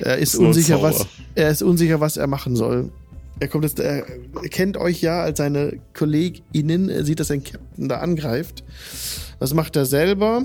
Er 0.00 0.18
ist 0.18 0.34
unsicher, 0.34 0.82
was 0.82 1.06
er 1.34 1.50
ist 1.50 1.62
unsicher, 1.62 2.00
was 2.00 2.16
er 2.16 2.26
machen 2.26 2.56
soll. 2.56 2.90
Er 3.38 3.48
kommt 3.48 3.64
jetzt, 3.64 3.78
er 3.80 4.04
kennt 4.50 4.76
euch 4.76 5.00
ja 5.00 5.22
als 5.22 5.38
seine 5.38 5.78
KollegInnen, 5.94 6.88
er 6.88 7.04
sieht, 7.04 7.20
dass 7.20 7.30
ein 7.30 7.44
Captain 7.44 7.88
da 7.88 7.98
angreift. 7.98 8.64
Was 9.38 9.54
macht 9.54 9.76
er 9.76 9.86
selber? 9.86 10.44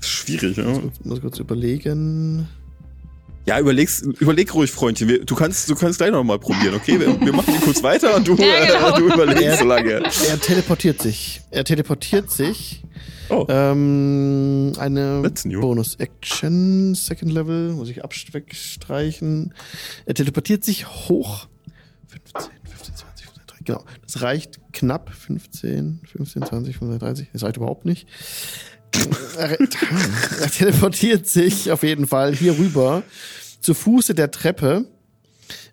Schwierig, 0.00 0.56
ja. 0.56 0.78
Ich 0.98 1.04
muss 1.04 1.20
kurz 1.20 1.38
überlegen. 1.38 2.48
Ja, 3.46 3.58
überleg's, 3.58 4.02
überleg 4.02 4.54
ruhig, 4.54 4.70
Freundchen. 4.70 5.08
Wir, 5.08 5.24
du, 5.24 5.34
kannst, 5.34 5.68
du 5.68 5.74
kannst 5.74 5.98
gleich 5.98 6.10
noch 6.10 6.22
mal 6.22 6.38
probieren, 6.38 6.74
okay? 6.74 7.00
Wir, 7.00 7.20
wir 7.20 7.32
machen 7.32 7.52
hier 7.52 7.60
kurz 7.62 7.82
weiter 7.82 8.14
und 8.16 8.28
du, 8.28 8.34
Ja, 8.38 8.66
genau. 8.66 8.96
äh, 8.96 8.98
du 8.98 9.12
überlegst 9.12 9.58
so 9.58 9.64
lange. 9.64 9.90
Er 9.92 10.40
teleportiert 10.40 11.00
sich. 11.00 11.40
Er 11.50 11.64
teleportiert 11.64 12.30
sich. 12.30 12.82
Oh, 13.30 13.46
Ähm, 13.48 14.72
eine. 14.78 15.22
Bonus-Action, 15.44 16.94
Second 16.94 17.32
Level, 17.32 17.72
muss 17.72 17.88
ich 17.88 17.98
wegstreichen. 17.98 19.54
Er 20.04 20.14
teleportiert 20.14 20.64
sich 20.64 20.86
hoch. 21.08 21.46
15, 22.08 22.50
15, 22.68 22.94
20, 22.96 23.26
30, 23.46 23.64
genau. 23.64 23.84
Das 24.02 24.22
reicht 24.22 24.60
knapp. 24.72 25.10
15, 25.14 26.00
15, 26.12 26.44
20, 26.44 26.76
35. 26.76 27.28
Das 27.32 27.42
reicht 27.42 27.56
überhaupt 27.56 27.84
nicht. 27.84 28.06
Er, 29.36 29.60
er 30.40 30.50
teleportiert 30.50 31.26
sich 31.26 31.70
auf 31.70 31.82
jeden 31.82 32.06
Fall 32.06 32.34
hier 32.34 32.58
rüber 32.58 33.02
zu 33.60 33.74
Fuße 33.74 34.14
der 34.14 34.30
Treppe. 34.30 34.86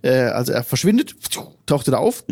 Äh, 0.01 0.11
also 0.11 0.51
er 0.51 0.63
verschwindet, 0.63 1.15
taucht 1.65 1.87
wieder 1.87 1.99
auf, 1.99 2.23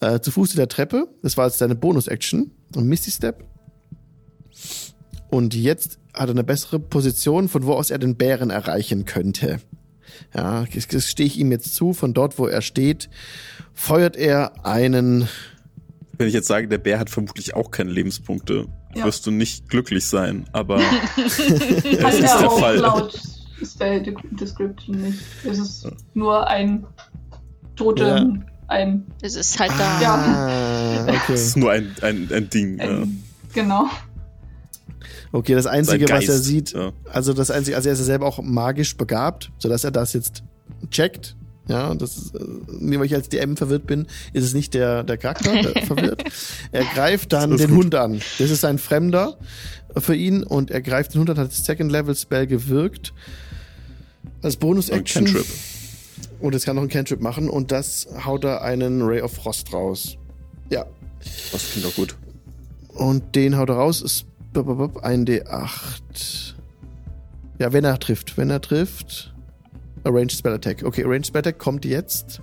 äh, 0.00 0.20
zu 0.20 0.30
Fuße 0.30 0.56
der 0.56 0.68
Treppe. 0.68 1.08
Das 1.22 1.36
war 1.36 1.46
jetzt 1.46 1.58
seine 1.58 1.74
Bonus-Action. 1.74 2.50
Und 2.74 2.86
Misty 2.86 3.10
Step. 3.10 3.44
Und 5.30 5.54
jetzt 5.54 5.98
hat 6.12 6.28
er 6.28 6.30
eine 6.30 6.44
bessere 6.44 6.78
Position, 6.78 7.48
von 7.48 7.64
wo 7.64 7.74
aus 7.74 7.90
er 7.90 7.98
den 7.98 8.16
Bären 8.16 8.50
erreichen 8.50 9.04
könnte. 9.04 9.60
Ja, 10.34 10.64
das 10.90 11.06
stehe 11.06 11.26
ich 11.26 11.38
ihm 11.38 11.52
jetzt 11.52 11.74
zu. 11.74 11.92
Von 11.92 12.14
dort, 12.14 12.38
wo 12.38 12.46
er 12.46 12.62
steht, 12.62 13.08
feuert 13.74 14.16
er 14.16 14.64
einen. 14.64 15.28
wenn 16.16 16.28
ich 16.28 16.34
jetzt 16.34 16.48
sage, 16.48 16.68
der 16.68 16.78
Bär 16.78 16.98
hat 16.98 17.10
vermutlich 17.10 17.54
auch 17.54 17.70
keine 17.70 17.90
Lebenspunkte, 17.90 18.66
Ja. 18.96 19.04
wirst 19.04 19.26
du 19.26 19.30
nicht 19.30 19.68
glücklich 19.68 20.06
sein, 20.06 20.44
aber 20.52 20.80
es 21.26 21.38
ist 21.38 21.50
er 22.00 22.20
der 22.20 22.48
auch 22.50 22.58
Fall. 22.58 22.76
laut 22.76 23.20
Spell 23.64 24.02
De- 24.02 24.14
Description 24.32 24.96
nicht. 25.02 25.18
Es 25.44 25.58
ist 25.58 25.88
nur 26.14 26.46
ein 26.46 26.86
Totem, 27.74 28.06
Ja. 28.06 28.46
ein, 28.68 29.06
Es 29.22 29.34
ist 29.36 29.58
halt 29.58 29.72
da. 29.78 30.14
Ah, 30.14 31.06
es 31.08 31.14
okay. 31.22 31.34
ist 31.34 31.56
nur 31.56 31.70
ein, 31.72 31.94
ein, 32.02 32.28
ein 32.32 32.50
Ding. 32.50 32.78
ja. 32.78 32.84
ein 32.84 33.22
genau. 33.54 33.86
Okay, 35.32 35.54
das 35.54 35.66
Einzige, 35.66 36.04
was 36.04 36.10
er 36.24 36.34
Geist, 36.34 36.44
sieht, 36.44 36.72
ja. 36.72 36.92
also 37.12 37.32
das 37.32 37.50
Einzige, 37.50 37.76
also 37.76 37.88
er 37.88 37.92
ist 37.94 37.98
ja 37.98 38.04
selber 38.04 38.26
auch 38.26 38.40
magisch 38.42 38.96
begabt, 38.96 39.50
sodass 39.58 39.84
er 39.84 39.90
das 39.90 40.12
jetzt 40.12 40.42
checkt. 40.90 41.36
Ja, 41.68 41.94
das 41.94 42.16
ist, 42.16 42.34
äh, 42.34 42.44
mir, 42.68 42.98
weil 43.00 43.06
ich 43.06 43.14
als 43.14 43.28
DM 43.28 43.56
verwirrt 43.56 43.86
bin, 43.86 44.06
ist 44.32 44.44
es 44.44 44.54
nicht 44.54 44.74
der, 44.74 45.02
der 45.02 45.18
Charakter, 45.18 45.50
der 45.62 45.82
verwirrt. 45.86 46.24
Er 46.70 46.84
greift 46.84 47.32
dann 47.32 47.56
den 47.56 47.68
gut. 47.70 47.84
Hund 47.84 47.94
an. 47.94 48.20
Das 48.38 48.50
ist 48.50 48.64
ein 48.64 48.78
Fremder 48.78 49.36
für 49.96 50.14
ihn 50.14 50.42
und 50.44 50.70
er 50.70 50.80
greift 50.80 51.14
den 51.14 51.20
Hund 51.20 51.30
an, 51.30 51.38
hat 51.38 51.48
das 51.48 51.64
Second 51.64 51.90
Level 51.90 52.14
Spell 52.14 52.46
gewirkt. 52.46 53.12
Als 54.42 54.56
Bonus 54.56 54.90
Ein 54.90 55.00
Action. 55.00 55.24
Cantrip. 55.24 55.46
Und 56.38 56.52
jetzt 56.52 56.66
kann 56.66 56.76
noch 56.76 56.82
ein 56.82 56.88
Cantrip 56.88 57.20
machen 57.20 57.48
und 57.48 57.72
das 57.72 58.06
haut 58.24 58.44
er 58.44 58.62
einen 58.62 59.02
Ray 59.02 59.22
of 59.22 59.32
Frost 59.32 59.72
raus. 59.72 60.16
Ja. 60.70 60.84
Das 61.50 61.70
klingt 61.72 61.86
doch 61.86 61.94
gut. 61.96 62.16
Und 62.88 63.34
den 63.34 63.56
haut 63.56 63.68
er 63.70 63.76
raus. 63.76 64.02
Ist 64.02 64.26
ein 65.02 65.26
D8. 65.26 66.54
Ja, 67.58 67.72
wenn 67.72 67.84
er 67.84 67.98
trifft. 67.98 68.36
Wenn 68.36 68.50
er 68.50 68.60
trifft. 68.60 69.34
Arranged 70.06 70.32
Spell 70.32 70.54
Attack. 70.54 70.82
Okay, 70.84 71.04
Arranged 71.04 71.26
Spell 71.26 71.40
Attack 71.40 71.58
kommt 71.58 71.84
jetzt. 71.84 72.40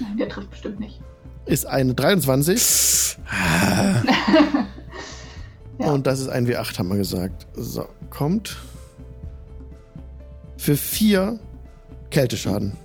Nein, 0.00 0.16
der 0.18 0.28
trifft 0.28 0.50
bestimmt 0.50 0.80
nicht. 0.80 1.00
Ist 1.46 1.66
eine 1.66 1.94
23. 1.94 3.16
Ja. 5.78 5.90
Und 5.90 6.06
das 6.06 6.20
ist 6.20 6.28
ein 6.28 6.46
W8, 6.46 6.78
haben 6.78 6.88
wir 6.88 6.96
gesagt. 6.96 7.46
So, 7.54 7.88
kommt. 8.10 8.56
Für 10.56 10.76
vier 10.76 11.40
Kälteschaden. 12.10 12.76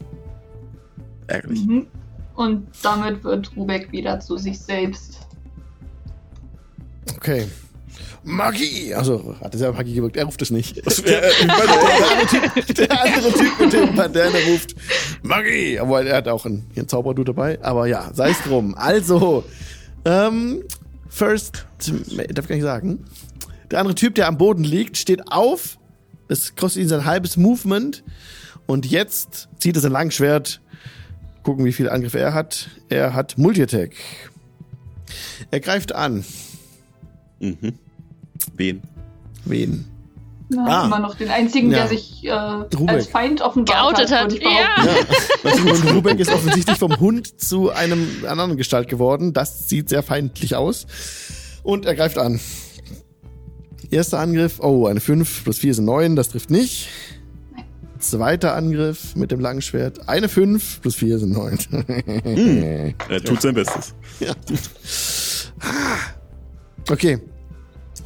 Ärgerlich. 1.27 1.65
Mhm. 1.65 1.87
Und 2.35 2.67
damit 2.81 3.23
wird 3.23 3.55
Rubek 3.55 3.91
wieder 3.91 4.19
zu 4.19 4.37
sich 4.37 4.59
selbst. 4.59 5.27
Okay. 7.15 7.47
Magie! 8.29 8.93
Also, 8.93 9.35
hat 9.41 9.53
er 9.53 9.57
selber 9.57 9.77
Magie 9.77 9.95
gewirkt, 9.95 10.15
er 10.15 10.25
ruft 10.25 10.41
es 10.41 10.51
nicht. 10.51 10.77
Der, 10.77 11.23
äh, 11.23 11.45
der, 11.45 11.51
andere 11.51 12.27
typ, 12.27 12.75
der 12.75 13.03
andere 13.03 13.33
Typ 13.33 13.59
mit 13.59 13.73
dem 13.73 13.95
Bandana 13.95 14.37
ruft 14.49 14.75
Magie! 15.23 15.79
Obwohl, 15.79 16.05
er 16.05 16.17
hat 16.17 16.27
auch 16.27 16.45
einen, 16.45 16.69
einen 16.75 16.87
Zauberdude 16.87 17.33
dabei. 17.33 17.59
Aber 17.63 17.87
ja, 17.87 18.11
sei 18.13 18.29
es 18.29 18.41
drum. 18.43 18.75
Also, 18.75 19.43
ähm, 20.05 20.63
first, 21.09 21.65
darf 21.79 22.45
ich 22.45 22.47
gar 22.47 22.55
nicht 22.55 22.61
sagen. 22.61 23.05
Der 23.71 23.79
andere 23.79 23.95
Typ, 23.95 24.15
der 24.15 24.27
am 24.27 24.37
Boden 24.37 24.63
liegt, 24.63 24.97
steht 24.97 25.31
auf. 25.31 25.77
Das 26.27 26.55
kostet 26.55 26.83
ihn 26.83 26.89
sein 26.89 27.05
halbes 27.05 27.35
Movement. 27.35 28.03
Und 28.67 28.85
jetzt 28.85 29.49
zieht 29.57 29.75
er 29.75 29.81
sein 29.81 29.91
Langschwert. 29.91 30.61
Gucken, 31.41 31.65
wie 31.65 31.73
viele 31.73 31.91
Angriffe 31.91 32.19
er 32.19 32.35
hat. 32.35 32.69
Er 32.89 33.15
hat 33.15 33.39
Multi-Attack. 33.39 33.93
Er 35.49 35.59
greift 35.59 35.95
an. 35.95 36.23
mhm. 37.39 37.73
Wen? 38.59 38.81
Wen? 39.45 39.85
Ja, 40.51 40.65
Ah. 40.65 40.85
immer 40.87 40.99
noch 40.99 41.15
den 41.15 41.29
einzigen, 41.29 41.71
Ja. 41.71 41.77
der 41.79 41.87
sich 41.87 42.25
äh, 42.25 42.29
als 42.31 43.07
Feind 43.07 43.39
offenbart 43.41 43.95
Geoutet 43.95 44.11
hat, 44.11 44.33
ich 44.33 44.39
behaupten. 44.39 44.87
ja. 45.43 45.51
Und 45.71 45.95
Rubek 45.95 46.19
ist 46.19 46.31
offensichtlich 46.31 46.77
vom 46.77 46.99
Hund 46.99 47.39
zu 47.39 47.69
einem 47.69 48.05
anderen 48.27 48.57
Gestalt 48.57 48.89
geworden. 48.89 49.31
Das 49.33 49.69
sieht 49.69 49.89
sehr 49.89 50.03
feindlich 50.03 50.55
aus. 50.55 50.87
Und 51.63 51.85
er 51.85 51.95
greift 51.95 52.17
an. 52.17 52.39
Erster 53.91 54.19
Angriff, 54.19 54.59
oh, 54.59 54.87
eine 54.87 54.99
5 54.99 55.43
plus 55.45 55.59
4 55.59 55.75
sind 55.75 55.85
9, 55.85 56.15
das 56.15 56.29
trifft 56.29 56.49
nicht. 56.49 56.89
Zweiter 57.99 58.55
Angriff 58.55 59.15
mit 59.15 59.29
dem 59.31 59.39
langen 59.39 59.61
Schwert, 59.61 60.07
eine 60.09 60.29
5 60.29 60.81
plus 60.81 60.95
4 60.95 61.19
sind 61.19 61.31
9. 61.31 62.95
Er 63.09 63.23
tut 63.23 63.41
sein 63.41 63.53
Bestes. 63.53 63.93
ja. 64.19 64.33
Okay. 66.89 67.19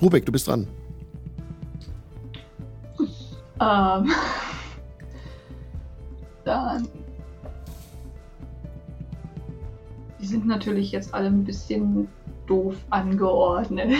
Rubek, 0.03 0.25
du 0.25 0.33
bist 0.33 0.47
dran. 0.47 0.67
Ähm, 3.61 4.11
dann. 6.43 6.87
Die 10.19 10.25
sind 10.25 10.45
natürlich 10.45 10.91
jetzt 10.91 11.13
alle 11.13 11.27
ein 11.27 11.45
bisschen 11.45 12.09
doof 12.47 12.75
angeordnet. 12.89 13.95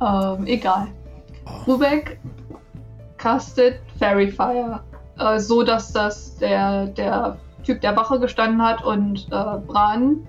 ähm, 0.00 0.46
egal. 0.46 0.86
Rubek 1.66 2.20
castet 3.16 3.80
Fairy 3.98 4.30
Fire. 4.30 4.84
Äh, 5.18 5.40
so 5.40 5.64
dass 5.64 5.92
das 5.92 6.36
der, 6.36 6.86
der 6.86 7.38
Typ 7.64 7.80
der 7.80 7.96
Wache 7.96 8.20
gestanden 8.20 8.62
hat 8.62 8.84
und 8.84 9.26
äh, 9.32 9.58
Bran 9.66 10.28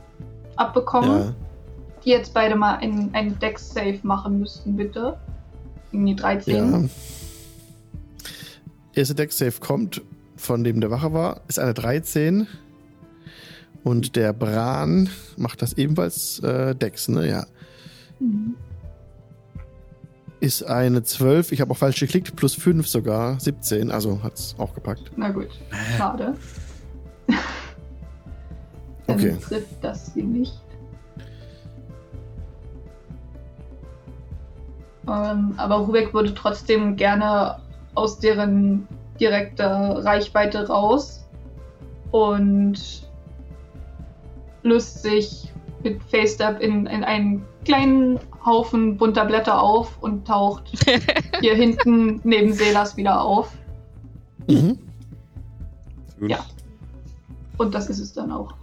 abbekommen. 0.55 1.35
Die 2.05 2.09
jetzt 2.09 2.33
beide 2.33 2.55
mal 2.55 2.77
ein, 2.77 3.09
ein 3.13 3.37
Dex-Save 3.39 3.99
machen 4.03 4.39
müssten, 4.39 4.75
bitte. 4.75 5.17
Irgendwie 5.91 6.15
13. 6.15 6.55
Ja. 6.55 6.89
Erste 8.93 9.15
Deck-Save 9.15 9.53
kommt, 9.59 10.01
von 10.35 10.63
dem 10.63 10.81
der 10.81 10.89
Wache 10.91 11.13
war, 11.13 11.41
ist 11.47 11.59
eine 11.59 11.73
13. 11.73 12.47
Und 13.83 14.15
der 14.15 14.33
Bran 14.33 15.09
macht 15.37 15.61
das 15.61 15.73
ebenfalls 15.73 16.39
äh, 16.39 16.75
Dex, 16.75 17.07
ne? 17.07 17.27
Ja. 17.27 17.45
Mhm. 18.19 18.55
Ist 20.39 20.63
eine 20.63 21.03
12. 21.03 21.51
Ich 21.51 21.61
habe 21.61 21.71
auch 21.71 21.77
falsch 21.77 21.99
geklickt. 21.99 22.35
Plus 22.35 22.55
5 22.55 22.87
sogar. 22.87 23.39
17. 23.39 23.91
Also 23.91 24.23
hat's 24.23 24.55
auch 24.57 24.73
gepackt. 24.73 25.11
Na 25.15 25.29
gut, 25.29 25.49
schade. 25.97 26.33
Dann 29.07 29.15
Okay. 29.17 29.37
trifft 29.41 29.83
das 29.83 30.13
sie 30.13 30.23
nicht. 30.23 30.60
Ähm, 35.07 35.53
aber 35.57 35.75
Rubek 35.77 36.13
würde 36.13 36.33
trotzdem 36.33 36.95
gerne 36.95 37.57
aus 37.95 38.19
deren 38.19 38.87
direkter 39.19 40.03
Reichweite 40.03 40.67
raus 40.67 41.25
und 42.11 43.07
löst 44.63 45.01
sich 45.01 45.51
mit 45.83 46.01
Facestep 46.03 46.59
in, 46.59 46.85
in 46.85 47.03
einen 47.03 47.45
kleinen 47.65 48.19
Haufen 48.45 48.97
bunter 48.97 49.25
Blätter 49.25 49.61
auf 49.61 49.97
und 50.01 50.27
taucht 50.27 50.63
hier 51.39 51.55
hinten 51.55 52.19
neben 52.23 52.53
Selas 52.53 52.97
wieder 52.97 53.21
auf. 53.21 53.51
Mhm. 54.47 54.77
Ja. 56.19 56.39
Und 57.57 57.73
das 57.73 57.89
ist 57.89 57.99
es 57.99 58.13
dann 58.13 58.31
auch. 58.31 58.53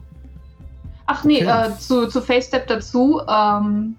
Ach 1.06 1.24
nee, 1.24 1.43
Okay. 1.44 1.70
äh, 1.70 1.77
zu, 1.78 2.06
zu 2.09 2.20
FaceStep 2.20 2.66
dazu. 2.66 3.20
Ähm, 3.28 3.97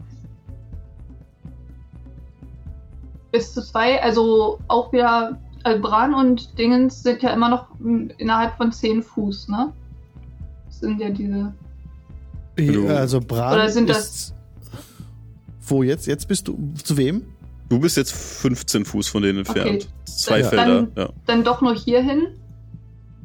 bis 3.32 3.54
zu 3.54 3.62
zwei, 3.62 4.02
also 4.02 4.60
auch 4.68 4.92
wieder 4.92 5.40
Albran 5.64 6.14
und 6.14 6.58
Dingens 6.58 7.04
sind 7.04 7.22
ja 7.22 7.32
immer 7.32 7.50
noch 7.50 7.68
m, 7.80 8.12
innerhalb 8.18 8.56
von 8.58 8.72
10 8.72 9.04
Fuß, 9.04 9.50
ne? 9.50 9.74
Das 10.66 10.80
sind 10.80 11.00
ja 11.00 11.10
diese. 11.10 11.54
Also 12.90 13.20
Bran 13.22 13.54
Oder 13.54 13.70
sind 13.70 13.90
ist... 13.90 14.34
Wo 15.62 15.84
jetzt? 15.84 16.08
Jetzt 16.08 16.28
bist 16.28 16.48
du... 16.48 16.58
Zu 16.84 16.98
wem? 16.98 17.26
Du 17.70 17.80
bist 17.80 17.96
jetzt 17.96 18.12
15 18.12 18.84
Fuß 18.84 19.08
von 19.08 19.22
denen 19.22 19.40
entfernt. 19.40 19.68
Okay. 19.68 19.86
Zwei 20.06 20.40
Ja. 20.40 20.48
Felder, 20.48 20.88
ja. 20.96 21.10
Dann 21.26 21.44
doch 21.44 21.62
nur 21.62 21.76
hierhin. 21.76 22.28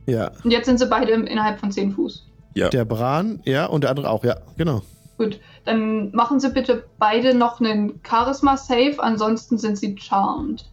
Ja. 0.06 0.31
Und 0.44 0.51
jetzt 0.51 0.66
sind 0.66 0.78
sie 0.78 0.86
beide 0.86 1.12
innerhalb 1.12 1.59
von 1.59 1.72
10 1.72 1.93
Fuß. 1.93 2.26
Ja. 2.55 2.68
Der 2.68 2.85
Bran, 2.85 3.40
ja, 3.44 3.66
und 3.66 3.82
der 3.82 3.90
andere 3.90 4.10
auch, 4.10 4.22
ja, 4.22 4.36
genau. 4.56 4.82
Gut, 5.16 5.41
dann 5.65 6.11
machen 6.12 6.41
sie 6.41 6.51
bitte 6.51 6.86
beide 6.99 7.35
noch 7.35 7.61
einen 7.61 8.01
Charisma-Save, 8.03 9.01
ansonsten 9.03 9.59
sind 9.59 9.78
sie 9.78 9.97
charmed. 9.99 10.69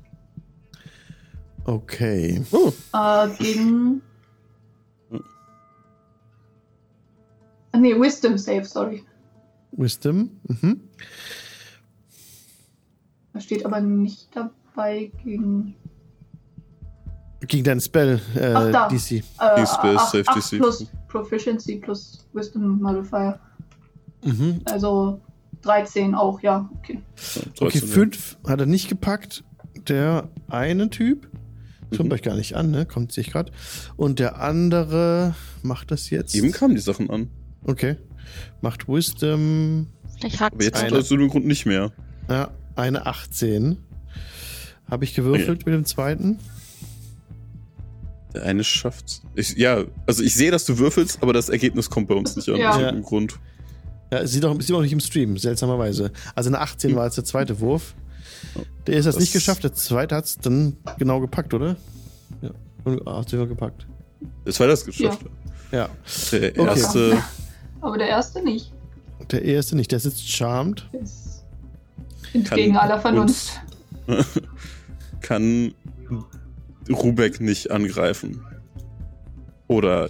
Okay. 1.65 2.43
Oh, 2.51 2.71
Äh, 2.93 3.29
gegen. 3.37 4.01
Nee, 7.77 7.99
Wisdom 7.99 8.37
Save, 8.37 8.65
sorry. 8.65 9.03
Wisdom. 9.71 10.31
Mhm. 10.47 10.81
Da 13.33 13.39
steht 13.39 13.65
aber 13.65 13.79
nicht 13.79 14.27
dabei 14.35 15.11
gegen. 15.23 15.75
Gegen 17.47 17.63
deinen 17.63 17.81
Spell, 17.81 18.19
äh, 18.35 18.53
Ach, 18.53 18.71
da. 18.71 18.87
DC. 18.87 19.11
Äh, 19.11 19.21
Die 19.57 19.65
Spell 19.65 19.97
Save 19.97 20.23
DC. 20.35 20.57
plus 20.59 20.87
Proficiency 21.07 21.77
plus 21.77 22.27
Wisdom 22.33 22.79
Modifier. 22.81 23.39
Mhm. 24.23 24.61
Also 24.65 25.21
13 25.63 26.15
auch, 26.15 26.41
ja. 26.41 26.69
Okay. 26.79 26.99
Okay, 27.59 27.79
13, 27.79 27.81
ja. 27.87 27.93
5 27.93 28.37
hat 28.47 28.59
er 28.59 28.65
nicht 28.65 28.89
gepackt. 28.89 29.43
Der 29.87 30.29
eine 30.49 30.89
Typ. 30.89 31.27
Das 31.89 31.97
kommt 31.97 32.09
Mhm. 32.09 32.13
euch 32.13 32.21
gar 32.21 32.35
nicht 32.35 32.55
an, 32.55 32.71
ne? 32.71 32.85
Kommt 32.85 33.11
sich 33.11 33.31
gerade. 33.31 33.51
Und 33.97 34.19
der 34.19 34.39
andere 34.41 35.35
macht 35.63 35.91
das 35.91 36.09
jetzt. 36.09 36.35
Eben 36.35 36.51
kamen 36.51 36.75
die 36.75 36.81
Sachen 36.81 37.09
an. 37.09 37.29
Okay. 37.65 37.97
Macht 38.61 38.87
Wisdom. 38.87 39.87
Vielleicht 40.19 40.39
hakt 40.39 40.53
Aber 40.55 40.63
jetzt 40.63 40.81
Eine. 40.83 40.99
aus 40.99 41.09
dem 41.09 41.27
Grund 41.27 41.45
nicht 41.45 41.65
mehr. 41.65 41.91
Ja, 42.29 42.51
eine 42.75 43.05
18. 43.07 43.77
Habe 44.89 45.03
ich 45.03 45.13
gewürfelt 45.15 45.65
mit 45.65 45.73
dem 45.73 45.85
zweiten? 45.85 46.37
Der 48.33 48.43
eine 48.43 48.63
schafft's. 48.63 49.23
Ich, 49.35 49.57
ja, 49.57 49.83
also 50.05 50.23
ich 50.23 50.35
sehe, 50.35 50.51
dass 50.51 50.63
du 50.65 50.77
würfelst, 50.77 51.21
aber 51.21 51.33
das 51.33 51.49
Ergebnis 51.49 51.89
kommt 51.89 52.07
bei 52.07 52.15
uns 52.15 52.35
nicht 52.35 52.47
an. 52.49 52.55
Ja. 52.57 52.69
Aus 52.69 52.75
irgendeinem 52.77 53.03
Grund. 53.03 53.39
Ja, 54.11 54.19
es 54.19 54.31
sieht 54.31 54.43
doch, 54.43 54.59
sieht 54.61 54.75
auch 54.75 54.81
nicht 54.81 54.91
im 54.93 54.99
Stream, 54.99 55.37
seltsamerweise. 55.37 56.11
Also 56.35 56.49
eine 56.49 56.59
18 56.59 56.95
war 56.95 57.05
jetzt 57.05 57.17
der 57.17 57.23
zweite 57.23 57.59
Wurf. 57.59 57.95
Der 58.87 58.95
ist 58.97 59.05
das, 59.05 59.15
Das- 59.15 59.21
nicht 59.21 59.33
geschafft. 59.33 59.63
Der 59.63 59.73
zweite 59.73 60.15
hat's 60.15 60.37
dann 60.37 60.75
genau 60.97 61.19
gepackt, 61.21 61.53
oder? 61.53 61.75
Ja. 62.41 62.49
Und 62.83 63.05
hat 63.05 63.29
sogar 63.29 63.47
gepackt. 63.47 63.85
Der 64.45 64.51
zweite 64.53 64.71
hat's 64.71 64.85
geschafft. 64.85 65.21
Ja. 65.71 65.89
Der 66.31 66.49
Okay. 66.51 66.65
erste. 66.65 67.23
Aber 67.79 67.97
der 67.97 68.07
erste 68.09 68.43
nicht. 68.43 68.71
Der 69.31 69.43
erste 69.43 69.75
nicht. 69.77 69.91
Der 69.91 69.99
sitzt 69.99 70.29
charmed. 70.29 70.85
Der 70.91 71.01
ist 71.01 71.43
entgegen 72.33 72.75
aller 72.75 72.99
Vernunft. 72.99 73.61
kann 75.21 75.73
Rubek 76.89 77.39
nicht 77.39 77.71
angreifen. 77.71 78.43
Oder 79.67 80.09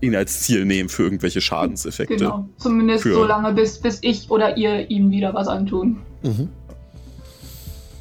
ihn 0.00 0.14
als 0.16 0.40
Ziel 0.42 0.64
nehmen 0.64 0.88
für 0.88 1.02
irgendwelche 1.04 1.40
Schadenseffekte. 1.40 2.16
Genau. 2.16 2.48
Zumindest 2.58 3.02
Für- 3.02 3.14
so 3.14 3.24
lange, 3.24 3.52
bis, 3.52 3.78
bis 3.80 3.98
ich 4.02 4.30
oder 4.30 4.56
ihr 4.56 4.90
ihm 4.90 5.10
wieder 5.10 5.34
was 5.34 5.48
antun. 5.48 5.98
Mhm. 6.22 6.48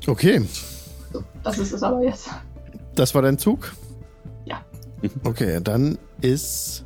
Okay. 0.07 0.41
So, 1.13 1.23
das 1.43 1.57
ist 1.57 1.71
es 1.73 1.83
aber 1.83 2.01
jetzt. 2.03 2.29
Das 2.95 3.13
war 3.15 3.21
dein 3.21 3.37
Zug? 3.37 3.73
Ja. 4.45 4.63
Okay, 5.23 5.59
dann 5.63 5.97
ist 6.21 6.83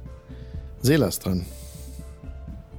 Selas 0.82 1.20
dran. 1.20 1.46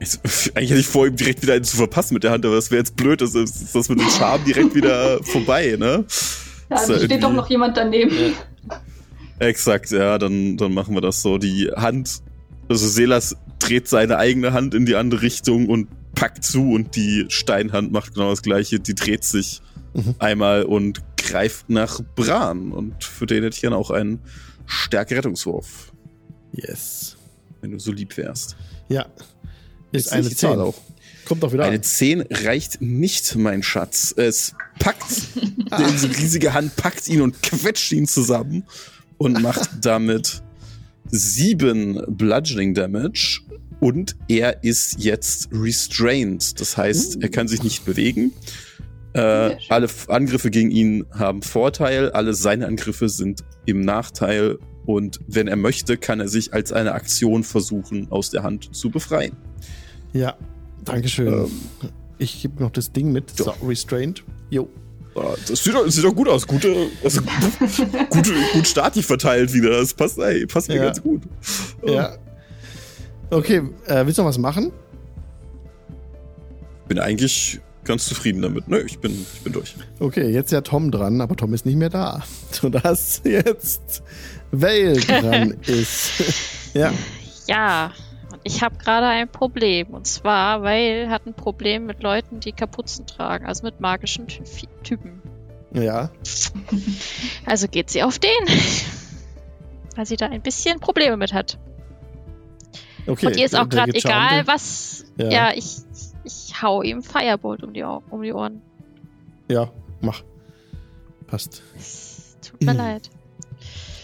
Ich, 0.00 0.18
eigentlich 0.54 0.70
hätte 0.70 0.80
ich 0.80 0.86
vor, 0.86 1.06
ihm 1.06 1.16
direkt 1.16 1.42
wieder 1.42 1.54
einen 1.54 1.64
zu 1.64 1.76
verpassen 1.76 2.14
mit 2.14 2.24
der 2.24 2.32
Hand, 2.32 2.44
aber 2.44 2.56
das 2.56 2.70
wäre 2.70 2.80
jetzt 2.80 2.96
blöd, 2.96 3.20
das 3.20 3.34
ist 3.34 3.74
das 3.74 3.88
mit 3.88 4.00
dem 4.00 4.08
Charme 4.10 4.44
direkt 4.44 4.74
wieder 4.74 5.22
vorbei, 5.22 5.76
ne? 5.78 6.04
Da 6.68 6.76
Ist 6.76 6.88
ja 6.88 6.96
steht 6.96 7.00
irgendwie- 7.02 7.20
doch 7.20 7.32
noch 7.32 7.48
jemand 7.48 7.76
daneben. 7.76 8.34
Exakt, 9.38 9.90
ja, 9.90 10.18
dann, 10.18 10.56
dann 10.56 10.72
machen 10.72 10.94
wir 10.94 11.00
das 11.00 11.22
so. 11.22 11.38
Die 11.38 11.70
Hand, 11.74 12.20
also 12.68 12.86
Selas 12.88 13.36
dreht 13.58 13.88
seine 13.88 14.18
eigene 14.18 14.52
Hand 14.52 14.74
in 14.74 14.86
die 14.86 14.94
andere 14.96 15.22
Richtung 15.22 15.68
und 15.68 15.88
packt 16.14 16.44
zu 16.44 16.72
und 16.72 16.94
die 16.96 17.26
Steinhand 17.28 17.90
macht 17.92 18.14
genau 18.14 18.30
das 18.30 18.42
gleiche. 18.42 18.78
Die 18.80 18.94
dreht 18.94 19.24
sich 19.24 19.60
Mhm. 19.96 20.16
einmal 20.18 20.64
und 20.64 21.02
greift 21.16 21.70
nach 21.70 22.00
Bran. 22.16 22.72
Und 22.72 23.04
für 23.04 23.26
den 23.26 23.44
hätte 23.44 23.54
ich 23.54 23.60
gerne 23.60 23.76
auch 23.76 23.90
einen 23.92 24.18
Stärke-Rettungswurf, 24.66 25.92
Yes. 26.52 27.16
wenn 27.60 27.70
du 27.70 27.78
so 27.78 27.92
lieb 27.92 28.16
wärst. 28.16 28.56
Ja. 28.88 29.02
Ist 29.92 30.06
Jetzt 30.06 30.12
eine 30.12 30.22
nicht 30.22 30.32
die 30.32 30.36
Zahl 30.36 30.52
10 30.54 30.60
auch. 30.60 30.74
Kommt 31.26 31.42
doch 31.42 31.52
wieder 31.52 31.64
Eine 31.64 31.76
an. 31.76 31.82
10 31.82 32.22
reicht 32.22 32.80
nicht, 32.82 33.36
mein 33.36 33.62
Schatz. 33.62 34.12
Es 34.16 34.54
packt, 34.78 35.04
diese 35.36 36.08
riesige 36.10 36.52
Hand 36.52 36.76
packt 36.76 37.08
ihn 37.08 37.22
und 37.22 37.42
quetscht 37.42 37.92
ihn 37.92 38.06
zusammen 38.06 38.64
und 39.24 39.42
macht 39.42 39.70
damit 39.82 40.42
sieben 41.06 42.00
Bludgeoning 42.08 42.74
Damage. 42.74 43.40
Und 43.80 44.16
er 44.28 44.62
ist 44.62 45.02
jetzt 45.02 45.48
restrained. 45.52 46.60
Das 46.60 46.76
heißt, 46.76 47.22
er 47.22 47.28
kann 47.28 47.48
sich 47.48 47.62
nicht 47.62 47.84
bewegen. 47.84 48.32
Äh, 49.14 49.56
alle 49.68 49.88
Angriffe 50.08 50.50
gegen 50.50 50.70
ihn 50.70 51.04
haben 51.12 51.42
Vorteil, 51.42 52.10
alle 52.10 52.34
seine 52.34 52.66
Angriffe 52.66 53.08
sind 53.08 53.44
im 53.66 53.80
Nachteil. 53.80 54.58
Und 54.86 55.20
wenn 55.26 55.48
er 55.48 55.56
möchte, 55.56 55.96
kann 55.96 56.20
er 56.20 56.28
sich 56.28 56.52
als 56.52 56.72
eine 56.72 56.92
Aktion 56.92 57.44
versuchen, 57.44 58.10
aus 58.10 58.30
der 58.30 58.42
Hand 58.42 58.74
zu 58.74 58.90
befreien. 58.90 59.36
Ja. 60.12 60.36
Dankeschön. 60.84 61.32
Ähm. 61.32 61.50
ich 62.18 62.42
gebe 62.42 62.62
noch 62.62 62.70
das 62.70 62.92
Ding 62.92 63.12
mit. 63.12 63.30
So, 63.36 63.54
restrained. 63.66 64.22
Jo. 64.50 64.68
Ah, 65.16 65.34
Das 65.48 65.62
sieht 65.62 65.74
doch, 65.74 65.86
sieht 65.88 66.04
doch 66.04 66.14
gut 66.14 66.28
aus. 66.28 66.46
Gute, 66.46 66.88
also, 67.02 67.20
gute, 68.10 68.32
gut 68.52 68.66
staatlich 68.66 69.06
verteilt 69.06 69.52
wieder. 69.52 69.70
Das 69.70 69.94
passt, 69.94 70.18
ey, 70.18 70.44
passt 70.46 70.68
mir 70.68 70.76
Ja. 70.76 70.84
ganz 70.86 71.02
gut. 71.02 71.22
Ja. 71.86 72.16
Okay, 73.30 73.62
äh, 73.86 74.04
willst 74.06 74.18
du 74.18 74.22
noch 74.22 74.28
was 74.28 74.38
machen? 74.38 74.72
Bin 76.88 76.98
eigentlich 76.98 77.60
ganz 77.84 78.06
zufrieden 78.06 78.42
damit. 78.42 78.68
Nö, 78.68 78.82
ich 78.84 78.98
bin, 78.98 79.12
ich 79.34 79.40
bin 79.40 79.52
durch. 79.52 79.74
Okay, 80.00 80.28
jetzt 80.30 80.46
ist 80.46 80.52
ja 80.52 80.60
Tom 80.62 80.90
dran, 80.90 81.20
aber 81.20 81.36
Tom 81.36 81.54
ist 81.54 81.64
nicht 81.66 81.76
mehr 81.76 81.90
da. 81.90 82.22
Sodass 82.50 83.20
jetzt 83.24 84.02
Vale 84.52 84.94
dran 85.00 85.54
ist. 85.66 86.12
ja. 86.74 86.92
Ja, 87.46 87.92
ich 88.44 88.62
habe 88.62 88.76
gerade 88.76 89.06
ein 89.06 89.28
Problem. 89.28 89.88
Und 89.88 90.06
zwar, 90.06 90.62
weil 90.62 91.08
hat 91.08 91.26
ein 91.26 91.34
Problem 91.34 91.86
mit 91.86 92.02
Leuten, 92.02 92.40
die 92.40 92.52
Kapuzen 92.52 93.06
tragen, 93.06 93.46
also 93.46 93.64
mit 93.64 93.80
magischen 93.80 94.28
Ty 94.28 94.42
Typen. 94.82 95.22
Ja. 95.72 96.10
Also 97.46 97.68
geht 97.68 97.90
sie 97.90 98.02
auf 98.02 98.18
den. 98.18 98.30
Weil 99.96 100.06
sie 100.06 100.16
da 100.16 100.26
ein 100.26 100.42
bisschen 100.42 100.80
Probleme 100.80 101.16
mit 101.16 101.32
hat. 101.32 101.58
Okay. 103.06 103.26
und 103.26 103.36
ihr 103.36 103.44
ist 103.44 103.54
auch 103.54 103.68
gerade 103.68 103.94
egal, 103.94 104.46
was. 104.46 105.04
Ja. 105.18 105.30
Ja, 105.30 105.52
ich, 105.54 105.76
ich 106.24 106.62
hau 106.62 106.82
ihm 106.82 107.02
Firebolt 107.02 107.62
um 107.62 107.74
die, 107.74 107.82
um 107.82 108.22
die 108.22 108.32
Ohren. 108.32 108.62
Ja, 109.48 109.70
mach. 110.00 110.22
Passt. 111.26 111.62
Es 111.76 112.36
Tut 112.40 112.62
mir 112.62 112.72
leid. 112.74 113.10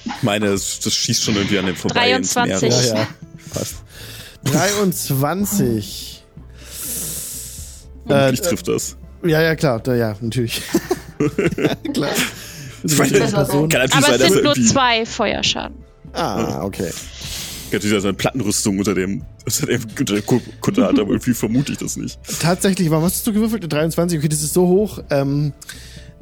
Ich 0.05 0.23
meine, 0.23 0.51
das, 0.51 0.81
das 0.81 0.95
schießt 0.95 1.23
schon 1.23 1.37
irgendwie 1.37 1.59
an 1.59 1.67
dem 1.67 1.77
vorbei. 1.77 2.13
ins 2.13 2.35
23. 2.35 2.69
Meer. 2.69 2.85
Ja, 2.85 2.95
ja. 2.95 3.09
Passt. 3.53 3.85
23. 4.45 6.23
Hoffentlich 8.09 8.41
Äh, 8.41 8.49
trifft 8.49 8.69
das. 8.69 8.97
Ja, 9.25 9.43
ja, 9.43 9.55
klar. 9.55 9.81
Da, 9.81 9.95
ja, 9.95 10.17
natürlich. 10.21 10.63
klar. 11.95 12.11
Ich 12.83 12.97
meine, 12.99 13.19
Besser 13.19 13.45
so. 13.45 13.69
Kann 13.69 13.83
natürlich 13.83 13.95
Aber 13.95 14.07
sein, 14.07 14.15
es 14.15 14.21
er 14.23 14.31
sind 14.31 14.43
nur 14.45 14.55
zwei 14.55 15.05
Feuerschaden. 15.07 15.77
Ah, 16.13 16.63
okay. 16.65 16.85
kann 16.85 16.93
natürlich 17.73 17.91
sein, 17.91 18.01
so 18.01 18.09
eine 18.09 18.17
Plattenrüstung 18.17 18.79
unter 18.79 18.95
dem, 18.95 19.23
unter 19.45 19.67
dem 19.67 19.83
unter 19.99 20.15
der 20.15 20.23
Ku- 20.23 20.41
Kutte 20.61 20.85
hat, 20.85 20.99
aber 20.99 21.11
irgendwie 21.11 21.35
vermute 21.35 21.73
ich 21.73 21.79
das 21.79 21.97
nicht. 21.97 22.19
Tatsächlich, 22.41 22.91
warum 22.91 23.05
hast 23.05 23.27
du 23.27 23.33
gewürfelt? 23.35 23.63
Eine 23.63 23.69
23, 23.69 24.19
okay, 24.19 24.29
das 24.29 24.43
ist 24.43 24.55
so 24.55 24.67
hoch. 24.67 24.99
Ähm, 25.11 25.53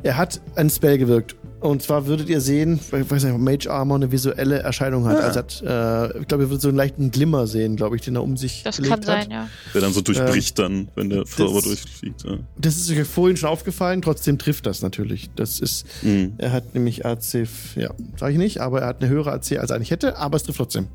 er 0.02 0.16
hat 0.16 0.40
ein 0.56 0.68
Spell 0.68 0.98
gewirkt. 0.98 1.36
Und 1.60 1.82
zwar 1.82 2.06
würdet 2.06 2.28
ihr 2.28 2.40
sehen, 2.40 2.78
ich 2.78 3.10
weiß 3.10 3.24
nicht, 3.24 3.32
ob 3.34 3.40
Mage 3.40 3.68
Armor 3.70 3.96
eine 3.96 4.12
visuelle 4.12 4.60
Erscheinung 4.60 5.06
hat. 5.06 5.16
Ah. 5.16 5.26
Also 5.26 5.38
hat, 5.40 5.62
äh, 5.62 6.20
ich 6.20 6.28
glaube, 6.28 6.44
ihr 6.44 6.50
würdet 6.50 6.60
so 6.62 6.68
einen 6.68 6.76
leichten 6.76 7.10
Glimmer 7.10 7.46
sehen, 7.48 7.74
glaube 7.76 7.96
ich, 7.96 8.02
den 8.02 8.14
er 8.16 8.22
um 8.22 8.36
sich 8.36 8.62
Das 8.62 8.76
gelegt 8.76 8.94
kann 8.94 9.02
sein, 9.02 9.20
hat. 9.22 9.30
ja. 9.32 9.48
Der 9.74 9.80
dann 9.80 9.92
so 9.92 10.00
durchbricht 10.00 10.58
dann, 10.58 10.88
wenn 10.94 11.10
der 11.10 11.24
Zauber 11.24 11.60
durchfliegt. 11.60 12.22
Ja. 12.24 12.38
Das 12.58 12.76
ist 12.76 12.90
euch 12.90 13.06
vorhin 13.06 13.36
schon 13.36 13.48
aufgefallen, 13.48 14.02
trotzdem 14.02 14.38
trifft 14.38 14.66
das 14.66 14.82
natürlich. 14.82 15.30
Das 15.36 15.58
ist, 15.60 15.84
Mhm. 16.02 16.34
er 16.38 16.52
hat 16.52 16.74
nämlich 16.74 17.04
AC, 17.04 17.48
ja, 17.76 17.90
sage 18.16 18.32
ich 18.32 18.38
nicht, 18.38 18.60
aber 18.60 18.82
er 18.82 18.86
hat 18.88 19.00
eine 19.02 19.10
höhere 19.10 19.32
AC, 19.32 19.58
als 19.58 19.70
er 19.70 19.76
eigentlich 19.76 19.90
hätte, 19.90 20.16
aber 20.16 20.36
es 20.36 20.44
trifft 20.44 20.58
trotzdem. 20.58 20.86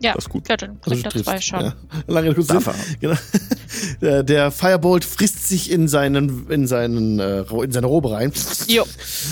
Ja, 0.00 0.12
Das 0.14 0.24
ist 0.24 0.30
gut. 0.30 0.48
ja 0.48 0.56
dann 0.56 0.80
kriegt 0.80 1.04
er 1.04 1.10
trifft. 1.10 1.24
zwei 1.24 1.40
Schaden. 1.40 1.72
Ja. 1.92 2.02
Lange 2.12 2.34
kurz 2.34 2.48
Darf 2.48 2.66
er. 2.66 2.74
Genau. 3.00 3.16
Der, 4.00 4.22
der 4.22 4.50
Firebolt 4.50 5.04
frisst 5.04 5.48
sich 5.48 5.70
in 5.70 5.88
seinen, 5.88 6.48
in 6.50 6.66
seinen, 6.66 7.18
äh, 7.20 7.42
in 7.42 7.72
seine 7.72 7.86
Robe 7.86 8.10
rein. 8.10 8.32
Jo. 8.68 8.84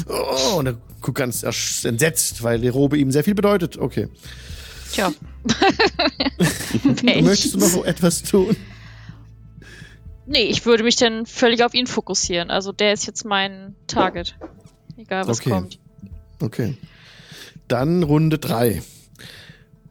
Oh, 0.09 0.56
und 0.59 0.66
er 0.66 0.76
guckt 1.01 1.18
ganz 1.18 1.43
entsetzt, 1.84 2.43
weil 2.43 2.60
die 2.60 2.68
Robe 2.68 2.97
ihm 2.97 3.10
sehr 3.10 3.24
viel 3.24 3.34
bedeutet. 3.34 3.76
Okay. 3.76 4.09
Tja. 4.93 5.12
Möchtest 7.22 7.55
du 7.55 7.59
noch 7.59 7.66
so 7.66 7.84
etwas 7.84 8.22
tun? 8.22 8.56
Nee, 10.26 10.44
ich 10.44 10.64
würde 10.64 10.84
mich 10.84 10.97
dann 10.97 11.26
völlig 11.26 11.64
auf 11.64 11.74
ihn 11.74 11.86
fokussieren. 11.86 12.51
Also 12.51 12.72
der 12.72 12.93
ist 12.93 13.06
jetzt 13.06 13.24
mein 13.24 13.74
Target. 13.86 14.36
Egal 14.97 15.26
was 15.26 15.40
Okay. 15.40 15.51
kommt. 15.51 15.78
Okay. 16.40 16.76
Dann 17.68 18.02
Runde 18.02 18.39
drei. 18.39 18.82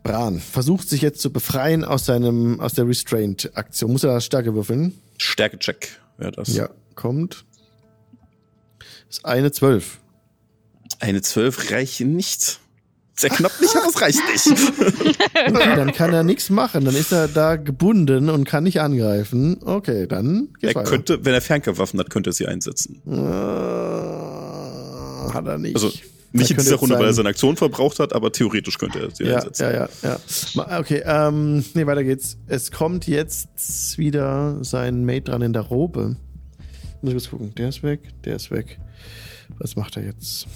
Bran 0.04 0.40
versucht 0.40 0.90
sich 0.90 1.02
jetzt 1.02 1.22
zu 1.22 1.32
befreien 1.32 1.84
aus 1.84 2.06
seinem, 2.06 2.60
aus 2.60 2.74
der 2.74 2.88
Restraint-Aktion. 2.88 3.92
Muss 3.92 4.04
er 4.04 4.20
Stärke 4.22 4.56
würfeln? 4.56 5.00
Stärke-Check 5.18 6.00
wäre 6.18 6.32
das. 6.32 6.54
Ja, 6.54 6.70
kommt. 6.96 7.46
Ist 9.10 9.26
eine 9.26 9.52
Zwölf. 9.52 10.00
Eine 11.00 11.22
12 11.22 11.72
reicht 11.72 12.02
nicht. 12.02 12.60
Sehr 13.16 13.30
knapp 13.30 13.52
nicht, 13.62 13.76
aber 13.76 13.88
es 13.88 14.02
reicht 14.02 14.22
nicht. 14.32 14.48
Okay, 15.44 15.76
dann 15.76 15.92
kann 15.92 16.14
er 16.14 16.24
nichts 16.24 16.50
machen. 16.52 16.86
Dann 16.86 16.96
ist 16.96 17.12
er 17.12 17.28
da 17.28 17.56
gebunden 17.56 18.30
und 18.30 18.46
kann 18.46 18.64
nicht 18.64 18.80
angreifen. 18.80 19.58
Okay, 19.64 20.06
dann 20.08 20.50
geht's 20.60 20.74
er 20.74 20.82
weiter. 20.82 20.90
könnte, 20.90 21.26
wenn 21.26 21.34
er 21.34 21.42
Fernkampfwaffen 21.42 22.00
hat, 22.00 22.10
könnte 22.12 22.30
er 22.30 22.34
sie 22.34 22.48
einsetzen. 22.48 23.02
Äh, 23.08 23.12
hat 25.34 25.48
er 25.48 25.58
nicht. 25.58 25.76
Also 25.76 25.92
nicht 26.34 26.52
in 26.52 26.58
dieser 26.58 26.76
Runde, 26.78 26.96
weil 26.96 27.02
er 27.04 27.08
sein- 27.08 27.16
seine 27.18 27.30
Aktion 27.30 27.58
verbraucht 27.58 28.00
hat, 28.00 28.14
aber 28.14 28.32
theoretisch 28.32 28.78
könnte 28.78 29.00
er 29.00 29.12
sie 29.12 29.24
ja, 29.26 29.36
einsetzen. 29.38 29.64
ja, 29.64 29.72
ja, 29.72 29.90
ja. 30.04 30.80
Okay, 30.80 31.02
ähm, 31.06 31.64
nee, 31.74 31.86
weiter 31.86 32.04
geht's. 32.04 32.38
Es 32.48 32.72
kommt 32.72 33.08
jetzt 33.08 33.98
wieder 33.98 34.64
sein 34.64 35.06
Mate 35.06 35.24
dran 35.24 35.42
in 35.42 35.54
der 35.54 35.64
Robe. 35.64 36.16
Muss 37.02 37.10
ich 37.12 37.18
kurz 37.18 37.30
gucken. 37.32 37.54
Der 37.56 37.70
ist 37.70 37.84
weg, 37.84 38.02
der 38.24 38.36
ist 38.36 38.52
weg. 38.52 38.80
Was 39.58 39.76
macht 39.76 39.98
er 39.98 40.04
jetzt? 40.06 40.48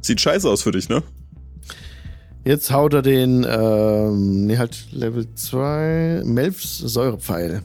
Sieht 0.00 0.20
scheiße 0.20 0.48
aus 0.48 0.62
für 0.62 0.72
dich, 0.72 0.88
ne? 0.88 1.02
Jetzt 2.44 2.70
haut 2.72 2.94
er 2.94 3.02
den, 3.02 3.44
ähm, 3.48 4.46
nee, 4.46 4.56
halt 4.56 4.86
Level 4.92 5.26
2, 5.34 6.22
Melfs 6.24 6.78
Säurepfeil. 6.78 7.62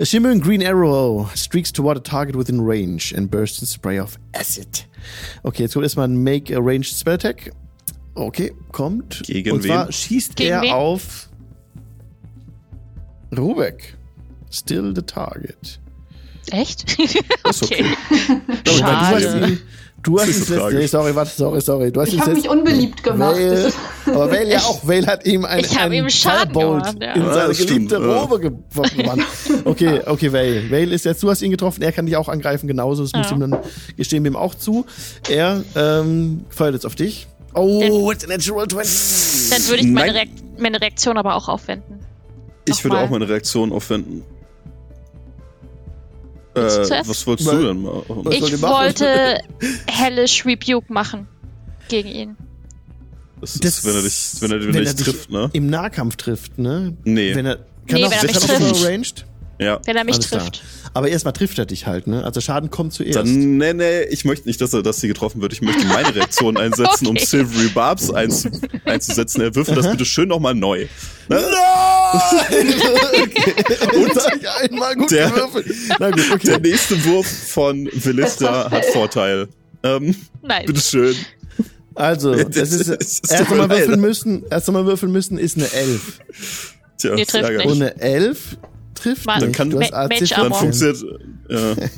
A 0.00 0.04
shimmering 0.04 0.40
green 0.42 0.62
arrow 0.66 1.30
streaks 1.34 1.72
toward 1.72 1.96
a 1.96 2.00
target 2.00 2.36
within 2.36 2.60
range 2.60 3.14
and 3.16 3.30
bursts 3.30 3.60
in 3.60 3.66
spray 3.66 3.98
of 4.00 4.18
acid. 4.34 4.86
Okay, 5.42 5.62
jetzt 5.62 5.72
kommt 5.74 5.84
erstmal 5.84 6.08
ein 6.08 6.22
Make 6.22 6.54
a 6.54 6.60
Ranged 6.60 6.86
Spell 6.94 7.14
Attack. 7.14 7.52
Okay, 8.14 8.52
kommt. 8.72 9.22
Gegen 9.24 9.52
Und 9.52 9.62
zwar 9.62 9.86
wen? 9.86 9.92
schießt 9.92 10.36
Gegen 10.36 10.50
er 10.50 10.62
wen? 10.62 10.72
auf 10.72 11.28
Rubek. 13.36 13.96
Still 14.50 14.92
the 14.94 15.02
target. 15.02 15.80
Echt? 16.50 16.98
Ist 17.48 17.62
okay. 17.62 17.84
Du 18.64 18.70
hast 18.82 19.22
Schade. 19.22 19.58
Du 20.04 20.18
hast 20.20 20.28
ihn 20.28 20.34
so 20.34 20.68
nee, 20.70 20.86
sorry, 20.86 21.14
warte, 21.14 21.32
sorry, 21.36 21.60
sorry. 21.60 21.90
Du 21.92 22.00
hast 22.00 22.12
Ich 22.12 22.20
habe 22.20 22.32
mich 22.34 22.48
unbeliebt 22.48 23.02
gemacht. 23.02 23.34
Vale, 23.36 23.72
aber 24.06 24.30
Vale 24.30 24.50
ja 24.50 24.58
auch. 24.60 24.86
Vale 24.86 25.06
hat 25.06 25.26
ihm 25.26 25.44
ein, 25.44 25.60
Ich 25.60 25.76
hab 25.76 25.86
ein 25.86 25.92
ihm 25.92 26.06
gemacht, 26.06 26.96
ja. 27.00 27.12
in 27.14 27.22
Ja, 27.22 27.34
seine 27.34 27.54
geliebte 27.54 27.62
stimmt, 27.64 27.92
ja. 27.92 27.98
Robe 27.98 28.38
geworfen. 28.40 29.24
Okay, 29.64 30.00
okay, 30.06 30.32
Vale. 30.32 30.70
Vale 30.70 30.94
ist 30.94 31.04
jetzt, 31.04 31.22
du 31.22 31.30
hast 31.30 31.42
ihn 31.42 31.50
getroffen, 31.50 31.82
er 31.82 31.92
kann 31.92 32.06
dich 32.06 32.16
auch 32.16 32.28
angreifen, 32.28 32.66
genauso. 32.68 33.02
Das 33.02 33.12
Ja. 33.12 33.22
du 33.22 33.34
ihm 33.34 33.40
dann, 33.50 33.58
gestehen 33.96 34.22
wir 34.24 34.30
ihm 34.30 34.36
auch 34.36 34.54
zu. 34.54 34.86
Er 35.28 35.62
ähm, 35.74 36.44
feuert 36.50 36.74
jetzt 36.74 36.86
auf 36.86 36.94
dich. 36.94 37.26
Oh, 37.54 38.10
it's 38.12 38.24
a 38.24 38.26
natural 38.28 38.66
20. 38.68 39.50
Dann 39.50 39.68
würde 39.68 39.82
ich 39.82 39.90
meine, 39.90 40.06
Nein. 40.12 40.16
Reak 40.16 40.28
meine 40.58 40.80
Reaktion 40.80 41.16
aber 41.16 41.34
auch 41.36 41.48
aufwenden. 41.48 42.00
Ich 42.66 42.82
würde 42.82 42.94
Nochmal. 42.96 43.06
auch 43.06 43.10
meine 43.10 43.28
Reaktion 43.28 43.72
aufwenden. 43.72 44.22
Äh, 46.54 46.68
zuerst? 46.84 47.08
was 47.08 47.26
wolltest 47.26 47.48
Weil- 47.48 47.58
du 47.58 47.66
denn 47.68 47.82
machen? 47.82 48.02
Was 48.24 48.34
Ich 48.34 48.62
wollte 48.62 49.38
hellish 49.88 50.44
Rebuke 50.46 50.92
machen 50.92 51.26
gegen 51.88 52.08
ihn. 52.08 52.36
Das 53.40 53.54
Das- 53.58 53.78
ist, 53.78 53.84
wenn 53.84 53.94
er 53.96 54.02
dich, 54.02 54.30
wenn 54.40 54.50
er, 54.52 54.60
wenn 54.60 54.68
wenn 54.68 54.74
er 54.74 54.80
er 54.88 54.94
dich 54.94 54.94
dich 54.94 55.04
trifft, 55.14 55.30
ne? 55.30 55.50
Im 55.52 55.66
Nahkampf 55.66 56.16
trifft, 56.16 56.58
ne? 56.58 56.96
Nee. 57.04 57.34
Wenn 57.34 57.46
er, 57.46 57.56
kann 57.56 57.66
Nee, 58.00 58.04
auch, 58.06 58.10
wenn 58.10 58.18
er 58.18 58.22
mich 58.24 58.32
kann 58.32 58.42
auch 58.42 58.56
trifft. 58.58 58.76
so 58.76 58.86
Ranged? 58.86 59.26
Ja. 59.64 59.80
Wenn 59.84 59.96
er 59.96 60.04
mich 60.04 60.14
Alles 60.16 60.28
klar. 60.28 60.40
trifft. 60.42 60.62
Aber 60.92 61.08
erstmal 61.08 61.32
trifft 61.32 61.58
er 61.58 61.66
dich 61.66 61.86
halt, 61.86 62.06
ne? 62.06 62.22
Also 62.24 62.40
Schaden 62.40 62.70
kommt 62.70 62.92
zuerst. 62.92 63.16
Dann, 63.16 63.56
nee, 63.58 63.72
nee, 63.72 64.02
ich 64.04 64.24
möchte 64.24 64.46
nicht, 64.46 64.60
dass 64.60 64.72
er, 64.74 64.82
dass 64.82 65.00
sie 65.00 65.08
getroffen 65.08 65.40
wird. 65.42 65.52
Ich 65.52 65.60
möchte 65.62 65.84
meine 65.86 66.14
Reaktion 66.14 66.56
einsetzen, 66.56 67.06
um 67.08 67.16
Okay. 67.16 67.24
Silvery 67.26 67.68
Barbs 67.68 68.10
einzu, 68.12 68.48
einzusetzen. 68.84 69.40
Er 69.40 69.54
würfelt 69.56 69.76
das 69.78 69.90
bitte 69.90 70.04
schön 70.04 70.28
nochmal 70.28 70.54
neu. 70.54 70.86
Ne? 71.28 71.42
okay. 73.22 73.96
Und 73.96 74.12
einmal 74.62 74.94
gut 74.96 75.10
Der- 75.10 75.30
gewürfelt. 75.30 75.66
Na 75.98 76.10
gut, 76.10 76.30
okay. 76.32 76.46
Der 76.46 76.60
nächste 76.60 77.04
Wurf 77.06 77.26
von 77.26 77.88
Velistra 77.92 78.70
hat 78.70 78.84
Vorteil. 78.86 79.48
Ähm, 79.82 80.14
Nein. 80.42 80.66
bitteschön. 80.66 81.14
Also, 81.94 82.34
Das 82.44 82.56
es 82.72 82.72
ist, 82.72 82.88
ist- 82.88 83.30
erst 83.32 83.50
einmal 83.52 83.70
würfeln 83.70 84.00
müssen, 84.00 84.44
erst 84.50 84.68
einmal 84.68 84.86
würfeln 84.86 85.12
müssen 85.12 85.38
ist 85.38 85.56
eine 85.56 85.70
11. 85.72 86.20
Tja, 86.98 87.14
Nee, 87.14 87.24
trifft 87.24 87.50
nicht. 87.50 87.66
Und 87.66 87.82
eine 87.82 88.00
11 88.00 88.56
trifft 88.94 89.26
Mann, 89.26 89.40
nicht. 89.40 89.52
kann- 89.54 89.70
du 89.70 89.80
hast 89.80 89.92
AC 89.92 90.28
Dann 90.30 90.52
funktioniert, 90.52 91.02
ja, 91.50 91.74
dann 91.74 91.90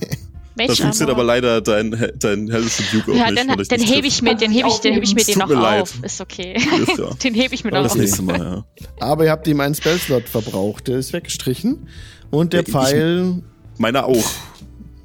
Mage 0.59 0.77
funktioniert 0.82 1.10
aber 1.14 1.24
leider 1.24 1.60
dein, 1.60 1.90
dein 2.18 2.51
hellische 2.51 2.82
Duke 2.90 3.12
auch 3.12 3.16
Ja, 3.16 3.31
nicht. 3.31 3.47
dann, 3.48 3.60
ich 3.60 3.68
dann 3.68 3.81
hebe 3.81 4.06
ich 4.06 4.23
mir, 4.23 4.35
den 4.36 4.51
hebe 4.51 4.68
ich, 4.68 4.78
den 4.78 4.94
hebe 4.94 5.05
ich 5.05 5.14
mir 5.14 5.23
den 5.24 5.39
noch 5.39 5.48
mir 5.48 5.55
leid. 5.55 5.82
auf. 5.82 5.94
Ist 6.02 6.20
okay. 6.20 6.55
Ist 6.56 6.98
ja. 6.98 7.10
Den 7.23 7.35
hebe 7.35 7.55
ich 7.55 7.62
mir 7.64 7.70
noch 7.73 7.82
Das 7.82 7.93
auf. 7.93 7.98
nächste 7.98 8.23
Mal, 8.23 8.39
ja. 8.39 8.64
Aber 9.01 9.24
ihr 9.24 9.31
habt 9.31 9.47
ihm 9.48 9.60
einen 9.60 9.74
Spellslot 9.74 10.28
verbraucht. 10.28 10.89
Der 10.89 10.97
ist 10.98 11.12
weggestrichen. 11.12 11.89
Und 12.31 12.52
der 12.55 12.62
Ja, 12.62 12.66
ich- 12.68 12.73
Pfeil 12.73 13.43
Meiner 13.78 14.06
auch. 14.06 14.24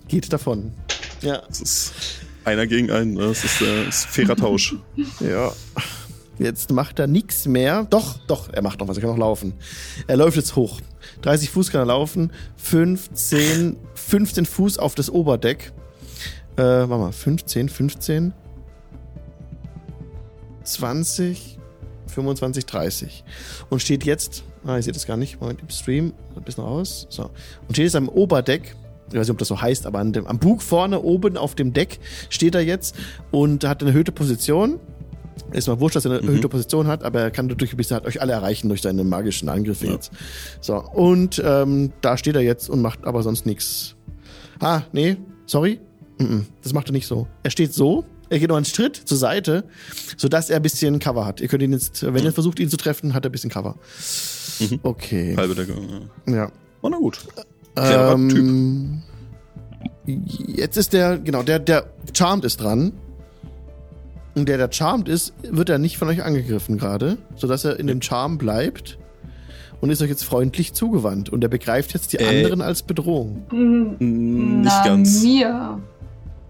geht 0.07 0.31
davon. 0.31 0.71
Ja. 1.21 1.41
Das 1.49 1.59
ist 1.59 1.93
einer 2.45 2.65
gegen 2.67 2.89
einen. 2.89 3.15
ne? 3.15 3.27
Das 3.27 3.43
ist, 3.43 3.61
äh, 3.61 3.87
ist 3.89 4.05
fairer 4.05 4.35
Tausch. 4.37 4.75
Ja. 5.19 5.51
Jetzt 6.39 6.71
macht 6.71 6.97
er 6.97 7.05
nichts 7.07 7.45
mehr. 7.45 7.85
Doch, 7.89 8.17
doch, 8.25 8.49
er 8.51 8.61
macht 8.63 8.79
noch 8.79 8.87
was. 8.87 8.97
Er 8.97 9.01
kann 9.01 9.11
noch 9.11 9.17
laufen. 9.17 9.53
Er 10.07 10.15
läuft 10.17 10.37
jetzt 10.37 10.55
hoch. 10.55 10.79
30 11.21 11.49
Fuß 11.49 11.71
kann 11.71 11.81
er 11.81 11.85
laufen. 11.85 12.31
15, 12.57 13.77
15 13.93 14.45
Fuß 14.45 14.77
auf 14.77 14.95
das 14.95 15.09
Oberdeck. 15.09 15.71
Äh, 16.55 16.61
warte 16.61 16.97
mal. 16.97 17.11
15, 17.11 17.69
15. 17.69 18.33
20, 20.63 21.59
25, 22.07 22.65
30. 22.65 23.23
Und 23.69 23.81
steht 23.81 24.03
jetzt, 24.03 24.43
ah, 24.65 24.75
ihr 24.75 24.83
seht 24.83 24.95
das 24.95 25.05
gar 25.05 25.17
nicht, 25.17 25.41
Moment, 25.41 25.61
im 25.61 25.69
Stream, 25.69 26.13
ein 26.35 26.43
bisschen 26.43 26.63
raus. 26.63 27.07
So. 27.09 27.31
Und 27.67 27.73
steht 27.73 27.85
jetzt 27.85 27.95
am 27.95 28.09
Oberdeck. 28.09 28.75
Ich 29.09 29.15
weiß 29.15 29.27
nicht, 29.27 29.31
ob 29.31 29.39
das 29.39 29.49
so 29.49 29.59
heißt, 29.59 29.85
aber 29.85 30.03
dem, 30.05 30.25
am 30.25 30.39
Bug 30.39 30.61
vorne 30.61 31.01
oben 31.01 31.35
auf 31.35 31.53
dem 31.55 31.73
Deck 31.73 31.99
steht 32.29 32.55
er 32.55 32.61
jetzt 32.61 32.95
und 33.31 33.65
hat 33.65 33.81
eine 33.81 33.91
erhöhte 33.91 34.13
Position. 34.13 34.79
Ist 35.53 35.67
mal 35.67 35.79
wurscht, 35.79 35.95
dass 35.95 36.05
er 36.05 36.11
eine 36.11 36.21
Mhm. 36.21 36.27
erhöhte 36.29 36.49
Position 36.49 36.87
hat, 36.87 37.03
aber 37.03 37.21
er 37.21 37.31
kann 37.31 37.49
dadurch 37.49 37.73
ein 37.73 37.77
bisschen 37.77 37.95
hat 37.97 38.05
euch 38.05 38.21
alle 38.21 38.33
erreichen 38.33 38.69
durch 38.69 38.81
seine 38.81 39.03
magischen 39.03 39.49
Angriffe 39.49 39.87
jetzt. 39.87 40.11
So, 40.61 40.75
und 40.81 41.41
ähm, 41.45 41.91
da 42.01 42.17
steht 42.17 42.35
er 42.35 42.41
jetzt 42.41 42.69
und 42.69 42.81
macht 42.81 43.05
aber 43.05 43.21
sonst 43.23 43.45
nichts. 43.45 43.95
Ah, 44.59 44.83
nee, 44.93 45.17
sorry. 45.45 45.79
Mm 46.19 46.23
-mm, 46.23 46.41
das 46.63 46.73
macht 46.73 46.89
er 46.89 46.93
nicht 46.93 47.07
so. 47.07 47.27
Er 47.43 47.51
steht 47.51 47.73
so, 47.73 48.05
er 48.29 48.39
geht 48.39 48.49
noch 48.49 48.55
einen 48.55 48.65
Schritt 48.65 48.95
zur 48.95 49.17
Seite, 49.17 49.63
sodass 50.17 50.49
er 50.49 50.57
ein 50.57 50.61
bisschen 50.61 50.99
Cover 50.99 51.25
hat. 51.25 51.41
Ihr 51.41 51.47
könnt 51.47 51.63
ihn 51.63 51.73
jetzt, 51.73 52.03
wenn 52.13 52.23
ihr 52.23 52.31
versucht, 52.31 52.59
ihn 52.59 52.69
zu 52.69 52.77
treffen, 52.77 53.13
hat 53.13 53.25
er 53.25 53.29
ein 53.29 53.31
bisschen 53.33 53.49
Cover. 53.49 53.75
Mhm. 54.59 54.79
Okay. 54.83 55.35
Halbe 55.35 55.55
Deckung. 55.55 56.09
Ja. 56.27 56.33
Ja. 56.33 56.51
Oh, 56.81 56.89
na 56.89 56.97
gut. 56.97 57.19
Cleverer 57.75 58.13
Ähm, 58.13 59.01
jetzt 60.05 60.77
ist 60.77 60.93
der, 60.93 61.17
genau, 61.19 61.43
der, 61.43 61.59
der 61.59 61.91
Charmed 62.15 62.45
ist 62.45 62.61
dran. 62.61 62.93
Und 64.35 64.47
der, 64.47 64.57
der 64.57 64.71
Charmed 64.71 65.09
ist, 65.09 65.33
wird 65.43 65.69
er 65.69 65.77
nicht 65.77 65.97
von 65.97 66.07
euch 66.07 66.23
angegriffen 66.23 66.77
gerade, 66.77 67.17
sodass 67.35 67.65
er 67.65 67.79
in 67.79 67.87
dem 67.87 68.01
Charm 68.01 68.37
bleibt 68.37 68.97
und 69.81 69.89
ist 69.89 70.01
euch 70.01 70.09
jetzt 70.09 70.23
freundlich 70.23 70.73
zugewandt. 70.73 71.29
Und 71.29 71.43
er 71.43 71.49
begreift 71.49 71.93
jetzt 71.93 72.13
die 72.13 72.17
Äh. 72.17 72.43
anderen 72.43 72.61
als 72.61 72.81
Bedrohung. 72.83 73.43
Mm, 73.51 74.61
Nicht 74.61 74.71
na, 74.71 74.83
ganz. 74.85 75.21
mir. 75.21 75.79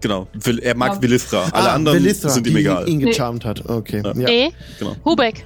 Genau. 0.00 0.28
Will- 0.32 0.60
Er 0.60 0.76
mag 0.76 0.94
Ja. 0.94 1.02
Velithra. 1.02 1.44
Alle 1.52 1.70
Ah, 1.70 1.74
anderen 1.74 1.98
Velithra, 2.02 2.28
sind 2.28 2.46
ihm 2.46 2.54
die 2.54 2.60
egal. 2.60 2.88
ihn 2.88 2.98
Nee. 2.98 3.04
gecharmt 3.06 3.44
hat. 3.44 3.68
Okay. 3.68 4.02
Ja. 4.04 4.12
Ja. 4.16 4.28
Nee, 4.28 4.50
Genau. 4.78 4.96
Hubeck. 5.04 5.44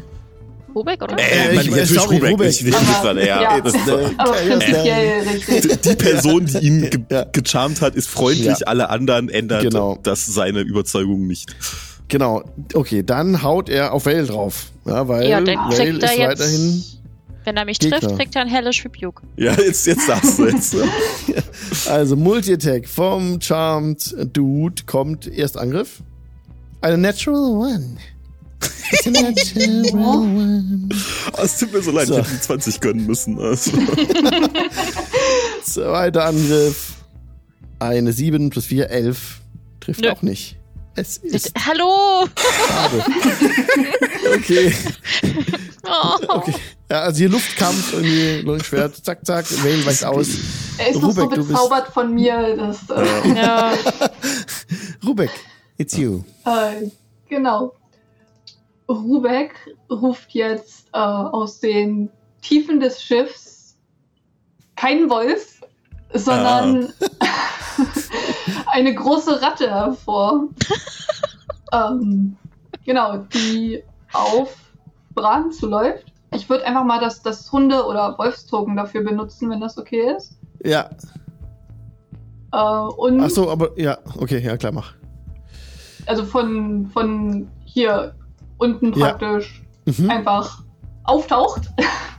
Hubeck, 0.74 1.02
oder? 1.02 1.18
Äh, 1.18 1.22
Äh, 1.22 1.54
ich- 1.54 1.60
ich, 1.60 1.70
natürlich 1.70 1.90
sorry, 2.02 2.16
Rubeck, 2.16 2.30
Rubeck. 2.32 2.46
nicht 2.48 2.62
nicht 2.64 2.76
Aber- 2.76 3.14
Velithra. 3.16 3.24
Ja, 3.24 3.42
ja. 3.42 3.60
das 3.62 3.74
Äh, 3.74 5.76
die 5.76 5.94
Person, 5.96 6.44
die 6.46 6.58
ihn 6.66 6.90
ge 6.90 7.00
Ja. 7.10 7.24
gecharmt 7.32 7.80
hat, 7.80 7.94
ist 7.94 8.08
freundlich. 8.10 8.46
Ja. 8.60 8.66
Alle 8.66 8.90
anderen 8.90 9.30
ändert 9.30 9.62
Genau. 9.62 9.98
das 10.02 10.26
seine 10.26 10.60
Überzeugung 10.60 11.26
nicht. 11.26 11.54
Genau. 12.08 12.42
Okay, 12.74 13.02
dann 13.02 13.42
haut 13.42 13.68
er 13.68 13.92
auf 13.92 14.06
Vale 14.06 14.24
drauf. 14.26 14.66
Ja, 14.84 15.08
weil 15.08 15.28
Ja, 15.28 15.40
dann 15.40 15.56
Vale 15.56 15.76
kriegt 15.76 16.02
ist 16.02 16.18
er 16.18 16.28
weiterhin. 16.28 16.84
wenn 17.44 17.56
er 17.56 17.64
mich 17.64 17.78
Gegner. 17.80 18.00
trifft, 18.00 18.16
kriegt 18.16 18.34
er 18.36 18.42
einen 18.42 18.50
Hellish 18.50 18.84
Rebuke. 18.84 19.22
Ja, 19.36 19.52
jetzt, 19.54 19.86
jetzt 19.86 20.06
sagst 20.06 20.38
du 20.38 20.46
jetzt. 20.46 20.76
Also 21.88 22.16
Multi-Attack 22.16 22.88
vom 22.88 23.40
Charmed 23.40 24.14
Dude 24.32 24.82
kommt 24.86 25.26
erst 25.26 25.56
Angriff. 25.58 26.02
Eine 26.80 26.98
Natural 26.98 27.50
One. 27.52 27.96
Natural 29.04 29.84
one. 29.94 30.88
Oh, 31.36 31.42
es 31.42 31.58
tut 31.58 31.72
mir 31.72 31.82
so 31.82 31.90
leid, 31.90 32.06
So. 32.06 32.14
ich 32.14 32.20
hätte 32.20 32.30
die 32.34 32.40
20 32.40 32.80
gönnen 32.80 33.06
müssen. 33.06 33.38
Also. 33.38 33.72
Zweiter 35.64 36.24
Angriff. 36.26 36.94
Eine 37.78 38.12
7 38.12 38.50
plus 38.50 38.66
4, 38.66 38.90
11. 38.90 39.40
Trifft 39.80 40.00
Nö. 40.02 40.10
auch 40.10 40.22
nicht. 40.22 40.56
Es 40.96 41.18
ist 41.18 41.52
Hallo! 41.66 42.26
schade. 42.68 43.04
okay. 44.34 44.74
Oh. 45.84 46.16
okay. 46.28 46.54
Ja, 46.90 47.02
also 47.02 47.18
hier 47.18 47.28
Luftkampf, 47.28 47.92
irgendwie 47.92 48.40
Leuchtschwert, 48.46 48.96
zack, 49.04 49.24
zack, 49.26 49.44
Vale 49.62 49.84
weicht 49.84 50.04
aus. 50.04 50.28
Er 50.78 50.88
ist 50.90 51.00
noch 51.02 51.12
so 51.12 51.22
Rubek, 51.22 51.34
du 51.34 51.42
bist- 51.42 51.48
bezaubert 51.48 51.88
von 51.88 52.14
mir, 52.14 52.56
dass. 52.56 52.88
Äh, 52.90 53.34
Ja, 53.34 53.74
Rubek, 55.06 55.30
it's 55.76 55.96
you. 55.96 56.22
Äh, 56.44 56.88
genau. 57.28 57.74
Rubek 58.88 59.52
ruft 59.90 60.30
jetzt 60.32 60.86
äh, 60.92 60.98
aus 60.98 61.60
den 61.60 62.08
Tiefen 62.40 62.80
des 62.80 63.02
Schiffs 63.02 63.76
kein 64.76 65.10
Wolf, 65.10 65.55
sondern 66.14 66.88
eine 68.66 68.94
große 68.94 69.40
Ratte 69.42 69.70
hervor. 69.70 70.48
ähm, 71.72 72.36
genau, 72.84 73.18
die 73.34 73.82
auf 74.12 74.54
Bran 75.14 75.52
zuläuft. 75.52 76.04
Ich 76.34 76.48
würde 76.48 76.66
einfach 76.66 76.84
mal 76.84 77.00
das, 77.00 77.22
das 77.22 77.50
Hunde- 77.50 77.84
oder 77.86 78.16
Wolfstoken 78.18 78.76
dafür 78.76 79.02
benutzen, 79.02 79.48
wenn 79.50 79.60
das 79.60 79.78
okay 79.78 80.12
ist. 80.16 80.36
Ja. 80.64 80.90
Äh, 82.52 82.58
und 82.58 83.20
Ach 83.22 83.30
so, 83.30 83.50
aber 83.50 83.78
ja, 83.78 83.98
okay, 84.18 84.38
ja 84.40 84.56
klar, 84.56 84.72
mach. 84.72 84.92
also 86.06 86.24
von, 86.24 86.88
von 86.92 87.48
hier 87.64 88.14
unten 88.58 88.92
Ja. 88.94 89.06
praktisch 89.14 89.62
Mhm. 89.86 90.10
einfach 90.10 90.62
auftaucht. 91.04 91.62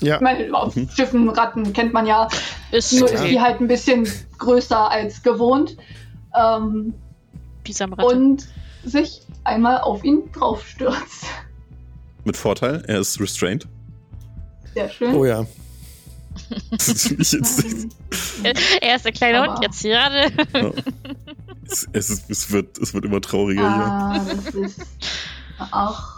Ja. 0.02 0.16
Ich 0.16 0.22
meine, 0.22 0.54
auf 0.54 0.76
Mhm. 0.76 0.90
Schiffen, 0.90 1.28
Ratten 1.30 1.74
kennt 1.74 1.92
man 1.92 2.06
ja, 2.06 2.28
ist 2.72 2.94
nur 2.94 3.10
ist 3.12 3.24
die 3.24 3.40
halt 3.40 3.60
ein 3.62 3.68
bisschen 3.68 4.08
größer 4.38 4.90
als 4.90 5.22
gewohnt. 5.24 5.78
Ähm, 6.36 6.94
und 7.98 8.48
sich 8.84 9.22
einmal 9.44 9.80
auf 9.82 10.04
ihn 10.04 10.32
draufstürzt. 10.32 11.26
Mit 12.24 12.38
Vorteil, 12.38 12.84
er 12.88 13.00
ist 13.00 13.20
restrained. 13.20 13.68
Sehr 14.74 14.90
schön. 14.90 15.14
Oh 15.16 15.26
ja. 15.26 15.46
Das 16.72 16.88
ist 16.88 17.18
nicht 17.18 17.34
jetzt, 17.34 17.64
Er 18.82 18.96
ist 18.96 19.08
ein 19.08 19.14
kleiner 19.14 19.44
Aber- 19.44 19.54
Hund 19.56 19.64
jetzt 19.64 19.82
gerade. 19.82 20.32
es, 21.66 21.88
es, 21.94 22.10
ist, 22.10 22.30
es, 22.30 22.52
wird, 22.52 22.78
es 22.78 22.94
wird 22.94 23.06
immer 23.06 23.20
trauriger 23.22 23.64
Ah, 23.68 24.20
das 24.20 24.54
ist. 24.54 24.82
Ach. 25.58 26.17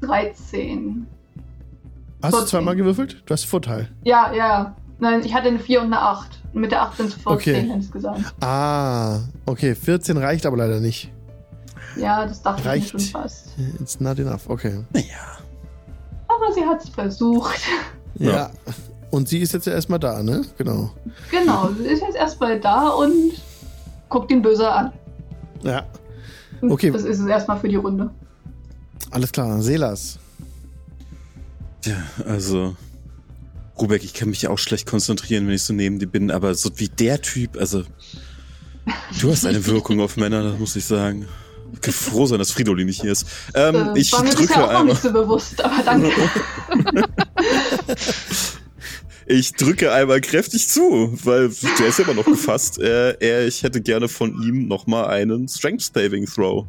13. 0.00 1.06
Hast 2.22 2.32
du 2.32 2.36
14. 2.38 2.46
zweimal 2.48 2.76
gewürfelt? 2.76 3.22
Du 3.26 3.32
hast 3.32 3.44
Vorteil. 3.44 3.88
Ja, 4.04 4.32
ja. 4.32 4.74
Nein, 5.00 5.22
ich 5.24 5.32
hatte 5.34 5.48
eine 5.48 5.58
4 5.60 5.80
und 5.80 5.86
eine 5.86 6.00
8. 6.00 6.28
Mit 6.54 6.72
der 6.72 6.82
8 6.82 6.96
sind 6.96 7.06
es 7.08 7.14
14 7.14 7.32
Okay. 7.32 7.70
insgesamt. 7.72 8.24
Ah, 8.40 9.20
okay. 9.46 9.74
14 9.74 10.16
reicht 10.16 10.44
aber 10.46 10.56
leider 10.56 10.80
nicht. 10.80 11.12
Ja, 11.96 12.26
das 12.26 12.42
dachte 12.42 12.64
Reicht. 12.64 12.86
ich 12.88 12.94
mir 12.94 13.00
schon 13.00 13.22
fast. 13.22 13.48
It's 13.80 14.00
not 14.00 14.18
enough. 14.18 14.48
Okay. 14.48 14.84
Aber 16.28 16.52
sie 16.54 16.64
hat 16.64 16.82
es 16.82 16.88
versucht. 16.90 17.60
Ja. 18.14 18.30
Ja. 18.32 18.50
Und 19.10 19.28
sie 19.28 19.38
ist 19.38 19.52
jetzt 19.52 19.66
ja 19.66 19.72
erstmal 19.74 20.00
da, 20.00 20.22
ne? 20.24 20.42
Genau. 20.58 20.90
Genau, 21.30 21.68
sie 21.78 21.84
ist 21.86 22.02
jetzt 22.02 22.16
erstmal 22.16 22.58
da 22.58 22.88
und 22.88 23.32
guckt 24.08 24.30
ihn 24.32 24.42
böse 24.42 24.68
an. 24.68 24.92
Ja. 25.62 25.84
Und 26.60 26.72
Okay. 26.72 26.90
Das 26.90 27.04
ist 27.04 27.20
es 27.20 27.26
erstmal 27.26 27.58
für 27.60 27.68
die 27.68 27.76
Runde. 27.76 28.10
Alles 29.10 29.32
klar. 29.32 29.60
Selas. 29.62 30.18
Ja, 31.84 31.96
also. 32.26 32.76
Rubek, 33.78 34.02
ich 34.04 34.12
kann 34.12 34.28
mich 34.30 34.46
auch 34.48 34.58
schlecht 34.58 34.86
konzentrieren, 34.86 35.46
wenn 35.46 35.54
ich 35.54 35.62
so 35.62 35.72
neben 35.72 35.98
dir 36.00 36.08
bin, 36.08 36.30
aber 36.32 36.54
so 36.54 36.70
wie 36.76 36.88
der 36.88 37.22
Typ, 37.22 37.56
also. 37.56 37.84
Du 39.20 39.30
hast 39.30 39.44
eine 39.46 39.64
Wirkung 39.66 40.00
auf 40.00 40.16
Männer, 40.16 40.42
das 40.42 40.58
muss 40.58 40.74
ich 40.76 40.84
sagen. 40.84 41.28
Ich 41.74 41.80
kann 41.82 41.92
froh 41.92 42.26
sein, 42.26 42.38
dass 42.38 42.50
Fridolin 42.50 42.86
nicht 42.86 43.02
hier 43.02 43.12
ist. 43.12 43.26
Ähm, 43.54 43.90
Äh, 43.94 43.98
ich 44.00 44.12
war 44.12 44.22
mir 44.22 44.30
drücke 44.30 44.42
bisher 44.48 44.64
auch 44.64 44.68
noch 44.72 44.78
einmal. 44.80 44.84
nicht 44.94 45.02
so 45.02 45.12
bewusst, 45.12 45.62
aber 45.64 45.82
danke. 45.84 46.10
Ich 49.30 49.52
drücke 49.52 49.92
einmal 49.92 50.22
kräftig 50.22 50.68
zu, 50.68 51.12
weil 51.22 51.50
der 51.78 51.88
ist 51.88 52.00
immer 52.00 52.14
noch 52.14 52.24
gefasst. 52.24 52.78
Äh, 52.78 53.12
er, 53.20 53.46
ich 53.46 53.62
hätte 53.62 53.82
gerne 53.82 54.08
von 54.08 54.30
ihm 54.42 54.68
nochmal 54.68 55.08
einen 55.08 55.46
Strength 55.48 55.82
Saving 55.94 56.24
Throw. 56.24 56.64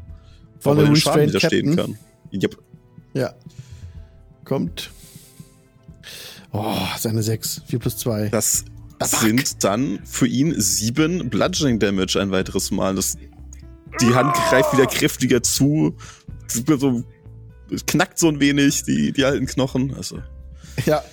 Dem 0.65 0.75
den 0.75 0.95
Schaden 0.97 1.21
Restrained 1.21 1.29
widerstehen 1.29 1.75
Captain. 1.77 1.95
kann. 1.95 1.99
Yep. 2.33 2.57
Ja. 3.13 3.33
Kommt. 4.45 4.91
Oh, 6.51 6.75
seine 6.97 7.21
6. 7.23 7.61
4 7.67 7.79
plus 7.79 7.97
2. 7.97 8.29
Das 8.29 8.65
sind 9.03 9.63
dann 9.63 9.99
für 10.05 10.27
ihn 10.27 10.59
sieben 10.59 11.29
Bludgeoning 11.29 11.79
Damage 11.79 12.19
ein 12.19 12.31
weiteres 12.31 12.71
Mal. 12.71 12.95
Das, 12.95 13.17
die 14.01 14.13
Hand 14.13 14.33
greift 14.49 14.73
wieder 14.73 14.87
kräftiger 14.87 15.41
zu. 15.43 15.95
So, 16.47 17.03
knackt 17.85 18.17
so 18.19 18.27
ein 18.27 18.39
wenig, 18.39 18.83
die, 18.83 19.11
die 19.11 19.23
alten 19.25 19.45
Knochen. 19.45 19.93
Also, 19.93 20.19
Ja. 20.85 21.03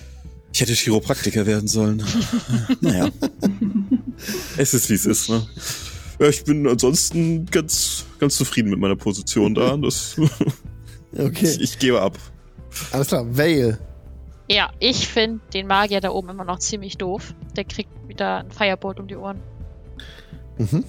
ich 0.51 0.61
hätte 0.61 0.73
Chiropraktiker 0.73 1.45
werden 1.45 1.67
sollen. 1.67 2.03
naja. 2.81 3.09
es 4.57 4.73
ist, 4.73 4.89
wie 4.89 4.95
es 4.95 5.05
ist, 5.05 5.29
ne? 5.29 5.47
Ja, 6.19 6.27
ich 6.29 6.43
bin 6.43 6.67
ansonsten 6.67 7.45
ganz, 7.45 8.05
ganz 8.19 8.37
zufrieden 8.37 8.71
mit 8.71 8.79
meiner 8.79 8.95
Position 8.95 9.53
da. 9.53 9.77
Das, 9.77 10.15
Okay. 11.17 11.45
ich, 11.47 11.61
ich 11.61 11.79
gebe 11.79 12.01
ab. 12.01 12.17
Alles 12.91 13.07
klar. 13.07 13.25
Vale. 13.37 13.79
Ja, 14.49 14.71
ich 14.79 15.07
finde 15.07 15.41
den 15.53 15.67
Magier 15.67 15.99
da 15.99 16.11
oben 16.11 16.29
immer 16.29 16.45
noch 16.45 16.59
ziemlich 16.59 16.97
doof. 16.97 17.33
Der 17.55 17.63
kriegt 17.65 17.89
wieder 18.07 18.37
ein 18.39 18.51
Firebolt 18.51 18.99
um 18.99 19.07
die 19.07 19.15
Ohren. 19.17 19.39
Mhm. 20.57 20.83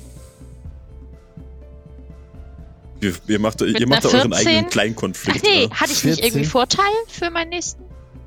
Ihr, 3.01 3.15
ihr 3.29 3.39
macht, 3.39 3.61
ihr 3.61 3.87
macht 3.89 4.05
da 4.05 4.09
euren 4.09 4.33
14? 4.33 4.49
eigenen 4.49 4.71
Kleinkonflikt. 4.71 5.39
Ach 5.41 5.43
nee, 5.49 5.65
ja. 5.65 5.71
hatte 5.71 5.93
ich 5.93 6.05
nicht 6.05 6.15
14? 6.21 6.25
irgendwie 6.25 6.45
Vorteil 6.47 6.85
für 7.09 7.31
meinen 7.31 7.51
nächsten? 7.51 7.83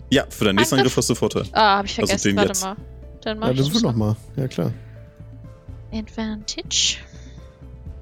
ja, 0.09 0.25
für 0.29 0.45
deinen 0.45 0.55
nächsten 0.57 0.75
Angriff? 0.75 0.95
Hast 0.97 1.09
du 1.09 1.15
Vorteil. 1.15 1.43
Ah, 1.53 1.77
habe 1.77 1.87
ich 1.87 1.97
Also 1.99 2.07
vergessen. 2.07 2.27
den 2.29 2.35
Warte 2.37 2.47
jetzt. 2.49 2.63
mal. 2.63 2.75
Dann 3.21 3.39
mach 3.39 3.47
Ja, 3.47 3.53
ich 3.53 3.59
das 3.59 3.73
wird 3.73 3.83
noch 3.83 3.95
mal. 3.95 4.15
Ja, 4.35 4.47
klar. 4.47 4.73
Advantage. 5.93 6.97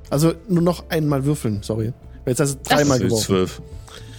Also 0.09 0.33
nur 0.47 0.61
noch 0.63 0.89
einmal 0.89 1.25
würfeln, 1.25 1.61
sorry. 1.63 1.93
Jetzt 2.25 2.39
hast 2.39 2.55
du 2.55 2.63
dreimal 2.63 2.97
Das 2.99 3.01
ist 3.01 3.03
geworfen. 3.03 3.25
zwölf. 3.25 3.61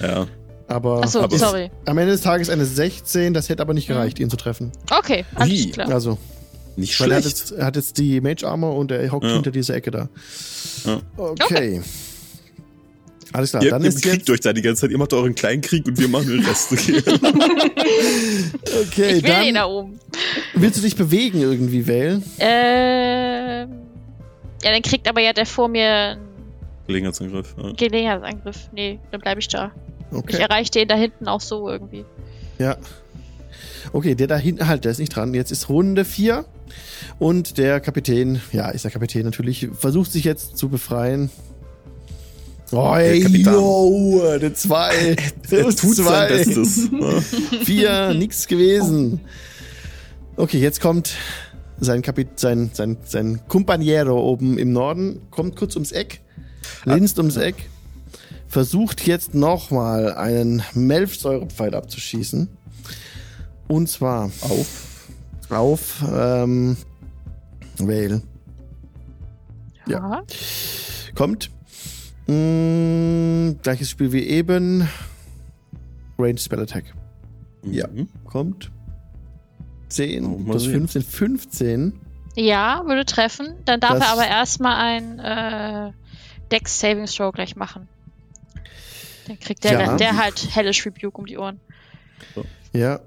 Ja. 0.01 0.27
Aber 0.69 1.03
Achso, 1.03 1.21
aber- 1.21 1.37
sorry. 1.37 1.71
am 1.87 1.99
Ende 1.99 2.13
des 2.13 2.21
Tages 2.21 2.49
eine 2.49 2.65
16, 2.65 3.35
das 3.35 3.49
hätte 3.49 3.61
aber 3.63 3.75
nicht 3.75 3.89
Mhm. 3.89 3.95
gereicht, 3.95 4.19
ihn 4.21 4.31
zu 4.31 4.37
treffen. 4.37 4.71
Okay, 4.91 5.25
alles 5.35 5.49
Wie? 5.53 5.71
klar. 5.73 5.89
Also, 5.91 6.17
Nicht 6.77 6.99
weil 7.01 7.11
er 7.11 7.17
hat 7.17 7.25
schlecht. 7.25 7.39
jetzt, 7.41 7.53
er 7.53 7.65
hat 7.67 7.77
jetzt 7.77 7.99
die 7.99 8.21
Mage 8.21 8.47
Armor 8.47 8.77
und 8.77 8.91
er 8.93 9.11
hockt 9.11 9.25
Ja. 9.25 9.33
hinter 9.35 9.51
dieser 9.51 9.75
Ecke 9.75 9.91
da. 9.91 10.09
Ja. 10.85 11.01
Okay. 11.17 11.83
Alles 13.33 13.51
klar, 13.51 13.63
ihr 13.63 13.71
dann 13.71 13.83
ihr 13.83 13.89
ist 13.91 14.03
kriegt 14.03 14.17
jetzt. 14.17 14.31
euch 14.31 14.41
da 14.41 14.53
die 14.53 14.63
ganze 14.63 14.81
Zeit. 14.83 14.91
Ihr 14.91 14.99
macht 14.99 15.13
euren 15.13 15.35
kleinen 15.37 15.61
Krieg 15.63 15.87
und 15.87 15.97
wir 15.99 16.09
machen 16.09 16.29
den 16.29 16.45
Rest. 16.45 16.73
Okay. 16.73 17.03
Okay, 18.87 19.17
ich 19.17 19.23
will 19.25 19.31
ihn 19.49 19.55
dann 19.55 19.55
da 19.55 19.67
oben. 19.67 19.99
willst 20.55 20.79
du 20.79 20.83
dich 20.83 20.97
bewegen 20.97 21.41
irgendwie, 21.41 21.87
Vale? 21.87 22.23
Ähm. 22.39 23.69
Ja, 24.63 24.73
dann 24.73 24.83
kriegt 24.83 25.09
aber 25.09 25.21
ja 25.21 25.33
der 25.33 25.47
vor 25.47 25.69
mir 25.69 26.19
Gelegenheitsangriff. 26.87 27.55
Ja. 27.57 27.73
Gelegenheitsangriff. 27.73 28.69
Nee, 28.73 28.99
dann 29.11 29.21
bleibe 29.21 29.41
ich 29.41 29.49
da. 29.49 29.71
Ich 30.11 30.17
Okay. 30.17 30.37
erreiche 30.39 30.71
den 30.73 30.89
da 30.89 30.95
hinten 30.97 31.29
auch 31.29 31.41
so 31.41 31.69
irgendwie. 31.69 32.05
Ja. 32.59 32.77
Okay, 33.93 34.15
der 34.15 34.27
da 34.27 34.37
hinten, 34.37 34.67
halt, 34.69 34.85
der 34.85 34.93
ist 34.93 34.99
nicht 34.99 35.15
dran. 35.15 35.35
Jetzt 35.35 35.51
ist 35.51 35.69
Runde 35.69 36.05
4. 36.05 36.45
Und 37.19 37.59
der 37.59 37.81
Kapitän, 37.81 38.41
ja, 38.53 38.69
ist 38.71 38.85
der 38.85 38.91
Kapitän 38.91 39.25
natürlich, 39.25 39.69
versucht 39.73 40.13
sich 40.13 40.25
jetzt 40.25 40.57
zu 40.57 40.69
befreien. 40.69 41.31
Oh, 42.73 42.95
ey, 42.95 43.21
Kapitän. 43.21 43.53
yo, 43.53 44.23
eine 44.33 44.53
2. 44.53 45.17
Er 45.51 45.75
tut 45.75 45.97
sein 45.97 46.29
Bestes. 46.29 46.89
Ja. 46.93 47.21
Vier, 47.65 48.15
nix 48.15 48.47
gewesen. 48.47 49.21
Okay, 50.37 50.59
jetzt 50.61 50.81
kommt 50.81 51.15
sein 51.81 52.03
Kapit 52.03 52.39
sein, 52.39 52.71
sein, 52.73 52.99
sein 53.05 53.41
Companiero 53.49 54.21
oben 54.21 54.59
im 54.59 54.73
Norden, 54.73 55.21
kommt 55.31 55.57
kurz 55.57 55.75
ums 55.75 55.93
Eck, 55.93 56.21
linst 56.85 57.19
ums 57.19 57.37
Eck, 57.37 57.57
versucht 58.51 59.07
jetzt 59.07 59.33
nochmal 59.35 60.13
einen 60.15 60.63
Melfsäurepfeil 60.75 61.75
abzuschießen. 61.75 62.49
Und 63.69 63.89
zwar 63.89 64.25
Auf. 64.43 65.09
auf 65.51 66.05
ähm, 66.13 66.77
Vale. 67.79 68.23
Ja. 69.87 70.23
Kommt. 71.15 71.51
Mm, 72.27 73.53
gleiches 73.63 73.89
Spiel 73.91 74.13
wie 74.13 74.25
eben. 74.25 74.89
Range 76.19 76.39
Spell 76.39 76.61
Attack. 76.61 76.85
Ja. 77.65 77.87
Mhm. 77.89 78.09
Kommt. 78.25 78.71
10 79.89 80.25
Oh, 80.27 80.37
plus 80.45 80.65
sehen. 80.65 80.73
15, 80.89 81.03
15. 81.03 82.01
Ja, 82.37 82.83
würde 82.87 83.05
treffen. 83.05 83.55
Dann 83.65 83.81
darf 83.81 83.99
Das- 83.99 84.07
er 84.09 84.13
aber 84.13 84.27
erstmal 84.27 84.77
ein 84.77 85.19
äh, 85.21 85.93
Dex 86.51 86.79
Saving 86.81 87.07
Throw 87.07 87.33
gleich 87.33 87.55
machen. 87.57 87.89
Dann 89.31 89.39
kriegt 89.39 89.63
der, 89.63 89.73
Ja. 89.81 89.97
der 89.97 90.17
halt 90.17 90.49
Hellish 90.57 90.85
Rebuke 90.85 91.17
um 91.17 91.25
die 91.27 91.39
Ohren. 91.39 91.61
Ja. 92.73 92.99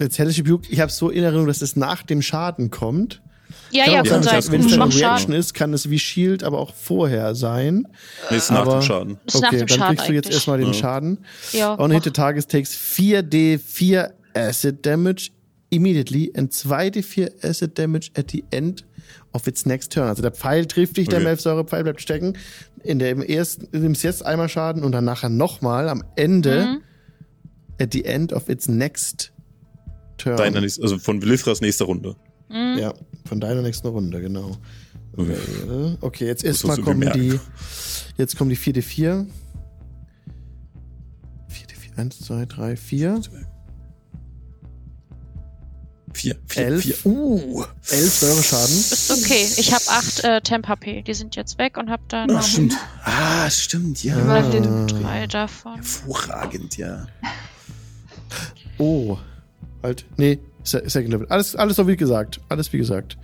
Jetzt 0.00 0.18
Hellish 0.18 0.38
Rebuke, 0.38 0.66
ich 0.70 0.80
habe 0.80 0.90
so 0.90 1.08
in 1.08 1.22
Erinnerung, 1.22 1.46
dass 1.46 1.62
es 1.62 1.76
nach 1.76 2.02
dem 2.02 2.20
Schaden 2.20 2.70
kommt. 2.70 3.22
Ja, 3.70 3.84
Kann 3.84 3.92
ja, 3.94 4.02
kann 4.02 4.22
sein, 4.24 4.42
wenn 4.50 4.60
es 4.62 4.70
dann 4.72 4.82
eine 4.82 4.90
Reaction 4.92 5.00
Schaden. 5.00 5.34
ist, 5.34 5.54
kann 5.54 5.72
es 5.72 5.88
wie 5.88 5.98
Shield 6.00 6.42
aber 6.42 6.58
auch 6.58 6.74
vorher 6.74 7.34
sein. 7.36 7.86
Nee, 8.30 8.36
ist 8.38 8.50
nach 8.50 8.60
Aber- 8.62 8.80
dem 8.80 8.82
Schaden. 8.82 9.18
Ist 9.24 9.40
nach 9.40 9.48
okay, 9.48 9.58
dem 9.58 9.66
dann 9.68 9.78
Schaden 9.78 9.96
kriegst 9.96 10.08
du 10.08 10.12
jetzt 10.14 10.26
eigentlich. 10.26 10.34
erstmal 10.36 10.58
den 10.58 10.66
Ja. 10.68 10.74
Schaden. 10.74 11.18
Ja, 11.52 11.78
On 11.78 11.90
hit 11.92 12.02
the 12.04 12.10
target 12.10 12.48
takes 12.48 12.74
4d4 12.76 14.10
acid 14.34 14.84
damage 14.84 15.30
immediately 15.70 16.32
and 16.36 16.52
2d4 16.52 17.44
acid 17.44 17.78
damage 17.78 18.10
at 18.16 18.30
the 18.32 18.42
end 18.50 18.84
of 19.32 19.46
its 19.46 19.66
next 19.66 19.92
turn. 19.92 20.08
Also 20.08 20.22
der 20.22 20.32
Pfeil 20.32 20.66
trifft 20.66 20.96
dich, 20.96 21.08
der 21.08 21.18
Okay. 21.18 21.24
Melfsäure-Pfeil 21.26 21.82
bleibt 21.84 22.00
stecken. 22.00 22.36
In 22.82 22.98
der 22.98 23.10
im 23.10 23.22
ersten, 23.22 23.68
du 23.72 23.78
nimmst 23.78 24.02
jetzt 24.02 24.24
einmal 24.24 24.48
Schaden 24.48 24.82
und 24.84 24.92
dann 24.92 25.04
nachher 25.04 25.28
nochmal 25.28 25.88
am 25.88 26.02
Ende 26.16 26.66
Mhm. 26.66 26.80
at 27.80 27.92
the 27.92 28.04
end 28.04 28.32
of 28.32 28.48
its 28.48 28.68
next 28.68 29.32
turn. 30.16 30.36
Deiner 30.36 30.60
nächst, 30.60 30.80
also 30.82 30.98
von 30.98 31.20
Belifras 31.20 31.60
nächster 31.60 31.84
Runde. 31.84 32.16
Mhm. 32.48 32.78
Ja, 32.78 32.94
von 33.26 33.40
deiner 33.40 33.62
nächsten 33.62 33.88
Runde, 33.88 34.20
genau. 34.20 34.56
Okay. 35.16 35.32
Äh, 35.32 35.96
Okay, 36.00 36.26
jetzt 36.26 36.44
erstmal 36.44 36.78
kommen 36.78 37.10
die. 37.12 37.38
Jetzt 38.16 38.36
kommen 38.36 38.50
die 38.50 38.56
4d4. 38.56 39.26
4d4, 41.48 41.96
1, 41.98 42.20
2, 42.20 42.46
3, 42.46 42.76
4. 42.76 43.20
Vier, 46.18 46.36
vier, 46.48 46.64
11. 46.66 46.82
vier. 46.82 46.96
Uh, 47.06 47.64
11 47.90 48.12
Säureschaden. 48.12 48.74
Ist 48.74 49.10
okay. 49.12 49.46
Ich 49.56 49.72
habe 49.72 49.84
8 49.88 50.24
äh, 50.24 50.40
Temp 50.40 50.66
HP. 50.66 51.02
Die 51.02 51.14
sind 51.14 51.36
jetzt 51.36 51.58
weg 51.58 51.76
und 51.76 51.90
habe 51.90 52.02
dann 52.08 52.28
Ach, 52.30 52.34
noch 52.34 52.42
stimmt. 52.42 52.74
Ah, 53.04 53.48
stimmt, 53.48 54.02
ja. 54.02 54.16
Bleibt 54.18 54.52
dir 54.52 54.62
Ah. 54.62 54.86
drei 54.86 55.26
davon. 55.28 55.76
Hervorragend, 55.76 56.76
ja. 56.76 57.06
Oh. 58.78 59.16
Halt. 59.82 60.04
Nee, 60.16 60.40
Se- 60.64 60.82
Second 60.86 61.12
Level. 61.12 61.26
Alles, 61.28 61.54
alles 61.54 61.76
so 61.76 61.86
wie 61.86 61.96
gesagt. 61.96 62.40
Alles 62.48 62.72
wie 62.72 62.78
gesagt. 62.78 63.16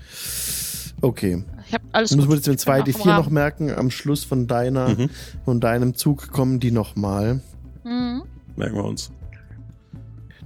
Okay. 1.00 1.42
Ich 1.66 1.74
habe 1.74 1.84
alles 1.90 2.10
Du 2.10 2.16
musst 2.16 2.28
gut. 2.28 2.36
jetzt 2.36 2.46
den 2.46 2.54
Ich 2.54 2.64
bin 2.64 2.74
noch 2.76 2.86
im 2.86 2.94
2d4 3.02 3.16
noch 3.16 3.30
merken. 3.30 3.74
Am 3.74 3.90
Schluss 3.90 4.22
von 4.22 4.46
deiner, 4.46 4.90
Mhm. 4.90 5.10
von 5.44 5.60
deinem 5.60 5.96
Zug 5.96 6.30
kommen 6.30 6.60
die 6.60 6.70
nochmal. 6.70 7.40
Mhm. 7.82 8.22
Merken 8.54 8.76
wir 8.76 8.84
uns. 8.84 9.10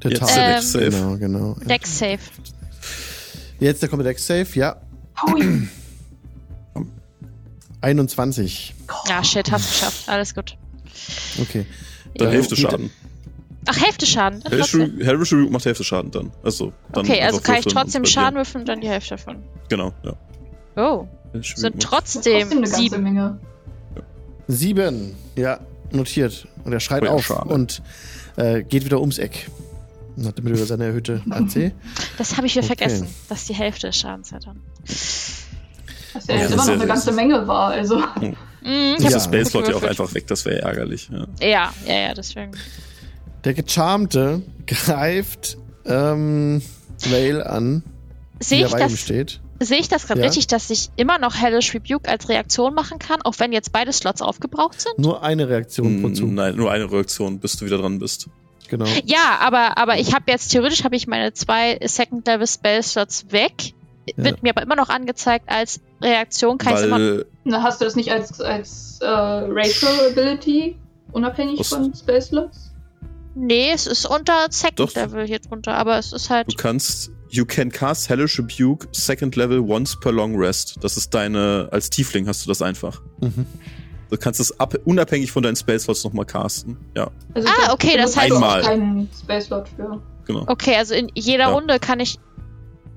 Der 0.02 0.10
Jetzt 0.12 0.36
der 0.36 0.54
Dex 0.54 0.72
Save. 0.72 0.90
Genau, 0.90 1.16
genau. 1.16 1.56
Dex 1.64 1.98
Save. 1.98 2.18
Jetzt 3.60 3.82
der 3.82 3.88
kommt 3.88 4.00
der 4.04 4.10
Dex 4.12 4.26
Save, 4.26 4.46
ja. 4.54 4.76
Hui. 5.26 5.68
21. 7.80 8.74
Ja, 9.08 9.22
shit, 9.22 9.50
hast 9.50 9.68
geschafft. 9.70 10.08
Alles 10.08 10.34
gut. 10.34 10.56
Okay. 11.40 11.66
Dann 12.16 12.28
Ja, 12.28 12.32
Hälfte. 12.34 12.56
Schaden. 12.56 12.90
Ach, 13.66 13.80
Hälfte 13.80 14.06
Schaden. 14.06 14.42
Hellish 14.48 14.70
Trotzdem. 14.72 15.00
Rebuke 15.02 15.36
macht 15.52 15.64
Hälfte 15.64 15.84
Schaden 15.84 16.10
dann. 16.10 16.32
Also, 16.42 16.72
dann 16.92 17.04
Okay, 17.04 17.20
also 17.22 17.40
kann 17.40 17.56
ich 17.56 17.66
trotzdem 17.66 18.04
Schaden 18.04 18.36
würfeln 18.36 18.62
und 18.62 18.68
dann 18.68 18.80
die 18.80 18.88
Hälfte 18.88 19.10
davon. 19.10 19.42
Genau, 19.68 19.92
ja. 20.02 20.14
Oh, 20.76 21.06
sind 21.40 21.82
trotzdem, 21.82 22.48
Trotzdem 22.48 22.66
sieben. 22.66 23.02
Menge. 23.02 23.38
Sieben. 24.46 25.14
Ja, 25.36 25.60
notiert. 25.90 26.46
Und 26.64 26.72
er 26.72 26.80
schreit 26.80 27.02
Oh 27.02 27.06
ja, 27.06 27.12
auf 27.12 27.26
schade. 27.26 27.48
und 27.48 27.82
äh, 28.36 28.62
geht 28.62 28.84
wieder 28.84 29.00
ums 29.00 29.18
Eck. 29.18 29.50
Und 30.18 30.26
hat 30.26 30.36
damit 30.38 30.52
wieder 30.54 30.66
seine 30.66 30.86
erhöhte 30.86 31.22
AC. 31.30 31.72
Das 32.18 32.36
habe 32.36 32.46
ich 32.48 32.54
wieder 32.56 32.64
Okay. 32.66 32.76
vergessen, 32.76 33.06
dass 33.28 33.44
die 33.44 33.54
Hälfte 33.54 33.86
des 33.86 33.96
Schadens 33.96 34.32
hat 34.32 34.46
dann. 34.46 34.60
Was 36.12 36.26
ja 36.26 36.34
Ja, 36.34 36.40
immer 36.46 36.50
ist 36.50 36.56
noch 36.56 36.66
ja- 36.66 36.72
eine 36.74 36.86
ganze 36.86 37.12
Menge 37.12 37.46
war. 37.46 37.70
Also, 37.70 37.98
Mhm, 38.60 38.96
ich 38.98 39.04
Ja. 39.04 39.10
Das 39.10 39.24
Spellslot 39.24 39.68
ja 39.68 39.76
auch 39.76 39.82
einfach 39.84 40.12
weg, 40.14 40.26
das 40.26 40.44
wäre 40.44 40.62
ärgerlich. 40.62 41.08
Ja. 41.12 41.26
Ja, 41.40 41.72
ja, 41.86 42.00
ja, 42.08 42.14
deswegen. 42.14 42.50
Der 43.44 43.54
Gecharmte 43.54 44.42
greift 44.66 45.56
ähm, 45.86 46.60
Vale 47.08 47.48
an, 47.48 47.84
Sehe 48.40 48.66
ich 48.66 48.72
das, 48.72 48.98
steht. 49.00 49.40
sehe 49.60 49.78
ich 49.78 49.88
das 49.88 50.06
gerade 50.08 50.20
Ja. 50.20 50.26
richtig, 50.26 50.48
dass 50.48 50.68
ich 50.70 50.90
immer 50.96 51.18
noch 51.18 51.36
Hellish 51.36 51.72
Rebuke 51.72 52.08
als 52.10 52.28
Reaktion 52.28 52.74
machen 52.74 52.98
kann, 52.98 53.22
auch 53.22 53.34
wenn 53.38 53.52
jetzt 53.52 53.70
beide 53.72 53.92
Slots 53.92 54.20
aufgebraucht 54.20 54.80
sind? 54.80 54.98
Nur 54.98 55.22
eine 55.22 55.48
Reaktion 55.48 56.02
pro 56.02 56.08
Zug. 56.10 56.30
Mm, 56.30 56.34
Nein, 56.34 56.56
nur 56.56 56.70
eine 56.72 56.90
Reaktion, 56.90 57.38
bis 57.38 57.56
du 57.56 57.64
wieder 57.66 57.78
dran 57.78 58.00
bist. 58.00 58.28
Genau. 58.68 58.86
Ja, 59.04 59.38
aber, 59.40 59.78
aber 59.78 59.98
ich 59.98 60.14
habe 60.14 60.24
jetzt 60.28 60.48
theoretisch 60.50 60.84
habe 60.84 60.94
ich 60.96 61.06
meine 61.06 61.32
zwei 61.32 61.78
Second 61.84 62.26
Level 62.26 62.46
Spell 62.46 62.82
Slots 62.82 63.30
weg. 63.30 63.72
Ja. 64.16 64.24
Wird 64.24 64.42
mir 64.42 64.50
aber 64.50 64.62
immer 64.62 64.76
noch 64.76 64.88
angezeigt 64.88 65.46
als 65.48 65.80
Reaktion, 66.00 66.56
kann 66.58 66.82
immer. 66.82 66.96
Weil 66.98 67.26
na, 67.44 67.62
hast 67.62 67.80
du 67.80 67.84
das 67.84 67.94
nicht 67.96 68.10
als, 68.10 68.40
als 68.40 68.98
äh, 69.00 69.06
Racial 69.06 70.10
Ability? 70.10 70.76
Unabhängig 71.12 71.60
Was- 71.60 71.68
von 71.68 71.92
Space 71.94 72.28
Slots? 72.28 72.72
Nee, 73.34 73.70
es 73.72 73.86
ist 73.86 74.06
unter 74.06 74.46
Second 74.50 74.80
Doch. 74.80 74.94
Level 74.94 75.26
hier 75.26 75.38
drunter, 75.38 75.74
aber 75.74 75.98
es 75.98 76.12
ist 76.12 76.28
halt. 76.28 76.50
Du 76.50 76.56
kannst, 76.56 77.10
you 77.30 77.44
can 77.44 77.70
cast 77.70 78.08
Hellish 78.08 78.38
Rebuke 78.38 78.88
second 78.92 79.36
level 79.36 79.60
once 79.60 79.98
per 80.00 80.10
long 80.12 80.36
rest. 80.36 80.76
Das 80.80 80.96
ist 80.96 81.14
deine, 81.14 81.68
als 81.70 81.88
Tiefling 81.90 82.26
hast 82.26 82.44
du 82.44 82.48
das 82.48 82.62
einfach. 82.62 83.00
Mhm. 83.20 83.46
Du 84.10 84.16
kannst 84.16 84.40
es 84.40 84.58
ab, 84.58 84.74
unabhängig 84.84 85.30
von 85.30 85.42
deinen 85.42 85.56
Spellslots 85.56 86.02
nochmal 86.04 86.24
casten. 86.24 86.76
Ja, 86.96 87.10
Also 87.34 87.48
Ah, 87.48 87.72
okay, 87.72 87.96
das 87.96 88.16
heißt- 88.16 88.28
du 88.28 88.34
Einmal. 88.36 88.62
keinen 88.62 89.10
Space 89.18 89.46
Slot 89.46 89.68
für. 89.76 90.00
genau. 90.26 90.44
Okay, 90.46 90.76
also 90.76 90.94
in 90.94 91.10
jeder 91.14 91.44
Ja. 91.44 91.48
Runde 91.50 91.78
kann 91.78 92.00
ich. 92.00 92.18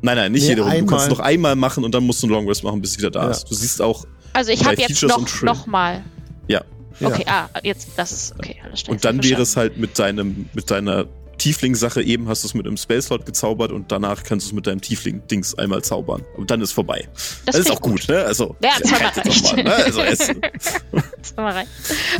Nein, 0.02 0.16
nein, 0.18 0.32
nicht 0.32 0.44
Nee, 0.44 0.50
jede 0.50 0.62
Runde. 0.64 0.80
Du 0.80 0.86
kannst 0.88 1.06
es 1.06 1.12
einmal. 1.12 1.18
noch 1.18 1.26
einmal 1.26 1.56
machen 1.58 1.84
und 1.84 1.94
dann 1.94 2.04
musst 2.06 2.24
du 2.24 2.28
einen 2.28 2.34
Long 2.36 2.48
Rest 2.48 2.64
machen, 2.64 2.82
bis 2.82 2.94
sie 2.94 3.00
wieder 3.00 3.12
da 3.12 3.24
Ja. 3.26 3.30
ist. 3.32 3.44
Du 3.50 3.54
siehst 3.56 3.82
auch, 3.82 4.06
Also 4.34 4.52
ich 4.52 4.66
habe 4.66 4.76
jetzt 4.82 5.04
noch, 5.04 5.42
noch 5.44 5.68
mal. 5.68 6.02
ja. 6.48 6.62
Ja. 7.00 7.08
Okay, 7.08 7.26
ah, 7.28 7.48
jetzt, 7.64 7.90
das 7.98 8.12
ist, 8.12 8.36
okay, 8.38 8.58
alles. 8.64 8.84
Und 8.88 9.04
dann 9.04 9.24
wäre 9.24 9.42
es 9.42 9.58
halt 9.58 9.78
mit 9.78 9.98
deinem, 9.98 10.50
mit 10.54 10.70
deiner 10.70 11.06
Tiefling-Sache 11.42 12.04
eben 12.04 12.28
hast 12.30 12.44
du 12.44 12.48
es 12.48 12.54
mit 12.54 12.68
einem 12.68 12.78
Spellslot 12.78 13.26
gezaubert 13.26 13.72
und 13.72 13.92
danach 13.92 14.24
kannst 14.24 14.46
du 14.46 14.50
es 14.50 14.54
mit 14.54 14.68
deinem 14.68 14.80
Tiefling-Dings 14.80 15.56
einmal 15.56 15.82
zaubern. 15.82 16.24
Und 16.38 16.52
dann 16.52 16.62
ist 16.62 16.72
vorbei. 16.72 17.08
Das, 17.46 17.56
ist 17.56 17.66
klingt 17.66 17.78
auch 17.78 17.82
gut, 17.82 18.08
ne? 18.08 18.24
Also, 18.24 18.56
Ja, 18.64 18.70
reicht. 18.72 19.18
doch 19.18 19.56
mal, 19.56 19.64
ne? 19.64 19.74
Also, 19.74 20.02
es, 20.02 20.28
Jetzt 20.28 21.38
mal 21.38 21.52
rein. 21.52 21.68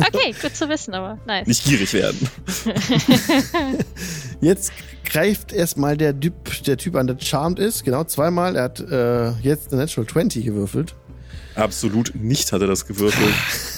Okay, 0.00 0.34
gut 0.42 0.56
zu 0.56 0.68
wissen, 0.68 0.92
aber 0.94 1.18
nice. 1.24 1.46
nicht 1.46 1.64
gierig 1.64 1.92
werden. 1.92 2.28
Jetzt 4.40 4.72
greift 5.04 5.52
erstmal 5.52 5.96
der 5.96 6.18
Typ, 6.18 6.62
der 6.64 6.76
Typ 6.76 6.96
an, 6.96 7.06
der 7.06 7.16
charmed 7.20 7.58
ist. 7.60 7.84
Genau, 7.84 8.02
zweimal. 8.04 8.56
Er 8.56 8.64
hat 8.64 8.80
äh, 8.80 9.30
jetzt 9.42 9.72
eine 9.72 9.82
Natural 9.82 10.08
20 10.08 10.44
gewürfelt. 10.44 10.94
Absolut 11.54 12.14
nicht 12.14 12.52
hat 12.52 12.60
er 12.62 12.66
das 12.66 12.86
gewürfelt. 12.86 13.34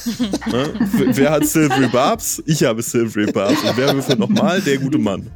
ne? 0.52 0.72
Wer- 1.12 1.30
hat 1.32 1.46
Silvery 1.46 1.88
Barbs? 1.88 2.42
Ich 2.46 2.62
habe 2.64 2.82
Silvery 2.82 3.30
Barbs. 3.32 3.62
Und 3.62 3.76
wer 3.76 3.94
würfelt 3.94 4.18
nochmal? 4.18 4.60
Der 4.60 4.78
gute 4.78 4.98
Mann. 4.98 5.30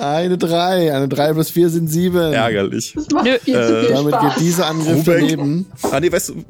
Eine 0.00 0.38
3. 0.38 0.94
Eine 0.94 1.08
3 1.08 1.32
plus 1.34 1.50
4 1.50 1.68
sind 1.70 1.88
7. 1.88 2.32
Ärgerlich. 2.32 2.92
Das 2.94 3.10
macht 3.10 3.24
Nö. 3.24 3.30
Äh, 3.32 3.38
viel 3.40 3.88
Damit 3.94 4.14
Spaß. 4.14 4.34
geht 4.36 4.44
dieser 4.44 4.66
Angriff 4.66 4.98
Rubek. 5.06 5.20
daneben. 5.20 5.66
Ah, 5.82 6.00
nee, 6.00 6.10
weißt 6.10 6.30
du. 6.30 6.44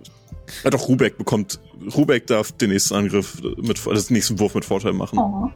Ja, 0.64 0.70
doch, 0.70 0.88
Rubek 0.88 1.16
bekommt. 1.18 1.58
Rubek 1.96 2.26
darf 2.26 2.52
den 2.52 2.70
nächsten 2.70 2.94
Angriff 2.94 3.38
mit, 3.56 3.86
also 3.86 4.06
den 4.08 4.14
nächsten 4.14 4.38
Wurf 4.38 4.54
mit 4.54 4.64
Vorteil 4.64 4.92
machen. 4.92 5.18
Oh. 5.18 5.50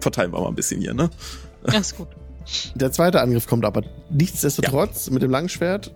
Verteilen 0.00 0.32
wir 0.32 0.40
mal 0.40 0.48
ein 0.48 0.54
bisschen 0.54 0.80
hier, 0.80 0.94
ne? 0.94 1.10
Das 1.64 1.74
ist 1.92 1.96
gut. 1.96 2.08
Der 2.74 2.90
zweite 2.92 3.20
Angriff 3.20 3.46
kommt 3.46 3.64
aber 3.64 3.82
nichtsdestotrotz 4.10 5.10
mit 5.10 5.22
dem 5.22 5.30
Langschwert. 5.30 5.94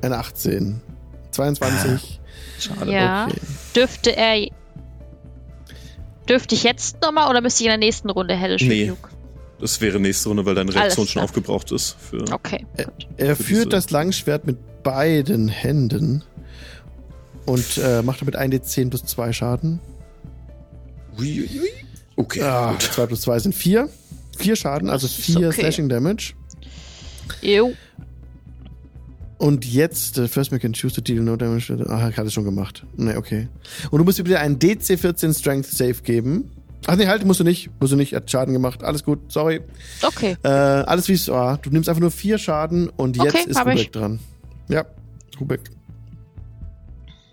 Eine 0.00 0.18
18. 0.18 0.80
22. 1.32 2.20
Schade. 2.58 2.92
Ja. 2.92 3.26
Okay. 3.26 3.36
Dürfte 3.74 4.16
er. 4.16 4.48
Dürfte 6.28 6.54
ich 6.54 6.62
jetzt 6.62 7.02
nochmal 7.02 7.28
oder 7.28 7.40
müsste 7.40 7.62
ich 7.62 7.66
in 7.66 7.70
der 7.70 7.78
nächsten 7.78 8.08
Runde 8.10 8.34
Hellish 8.36 8.62
Nee. 8.62 8.84
Rebuke? 8.84 9.08
Das 9.58 9.80
wäre 9.80 9.98
nächste 10.00 10.28
Runde, 10.28 10.44
weil 10.46 10.54
deine 10.54 10.74
Reaktion 10.74 11.06
schon 11.06 11.22
aufgebraucht 11.22 11.70
ist. 11.72 11.96
Für, 11.98 12.24
Okay. 12.32 12.64
Gut. 12.76 13.08
Er 13.16 13.36
Für 13.36 13.42
diese- 13.42 13.54
führt 13.62 13.72
das 13.72 13.90
Langschwert 13.90 14.44
mit 14.46 14.82
beiden 14.82 15.48
Händen 15.48 16.22
und 17.46 17.78
äh, 17.78 18.02
macht 18.02 18.20
damit 18.20 18.36
1d10 18.36 18.90
plus 18.90 19.04
2 19.04 19.32
Schaden. 19.32 19.80
Ui. 21.18 21.48
Okay. 22.16 22.42
Ah, 22.42 22.72
gut. 22.72 22.82
2 22.82 23.06
plus 23.06 23.20
2 23.22 23.38
sind 23.40 23.54
4. 23.54 23.88
4 24.38 24.56
Schaden, 24.56 24.90
also 24.90 25.06
Das 25.06 25.18
ist 25.18 25.24
4 25.26 25.48
okay. 25.48 25.60
Slashing 25.60 25.88
Damage. 25.88 26.34
Jo. 27.40 27.72
Und 29.42 29.64
jetzt, 29.66 30.18
äh, 30.18 30.28
first 30.28 30.52
we 30.52 30.60
can 30.60 30.72
choose 30.72 30.94
to 30.94 31.00
deal 31.00 31.20
no 31.20 31.34
damage. 31.34 31.74
Ah, 31.88 31.98
hat 32.00 32.16
es 32.26 32.32
schon 32.32 32.44
gemacht. 32.44 32.86
Nee, 32.96 33.16
okay. 33.16 33.48
Und 33.90 33.98
du 33.98 34.04
musst 34.04 34.16
dir 34.18 34.22
bitte 34.22 34.38
einen 34.38 34.56
DC14 34.60 35.36
Strength 35.36 35.66
Save 35.66 35.94
geben. 36.04 36.48
Ach 36.86 36.94
nee, 36.94 37.08
halt, 37.08 37.24
musst 37.24 37.40
du 37.40 37.44
nicht. 37.44 37.68
Musst 37.80 37.92
du 37.92 37.96
nicht, 37.96 38.14
hat 38.14 38.30
Schaden 38.30 38.52
gemacht. 38.54 38.84
Alles 38.84 39.02
gut, 39.02 39.18
sorry. 39.32 39.60
Okay. 40.06 40.36
Äh, 40.44 40.48
alles 40.48 41.08
wie 41.08 41.14
es 41.14 41.26
war. 41.28 41.58
Du 41.58 41.70
nimmst 41.70 41.88
einfach 41.88 42.00
nur 42.00 42.12
4 42.12 42.38
Schaden 42.38 42.88
und 42.90 43.16
jetzt 43.16 43.34
Okay, 43.34 43.50
ist 43.50 43.60
Rubek 43.60 43.74
ich. 43.78 43.90
dran. 43.90 44.20
Ja, 44.68 44.84
Rubek. 45.40 45.60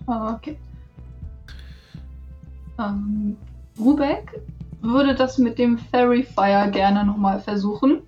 Ah, 0.08 0.34
Okay. 0.34 0.58
Ähm, 2.80 3.36
Rubek 3.80 4.42
würde 4.82 5.14
das 5.14 5.38
mit 5.38 5.60
dem 5.60 5.78
Fairy 5.78 6.24
Fire 6.24 6.72
gerne 6.72 7.06
nochmal 7.06 7.40
versuchen. 7.40 8.02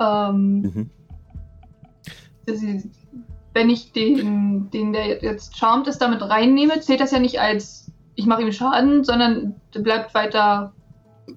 Ähm, 0.00 0.60
Mhm. 0.60 0.90
Sie- 2.46 2.90
wenn 3.54 3.70
ich 3.70 3.92
den, 3.92 4.68
den, 4.72 4.92
der 4.92 5.22
jetzt 5.22 5.56
charmed 5.56 5.86
ist, 5.86 5.98
damit 5.98 6.22
reinnehme, 6.22 6.80
zählt 6.80 7.00
das 7.00 7.12
ja 7.12 7.20
nicht 7.20 7.40
als 7.40 7.90
ich 8.16 8.26
mache 8.26 8.42
ihm 8.42 8.52
Schaden, 8.52 9.02
sondern 9.04 9.54
der 9.74 9.80
bleibt 9.80 10.14
weiter 10.14 10.72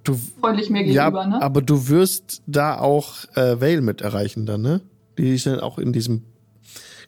Du, 0.03 0.15
freundlich 0.39 0.69
mir 0.69 0.83
ja, 0.85 1.09
gegenüber, 1.09 1.25
ne? 1.25 1.41
aber 1.41 1.61
du 1.61 1.87
wirst 1.89 2.43
da 2.45 2.77
auch 2.79 3.23
äh, 3.35 3.59
Vale 3.61 3.81
mit 3.81 4.01
erreichen 4.01 4.45
dann, 4.45 4.61
ne? 4.61 4.81
Die 5.17 5.33
ist 5.33 5.45
dann 5.45 5.59
auch 5.61 5.77
in 5.79 5.93
diesem 5.93 6.23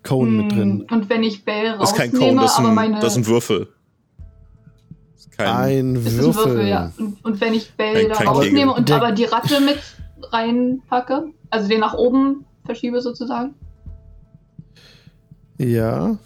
Cone 0.03 0.31
mit 0.31 0.51
drin. 0.53 0.85
Hm, 0.87 0.97
Und 0.97 1.09
wenn 1.09 1.21
ich 1.23 1.43
Bell 1.43 1.75
Das 1.77 1.91
ist 1.91 1.97
kein 1.97 2.09
rausnehme, 2.11 2.29
Cone, 2.35 2.41
das 2.41 2.51
ist 2.53 2.59
aber 2.59 2.69
ein, 2.69 2.75
meine 2.75 2.99
das 2.99 3.11
ist 3.13 3.17
ein 3.17 3.27
Würfel. 3.27 3.67
Das 5.13 5.25
ist 5.25 5.37
kein, 5.37 5.47
Ein 5.47 5.93
Das 5.95 6.05
ist 6.05 6.19
ein 6.19 6.25
Würfel. 6.25 6.45
Würfel, 6.53 6.67
ja. 6.67 6.91
Und, 6.97 7.25
und 7.25 7.41
wenn 7.41 7.53
ich 7.53 7.71
Bell 7.73 7.93
Kein- 7.93 8.09
da 8.09 8.15
kein 8.15 8.27
rausnehme 8.27 8.55
Kegel. 8.59 8.69
und 8.69 8.89
Der- 8.89 8.95
aber 8.95 9.11
die 9.11 9.25
Ratte 9.25 9.59
mit 9.61 9.79
reinpacke, 10.31 11.25
also 11.49 11.67
den 11.67 11.79
nach 11.81 11.93
oben 11.95 12.45
verschiebe 12.65 13.01
sozusagen. 13.01 13.55
Ja. 15.59 16.17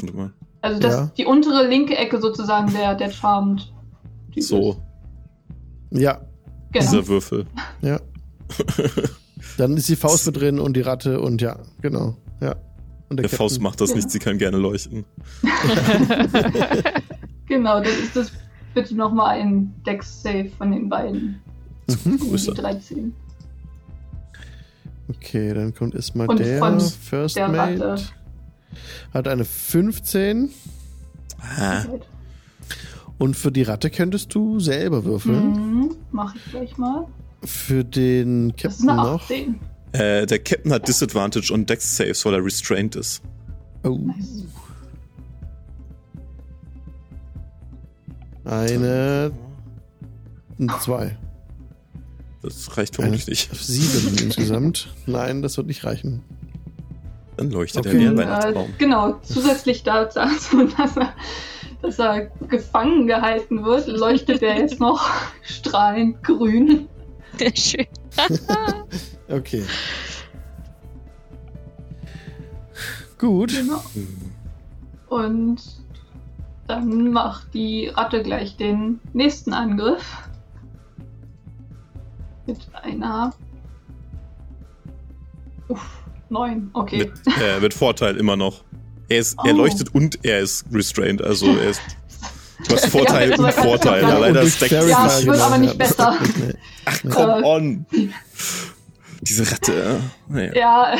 Warte 0.00 0.16
mal. 0.16 0.32
Also 0.62 0.80
dass 0.80 0.92
Ja. 0.94 1.10
die 1.16 1.24
untere 1.24 1.66
linke 1.66 1.96
Ecke 1.96 2.20
sozusagen 2.20 2.72
der, 2.72 2.94
der 2.94 3.10
Charmed. 3.10 3.72
So. 4.38 4.76
Ja. 5.90 6.20
Genau. 6.72 6.84
dieser 6.84 7.08
Würfel. 7.08 7.46
Ja. 7.82 7.98
Dann 9.58 9.76
ist 9.76 9.88
die 9.88 9.96
Faust 9.96 10.26
mit 10.26 10.36
drin 10.40 10.58
und 10.60 10.76
die 10.76 10.82
Ratte 10.82 11.20
und 11.20 11.40
ja, 11.40 11.58
genau. 11.80 12.16
Ja. 12.40 12.56
Und 13.08 13.18
Der 13.20 13.28
Faust 13.28 13.54
Captain- 13.56 13.62
macht 13.62 13.80
das 13.80 13.90
Ja. 13.90 13.96
nicht, 13.96 14.10
sie 14.10 14.18
kann 14.18 14.36
gerne 14.38 14.56
leuchten. 14.58 15.04
Genau, 17.48 17.74
dann 17.76 17.84
ist 18.02 18.16
das 18.16 18.32
bitte 18.74 18.96
nochmal 18.96 19.38
ein 19.40 19.72
Dex-Save 19.86 20.50
von 20.58 20.72
den 20.72 20.88
beiden. 20.88 21.40
Mhm. 21.88 22.18
Die 22.18 22.28
Grüße. 22.28 22.52
13. 22.54 23.14
Okay, 25.08 25.54
dann 25.54 25.72
kommt 25.72 25.94
erstmal 25.94 26.26
der 26.36 26.58
von 26.58 26.80
First 26.80 27.36
der 27.36 27.48
Mate. 27.48 27.88
Ratte. 27.88 28.02
Hat 29.12 29.28
eine 29.28 29.44
15 29.44 30.50
Ah, 31.58 31.84
und 33.18 33.36
für 33.36 33.52
die 33.52 33.62
Ratte 33.62 33.90
könntest 33.90 34.34
du 34.34 34.58
selber 34.58 35.04
würfeln. 35.04 35.50
Mhm, 35.52 35.96
mach 36.12 36.34
ich 36.34 36.44
gleich 36.50 36.76
mal. 36.78 37.06
Für 37.44 37.84
den 37.84 38.52
Das 38.56 38.78
ist 38.78 38.86
Captain 38.86 38.90
eine 38.90 39.02
noch. 39.10 39.22
18. 39.22 39.60
äh, 39.92 40.26
der 40.26 40.38
Captain 40.40 40.72
hat 40.72 40.88
Disadvantage 40.88 41.52
on 41.52 41.66
Dex 41.66 41.96
Saves, 41.96 42.24
weil 42.24 42.34
er 42.34 42.44
restrained 42.44 42.96
ist. 42.96 43.22
Oh. 43.84 43.96
Nice. 43.98 44.44
Eine 48.44 49.32
zwei. 50.80 51.16
Das 52.42 52.76
reicht 52.76 52.96
vermutlich 52.96 53.26
nicht. 53.26 53.54
sieben 53.54 54.16
insgesamt. 54.22 54.88
Nein, 55.06 55.42
das 55.42 55.56
wird 55.56 55.66
nicht 55.66 55.84
reichen. 55.84 56.22
Dann 57.36 57.50
leuchtet 57.50 57.86
Okay. 57.86 57.94
er 57.96 58.00
wie 58.00 58.06
ein 58.06 58.14
Äh, 58.14 58.18
Weihnachtsbaum. 58.18 58.74
genau, 58.78 59.12
zusätzlich 59.22 59.82
dazu, 59.82 60.20
dass 60.78 60.96
er, 60.96 61.12
dass 61.82 61.98
er 61.98 62.26
gefangen 62.48 63.06
gehalten 63.06 63.64
wird, 63.64 63.86
leuchtet 63.88 64.42
er 64.42 64.56
jetzt 64.58 64.80
noch 64.80 65.08
strahlend 65.42 66.22
grün. 66.22 66.88
Schön. 67.54 67.86
Okay. 69.28 69.64
Gut. 73.18 73.52
Genau. 73.52 73.82
Und 75.08 75.56
dann 76.68 77.10
macht 77.12 77.52
die 77.54 77.88
Ratte 77.88 78.22
gleich 78.22 78.56
den 78.56 79.00
nächsten 79.12 79.52
Angriff. 79.52 80.28
Mit 82.46 82.58
einer. 82.82 83.32
Uff, 85.68 86.02
neun. 86.28 86.70
Okay. 86.72 86.98
Mit, 86.98 87.12
äh, 87.40 87.60
mit 87.60 87.74
Vorteil 87.74 88.16
immer 88.16 88.36
noch. 88.36 88.64
Er, 89.08 89.18
ist, 89.18 89.36
er 89.44 89.54
Oh. 89.54 89.58
leuchtet 89.58 89.94
und 89.94 90.24
er 90.24 90.40
ist 90.40 90.64
restrained, 90.72 91.22
also 91.22 91.46
er 91.56 91.70
ist. 91.70 91.80
Du 92.68 92.74
hast 92.74 92.86
Vorteil 92.90 93.30
Ja, 93.30 93.36
und 93.38 93.52
Vorteil. 93.52 94.02
Ja, 94.02 94.18
leider 94.18 94.40
Dex. 94.42 94.56
Fairy 94.56 94.90
Ja, 94.90 95.06
es 95.06 95.26
wird 95.26 95.40
aber 95.40 95.58
nicht 95.58 95.78
besser. 95.78 96.16
Ach, 96.86 97.02
come 97.10 97.38
Äh. 97.40 97.42
on! 97.44 97.86
Diese 99.22 99.50
Ratte. 99.50 100.00
äh, 100.28 100.32
Naja. 100.32 100.52
Ja, 100.54 100.96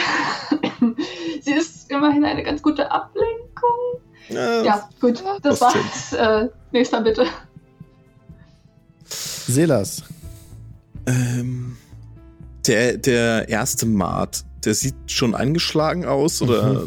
sie 1.42 1.52
ist 1.52 1.90
immerhin 1.90 2.24
eine 2.24 2.42
ganz 2.42 2.62
gute 2.62 2.90
Ablenkung. 2.90 4.00
Ja. 4.28 4.62
Ja, 4.62 4.88
gut, 5.00 5.22
das 5.42 5.60
war's. 5.60 6.12
Äh, 6.12 6.48
nächster 6.72 7.00
bitte. 7.02 7.26
Selas. 9.08 10.02
Ähm, 11.06 11.76
der, 12.66 12.96
der 12.98 13.48
erste 13.48 13.86
Mart, 13.86 14.44
der 14.66 14.74
sieht 14.74 14.94
schon 15.06 15.34
angeschlagen 15.34 16.05
aus, 16.05 16.43
oder 16.43 16.86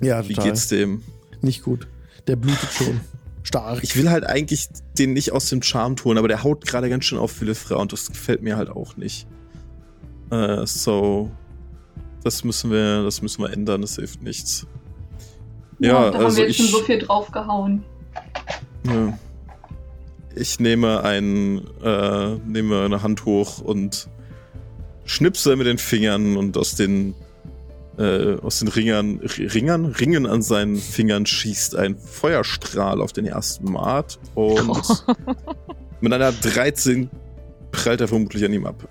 Ja, 0.00 0.26
wie 0.28 0.34
total. 0.34 0.50
geht's 0.50 0.68
dem? 0.68 1.02
Nicht 1.40 1.62
gut. 1.62 1.86
Der 2.26 2.36
blutet 2.36 2.72
schon. 2.72 3.00
Stark. 3.44 3.82
Ich 3.82 3.96
will 3.96 4.08
halt 4.08 4.24
eigentlich 4.24 4.68
den 4.96 5.12
nicht 5.12 5.32
aus 5.32 5.48
dem 5.48 5.62
Charm 5.62 5.96
tun, 5.96 6.16
aber 6.16 6.28
der 6.28 6.44
haut 6.44 6.64
gerade 6.64 6.88
ganz 6.88 7.04
schön 7.04 7.18
auf 7.18 7.32
Philippra 7.32 7.74
und 7.74 7.92
das 7.92 8.08
gefällt 8.08 8.40
mir 8.40 8.56
halt 8.56 8.70
auch 8.70 8.96
nicht. 8.96 9.26
Äh, 10.30 10.64
so, 10.64 11.30
das 12.22 12.44
müssen 12.44 12.70
wir, 12.70 13.02
das 13.02 13.20
müssen 13.20 13.42
wir 13.42 13.52
ändern, 13.52 13.82
das 13.82 13.96
hilft 13.96 14.22
nichts. 14.22 14.66
Ja, 15.80 16.10
da 16.10 16.18
haben 16.18 16.24
also 16.24 16.36
wir 16.36 16.46
jetzt 16.46 16.56
schon 16.56 16.66
ich, 16.66 16.70
so 16.72 16.82
viel 16.82 17.00
draufgehauen. 17.00 17.82
ja. 18.86 19.18
ich 20.36 20.60
nehme 20.60 21.02
ein, 21.02 21.62
äh, 21.82 22.36
nehme 22.46 22.84
eine 22.84 23.02
Hand 23.02 23.24
hoch 23.24 23.58
und 23.58 24.08
schnipse 25.04 25.56
mit 25.56 25.66
den 25.66 25.78
Fingern 25.78 26.36
und 26.36 26.56
aus 26.56 26.74
den 26.74 27.14
äh, 27.98 28.36
aus 28.40 28.60
den 28.60 28.68
Ringern, 28.68 29.20
Ringern, 29.20 29.86
Ringen 29.86 30.26
an 30.26 30.42
seinen 30.42 30.76
Fingern 30.76 31.26
schießt 31.26 31.76
ein 31.76 31.98
Feuerstrahl 31.98 33.00
auf 33.02 33.12
den 33.12 33.26
ersten 33.26 33.70
Mart 33.70 34.18
und 34.34 35.04
mit 36.00 36.12
einer 36.12 36.32
13 36.32 37.10
prallt 37.70 38.00
er 38.00 38.08
vermutlich 38.08 38.44
an 38.44 38.52
ihm 38.52 38.66
ab. 38.66 38.88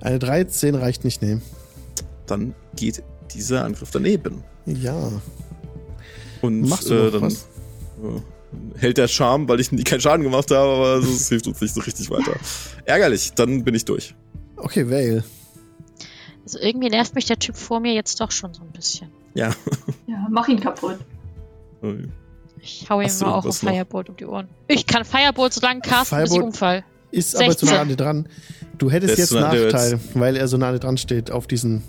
Eine 0.00 0.18
13 0.18 0.74
reicht 0.74 1.04
nicht, 1.04 1.22
nee. 1.22 1.38
Dann 2.26 2.54
geht 2.76 3.02
dieser 3.32 3.64
Angriff 3.64 3.90
daneben. 3.90 4.42
Ja. 4.66 5.10
Und 6.40 6.68
Machst 6.68 6.90
du 6.90 6.94
äh, 6.94 7.04
noch 7.04 7.12
dann 7.12 7.22
was? 7.22 7.46
äh, 8.02 8.78
hält 8.78 8.98
der 8.98 9.08
Charme, 9.08 9.48
weil 9.48 9.60
ich 9.60 9.70
keinen 9.84 10.00
Schaden 10.00 10.24
gemacht 10.24 10.50
habe, 10.50 10.70
aber 10.70 11.00
das 11.00 11.28
hilft 11.28 11.46
uns 11.46 11.60
nicht 11.60 11.74
so 11.74 11.80
richtig 11.80 12.10
weiter. 12.10 12.34
Ärgerlich, 12.84 13.32
dann 13.34 13.64
bin 13.64 13.74
ich 13.74 13.84
durch. 13.84 14.14
Okay, 14.64 14.88
Vale. 14.88 15.24
Also 16.44 16.58
irgendwie 16.58 16.88
nervt 16.88 17.14
mich 17.14 17.26
der 17.26 17.38
Typ 17.38 17.56
vor 17.56 17.80
mir 17.80 17.92
jetzt 17.94 18.20
doch 18.20 18.30
schon 18.30 18.52
so 18.54 18.62
ein 18.62 18.70
bisschen. 18.72 19.08
Ja. 19.34 19.50
Ja, 20.06 20.26
mach 20.30 20.48
ihn 20.48 20.60
kaputt. 20.60 20.98
Ich 22.60 22.86
hau 22.88 23.00
ihm 23.00 23.06
Hast 23.06 23.20
mal 23.22 23.32
auch 23.32 23.44
ein? 23.44 23.52
Firebolt 23.52 24.08
um 24.08 24.16
die 24.16 24.26
Ohren. 24.26 24.48
Ich 24.68 24.86
kann 24.86 25.04
Firebolt 25.04 25.52
so 25.52 25.60
lange 25.60 25.80
casten, 25.80 26.18
bis 26.20 26.30
ich 26.32 26.36
Firebolt- 26.38 26.42
umfall. 26.44 26.84
Ist 27.10 27.36
aber 27.36 27.56
zu 27.56 27.66
16. 27.66 27.68
nah 27.76 27.80
an 27.82 27.88
dir 27.88 27.96
dran. 27.96 28.28
Du 28.78 28.90
hättest 28.90 29.18
jetzt 29.18 29.32
Nachteil, 29.32 30.00
weil 30.14 30.36
er 30.36 30.48
so 30.48 30.56
nah 30.56 30.68
an 30.68 30.74
dir 30.74 30.80
dran 30.80 30.96
steht 30.96 31.30
auf 31.30 31.46
diesen 31.46 31.82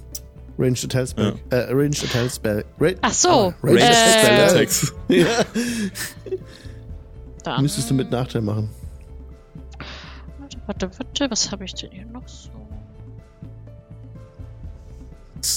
Ranged 0.60 0.84
Attack 0.84 1.08
Spell. 1.10 1.34
Äh, 1.50 1.56
Ranged 1.72 2.04
Attack 2.04 2.30
Spell. 2.32 2.66
Ra 2.80 2.92
Ach 3.02 3.14
so, 3.14 3.30
Ah, 3.30 3.54
Ranged 3.64 3.82
Äh, 3.82 4.38
ja. 4.38 4.46
Attacks. 4.48 4.94
Ja. 5.08 5.28
Dann, 7.44 7.62
Müsstest 7.62 7.90
du 7.90 7.94
mit 7.94 8.10
Nachteil 8.12 8.42
machen. 8.42 8.70
Warte, 10.40 10.58
warte, 10.66 10.90
warte, 10.98 11.32
was 11.32 11.52
habe 11.52 11.66
ich 11.66 11.74
denn 11.76 11.92
hier 11.92 12.06
noch 12.06 12.28
so? 12.28 12.50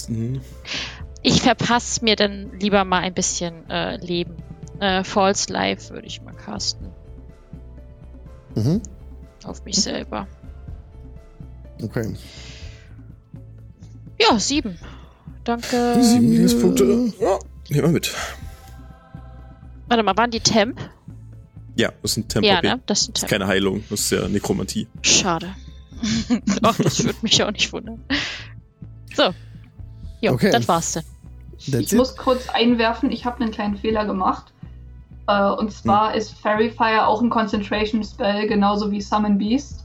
Hm. 0.08 0.40
Ich 1.22 1.42
verpasse 1.42 2.04
mir 2.04 2.16
dann 2.16 2.58
lieber 2.60 2.84
mal 2.84 3.00
ein 3.00 3.14
bisschen 3.14 3.68
äh, 3.70 3.96
Leben. 3.96 4.36
Äh, 4.80 5.02
False 5.04 5.52
Life 5.52 5.92
würde 5.92 6.06
ich 6.06 6.22
mal 6.22 6.34
casten. 6.34 6.88
Mhm. 8.54 8.80
Auf 9.44 9.64
mich 9.64 9.76
selber. 9.76 10.26
Okay. 11.82 12.14
Ja, 14.20 14.38
sieben. 14.38 14.78
Danke. 15.44 15.96
Sieben 16.00 16.32
Lebenspunkte. 16.32 16.84
Ja, 17.20 17.38
nehmen 17.68 17.82
wir 17.82 17.88
mit. 17.88 18.14
Warte 19.88 20.02
mal, 20.02 20.16
waren 20.16 20.30
die 20.30 20.40
Temp? 20.40 20.80
Ja, 21.76 21.92
das 22.02 22.12
ist 22.12 22.16
ein 22.18 22.28
Tempo. 22.28 22.48
Ja, 22.48 22.62
ne? 22.62 22.80
Das 22.86 23.02
ist 23.02 23.08
ein 23.08 23.12
Das 23.12 23.22
ist 23.22 23.28
Temp. 23.28 23.30
keine 23.30 23.46
Heilung, 23.46 23.84
das 23.90 24.00
ist 24.00 24.10
ja 24.10 24.26
Nekromantie. 24.28 24.88
Schade. 25.02 25.48
Ach, 26.62 26.76
das 26.78 27.04
würde 27.04 27.18
mich 27.22 27.42
auch 27.42 27.50
nicht 27.52 27.72
wundern. 27.72 28.02
So. 29.14 29.34
Jo, 30.20 30.32
Okay. 30.32 30.50
das 30.50 30.66
war's 30.68 30.92
dann. 30.92 31.04
That's 31.58 31.68
Ich 31.86 31.92
it. 31.92 31.98
muss 31.98 32.16
kurz 32.16 32.48
einwerfen, 32.50 33.10
ich 33.10 33.24
habe 33.24 33.40
einen 33.40 33.50
kleinen 33.50 33.76
Fehler 33.76 34.04
gemacht. 34.04 34.52
Äh, 35.28 35.50
und 35.50 35.72
zwar 35.72 36.14
ist 36.14 36.32
Fairy 36.38 36.70
Fire 36.70 37.06
auch 37.06 37.20
ein 37.22 37.30
Concentration 37.30 38.04
Spell, 38.04 38.46
genauso 38.46 38.90
wie 38.90 39.00
Summon 39.00 39.38
Beast. 39.38 39.84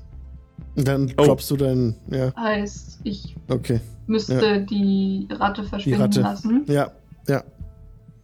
Dann 0.76 1.12
Oh. 1.18 1.26
droppst 1.26 1.50
du 1.52 1.58
dein. 1.58 1.96
Ja, 2.10 2.34
Heißt, 2.36 3.00
ich 3.04 3.36
okay. 3.50 3.80
müsste 4.08 4.62
die 4.62 5.28
Ratte 5.32 5.64
verschwinden 5.64 6.02
Ratte. 6.02 6.22
lassen. 6.22 6.64
Ja, 6.68 6.92
ja. 7.28 7.44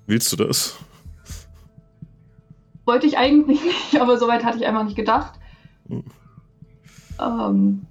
Willst 0.06 0.32
du 0.32 0.36
das? 0.38 0.76
Wollte 2.86 3.06
ich 3.08 3.18
eigentlich 3.18 3.62
nicht, 3.64 3.96
aber 4.02 4.18
soweit 4.18 4.46
hatte 4.46 4.58
ich 4.60 4.66
einfach 4.66 4.84
nicht 4.86 4.96
gedacht. 4.96 5.34
Hm. 5.90 6.04
Ähm, 7.20 7.86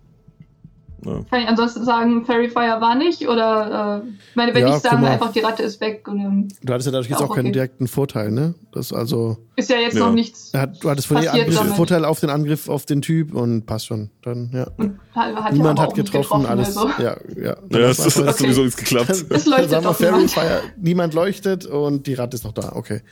Ja. 1.06 1.24
kann 1.30 1.40
ich 1.42 1.48
ansonsten 1.48 1.84
sagen, 1.84 2.24
Fairy 2.24 2.48
Fire 2.48 2.80
war 2.80 2.94
nicht? 2.96 3.28
Oder, 3.28 4.02
äh, 4.04 4.08
ich 4.30 4.36
meine, 4.36 4.54
wenn 4.54 4.66
Ja, 4.66 4.76
ich 4.76 4.82
mal. 4.84 5.04
einfach, 5.06 5.32
die 5.32 5.40
Ratte 5.40 5.62
ist 5.62 5.80
weg 5.80 6.06
und 6.08 6.18
ähm, 6.18 6.48
Du 6.62 6.72
hattest 6.72 6.86
ja 6.86 6.92
dadurch 6.92 7.08
jetzt 7.08 7.20
Ja, 7.20 7.26
auch 7.26 7.34
keinen 7.34 7.46
okay. 7.46 7.52
direkten 7.52 7.86
Vorteil, 7.86 8.30
ne? 8.32 8.54
Das 8.72 8.92
also. 8.92 9.38
ist 9.56 9.70
ja 9.70 9.76
jetzt 9.78 9.94
Ja. 9.94 10.00
noch 10.06 10.12
nichts. 10.12 10.52
Hat, 10.52 10.82
du 10.82 10.90
hattest 10.90 11.08
Passiert 11.08 11.32
Angriff, 11.34 11.54
damit. 11.56 11.74
Vorteil 11.74 12.04
auf 12.04 12.20
den 12.20 12.30
Angriff 12.30 12.68
auf 12.68 12.86
den 12.86 13.02
Typ 13.02 13.34
und 13.34 13.66
passt 13.66 13.86
schon. 13.86 14.10
Dann, 14.22 14.50
ja. 14.52 14.66
Und 14.76 14.98
hat, 15.14 15.52
Niemand 15.52 15.78
ja 15.78 15.84
hat 15.86 15.96
nicht 15.96 16.12
getroffen, 16.12 16.44
alles. 16.46 16.76
Also. 16.76 16.88
Ja, 17.02 17.16
ja. 17.36 17.42
Ja, 17.42 17.54
Dann 17.54 17.82
das, 17.82 17.98
lass 17.98 18.04
das 18.04 18.16
mal- 18.18 18.26
hat 18.28 18.36
sowieso 18.38 18.62
nichts 18.64 18.76
geklappt. 18.76 19.10
Es 19.10 19.28
Dann 19.28 19.52
leuchtet 19.52 19.70
sagen 19.70 19.84
wir 19.84 19.88
doch 19.90 19.96
Fairy 19.96 20.12
niemand. 20.12 20.30
Fire. 20.32 20.60
Niemand 20.78 21.14
leuchtet 21.14 21.66
und 21.66 22.06
die 22.06 22.14
Ratte 22.14 22.34
ist 22.36 22.44
noch 22.44 22.52
da. 22.52 22.72
Okay. 22.74 23.02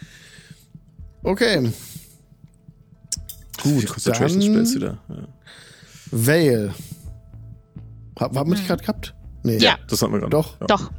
Okay. 1.22 1.70
Gut, 3.62 3.86
dann 4.06 4.74
wieder. 4.74 4.98
Ja. 5.08 5.28
Vale. 6.10 6.74
Haben 8.18 8.38
haben 8.38 8.50
wir 8.50 8.56
dich 8.56 8.66
gerade 8.66 8.82
gehabt? 8.82 9.14
Nee. 9.42 9.58
Ja. 9.58 9.76
Das 9.88 10.00
hatten 10.02 10.12
wir 10.12 10.20
gerade. 10.20 10.30
Doch. 10.30 10.60
Ja. 10.60 10.66
Doch. 10.66 10.90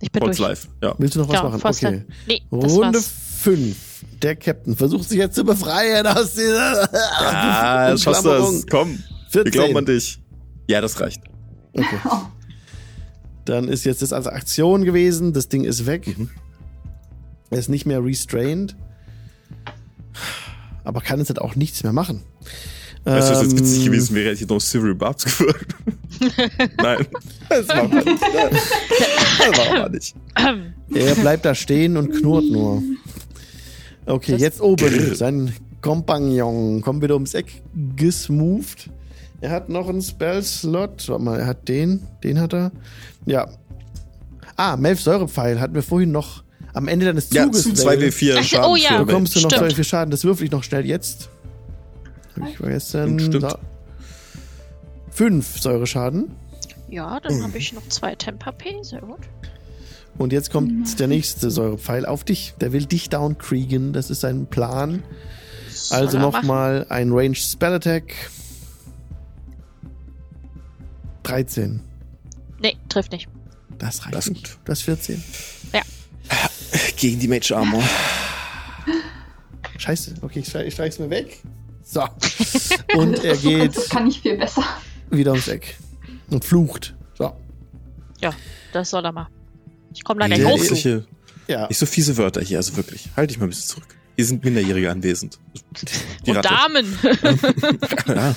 Ich 0.00 0.12
bin 0.12 0.22
Falls 0.22 0.36
durch. 0.36 0.48
live. 0.48 0.68
Ja. 0.82 0.94
Willst 0.98 1.14
du 1.14 1.20
noch 1.20 1.28
was 1.28 1.34
Ja, 1.36 1.42
machen? 1.44 1.60
Okay. 1.62 2.04
Nee, 2.26 2.42
Runde 2.52 2.94
war's. 2.94 3.12
5. 3.40 3.76
Der 4.22 4.36
Captain 4.36 4.76
versucht 4.76 5.08
sich 5.08 5.18
jetzt 5.18 5.34
zu 5.36 5.44
befreien 5.44 6.06
aus 6.06 6.34
dieser 6.34 6.88
Ah, 6.92 7.90
das 7.90 8.02
schaffst 8.02 8.24
du 8.24 8.28
das. 8.30 8.66
Komm. 8.70 8.98
Wir 9.30 9.42
14. 9.44 9.52
glauben 9.52 9.76
an 9.76 9.86
dich. 9.86 10.20
Ja, 10.68 10.80
das 10.80 11.00
reicht. 11.00 11.22
Okay. 11.72 11.86
Oh, 12.04 12.20
Dann 13.44 13.68
ist 13.68 13.84
jetzt 13.84 14.02
das 14.02 14.12
als 14.12 14.26
Aktion 14.26 14.84
gewesen. 14.84 15.32
Das 15.32 15.48
Ding 15.48 15.64
ist 15.64 15.86
weg. 15.86 16.18
Mhm. 16.18 16.30
Er 17.50 17.58
ist 17.58 17.68
nicht 17.68 17.86
mehr 17.86 18.02
restrained. 18.04 18.74
Aber 20.84 21.00
kann 21.00 21.18
jetzt 21.20 21.28
halt 21.28 21.40
auch 21.40 21.54
nichts 21.56 21.82
mehr 21.82 21.92
machen. 21.92 22.22
Weißt 23.06 23.28
du, 23.30 23.34
was 23.34 23.42
jetzt 23.42 23.58
witzig 23.58 23.78
Ähm, 23.86 23.92
gewesen 23.92 24.14
wäre, 24.16 24.30
hätte 24.30 24.42
ich 24.42 24.48
noch 24.48 24.60
Civil 24.60 24.94
Barbs 24.94 25.24
gewirkt. 25.38 25.74
Nein. 26.82 27.06
Das 27.48 27.68
war 27.68 27.86
mal 27.88 28.04
nicht. 28.04 28.22
Das 28.22 29.58
war 29.58 29.78
mal 29.78 29.90
nicht. 29.90 30.14
Er 30.94 31.14
bleibt 31.16 31.44
da 31.44 31.54
stehen 31.54 31.96
und 31.96 32.12
knurrt 32.12 32.44
nur. 32.44 32.82
Okay, 34.06 34.32
Das- 34.32 34.40
jetzt 34.40 34.60
oben. 34.60 35.14
Sein 35.14 35.52
Kompagnon 35.82 36.80
kommt 36.80 37.02
wieder 37.02 37.14
ums 37.14 37.34
Eck 37.34 37.60
gesmoved. 37.96 38.88
Er 39.40 39.50
hat 39.50 39.68
noch 39.68 39.88
einen 39.88 40.00
Spell-Slot. 40.02 41.08
Warte 41.08 41.22
mal, 41.22 41.40
er 41.40 41.46
hat 41.46 41.68
den. 41.68 42.00
Den 42.24 42.40
hat 42.40 42.54
er. 42.54 42.72
Ja. 43.26 43.48
Ah, 44.56 44.76
Melf 44.76 45.00
Säurepfeil 45.00 45.60
hatten 45.60 45.74
wir 45.74 45.82
vorhin 45.82 46.12
noch 46.12 46.42
am 46.72 46.88
Ende 46.88 47.06
deines 47.06 47.30
Ja, 47.32 47.44
Zuges. 47.44 47.62
zum 47.64 47.76
Val, 47.84 47.96
2W4 47.98 48.36
Ach, 48.38 48.44
Schaden. 48.44 48.70
oh 48.70 48.76
ja. 48.76 49.02
bekommst 49.02 49.34
du 49.36 49.40
noch 49.40 49.50
Stimmt. 49.50 49.72
2 49.72 49.82
Schaden. 49.82 50.10
Das 50.10 50.24
würfel 50.24 50.44
ich 50.46 50.50
noch 50.52 50.62
schnell 50.62 50.86
jetzt. 50.86 51.28
Hab 52.40 52.48
ich 52.48 52.56
vergessen. 52.56 53.18
Stimmt. 53.18 53.50
So. 53.50 53.58
Fünf 55.10 55.60
Säureschaden. 55.60 56.30
Ja, 56.88 57.18
dann 57.20 57.42
habe 57.42 57.58
ich 57.58 57.72
noch 57.72 57.86
zwei 57.88 58.14
Temp 58.14 58.44
HP. 58.44 58.82
Sehr 58.82 59.00
gut. 59.00 59.20
Und 60.18 60.32
jetzt 60.32 60.50
kommt 60.50 60.98
der 60.98 61.08
nächste 61.08 61.50
Säurepfeil 61.50 62.06
auf 62.06 62.24
dich. 62.24 62.54
Der 62.60 62.72
will 62.72 62.86
dich 62.86 63.08
downkriegen. 63.10 63.92
Das 63.92 64.10
ist 64.10 64.20
sein 64.20 64.46
Plan. 64.46 65.02
Also 65.90 66.12
Soll 66.12 66.20
nochmal 66.20 66.86
ein 66.88 67.12
Ranged 67.12 67.38
Spell 67.38 67.74
Attack. 67.74 68.14
13. 71.24 71.80
Nee, 72.60 72.76
trifft 72.88 73.12
nicht. 73.12 73.28
Das 73.78 74.04
reicht 74.04 74.14
Das 74.14 74.26
ist 74.28 74.32
nicht. 74.32 74.44
gut. 74.50 74.58
Das 74.64 74.78
ist 74.78 74.84
14. 74.84 75.22
Gegen 76.96 77.18
die 77.20 77.28
Mage 77.28 77.52
Armor. 77.54 77.82
Scheiße. 79.78 80.14
Okay, 80.22 80.40
ich, 80.40 80.48
streich, 80.48 80.68
ich 80.68 80.74
streich's 80.74 80.98
mir 80.98 81.10
weg. 81.10 81.42
So. 81.88 82.02
Und 82.96 83.22
er 83.24 83.36
geht 83.36 83.76
das 83.76 83.88
kann 83.88 84.08
ich 84.08 84.20
viel 84.20 84.36
besser. 84.36 84.64
wieder 85.10 85.30
ums 85.30 85.46
Eck. 85.48 85.76
Und 86.30 86.44
flucht. 86.44 86.94
So. 87.16 87.32
Ja, 88.20 88.32
das 88.72 88.90
soll 88.90 89.04
er 89.04 89.12
mal. 89.12 89.28
Ich 89.94 90.02
komme 90.02 90.20
da 90.20 90.26
Der 90.28 90.38
gleich 90.38 90.48
Der 90.48 90.56
hoch. 90.56 90.60
ist- 90.60 90.68
zu. 90.68 90.74
Solche, 90.74 91.06
Ja. 91.46 91.68
nicht 91.68 91.78
so 91.78 91.86
fiese 91.86 92.16
Wörter 92.16 92.40
hier, 92.42 92.58
also 92.58 92.76
wirklich. 92.76 93.08
Halt 93.16 93.30
dich 93.30 93.38
mal 93.38 93.46
ein 93.46 93.50
bisschen 93.50 93.68
zurück. 93.68 93.86
Hier 94.16 94.24
sind 94.26 94.44
Minderjährige 94.44 94.90
anwesend. 94.90 95.38
Die 96.26 96.30
Und 96.30 96.38
Ratte. 96.38 96.48
Damen. 96.48 96.98
Ja. 98.08 98.34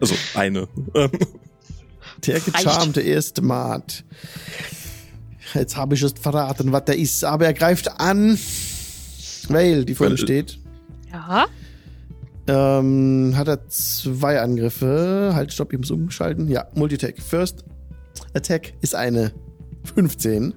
Also 0.00 0.14
eine. 0.34 0.68
Ähm, 0.94 1.10
Der 2.26 2.40
gecharmte 2.40 3.00
erste 3.00 3.40
Mat. 3.42 4.04
Jetzt 5.54 5.76
habe 5.76 5.94
ich 5.94 6.02
es 6.02 6.12
verraten, 6.20 6.72
was 6.72 6.84
der 6.84 6.98
ist. 6.98 7.24
Aber 7.24 7.46
er 7.46 7.54
greift 7.54 7.88
an. 8.00 8.38
Vale, 9.48 9.84
die 9.84 9.94
vor 9.94 10.08
ihm 10.08 10.16
steht. 10.18 10.58
ja. 11.10 11.46
Ähm, 12.48 13.34
hat 13.36 13.48
er 13.48 13.66
zwei 13.68 14.40
Angriffe. 14.40 15.32
Halt, 15.34 15.52
stopp, 15.52 15.72
ich 15.72 15.78
muss 15.78 15.90
umschalten. 15.90 16.48
Ja, 16.48 16.66
Multitack. 16.74 17.18
First 17.20 17.64
Attack 18.34 18.72
ist 18.80 18.94
eine 18.94 19.32
15. 19.94 20.54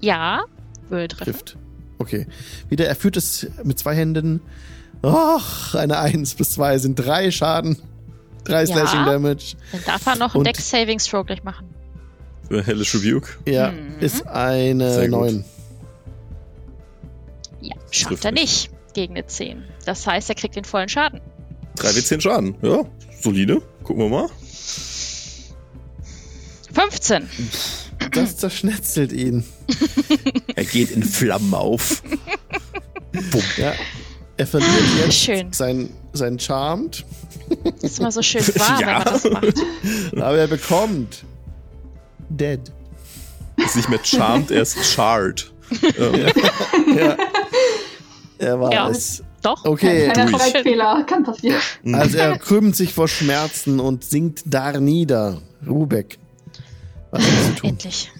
Ja. 0.00 0.42
Würde 0.88 1.08
treffen. 1.08 1.32
Trifft. 1.32 1.56
Okay. 1.98 2.26
Wieder, 2.68 2.86
er 2.86 2.94
führt 2.96 3.16
es 3.16 3.46
mit 3.64 3.78
zwei 3.78 3.94
Händen. 3.94 4.40
Och, 5.04 5.74
eine 5.74 5.98
1 5.98 6.34
plus 6.34 6.52
2 6.52 6.78
sind 6.78 6.94
drei 6.96 7.30
Schaden. 7.30 7.76
Drei 8.44 8.60
Ja. 8.64 8.66
Slashing 8.66 9.04
Damage. 9.04 9.56
Dann 9.72 9.80
darf 9.86 10.06
er 10.06 10.16
noch 10.16 10.34
einen 10.34 10.44
Dex 10.44 10.68
Saving 10.70 10.98
Throw 10.98 11.24
gleich 11.26 11.42
machen. 11.44 11.68
Für 12.48 12.62
Hellish 12.64 12.94
Rebuke. 12.94 13.30
Ja, 13.46 13.70
Mhm. 13.72 13.98
ist 14.00 14.26
eine 14.26 14.92
Sehr 14.94 15.08
gut. 15.08 15.20
9. 15.20 15.44
Ja, 17.60 17.74
trifft 17.76 17.94
schafft 17.96 18.24
er 18.24 18.32
nicht 18.32 18.70
gegen 18.94 19.14
eine 19.14 19.26
10. 19.26 19.64
Das 19.84 20.06
heißt, 20.06 20.28
er 20.28 20.34
kriegt 20.34 20.56
den 20.56 20.64
vollen 20.64 20.88
Schaden. 20.88 21.20
3W10 21.78 22.20
Schaden. 22.20 22.54
Ja, 22.62 22.82
solide. 23.20 23.62
Gucken 23.82 24.02
wir 24.04 24.08
mal. 24.08 24.28
15. 26.72 27.28
Das 28.12 28.36
zerschnetzelt 28.36 29.12
ihn. 29.12 29.44
Er 30.56 30.64
geht 30.64 30.90
in 30.90 31.02
Flammen 31.02 31.54
auf. 31.54 32.02
Ja. 33.56 33.72
Er 34.36 34.46
verliert 34.46 34.70
jetzt 34.98 35.14
Schön. 35.18 35.52
sein, 35.52 35.90
sein 36.12 36.38
Charmed, 36.38 37.04
Ist 37.82 37.98
immer 37.98 38.10
so 38.12 38.22
schön 38.22 38.42
warm, 38.56 38.80
Ja. 38.80 38.86
wenn 38.88 38.94
man 38.94 39.04
das 39.04 39.24
macht. 39.24 40.16
aber 40.22 40.38
er 40.38 40.46
bekommt 40.46 41.24
Dead. 42.30 42.60
Ist 43.56 43.76
nicht 43.76 43.88
mehr 43.90 44.00
charmed, 44.02 44.50
er 44.50 44.62
ist 44.62 44.76
charred. 44.84 45.52
Ähm, 45.98 46.26
Ja. 46.96 47.16
Er 48.42 48.60
war 48.60 48.72
Ja. 48.72 48.88
es. 48.88 49.22
Doch. 49.42 49.64
Okay. 49.64 50.12
Schreibfehler 50.14 51.04
kann 51.04 51.22
passieren. 51.24 51.60
also 51.92 52.18
er 52.18 52.38
krümmt 52.38 52.76
sich 52.76 52.92
vor 52.92 53.08
Schmerzen 53.08 53.80
und 53.80 54.04
sinkt 54.04 54.42
da 54.46 54.78
nieder. 54.78 55.38
Rubek. 55.66 56.18
Was 57.10 57.24
willst 57.24 57.48
du 57.48 57.54
tun? 57.54 57.70
Endlich. 57.70 58.12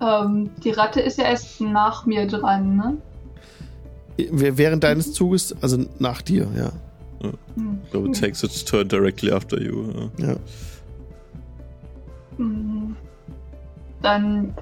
Ähm, 0.00 0.50
die 0.62 0.70
Ratte 0.70 1.00
ist 1.00 1.18
ja 1.18 1.24
erst 1.24 1.60
nach 1.60 2.04
mir 2.06 2.26
dran, 2.26 2.76
ne? 2.76 2.96
Während 4.16 4.84
deines 4.84 5.12
Zuges, 5.12 5.54
also 5.60 5.84
nach 5.98 6.22
dir, 6.22 6.48
ja. 6.56 6.72
Hm. 7.56 7.78
so 7.90 8.04
it 8.04 8.20
takes 8.20 8.42
its 8.42 8.64
turn 8.64 8.88
directly 8.88 9.32
after 9.32 9.60
you. 9.60 10.10
Ja. 10.18 10.26
ja. 10.28 10.36
Hm. 12.36 12.96
Dann 14.02 14.54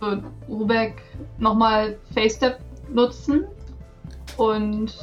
wird 0.00 0.24
Rubek 0.48 1.02
nochmal 1.38 1.96
Face-Step 2.14 2.58
nutzen 2.92 3.44
und 4.36 4.94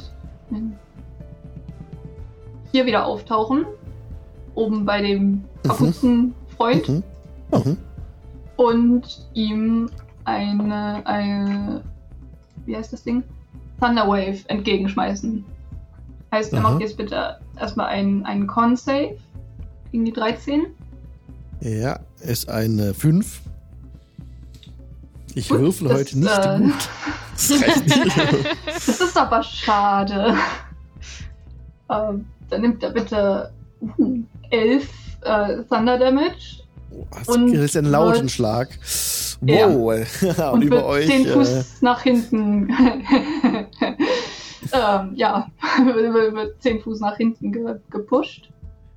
hier 2.72 2.86
wieder 2.86 3.04
auftauchen. 3.06 3.66
Oben 4.54 4.84
bei 4.84 5.02
dem 5.02 5.44
kaputten 5.62 6.34
Freund. 6.56 6.88
Mhm. 6.88 7.02
Mhm. 7.52 7.76
und 8.56 9.28
ihm 9.34 9.90
eine, 10.24 11.06
eine 11.06 11.82
wie 12.66 12.76
heißt 12.76 12.92
das 12.92 13.02
Ding? 13.02 13.22
Thunderwave 13.80 14.38
entgegenschmeißen. 14.48 15.44
Heißt, 16.32 16.52
er 16.52 16.60
macht 16.60 16.80
jetzt 16.80 16.96
bitte 16.96 17.38
erstmal 17.58 17.86
einen, 17.86 18.24
einen 18.24 18.46
Con-Save 18.46 19.16
gegen 19.92 20.04
die 20.04 20.12
13. 20.12 20.66
Ja, 21.60 22.00
ist 22.20 22.48
eine 22.48 22.94
5. 22.94 23.40
Ich 25.34 25.50
würfel 25.50 25.88
das, 25.88 25.96
heute 25.98 26.18
nicht 26.18 26.38
äh, 26.38 26.58
gut. 26.58 26.72
Das. 27.34 28.86
Das 28.86 29.00
ist 29.00 29.16
aber 29.16 29.42
schade. 29.42 30.36
ähm, 31.90 32.26
dann 32.48 32.60
nimmt 32.60 32.82
er 32.82 32.90
bitte 32.90 33.52
uh, 33.98 34.22
11 34.50 34.88
äh, 35.22 35.62
Thunder 35.64 35.98
Damage 35.98 36.64
Oh, 36.96 37.06
das 37.10 37.28
und 37.28 37.52
ist 37.52 37.76
ein 37.76 37.86
lauten 37.86 38.28
Schlag. 38.28 38.68
Ja. 39.44 39.68
Wow. 39.68 40.06
und, 40.22 40.38
und 40.52 40.62
über 40.62 40.76
wird 40.76 40.84
euch. 40.84 41.06
10 41.06 41.26
Äh, 41.26 41.32
Fuß 41.32 41.82
nach 41.82 42.02
hinten. 42.02 42.68
ähm, 44.72 45.12
ja, 45.14 45.48
wird 45.84 46.62
10 46.62 46.80
Fuß 46.82 47.00
nach 47.00 47.16
hinten 47.16 47.52
ge 47.52 47.76
gepusht. 47.90 48.48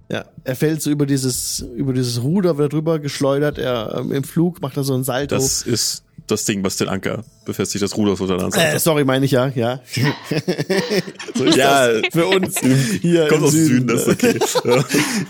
ja, 0.10 0.26
er 0.44 0.56
fällt 0.56 0.82
so 0.82 0.90
über 0.90 1.06
dieses, 1.06 1.60
über 1.76 1.94
dieses 1.94 2.22
Ruder, 2.22 2.58
wird 2.58 2.74
drüber 2.74 3.00
geschleudert. 3.00 3.58
Er 3.58 3.96
ähm, 4.00 4.12
im 4.12 4.24
Flug 4.24 4.62
macht 4.62 4.78
er 4.78 4.84
so 4.84 4.94
ein 4.94 5.04
Salto. 5.04 5.36
Das 5.36 5.64
ist 5.64 6.04
das 6.28 6.46
Ding, 6.46 6.64
was 6.64 6.76
den 6.76 6.90
Anker 6.90 7.24
befestigt, 7.46 7.82
das 7.82 7.96
Ruder 7.96 8.20
unter 8.20 8.50
der 8.50 8.74
äh, 8.76 8.80
sorry, 8.80 9.06
meine 9.06 9.26
ich 9.26 9.32
ja, 9.32 9.48
ja. 9.48 9.82
so 11.36 11.44
ist 11.46 11.58
Ja, 11.58 11.88
das 11.88 12.08
für 12.12 12.28
uns 12.28 12.60
hier 13.02 13.28
Kommt 13.28 13.42
im 13.42 13.48
aus 13.48 13.52
dem 13.54 13.66
Süden, 13.66 13.88
das 13.88 14.08
ist 14.08 14.10
okay. 14.10 14.40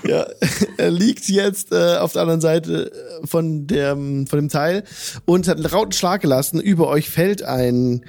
Ja. 0.03 0.09
ja, 0.09 0.27
er 0.77 0.91
liegt 0.91 1.27
jetzt 1.29 1.71
äh, 1.71 1.97
auf 1.97 2.13
der 2.13 2.23
anderen 2.23 2.41
Seite 2.41 2.91
äh, 2.91 3.27
von 3.27 3.67
dem, 3.67 4.27
von 4.27 4.39
dem 4.39 4.49
Teil 4.49 4.83
und 5.25 5.47
hat 5.47 5.57
einen 5.57 5.69
lauten 5.71 5.91
Schlag 5.91 6.21
gelassen. 6.21 6.59
Über 6.59 6.87
euch 6.87 7.09
fällt 7.09 7.43
ein, 7.43 8.03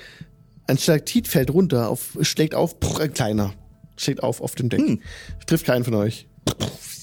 ein 0.67 0.79
Stalaktit 0.79 1.29
fällt 1.29 1.53
runter, 1.53 1.91
auf, 1.91 2.17
schlägt 2.23 2.55
auf, 2.55 2.77
pff, 2.83 3.01
ein 3.01 3.13
kleiner, 3.13 3.53
schlägt 3.97 4.23
auf 4.23 4.41
auf 4.41 4.55
dem 4.55 4.71
Deck. 4.71 4.81
Hm. 4.81 5.01
Trifft 5.47 5.67
keinen 5.67 5.85
von 5.85 5.95
euch. 5.95 6.27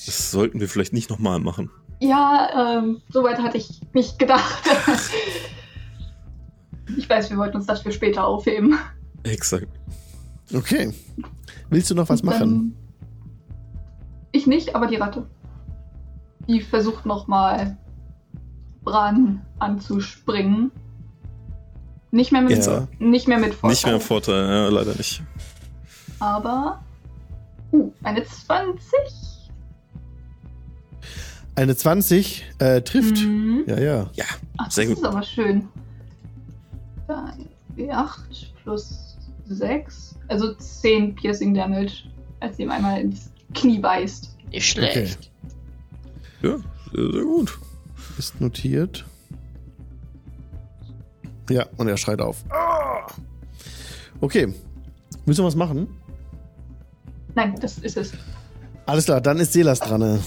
Das 0.05 0.31
sollten 0.31 0.59
wir 0.59 0.67
vielleicht 0.67 0.93
nicht 0.93 1.09
nochmal 1.09 1.39
machen. 1.39 1.69
Ja, 1.99 2.77
ähm, 2.77 3.01
soweit 3.09 3.39
hatte 3.39 3.57
ich 3.57 3.81
nicht 3.93 4.19
gedacht. 4.19 4.63
Ich 6.97 7.09
weiß, 7.09 7.29
wir 7.29 7.37
wollten 7.37 7.57
uns 7.57 7.65
das 7.65 7.81
für 7.81 7.91
später 7.91 8.25
aufheben. 8.25 8.77
Exakt. 9.23 9.67
Okay. 10.53 10.93
Willst 11.69 11.89
du 11.89 11.95
noch 11.95 12.09
was 12.09 12.21
machen? 12.23 12.41
Ähm, 12.51 12.75
ich 14.31 14.45
nicht, 14.47 14.75
aber 14.75 14.87
die 14.87 14.97
Ratte. 14.97 15.25
Die 16.47 16.61
versucht 16.61 17.05
nochmal 17.05 17.77
Bran 18.83 19.41
anzuspringen. 19.59 20.71
Nicht 22.11 22.31
mehr 22.31 22.41
mit, 22.41 22.65
Ja. 22.65 22.87
nicht 22.99 23.27
mehr 23.27 23.39
mit 23.39 23.53
Vorteil. 23.55 23.69
Nicht 23.71 23.85
mehr 23.85 23.99
Vorteil, 23.99 24.45
ja, 24.47 24.67
leider 24.69 24.93
nicht. 24.95 25.23
Aber. 26.19 26.83
Uh, 27.71 27.91
eine 28.03 28.23
20. 28.23 28.79
Eine 31.55 31.75
20 31.75 32.45
äh, 32.59 32.81
trifft. 32.81 33.17
Mhm. 33.23 33.63
Ja, 33.67 33.79
ja. 33.79 34.09
Ja, 34.13 34.25
Ach, 34.57 34.69
sehr 34.71 34.85
das 34.85 34.95
gut. 34.95 35.03
ist 35.03 35.09
aber 35.09 35.23
schön. 35.23 35.67
Dann 37.07 37.48
W8 37.77 38.48
plus 38.64 39.18
6. 39.48 40.15
Also 40.27 40.53
10 40.53 41.15
Piercing 41.15 41.53
Damage, 41.53 42.03
als 42.40 42.57
ihm 42.60 42.72
einmal 42.72 43.02
ins 43.02 43.32
Knie 43.53 43.80
beißt. 43.80 44.36
Nicht 44.52 44.68
schlecht. 44.69 45.32
Ja, 46.41 46.57
sehr, 46.94 47.11
sehr 47.11 47.23
gut. 47.23 47.57
Ist 48.18 48.40
notiert. 48.41 49.06
Ja, 51.49 51.65
und 51.77 51.88
er 51.88 51.98
schreit 51.98 52.22
auf. 52.22 52.44
Ah! 52.49 53.06
Okay. 54.22 54.53
Müssen 55.26 55.41
wir 55.44 55.48
was 55.48 55.56
machen? 55.56 55.88
Nein, 57.36 57.56
das 57.60 57.77
ist 57.80 57.98
es. 57.98 58.14
Alles 58.86 59.06
klar, 59.06 59.22
dann 59.22 59.38
ist 59.40 59.53
Selas 59.53 59.80
dran. 59.80 59.99
ne? 59.99 60.19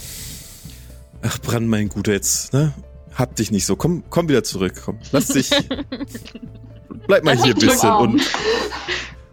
Ach, 1.23 1.39
Bran, 1.41 1.67
mein 1.67 1.89
Guter, 1.89 2.13
jetzt, 2.13 2.53
ne? 2.53 2.75
Hab 3.15 3.35
dich 3.35 3.51
nicht 3.51 3.67
so. 3.67 3.75
Komm, 3.75 4.05
komm 4.11 4.29
wieder 4.29 4.45
zurück. 4.45 4.81
Komm, 4.85 4.99
lass 5.11 5.29
dich. 5.29 5.51
Bleib 7.09 7.25
mal 7.25 7.37
hier 7.43 7.55
ein 7.55 7.59
bisschen 7.59 7.91
und 7.91 8.23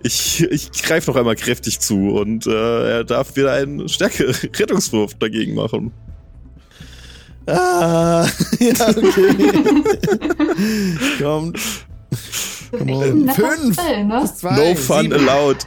ich, 0.01 0.41
ich 0.43 0.71
greife 0.81 1.11
noch 1.11 1.17
einmal 1.17 1.35
kräftig 1.35 1.81
zu 1.81 2.15
und 2.15 2.47
äh, 2.47 2.89
er 2.97 3.03
darf 3.03 3.35
wieder 3.35 3.51
einen 3.51 3.89
stärkeren 3.89 4.33
Rettungswurf 4.55 5.15
dagegen 5.15 5.55
machen. 5.55 5.91
Ah, 7.47 8.25
ja, 8.59 8.89
okay. 8.89 9.53
Kommt. 11.21 11.59
Come 12.71 12.95
on. 12.95 13.25
Netter 13.25 13.49
Fünf. 13.49 13.73
Spell, 13.73 14.05
ne? 14.05 14.31
Zwei. 14.33 14.55
No 14.55 14.75
fun 14.75 15.01
sieben. 15.01 15.13
allowed. 15.13 15.57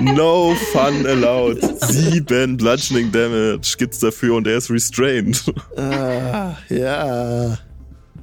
No 0.00 0.54
fun 0.72 1.06
allowed. 1.06 1.60
Sieben 1.84 2.56
Bludgeoning 2.56 3.12
Damage 3.12 3.76
gibt's 3.76 3.98
dafür 3.98 4.36
und 4.36 4.46
er 4.46 4.56
ist 4.56 4.70
restrained. 4.70 5.44
Ah, 5.76 6.56
ja. 6.70 7.58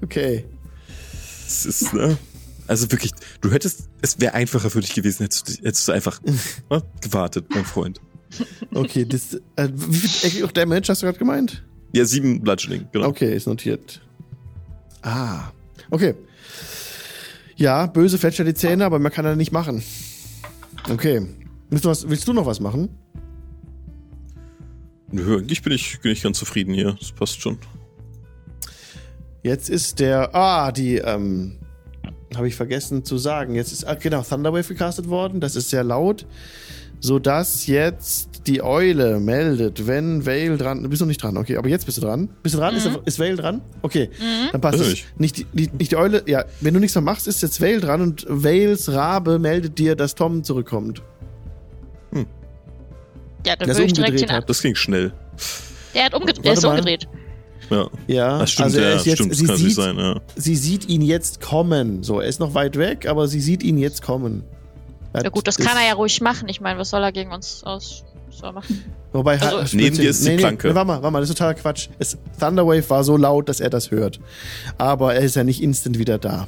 Okay. 0.02 0.46
Das 1.46 1.66
ist, 1.66 1.94
ne? 1.94 2.18
Also 2.68 2.92
wirklich, 2.92 3.12
du 3.42 3.52
hättest, 3.52 3.90
es 4.02 4.20
wäre 4.20 4.34
einfacher 4.34 4.70
für 4.70 4.82
dich 4.82 4.94
gewesen, 4.94 5.24
hättest, 5.24 5.48
du- 5.60 5.64
hättest 5.68 5.88
du 5.88 5.92
einfach 5.92 6.22
ne, 6.70 6.84
gewartet, 7.02 7.46
mein 7.50 7.66
Freund. 7.66 8.02
Okay, 8.74 9.06
das, 9.06 9.36
äh, 9.56 9.70
wie 9.74 9.98
viel 10.30 10.46
auch 10.46 10.52
Damage 10.52 10.88
hast 10.90 11.02
du 11.02 11.06
gerade 11.06 11.20
gemeint? 11.20 11.64
Ja, 11.94 12.04
sieben 12.06 12.42
Bludgeoning, 12.42 12.88
genau. 12.92 13.08
Okay, 13.08 13.36
ist 13.36 13.48
notiert. 13.48 14.02
Ah, 15.02 15.52
okay. 15.92 16.16
Ja, 17.56 17.86
böse 17.86 18.18
fletscht 18.18 18.40
die 18.46 18.54
Zähne, 18.54 18.84
aber 18.86 19.00
man 19.00 19.12
kann 19.12 19.24
er 19.26 19.36
nicht 19.36 19.52
machen. 19.54 19.82
Okay. 20.90 21.26
Willst 21.70 21.86
du, 21.86 21.90
was, 21.90 22.10
willst 22.10 22.28
du 22.28 22.34
noch 22.34 22.46
was 22.46 22.60
machen? 22.60 22.90
Nö, 25.12 25.38
eigentlich 25.38 25.62
bin 25.62 25.72
ich, 25.72 26.00
bin 26.02 26.12
ich 26.12 26.22
ganz 26.24 26.38
zufrieden 26.38 26.74
hier. 26.74 26.98
Das 27.00 27.12
passt 27.12 27.40
schon. 27.42 27.58
Jetzt 29.44 29.70
ist 29.70 30.00
der. 30.00 30.36
Ah, 30.36 30.72
die, 30.72 30.98
ähm. 30.98 31.60
Habe 32.38 32.48
ich 32.48 32.56
vergessen 32.56 33.04
zu 33.04 33.18
sagen. 33.18 33.56
Jetzt 33.56 33.72
ist, 33.72 33.86
ah, 33.88 33.96
genau, 33.96 34.22
Thunderwave 34.22 34.68
gecastet 34.68 35.10
worden. 35.10 35.40
Das 35.40 35.56
ist 35.56 35.70
sehr 35.70 35.84
laut. 35.84 36.26
Sodass 37.02 37.68
jetzt 37.68 38.48
die 38.48 38.64
Eule 38.64 39.20
meldet, 39.20 39.86
wenn 39.86 40.26
Vale 40.26 40.58
dran. 40.58 40.82
Du 40.82 40.90
bist 40.90 41.02
noch 41.02 41.08
nicht 41.08 41.22
dran, 41.22 41.38
okay, 41.38 41.58
aber 41.58 41.68
jetzt 41.68 41.86
bist 41.86 41.98
du 41.98 42.02
dran. 42.02 42.30
Bist 42.42 42.56
du 42.56 42.60
dran? 42.60 42.76
Ist, 42.76 42.90
ist 43.06 43.20
Vale 43.20 43.36
dran? 43.36 43.62
Okay, 43.82 44.10
dann 44.52 44.62
passt 44.62 44.80
es. 44.80 44.94
ich. 44.94 45.06
Nicht 45.18 45.38
die, 45.38 45.46
nicht, 45.52 45.74
nicht 45.78 45.92
die 45.92 45.98
Eule, 45.98 46.24
ja, 46.26 46.46
wenn 46.62 46.74
du 46.74 46.80
nichts 46.80 46.96
mehr 46.96 47.02
machst, 47.02 47.28
ist 47.28 47.42
jetzt 47.42 47.62
Vale 47.62 47.80
dran 47.82 48.02
und 48.02 48.26
Vales 48.30 48.92
Rabe 48.92 49.40
meldet 49.40 49.78
dir, 49.78 49.96
dass 49.96 50.16
Tom 50.16 50.44
zurückkommt. 50.44 51.02
Ja, 53.46 53.56
dann 53.56 53.68
Der 53.68 53.76
würde 53.78 53.86
ist 53.86 54.00
ich 54.00 54.06
direkt 54.06 54.32
hat. 54.32 54.50
Das 54.50 54.62
ging 54.62 54.76
schnell. 54.76 55.14
Der, 55.94 56.06
hat 56.06 56.14
umgedreht, 56.16 56.46
der 56.46 56.52
Warte 56.52 56.60
ist 56.60 56.64
mal. 56.64 56.70
umgedreht. 56.72 57.08
Ja. 57.70 57.88
Ja, 58.08 58.40
Das 58.40 58.52
stimmt, 58.52 58.66
also 58.66 58.80
er 58.80 58.90
ja, 58.90 58.96
ist 58.96 59.06
jetzt, 59.06 59.18
stimmt, 59.18 59.32
das 59.32 59.38
sie, 59.40 59.46
kann 59.46 59.56
nicht 59.56 59.66
sieht, 59.66 59.76
sein, 59.76 59.98
ja. 59.98 60.22
sie 60.36 60.56
sieht 60.56 60.88
ihn 60.90 61.02
jetzt 61.02 61.42
kommen. 61.42 62.04
So, 62.04 62.20
er 62.20 62.28
ist 62.28 62.40
noch 62.40 62.54
weit 62.54 62.78
weg, 62.78 63.08
aber 63.08 63.28
sie 63.28 63.42
sieht 63.42 63.64
ihn 63.64 63.78
jetzt 63.78 64.02
kommen. 64.02 64.44
Ja 65.14 65.30
gut, 65.30 65.48
das 65.48 65.58
kann 65.58 65.78
er 65.78 65.88
ja 65.88 65.94
ruhig 65.94 66.20
machen. 66.22 66.50
Ich 66.50 66.60
meine, 66.60 66.78
was 66.78 66.90
soll 66.90 67.02
er 67.02 67.12
gegen 67.12 67.32
uns 67.32 67.64
aus 67.64 68.04
soll 68.30 68.50
er 68.50 68.54
machen? 68.54 68.84
Wobei, 69.14 69.40
Also- 69.40 69.58
halt- 69.60 69.74
Neben 69.74 69.96
dir 69.96 70.10
ist 70.10 70.26
die 70.26 70.32
nee, 70.32 70.38
Planke. 70.38 70.68
Nee, 70.68 70.76
warte 70.76 70.88
mal, 70.88 71.02
warte 71.02 71.12
mal, 71.12 71.20
das 71.22 71.30
ist 71.30 71.38
totaler 71.38 71.54
Quatsch. 71.54 71.88
Es, 72.00 72.18
Thunderwave 72.40 72.90
war 72.90 73.04
so 73.06 73.16
laut, 73.16 73.48
dass 73.48 73.60
er 73.62 73.70
das 73.70 73.92
hört. 73.92 74.20
Aber 74.78 75.16
er 75.16 75.22
ist 75.22 75.36
ja 75.36 75.44
nicht 75.46 75.64
instant 75.64 75.98
wieder 75.98 76.18
da. 76.18 76.48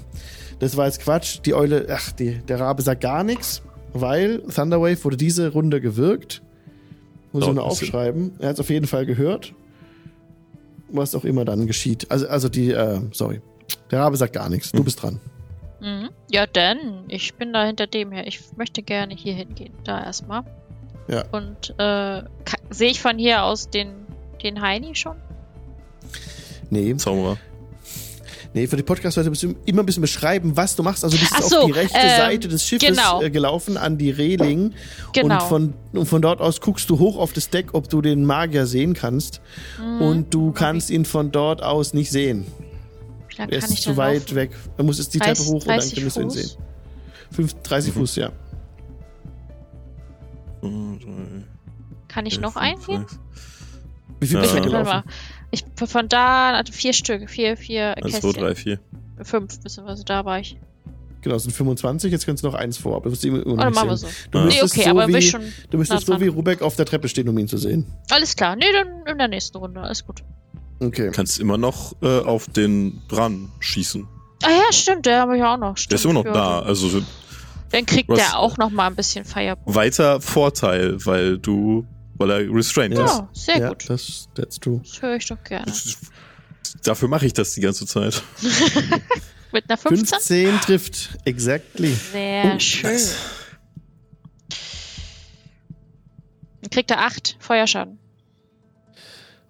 Das 0.59 0.75
war 0.75 0.85
jetzt 0.85 0.99
Quatsch. 0.99 1.39
Die 1.45 1.53
Eule, 1.53 1.87
ach, 1.89 2.11
die, 2.11 2.39
der 2.47 2.59
Rabe 2.59 2.81
sagt 2.81 3.01
gar 3.01 3.23
nichts, 3.23 3.61
weil 3.93 4.41
Thunderwave 4.53 5.01
wurde 5.05 5.15
diese 5.17 5.49
Runde 5.53 5.79
gewirkt. 5.79 6.41
Muss 7.31 7.45
ich 7.47 7.53
nur 7.53 7.63
aufschreiben. 7.63 8.33
Er 8.39 8.49
hat 8.49 8.55
es 8.55 8.59
auf 8.59 8.69
jeden 8.69 8.87
Fall 8.87 9.05
gehört. 9.05 9.53
Was 10.89 11.15
auch 11.15 11.25
immer 11.25 11.45
dann 11.45 11.67
geschieht. 11.67 12.09
Also, 12.09 12.27
also 12.27 12.49
die, 12.49 12.71
äh, 12.71 13.01
sorry. 13.11 13.41
Der 13.91 13.99
Rabe 13.99 14.17
sagt 14.17 14.33
gar 14.33 14.49
nichts. 14.49 14.71
Du 14.71 14.83
bist 14.83 15.01
dran. 15.01 15.19
Mhm. 15.79 16.09
Ja, 16.31 16.45
denn 16.45 17.03
ich 17.07 17.33
bin 17.35 17.53
da 17.53 17.65
hinter 17.65 17.87
dem 17.87 18.11
her. 18.11 18.25
Ich 18.27 18.39
möchte 18.57 18.81
gerne 18.81 19.13
hier 19.13 19.33
hingehen. 19.33 19.73
Da 19.83 20.03
erstmal. 20.03 20.43
Ja. 21.07 21.23
Und 21.31 21.73
äh, 21.77 22.23
sehe 22.69 22.91
ich 22.91 23.01
von 23.01 23.17
hier 23.17 23.43
aus 23.43 23.69
den, 23.69 23.93
den 24.43 24.61
Heini 24.61 24.95
schon? 24.95 25.17
Nee, 26.69 26.95
Zauberer. 26.95 27.37
Nee, 28.57 28.67
für 28.67 28.75
die 28.75 28.83
Podcast-Leute 28.83 29.29
müssen 29.29 29.51
wir 29.51 29.57
immer 29.65 29.83
ein 29.83 29.85
bisschen 29.85 30.01
beschreiben, 30.01 30.57
was 30.57 30.75
du 30.75 30.81
machst. 30.83 31.03
Also 31.03 31.15
du 31.15 31.21
bist 31.21 31.33
Ach 31.35 31.41
auf 31.41 31.49
so, 31.49 31.65
die 31.67 31.71
rechte 31.73 31.97
ähm, 31.97 32.17
Seite 32.17 32.47
des 32.47 32.65
Schiffes 32.65 32.89
genau. 32.89 33.21
äh, 33.21 33.29
gelaufen, 33.29 33.77
an 33.77 33.97
die 33.97 34.09
Reling. 34.09 34.73
Genau. 35.13 35.35
Und 35.35 35.43
von, 35.43 35.73
und 35.93 36.05
von 36.07 36.21
dort 36.21 36.41
aus 36.41 36.59
guckst 36.59 36.89
du 36.89 36.97
hoch 36.97 37.17
auf 37.17 37.33
das 37.33 37.49
Deck, 37.51 37.73
ob 37.73 37.87
du 37.89 38.01
den 38.01 38.25
Magier 38.25 38.65
sehen 38.65 38.93
kannst. 38.95 39.41
Mhm. 39.79 40.01
Und 40.01 40.33
du 40.33 40.51
kannst 40.51 40.89
ihn 40.89 41.05
von 41.05 41.31
dort 41.31 41.61
aus 41.61 41.93
nicht 41.93 42.11
sehen. 42.11 42.45
Lange 43.37 43.51
Er 43.51 43.59
ist 43.59 43.77
zu 43.81 43.95
weit 43.97 44.21
laufen? 44.31 44.35
weg. 44.35 44.51
Er 44.77 44.83
muss 44.83 44.97
jetzt 44.97 45.13
die 45.13 45.19
30 45.19 45.35
Treppe 45.45 45.49
hoch 45.49 45.61
und 45.61 45.67
dann 45.67 45.77
30 45.79 45.99
kannst 46.01 46.17
du 46.17 46.21
ihn 46.21 46.29
sehen. 46.31 46.49
Fünf- 47.31 47.53
30 47.61 47.93
Mhm. 47.95 47.99
Fuß, 47.99 48.15
ja. 48.15 48.31
Kann 52.07 52.25
ich 52.25 52.39
noch 52.39 52.55
eingehen? 52.55 53.05
Wie 54.19 54.25
viel 54.27 54.37
Ja. 54.37 54.41
bist 54.41 54.55
du 54.55 54.61
gelaufen? 54.61 55.03
Ich, 55.51 55.63
von 55.85 56.09
da, 56.09 56.51
also 56.53 56.73
vier 56.73 56.93
Stück, 56.93 57.29
vier, 57.29 57.55
vier 57.57 57.95
Eins, 58.03 58.19
zwei, 58.19 58.31
drei, 58.33 58.55
vier. 58.55 58.79
Fünf, 59.23 59.59
beziehungsweise 59.61 60.03
da 60.03 60.25
war 60.25 60.39
ich. 60.39 60.57
Genau, 61.21 61.35
es 61.35 61.43
sind 61.43 61.51
25, 61.53 62.11
jetzt 62.11 62.25
kannst 62.25 62.43
du 62.43 62.47
noch 62.47 62.53
eins 62.53 62.77
vor, 62.77 62.95
aber 62.95 63.09
du 63.09 63.31
noch 63.31 63.45
Oder 63.45 63.69
machen 63.71 63.89
wir 63.89 63.97
so. 63.97 64.07
Du 64.31 64.37
Ah. 64.39 64.45
Nee, 64.45 64.61
okay, 64.61 64.83
so 64.83 64.89
aber 64.91 65.07
wie, 65.07 65.13
wir 65.13 65.21
schon. 65.21 65.41
du 65.69 65.77
müsstest 65.77 66.05
so 66.05 66.19
wie 66.19 66.25
dran. 66.25 66.35
Rubeck 66.35 66.61
auf 66.61 66.75
der 66.75 66.85
Treppe 66.85 67.09
stehen, 67.09 67.27
um 67.27 67.37
ihn 67.37 67.47
zu 67.47 67.57
sehen. 67.57 67.85
Alles 68.11 68.35
klar. 68.35 68.55
Nee, 68.55 68.65
dann 68.71 69.05
in 69.11 69.17
der 69.17 69.27
nächsten 69.27 69.57
Runde. 69.57 69.81
Alles 69.81 70.05
gut. 70.05 70.23
Okay. 70.79 71.09
Kannst 71.11 71.39
immer 71.39 71.57
noch 71.57 71.95
äh, 72.03 72.19
auf 72.19 72.47
den 72.47 73.01
dran 73.09 73.49
schießen. 73.59 74.07
Ah 74.43 74.49
ja, 74.49 74.71
stimmt, 74.71 75.05
der 75.07 75.21
habe 75.21 75.35
ich 75.37 75.43
auch 75.43 75.57
noch. 75.57 75.75
Stimmt, 75.77 75.91
Der 75.91 75.95
ist 75.95 76.05
immer 76.05 76.13
noch 76.13 76.23
da. 76.31 76.59
Also 76.59 77.01
Dann 77.71 77.85
kriegt 77.87 78.09
Was- 78.09 78.19
der 78.19 78.37
auch 78.39 78.57
noch 78.57 78.69
mal 78.69 78.85
ein 78.87 78.95
bisschen 78.95 79.25
Firepower. 79.25 79.73
weiter 79.73 80.21
Vorteil, 80.21 81.03
weil 81.05 81.39
du, 81.39 81.85
weil 82.17 82.29
er 82.31 82.53
restrained 82.53 82.97
Ja. 82.97 83.05
ist. 83.05 83.11
Ja, 83.17 83.29
sehr 83.33 83.57
ja, 83.59 83.69
gut. 83.69 83.89
das 83.89 84.27
that's 84.35 84.59
true. 84.59 84.81
Das 84.83 85.01
höre 85.01 85.15
ich 85.15 85.25
doch 85.27 85.43
gerne. 85.43 85.71
Dafür 86.83 87.07
mache 87.07 87.25
ich 87.25 87.33
das 87.33 87.53
die 87.53 87.61
ganze 87.61 87.85
Zeit. 87.85 88.21
Mit 89.53 89.69
einer 89.69 89.77
15? 89.77 90.07
15 90.19 90.59
trifft. 90.61 91.17
Exactly. 91.25 91.93
Sehr 91.93 92.53
Oh, 92.55 92.59
schön. 92.59 92.91
nice. 92.91 93.15
Dann 96.61 96.69
kriegt 96.69 96.91
er 96.91 96.99
8 97.05 97.37
Feuerschaden. 97.39 97.97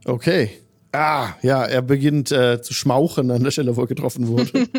Okay. 0.05 0.51
Ah, 0.91 1.33
ja, 1.41 1.63
er 1.65 1.81
beginnt 1.81 2.31
äh, 2.31 2.61
zu 2.61 2.73
schmauchen 2.73 3.29
an 3.31 3.43
der 3.43 3.51
Stelle, 3.51 3.75
wo 3.75 3.81
er 3.81 3.87
getroffen 3.87 4.27
wurde. 4.27 4.67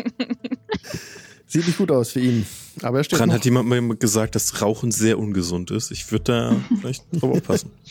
Sieht 1.51 1.65
nicht 1.65 1.79
gut 1.79 1.89
aus 1.89 2.11
für 2.11 2.19
ihn. 2.19 2.45
Aber 2.83 2.99
er 2.99 3.03
steht 3.03 3.17
Dran 3.17 3.29
noch. 3.29 3.35
hat 3.35 3.43
jemand 3.43 3.67
mal 3.67 3.81
gesagt, 3.97 4.35
dass 4.35 4.61
Rauchen 4.61 4.91
sehr 4.91 5.17
ungesund 5.17 5.71
ist. 5.71 5.89
Ich 5.89 6.11
würde 6.11 6.23
da 6.25 6.55
vielleicht 6.79 7.03
drauf 7.11 7.37
aufpassen. 7.37 7.71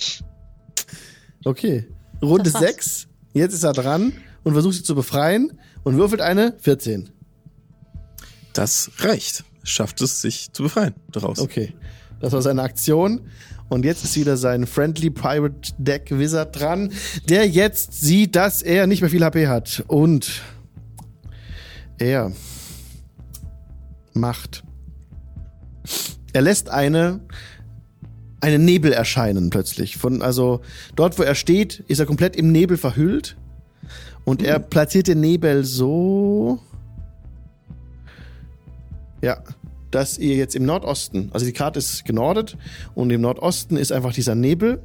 Okay. 1.45 1.87
Runde 2.21 2.51
Das 2.51 2.55
war's. 2.55 2.65
6. 2.65 3.07
Jetzt 3.33 3.55
ist 3.55 3.63
er 3.63 3.73
dran 3.73 4.13
und 4.43 4.55
versucht 4.55 4.75
sie 4.75 4.83
zu 4.83 4.97
befreien 4.97 5.59
und 5.85 5.97
würfelt 5.97 6.21
eine 6.21 6.57
14. 6.59 7.11
Das 8.53 8.91
reicht. 8.99 9.45
Schafft 9.63 10.01
es, 10.03 10.21
sich 10.21 10.53
zu 10.53 10.65
befreien 10.65 10.95
daraus. 11.13 11.39
Okay. 11.39 11.75
Das 12.21 12.33
war 12.33 12.43
seine 12.43 12.63
Aktion. 12.63 13.29
Und 13.69 13.85
jetzt 13.85 14.03
ist 14.03 14.17
wieder 14.17 14.37
sein 14.37 14.67
Friendly 14.67 15.11
Pirate 15.11 15.73
Deck 15.79 16.11
Wizard 16.11 16.59
dran, 16.59 16.93
der 17.29 17.47
jetzt 17.49 17.93
sieht, 18.01 18.35
dass 18.35 18.61
er 18.61 18.87
nicht 18.89 19.01
mehr 19.01 19.11
viel 19.11 19.25
HP 19.25 19.47
hat. 19.47 19.85
Und 19.87 20.43
er 21.99 22.33
macht. 24.19 24.65
Er 26.33 26.43
lässt 26.43 26.69
eine, 26.69 27.21
einen 28.41 28.65
Nebel 28.65 28.93
erscheinen 28.93 29.51
plötzlich. 29.51 29.97
Von, 29.97 30.23
also 30.23 30.61
dort, 30.95 31.19
wo 31.19 31.23
er 31.23 31.35
steht, 31.35 31.81
ist 31.89 31.99
er 31.99 32.07
komplett 32.07 32.37
im 32.37 32.53
Nebel 32.53 32.77
verhüllt. 32.77 33.37
Und 34.25 34.43
er 34.43 34.59
platziert 34.59 35.09
den 35.09 35.21
Nebel 35.21 35.65
so. 35.65 36.61
Ja, 39.23 39.43
dass 39.91 40.19
ihr 40.19 40.37
jetzt 40.37 40.55
im 40.55 40.65
Nordosten, 40.67 41.31
also 41.33 41.47
die 41.47 41.53
Karte 41.53 41.79
ist 41.79 42.05
genordet 42.05 42.57
und 42.95 43.11
im 43.11 43.23
Nordosten 43.23 43.77
ist 43.77 43.91
einfach 43.91 44.13
dieser 44.13 44.35
Nebel. 44.35 44.83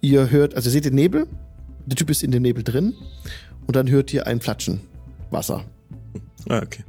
Ihr 0.00 0.30
hört, 0.30 0.54
also 0.54 0.68
ihr 0.68 0.72
seht 0.72 0.84
den 0.84 0.94
Nebel, 0.94 1.26
der 1.86 1.96
Typ 1.96 2.08
ist 2.10 2.22
in 2.22 2.30
dem 2.30 2.42
Nebel 2.42 2.62
drin 2.62 2.94
und 3.66 3.76
dann 3.76 3.90
hört 3.90 4.12
ihr 4.14 4.26
ein 4.26 4.38
Platschen. 4.38 4.80
Wasser. 5.30 5.64
Ah, 6.48 6.62
okay. 6.62 6.84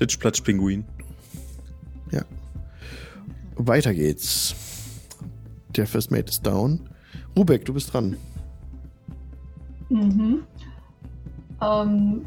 Plitsch, 0.00 0.18
Platsch, 0.18 0.40
Pinguin. 0.42 0.86
Ja. 2.10 2.22
Weiter 3.56 3.92
geht's. 3.92 4.54
Der 5.76 5.86
First 5.86 6.10
Mate 6.10 6.30
ist 6.30 6.46
down. 6.46 6.88
Rubek, 7.36 7.66
du 7.66 7.74
bist 7.74 7.92
dran. 7.92 8.16
Mhm. 9.90 10.42
Ähm, 11.60 12.24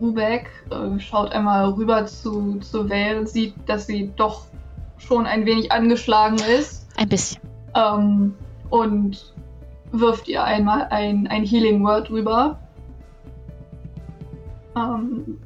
Rubek 0.00 0.50
äh, 0.72 0.98
schaut 0.98 1.30
einmal 1.30 1.68
rüber 1.70 2.06
zu, 2.06 2.58
zu 2.58 2.90
Vale, 2.90 3.24
sieht, 3.24 3.54
dass 3.66 3.86
sie 3.86 4.10
doch 4.16 4.46
schon 4.98 5.26
ein 5.26 5.46
wenig 5.46 5.70
angeschlagen 5.70 6.38
ist 6.58 6.88
Ein 6.96 7.08
bisschen. 7.08 7.40
ähm, 7.76 8.34
und 8.70 9.32
wirft 9.92 10.26
ihr 10.26 10.42
einmal 10.42 10.88
ein, 10.90 11.28
ein 11.28 11.44
Healing 11.44 11.84
Word 11.84 12.10
rüber. 12.10 12.58
Ähm, 14.76 15.38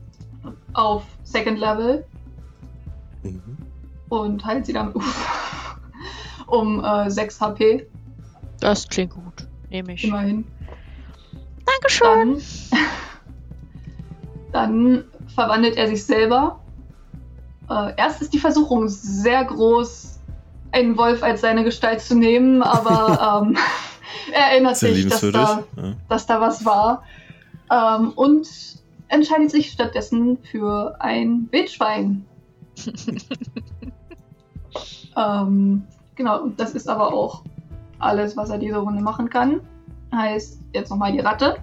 auf 0.72 1.04
Second 1.30 1.58
Level 1.58 2.04
Mhm. 3.22 3.56
und 4.08 4.44
heilt 4.44 4.64
sie 4.66 4.72
dann 4.72 4.94
um 6.46 6.82
äh, 6.84 7.10
6 7.10 7.40
HP, 7.40 7.86
Das 8.60 8.88
klingt 8.88 9.12
gut. 9.12 9.46
Nehme 9.70 9.94
ich. 9.94 10.04
immerhin. 10.04 10.44
Dankeschön. 11.66 12.40
Dann, 14.52 14.52
dann 14.52 15.04
verwandelt 15.34 15.76
er 15.76 15.88
sich 15.88 16.04
selber. 16.04 16.60
Äh, 17.68 17.92
erst 17.96 18.22
ist 18.22 18.32
die 18.32 18.38
Versuchung 18.38 18.88
sehr 18.88 19.44
groß, 19.44 20.18
einen 20.72 20.96
Wolf 20.96 21.22
als 21.22 21.40
seine 21.42 21.64
Gestalt 21.64 22.00
zu 22.00 22.14
nehmen, 22.14 22.62
aber 22.62 23.42
ähm, 23.46 23.56
er 24.32 24.52
erinnert 24.52 24.76
sich, 24.76 25.06
dass 25.08 25.20
da, 25.20 25.64
Ja. 25.76 25.92
dass 26.08 26.24
da 26.26 26.40
was 26.40 26.64
war. 26.64 27.02
Ähm, 27.70 28.12
und 28.12 28.48
entscheidet 29.08 29.50
sich 29.50 29.70
stattdessen 29.70 30.38
für 30.50 30.96
ein 31.00 31.48
Wildschwein. 31.50 32.24
ähm, 35.16 35.82
genau, 36.14 36.48
das 36.56 36.74
ist 36.74 36.88
aber 36.88 37.12
auch 37.12 37.42
alles, 37.98 38.36
was 38.36 38.50
er 38.50 38.58
diese 38.58 38.76
Runde 38.76 39.02
machen 39.02 39.28
kann. 39.28 39.60
Heißt 40.14 40.60
jetzt 40.72 40.90
nochmal 40.90 41.12
die 41.12 41.20
Ratte. 41.20 41.56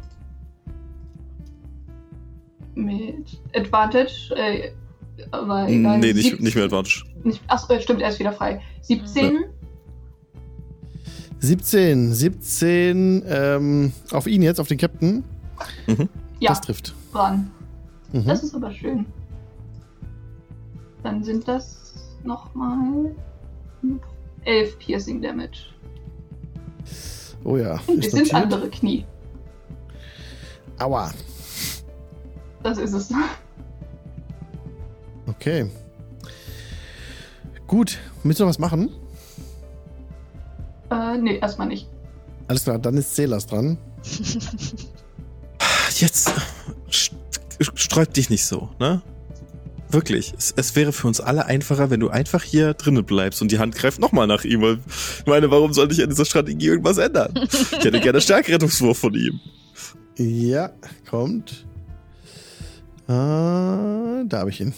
Mit 2.76 3.40
Advantage. 3.56 4.34
Äh, 4.36 4.72
aber 5.32 5.68
egal, 5.70 6.00
Nee, 6.00 6.14
nicht, 6.14 6.40
nicht 6.42 6.56
mehr 6.56 6.66
Advantage. 6.66 7.06
Nicht, 7.24 7.42
achso, 7.48 7.80
stimmt, 7.80 8.02
er 8.02 8.10
ist 8.10 8.20
wieder 8.20 8.34
frei. 8.34 8.62
17. 8.82 9.46
17, 11.40 12.14
17 12.14 13.24
ähm, 13.28 13.94
auf 14.12 14.28
ihn 14.28 14.42
jetzt, 14.42 14.60
auf 14.60 14.68
den 14.68 14.78
Captain. 14.78 15.24
Ja, 16.46 16.52
Das 16.52 16.62
trifft. 16.62 16.94
dran. 17.12 17.52
Mhm. 18.14 18.26
Das 18.26 18.44
ist 18.44 18.54
aber 18.56 18.72
schön. 18.72 19.06
Dann 21.04 21.24
sind 21.24 21.48
das 21.48 21.94
nochmal 22.24 23.16
elf 24.44 24.78
Piercing 24.80 25.22
Damage. 25.22 25.68
Oh 27.44 27.58
ja. 27.58 27.74
Und 27.88 27.88
wir 27.88 27.98
ist 28.00 28.12
sind 28.12 28.32
notiert. 28.32 28.36
andere 28.36 28.70
Knie. 28.70 29.06
Aua. 30.80 31.12
Das 32.64 32.78
ist 32.78 32.94
es. 32.94 33.12
Okay. 35.28 35.70
Gut. 37.68 37.98
Willst 38.24 38.40
du 38.40 38.44
noch 38.44 38.50
was 38.50 38.60
machen? 38.60 38.90
Äh, 40.92 41.18
nee, 41.18 41.38
erstmal 41.40 41.68
nicht. 41.68 41.90
Alles 42.48 42.64
klar, 42.64 42.78
dann 42.80 42.98
ist 42.98 43.16
Celas 43.16 43.46
dran. 43.48 43.78
Jetzt 46.00 46.32
st- 46.90 47.12
sträub 47.76 48.14
dich 48.14 48.30
nicht 48.30 48.46
so, 48.46 48.70
ne? 48.80 49.02
Wirklich. 49.90 50.34
Es, 50.38 50.54
es 50.58 50.76
wäre 50.76 50.92
für 50.92 51.08
uns 51.08 51.22
alle 51.22 51.46
einfacher, 51.46 51.90
wenn 51.90 52.00
du 52.00 52.10
einfach 52.10 52.44
hier 52.44 52.74
drinnen 52.74 53.06
bleibst 53.06 53.42
und 53.42 53.52
die 53.52 53.60
Hand 53.60 53.76
greift 53.76 54.00
nochmal 54.00 54.28
nach 54.28 54.44
ihm. 54.44 54.62
Weil, 54.62 54.80
ich 55.20 55.26
meine, 55.26 55.52
warum 55.52 55.74
sollte 55.74 55.94
ich 55.94 56.02
an 56.04 56.10
dieser 56.10 56.26
Strategie 56.26 56.68
irgendwas 56.68 56.98
ändern? 56.98 57.34
Ich 57.50 57.84
hätte 57.86 58.00
gerne 58.02 58.20
Stärkerettungswurf 58.20 58.98
von 58.98 59.14
ihm. 59.14 59.40
Ja, 60.18 60.72
kommt. 61.10 61.66
Ah, 63.08 64.24
da 64.26 64.40
habe 64.40 64.50
ich 64.50 64.60
ihn. 64.60 64.74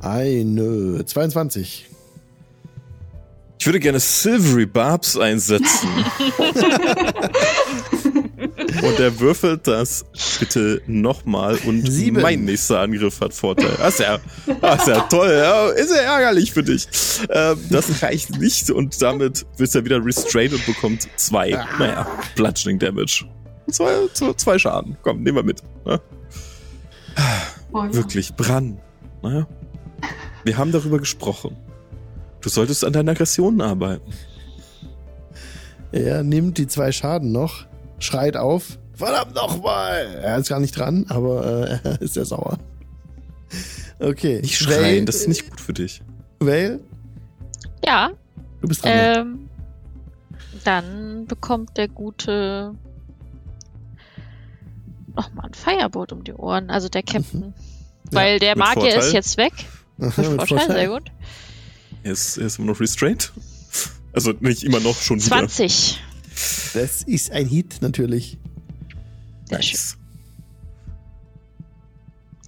Eine 0.00 1.04
22. 1.04 1.86
Ich 3.58 3.66
würde 3.66 3.80
gerne 3.80 4.00
Silvery 4.00 4.66
Barbs 4.66 5.16
einsetzen. 5.18 5.88
und 8.58 9.00
er 9.00 9.20
würfelt 9.20 9.66
das 9.66 10.04
bitte 10.38 10.80
nochmal 10.86 11.58
und 11.66 11.90
Sieben. 11.90 12.20
mein 12.22 12.44
nächster 12.44 12.80
Angriff 12.80 13.20
hat 13.20 13.34
Vorteil. 13.34 13.74
Das 13.78 13.94
ist 13.94 14.00
ja, 14.00 14.18
das 14.60 14.80
ist 14.82 14.88
ja 14.88 15.00
toll, 15.02 15.30
ja, 15.30 15.68
ist 15.70 15.90
ja 15.90 16.02
ärgerlich 16.02 16.52
für 16.52 16.62
dich. 16.62 16.88
Ähm, 17.28 17.58
das 17.70 18.02
reicht 18.02 18.38
nicht 18.38 18.70
und 18.70 19.00
damit 19.02 19.46
ist 19.58 19.74
er 19.74 19.84
wieder 19.84 20.04
restrained 20.04 20.54
und 20.54 20.64
bekommt 20.66 21.08
zwei, 21.16 21.50
naja, 21.78 22.06
Bludgeoning 22.34 22.78
Damage. 22.78 23.24
Zwei, 23.70 24.06
zwei, 24.12 24.32
zwei 24.34 24.58
Schaden. 24.58 24.96
Komm, 25.02 25.22
nehmen 25.22 25.36
wir 25.36 25.42
mit. 25.42 25.62
Ne? 25.84 26.00
Oh, 27.72 27.84
ja. 27.84 27.94
Wirklich, 27.94 28.34
Bran. 28.34 28.78
Ne? 29.22 29.46
Wir 30.44 30.56
haben 30.56 30.70
darüber 30.70 30.98
gesprochen. 30.98 31.56
Du 32.40 32.48
solltest 32.48 32.84
an 32.84 32.92
deinen 32.92 33.08
Aggressionen 33.08 33.60
arbeiten. 33.60 34.12
Er 35.92 36.22
nimmt 36.22 36.58
die 36.58 36.66
zwei 36.66 36.92
Schaden 36.92 37.32
noch, 37.32 37.66
schreit 37.98 38.36
auf. 38.36 38.78
Verdammt 38.94 39.34
nochmal! 39.34 40.20
Er 40.22 40.38
ist 40.38 40.48
gar 40.48 40.60
nicht 40.60 40.76
dran, 40.76 41.04
aber 41.08 41.68
äh, 41.70 41.78
er 41.88 42.00
ist 42.02 42.14
sehr 42.14 42.24
sauer. 42.24 42.58
Okay. 43.98 44.40
Nicht 44.40 44.58
schreien, 44.58 44.82
Vale, 44.82 45.04
das 45.04 45.16
ist 45.16 45.28
nicht 45.28 45.48
gut 45.50 45.60
für 45.60 45.72
dich. 45.72 46.02
Vale, 46.40 46.80
Ja, 47.84 48.10
du 48.60 48.68
bist 48.68 48.84
dran. 48.84 48.92
ähm, 48.94 49.48
dann 50.64 51.26
bekommt 51.26 51.76
der 51.76 51.88
gute 51.88 52.74
nochmal 55.14 55.46
ein 55.46 55.54
Firebolt 55.54 56.12
um 56.12 56.24
die 56.24 56.32
Ohren, 56.34 56.70
also 56.70 56.88
der 56.88 57.02
Captain. 57.02 57.54
Weil 58.12 58.38
der 58.38 58.50
mit 58.56 58.58
Magier 58.64 58.82
Vorteil. 58.92 58.98
ist 59.00 59.12
jetzt 59.12 59.36
weg. 59.36 59.52
Aha, 60.00 60.06
Mit 60.16 60.16
mit 60.16 60.26
Vorteil, 60.26 60.46
Vorteil. 60.58 60.76
sehr 60.76 60.88
gut. 60.88 61.12
Er 62.02 62.12
ist, 62.12 62.36
er 62.36 62.46
ist 62.46 62.58
immer 62.58 62.68
noch 62.72 62.80
restrained. 62.80 63.32
Also 64.12 64.32
nicht 64.40 64.62
immer 64.64 64.80
noch, 64.80 64.94
schon 64.96 65.18
wieder. 65.18 65.28
20. 65.28 66.00
Das 66.74 67.02
ist 67.02 67.30
ein 67.30 67.46
Hit, 67.46 67.78
natürlich. 67.80 68.38
Sehr 69.48 69.62
schön. 69.62 69.70
Nice. 69.78 69.96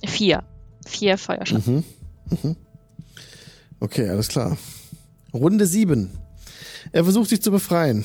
Vier. 0.06 0.44
Vier 0.86 1.18
Feuerschaden. 1.18 1.84
Mhm. 2.30 2.38
Mhm. 2.42 2.56
Okay, 3.80 4.08
alles 4.08 4.28
klar. 4.28 4.56
Runde 5.32 5.66
7. 5.66 6.10
Er 6.92 7.04
versucht 7.04 7.28
sich 7.30 7.42
zu 7.42 7.50
befreien. 7.50 8.04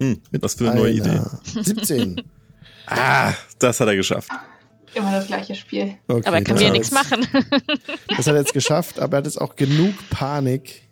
Hm, 0.00 0.20
was 0.40 0.54
für 0.54 0.70
eine 0.70 0.80
neue 0.80 0.92
Idee. 0.92 1.08
Einer. 1.10 1.40
17. 1.44 2.22
Ah, 2.90 3.34
das 3.58 3.80
hat 3.80 3.88
er 3.88 3.96
geschafft. 3.96 4.30
Immer 4.94 5.12
das 5.12 5.26
gleiche 5.26 5.54
Spiel. 5.54 5.96
Okay, 6.08 6.26
Aber 6.26 6.38
er 6.38 6.42
kann 6.42 6.56
mir 6.56 6.70
nichts 6.72 6.90
machen. 6.90 7.26
Das 8.08 8.26
hat 8.26 8.28
er 8.28 8.36
jetzt 8.38 8.54
geschafft, 8.54 8.98
aber 8.98 9.16
er 9.16 9.18
hat 9.18 9.26
jetzt 9.26 9.38
auch 9.38 9.56
genug 9.56 9.92
Panik, 10.08 10.87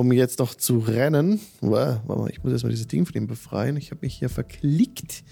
um 0.00 0.12
jetzt 0.12 0.38
noch 0.38 0.54
zu 0.54 0.78
rennen. 0.78 1.40
Warte 1.60 2.02
mal, 2.06 2.30
ich 2.30 2.42
muss 2.42 2.52
erstmal 2.52 2.72
dieses 2.72 2.88
Ding 2.88 3.06
von 3.06 3.14
ihm 3.14 3.26
befreien. 3.26 3.76
Ich 3.76 3.90
habe 3.90 4.00
mich 4.02 4.14
hier 4.14 4.28
verklickt. 4.28 5.22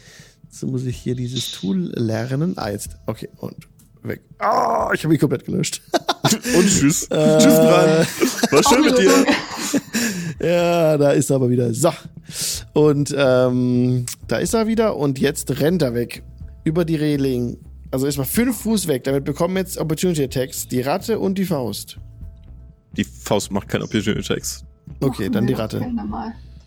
So 0.51 0.67
muss 0.67 0.85
ich 0.85 0.97
hier 0.97 1.15
dieses 1.15 1.51
Tool 1.51 1.93
lernen. 1.95 2.55
Ah, 2.57 2.71
jetzt. 2.71 2.91
Okay, 3.07 3.29
und 3.39 3.57
weg. 4.03 4.21
Ah, 4.39 4.91
ich 4.95 5.03
habe 5.03 5.13
mich 5.13 5.21
komplett 5.21 5.45
gelöscht. 5.45 5.83
Und 6.57 6.67
tschüss. 6.69 7.05
Äh, 7.05 7.39
tschüss, 7.39 7.55
Bran. 7.55 8.07
War 8.51 8.63
schön 8.65 8.85
mit 8.85 8.99
dir. 8.99 9.11
Ja, 10.41 10.97
da 10.97 11.11
ist 11.11 11.31
er 11.31 11.37
aber 11.37 11.51
wieder. 11.51 11.75
So. 11.75 11.93
Und 12.73 13.13
ähm, 13.17 14.07
da 14.29 14.37
ist 14.37 14.55
er 14.55 14.69
wieder 14.69 14.97
und 14.97 15.19
jetzt 15.19 15.61
rennt 15.61 15.83
er 15.83 15.95
weg. 15.95 16.23
Über 16.63 16.85
die 16.85 16.95
Reling. 16.95 17.59
Also 17.91 18.07
erstmal 18.07 18.27
fünf 18.27 18.61
Fuß 18.63 18.87
weg. 18.87 19.03
Damit 19.03 19.25
bekommen 19.25 19.57
jetzt 19.57 19.79
Opportunity 19.79 20.23
Attacks 20.23 20.69
die 20.69 20.81
Ratte 20.81 21.19
und 21.19 21.39
die 21.39 21.45
Faust. 21.45 21.99
Die 22.99 23.05
Faust 23.05 23.53
macht 23.53 23.69
keine 23.69 23.85
Opportunity 23.85 24.19
Attacks. 24.19 24.65
Okay, 25.01 25.31
dann 25.31 25.47
die 25.47 25.53
Ratte. 25.53 25.79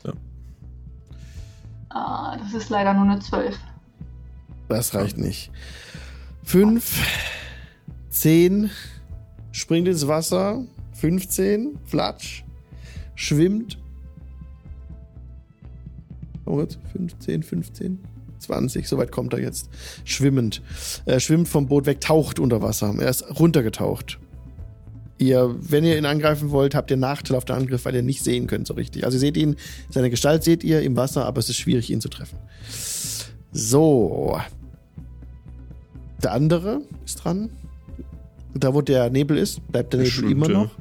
Ja. 0.06 0.14
Ah, 1.90 2.38
das 2.38 2.54
ist 2.54 2.70
leider 2.70 2.94
nur 2.94 3.04
eine 3.04 3.20
12. 3.20 3.60
Das 4.70 4.96
reicht 4.96 5.18
nicht. 5.18 5.52
Fünf, 6.44 7.06
zehn, 8.10 8.70
springt 9.52 9.90
ins 9.90 10.08
Wasser, 10.08 10.64
15, 10.94 11.78
flatsch, 11.86 12.46
schwimmt. 13.16 13.78
Oh 16.46 16.56
Gott, 16.56 16.80
15, 16.94 17.44
15, 17.44 18.00
20, 18.40 18.88
soweit 18.88 19.12
kommt 19.12 19.34
er 19.34 19.42
jetzt. 19.42 19.70
Schwimmend. 20.06 20.62
Er 21.06 21.20
schwimmt 21.20 21.50
vom 21.50 21.68
Boot 21.68 21.86
weg, 21.86 22.00
taucht 22.00 22.40
unter 22.40 22.62
Wasser. 22.62 22.96
Er 22.98 23.10
ist 23.10 23.38
runtergetaucht. 23.38 24.21
Ihr, 25.22 25.56
wenn 25.60 25.84
ihr 25.84 25.98
ihn 25.98 26.06
angreifen 26.06 26.50
wollt, 26.50 26.74
habt 26.74 26.90
ihr 26.90 26.98
Nachteil 26.98 27.38
auf 27.38 27.46
den 27.46 27.56
Angriff, 27.56 27.86
weil 27.86 27.94
ihr 27.94 28.02
nicht 28.02 28.24
sehen 28.24 28.48
könnt 28.48 28.66
so 28.66 28.74
richtig. 28.74 29.06
Also 29.06 29.18
ihr 29.18 29.20
seht 29.20 29.38
ihn, 29.38 29.56
seine 29.92 30.10
Gestalt 30.10 30.44
seht 30.44 30.64
ihr 30.64 30.82
im 30.82 30.96
Wasser, 30.98 31.26
aber 31.28 31.38
es 31.38 31.48
ist 31.48 31.58
schwierig, 31.58 31.92
ihn 31.92 32.02
zu 32.02 32.10
treffen. 32.10 32.40
So. 33.52 34.40
Der 36.24 36.32
andere 36.34 36.82
ist 37.06 37.24
dran. 37.24 37.52
Da, 38.56 38.74
wo 38.74 38.82
der 38.82 39.12
Nebel 39.12 39.38
ist, 39.38 39.66
bleibt 39.72 39.94
der 39.94 40.00
Nebel 40.00 40.12
schwimmt, 40.12 40.32
immer 40.32 40.50
ja. 40.50 40.64
noch. 40.64 40.72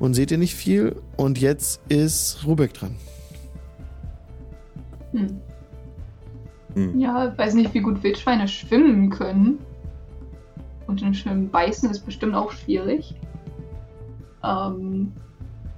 Und 0.00 0.14
seht 0.14 0.32
ihr 0.32 0.38
nicht 0.38 0.56
viel. 0.56 0.96
Und 1.16 1.40
jetzt 1.40 1.80
ist 1.88 2.44
Rubek 2.44 2.74
dran. 2.74 2.96
Hm. 5.12 5.40
Hm. 6.74 7.00
Ja, 7.00 7.32
weiß 7.38 7.54
nicht, 7.54 7.72
wie 7.72 7.80
gut 7.80 8.02
Wildschweine 8.02 8.48
schwimmen 8.48 9.10
können. 9.10 9.58
Und 10.88 11.02
im 11.02 11.12
Schwimmen 11.12 11.50
beißen 11.50 11.90
ist 11.90 12.00
bestimmt 12.00 12.34
auch 12.34 12.50
schwierig. 12.50 13.14
Ähm, 14.42 15.12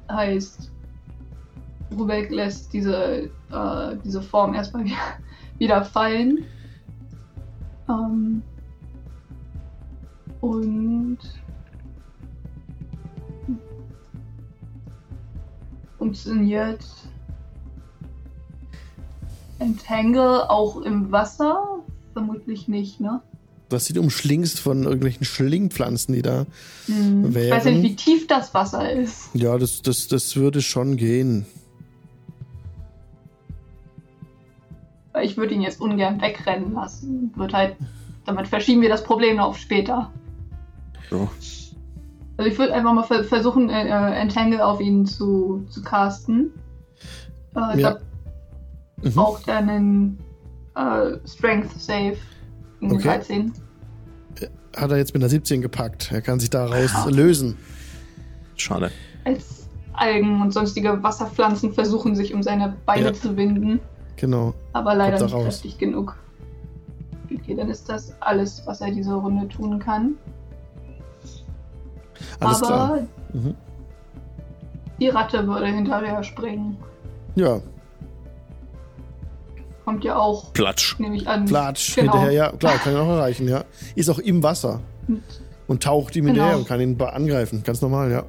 heißt, 0.09 0.71
Rubek 1.99 2.31
lässt 2.31 2.73
diese, 2.73 3.29
äh, 3.51 3.97
diese 4.05 4.23
Form 4.23 4.55
erstmal 4.55 4.85
wieder, 4.85 4.97
wieder 5.59 5.85
fallen. 5.85 6.45
Ähm, 7.89 8.43
und 10.41 11.19
funktioniert 15.99 16.85
Entangle 19.59 20.49
auch 20.49 20.81
im 20.83 21.11
Wasser? 21.11 21.81
Vermutlich 22.13 22.69
nicht, 22.69 23.01
ne? 23.01 23.21
Das 23.71 23.87
sieht 23.87 23.97
umschlingst 23.99 24.61
von 24.61 24.83
irgendwelchen 24.85 25.25
Schlingpflanzen, 25.25 26.13
die 26.15 26.23
da. 26.23 26.45
Hm. 26.87 27.27
Ich 27.31 27.35
weiß 27.37 27.65
ja 27.65 27.65
Wären- 27.65 27.81
nicht, 27.81 27.91
wie 27.91 27.97
tief 27.97 28.27
das 28.27 28.53
Wasser 28.53 28.93
ist. 28.93 29.31
Ja, 29.33 29.57
das, 29.57 29.81
das, 29.81 30.09
das 30.09 30.37
würde 30.37 30.61
schon 30.61 30.97
gehen. 30.99 31.47
Weil 35.13 35.25
ich 35.27 35.37
würde 35.37 35.55
ihn 35.55 35.63
jetzt 35.63 35.81
ungern 35.81 36.21
wegrennen 36.21 36.73
lassen. 36.75 37.33
Wird 37.37 37.53
halt, 37.53 37.77
damit 38.27 38.49
verschieben 38.49 38.81
wir 38.83 38.89
das 38.89 39.03
Problem 39.05 39.37
noch 39.37 39.47
auf 39.47 39.59
später. 39.59 40.11
So. 41.11 41.29
Also 42.37 42.51
ich 42.51 42.59
würde 42.59 42.73
einfach 42.75 42.93
mal 42.93 43.03
ver 43.03 43.25
versuchen, 43.25 43.69
äh, 43.71 43.89
äh, 43.89 44.21
Entangle 44.21 44.65
auf 44.65 44.81
ihn 44.81 45.07
zu, 45.07 45.65
zu 45.69 45.83
casten. 45.83 46.53
Äh, 47.55 47.81
Ja. 47.81 47.93
Da 47.93 48.01
Mhm. 49.03 49.15
braucht 49.15 49.49
einen 49.49 50.19
äh, 50.77 51.17
Strength 51.27 51.73
Save 51.81 52.19
in 52.81 52.93
Okay. 52.93 53.03
13. 53.03 53.53
Hat 54.77 54.91
er 54.91 54.97
jetzt 54.99 55.13
mit 55.15 55.23
einer 55.23 55.29
17 55.31 55.61
gepackt. 55.63 56.11
Er 56.13 56.23
kann 56.23 56.39
sich 56.41 56.51
daraus 56.51 56.93
lösen. 57.11 57.57
Schade. 58.57 58.91
Als 59.25 59.69
Algen 59.93 60.41
und 60.41 60.53
sonstige 60.53 61.03
Wasserpflanzen 61.03 61.73
versuchen 61.73 62.15
sich 62.15 62.33
um 62.33 62.43
seine 62.43 62.77
Beine 62.87 63.07
Ja. 63.07 63.13
zu 63.13 63.37
winden, 63.37 63.81
Genau. 64.17 64.55
aber 64.73 64.95
leider 64.95 65.23
nicht 65.23 65.35
raus. 65.35 65.45
kräftig 65.45 65.79
genug. 65.79 66.17
Okay, 67.33 67.55
dann 67.55 67.69
ist 67.69 67.89
das 67.89 68.15
alles, 68.21 68.63
was 68.67 68.81
er 68.81 68.91
diese 68.93 69.15
Runde 69.15 69.49
tun 69.49 69.79
kann. 69.79 70.15
Alles 72.41 72.63
Aber 72.63 72.67
klar. 72.67 72.99
Mhm. 73.33 73.55
die 75.01 75.09
Ratte 75.09 75.47
würde 75.47 75.67
hinterher 75.67 76.23
springen. 76.23 76.77
Ja, 77.35 77.61
Kommt 79.91 80.05
ja 80.05 80.17
auch, 80.17 80.53
Platsch. 80.53 80.97
nehme 81.01 81.17
ich 81.17 81.27
an. 81.27 81.47
Platsch 81.47 81.97
Genau. 81.97 82.13
hinterher, 82.13 82.31
ja, 82.33 82.53
klar, 82.53 82.75
kann 82.79 82.95
er 82.95 83.03
auch 83.03 83.09
erreichen, 83.09 83.49
ja. 83.49 83.65
Ist 83.97 84.09
auch 84.09 84.21
im 84.21 84.41
Wasser 84.41 84.81
und 85.67 85.83
taucht 85.83 86.15
ihm 86.15 86.27
Genau. 86.27 86.35
hinterher 86.35 86.59
und 86.59 86.69
kann 86.69 86.81
ihn 86.81 87.01
angreifen. 87.03 87.65
Ganz 87.65 87.83
normal, 87.83 88.13
ja. 88.13 88.25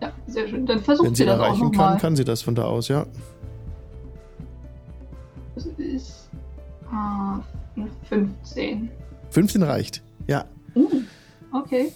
Ja, 0.00 0.10
sehr 0.26 0.48
schön. 0.48 0.64
Dann 0.64 0.78
Wenn 0.78 0.84
versucht 0.84 1.08
sie 1.10 1.16
sie 1.16 1.22
ihn 1.24 1.26
das 1.28 1.38
auch 1.38 1.42
erreichen 1.44 1.60
kann, 1.60 1.70
nochmal. 1.72 1.98
kann 1.98 2.16
sie 2.16 2.24
das 2.24 2.40
von 2.40 2.54
da 2.54 2.64
aus, 2.64 2.88
ja. 2.88 3.04
Das 5.54 5.66
ist 5.76 6.30
ah, 6.90 7.40
15. 8.08 8.90
15 9.28 9.62
reicht, 9.62 10.02
ja. 10.28 10.46
Uh, 10.74 10.88
okay. 11.52 11.92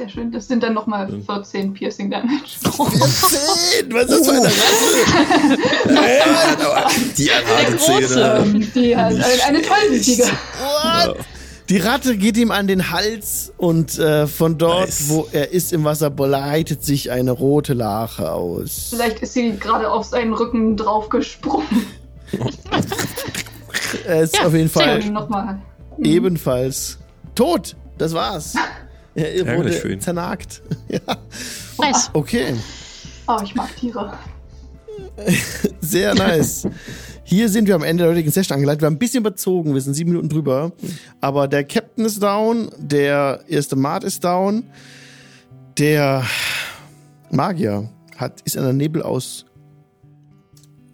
Sehr 0.00 0.08
schön. 0.08 0.32
Das 0.32 0.48
sind 0.48 0.62
dann 0.62 0.72
nochmal 0.72 1.10
14 1.26 1.74
Piercing 1.74 2.10
Damage. 2.10 2.56
14! 2.62 3.92
Was 3.92 4.04
ist 4.04 4.10
das 4.10 4.26
für 4.26 4.32
eine 4.32 4.46
Ratte? 4.46 4.54
Die 7.18 7.24
Der 7.24 7.34
harte 7.46 7.76
große. 7.76 8.08
Zähne. 8.08 8.66
Die 8.74 8.96
hat 8.96 9.12
eine, 9.12 9.24
eine 9.46 9.60
tollwütige. 9.60 10.22
What? 10.24 11.16
Die 11.68 11.76
Ratte 11.76 12.16
geht 12.16 12.38
ihm 12.38 12.50
an 12.50 12.66
den 12.66 12.90
Hals 12.90 13.52
und 13.58 13.98
äh, 13.98 14.26
von 14.26 14.56
dort, 14.56 14.86
Nice. 14.86 15.04
wo 15.08 15.28
er 15.32 15.52
ist 15.52 15.70
im 15.74 15.84
Wasser, 15.84 16.08
breitet 16.08 16.82
sich 16.82 17.10
eine 17.10 17.32
rote 17.32 17.74
Lache 17.74 18.32
aus. 18.32 18.86
Vielleicht 18.88 19.20
ist 19.20 19.34
sie 19.34 19.54
gerade 19.58 19.90
auf 19.90 20.06
seinen 20.06 20.32
Rücken 20.32 20.78
draufgesprungen. 20.78 21.86
Er 24.06 24.22
ist 24.22 24.38
Ja, 24.38 24.46
auf 24.46 24.54
jeden 24.54 24.70
Fall 24.70 25.02
ebenfalls 25.98 26.96
tot. 27.34 27.76
Das 27.98 28.14
war's. 28.14 28.54
Er 29.14 29.34
Ärgerlich 29.34 29.76
für 29.76 29.84
wurde 29.84 29.94
ihn. 29.94 30.00
zernagt. 30.00 30.62
ja. 30.88 31.00
Nice. 31.78 32.10
Okay, 32.12 32.54
Oh, 33.26 33.38
ich 33.44 33.54
mag 33.54 33.74
Tiere. 33.76 34.12
sehr 35.80 36.14
nice. 36.14 36.66
Hier 37.22 37.48
sind 37.48 37.68
wir 37.68 37.76
am 37.76 37.84
Ende 37.84 38.02
der 38.02 38.12
heutigen 38.12 38.30
Session 38.32 38.56
angeleitet. 38.56 38.82
Wir 38.82 38.86
haben 38.86 38.94
ein 38.94 38.98
bisschen 38.98 39.20
überzogen, 39.20 39.72
wir 39.72 39.80
sind 39.80 39.94
sieben 39.94 40.10
Minuten 40.10 40.28
drüber. 40.28 40.72
Aber 41.20 41.46
der 41.46 41.62
Captain 41.62 42.04
ist 42.04 42.20
down, 42.20 42.70
der 42.76 43.44
erste 43.46 43.76
Mart 43.76 44.02
ist 44.02 44.24
down, 44.24 44.64
der 45.78 46.24
Magier 47.30 47.88
hat, 48.16 48.40
ist 48.42 48.56
in 48.56 48.62
einer 48.62 48.72
Nebel 48.72 49.02
aus 49.02 49.44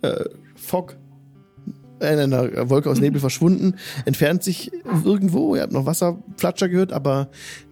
äh, 0.02 0.24
Fog, 0.56 0.96
in 2.00 2.06
einer 2.06 2.68
Wolke 2.68 2.90
aus 2.90 3.00
Nebel 3.00 3.20
verschwunden, 3.26 3.74
entfernt 4.04 4.42
sich 4.42 4.70
irgendwo. 5.04 5.54
Ihr 5.56 5.62
habt 5.62 5.72
noch 5.72 5.86
Wasserflatscher 5.86 6.68
gehört, 6.68 6.92
aber 6.92 7.28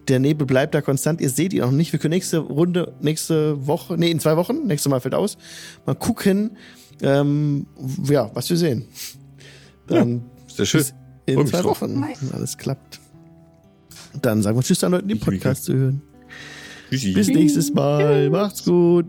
der 0.07 0.19
Nebel 0.19 0.45
bleibt 0.47 0.73
da 0.73 0.81
konstant. 0.81 1.21
Ihr 1.21 1.29
seht 1.29 1.53
ihn 1.53 1.61
auch 1.61 1.71
nicht. 1.71 1.91
Wir 1.91 1.99
können 1.99 2.13
nächste 2.13 2.39
Runde, 2.39 2.93
nächste 3.01 3.67
Woche, 3.67 3.97
nee, 3.97 4.11
in 4.11 4.19
zwei 4.19 4.37
Wochen, 4.37 4.65
nächstes 4.67 4.89
Mal 4.89 4.99
fällt 4.99 5.15
aus, 5.15 5.37
mal 5.85 5.95
gucken, 5.95 6.57
ähm, 7.01 7.67
ja, 8.09 8.31
was 8.33 8.49
wir 8.49 8.57
sehen. 8.57 8.85
Dann 9.87 10.23
Sehr 10.47 10.65
schön. 10.65 10.83
in 11.25 11.45
zwei 11.47 11.61
drauf. 11.61 11.81
Wochen, 11.81 12.03
wenn 12.19 12.31
alles 12.31 12.57
klappt. 12.57 12.99
Dann 14.21 14.41
sagen 14.41 14.57
wir 14.57 14.63
Tschüss 14.63 14.83
an 14.83 14.93
Leuten, 14.93 15.07
die. 15.07 15.15
Podcast 15.15 15.65
zu 15.65 15.73
hören. 15.73 16.01
Bis 16.89 17.27
nächstes 17.27 17.73
Mal. 17.73 18.29
Macht's 18.29 18.63
gut. 18.63 19.05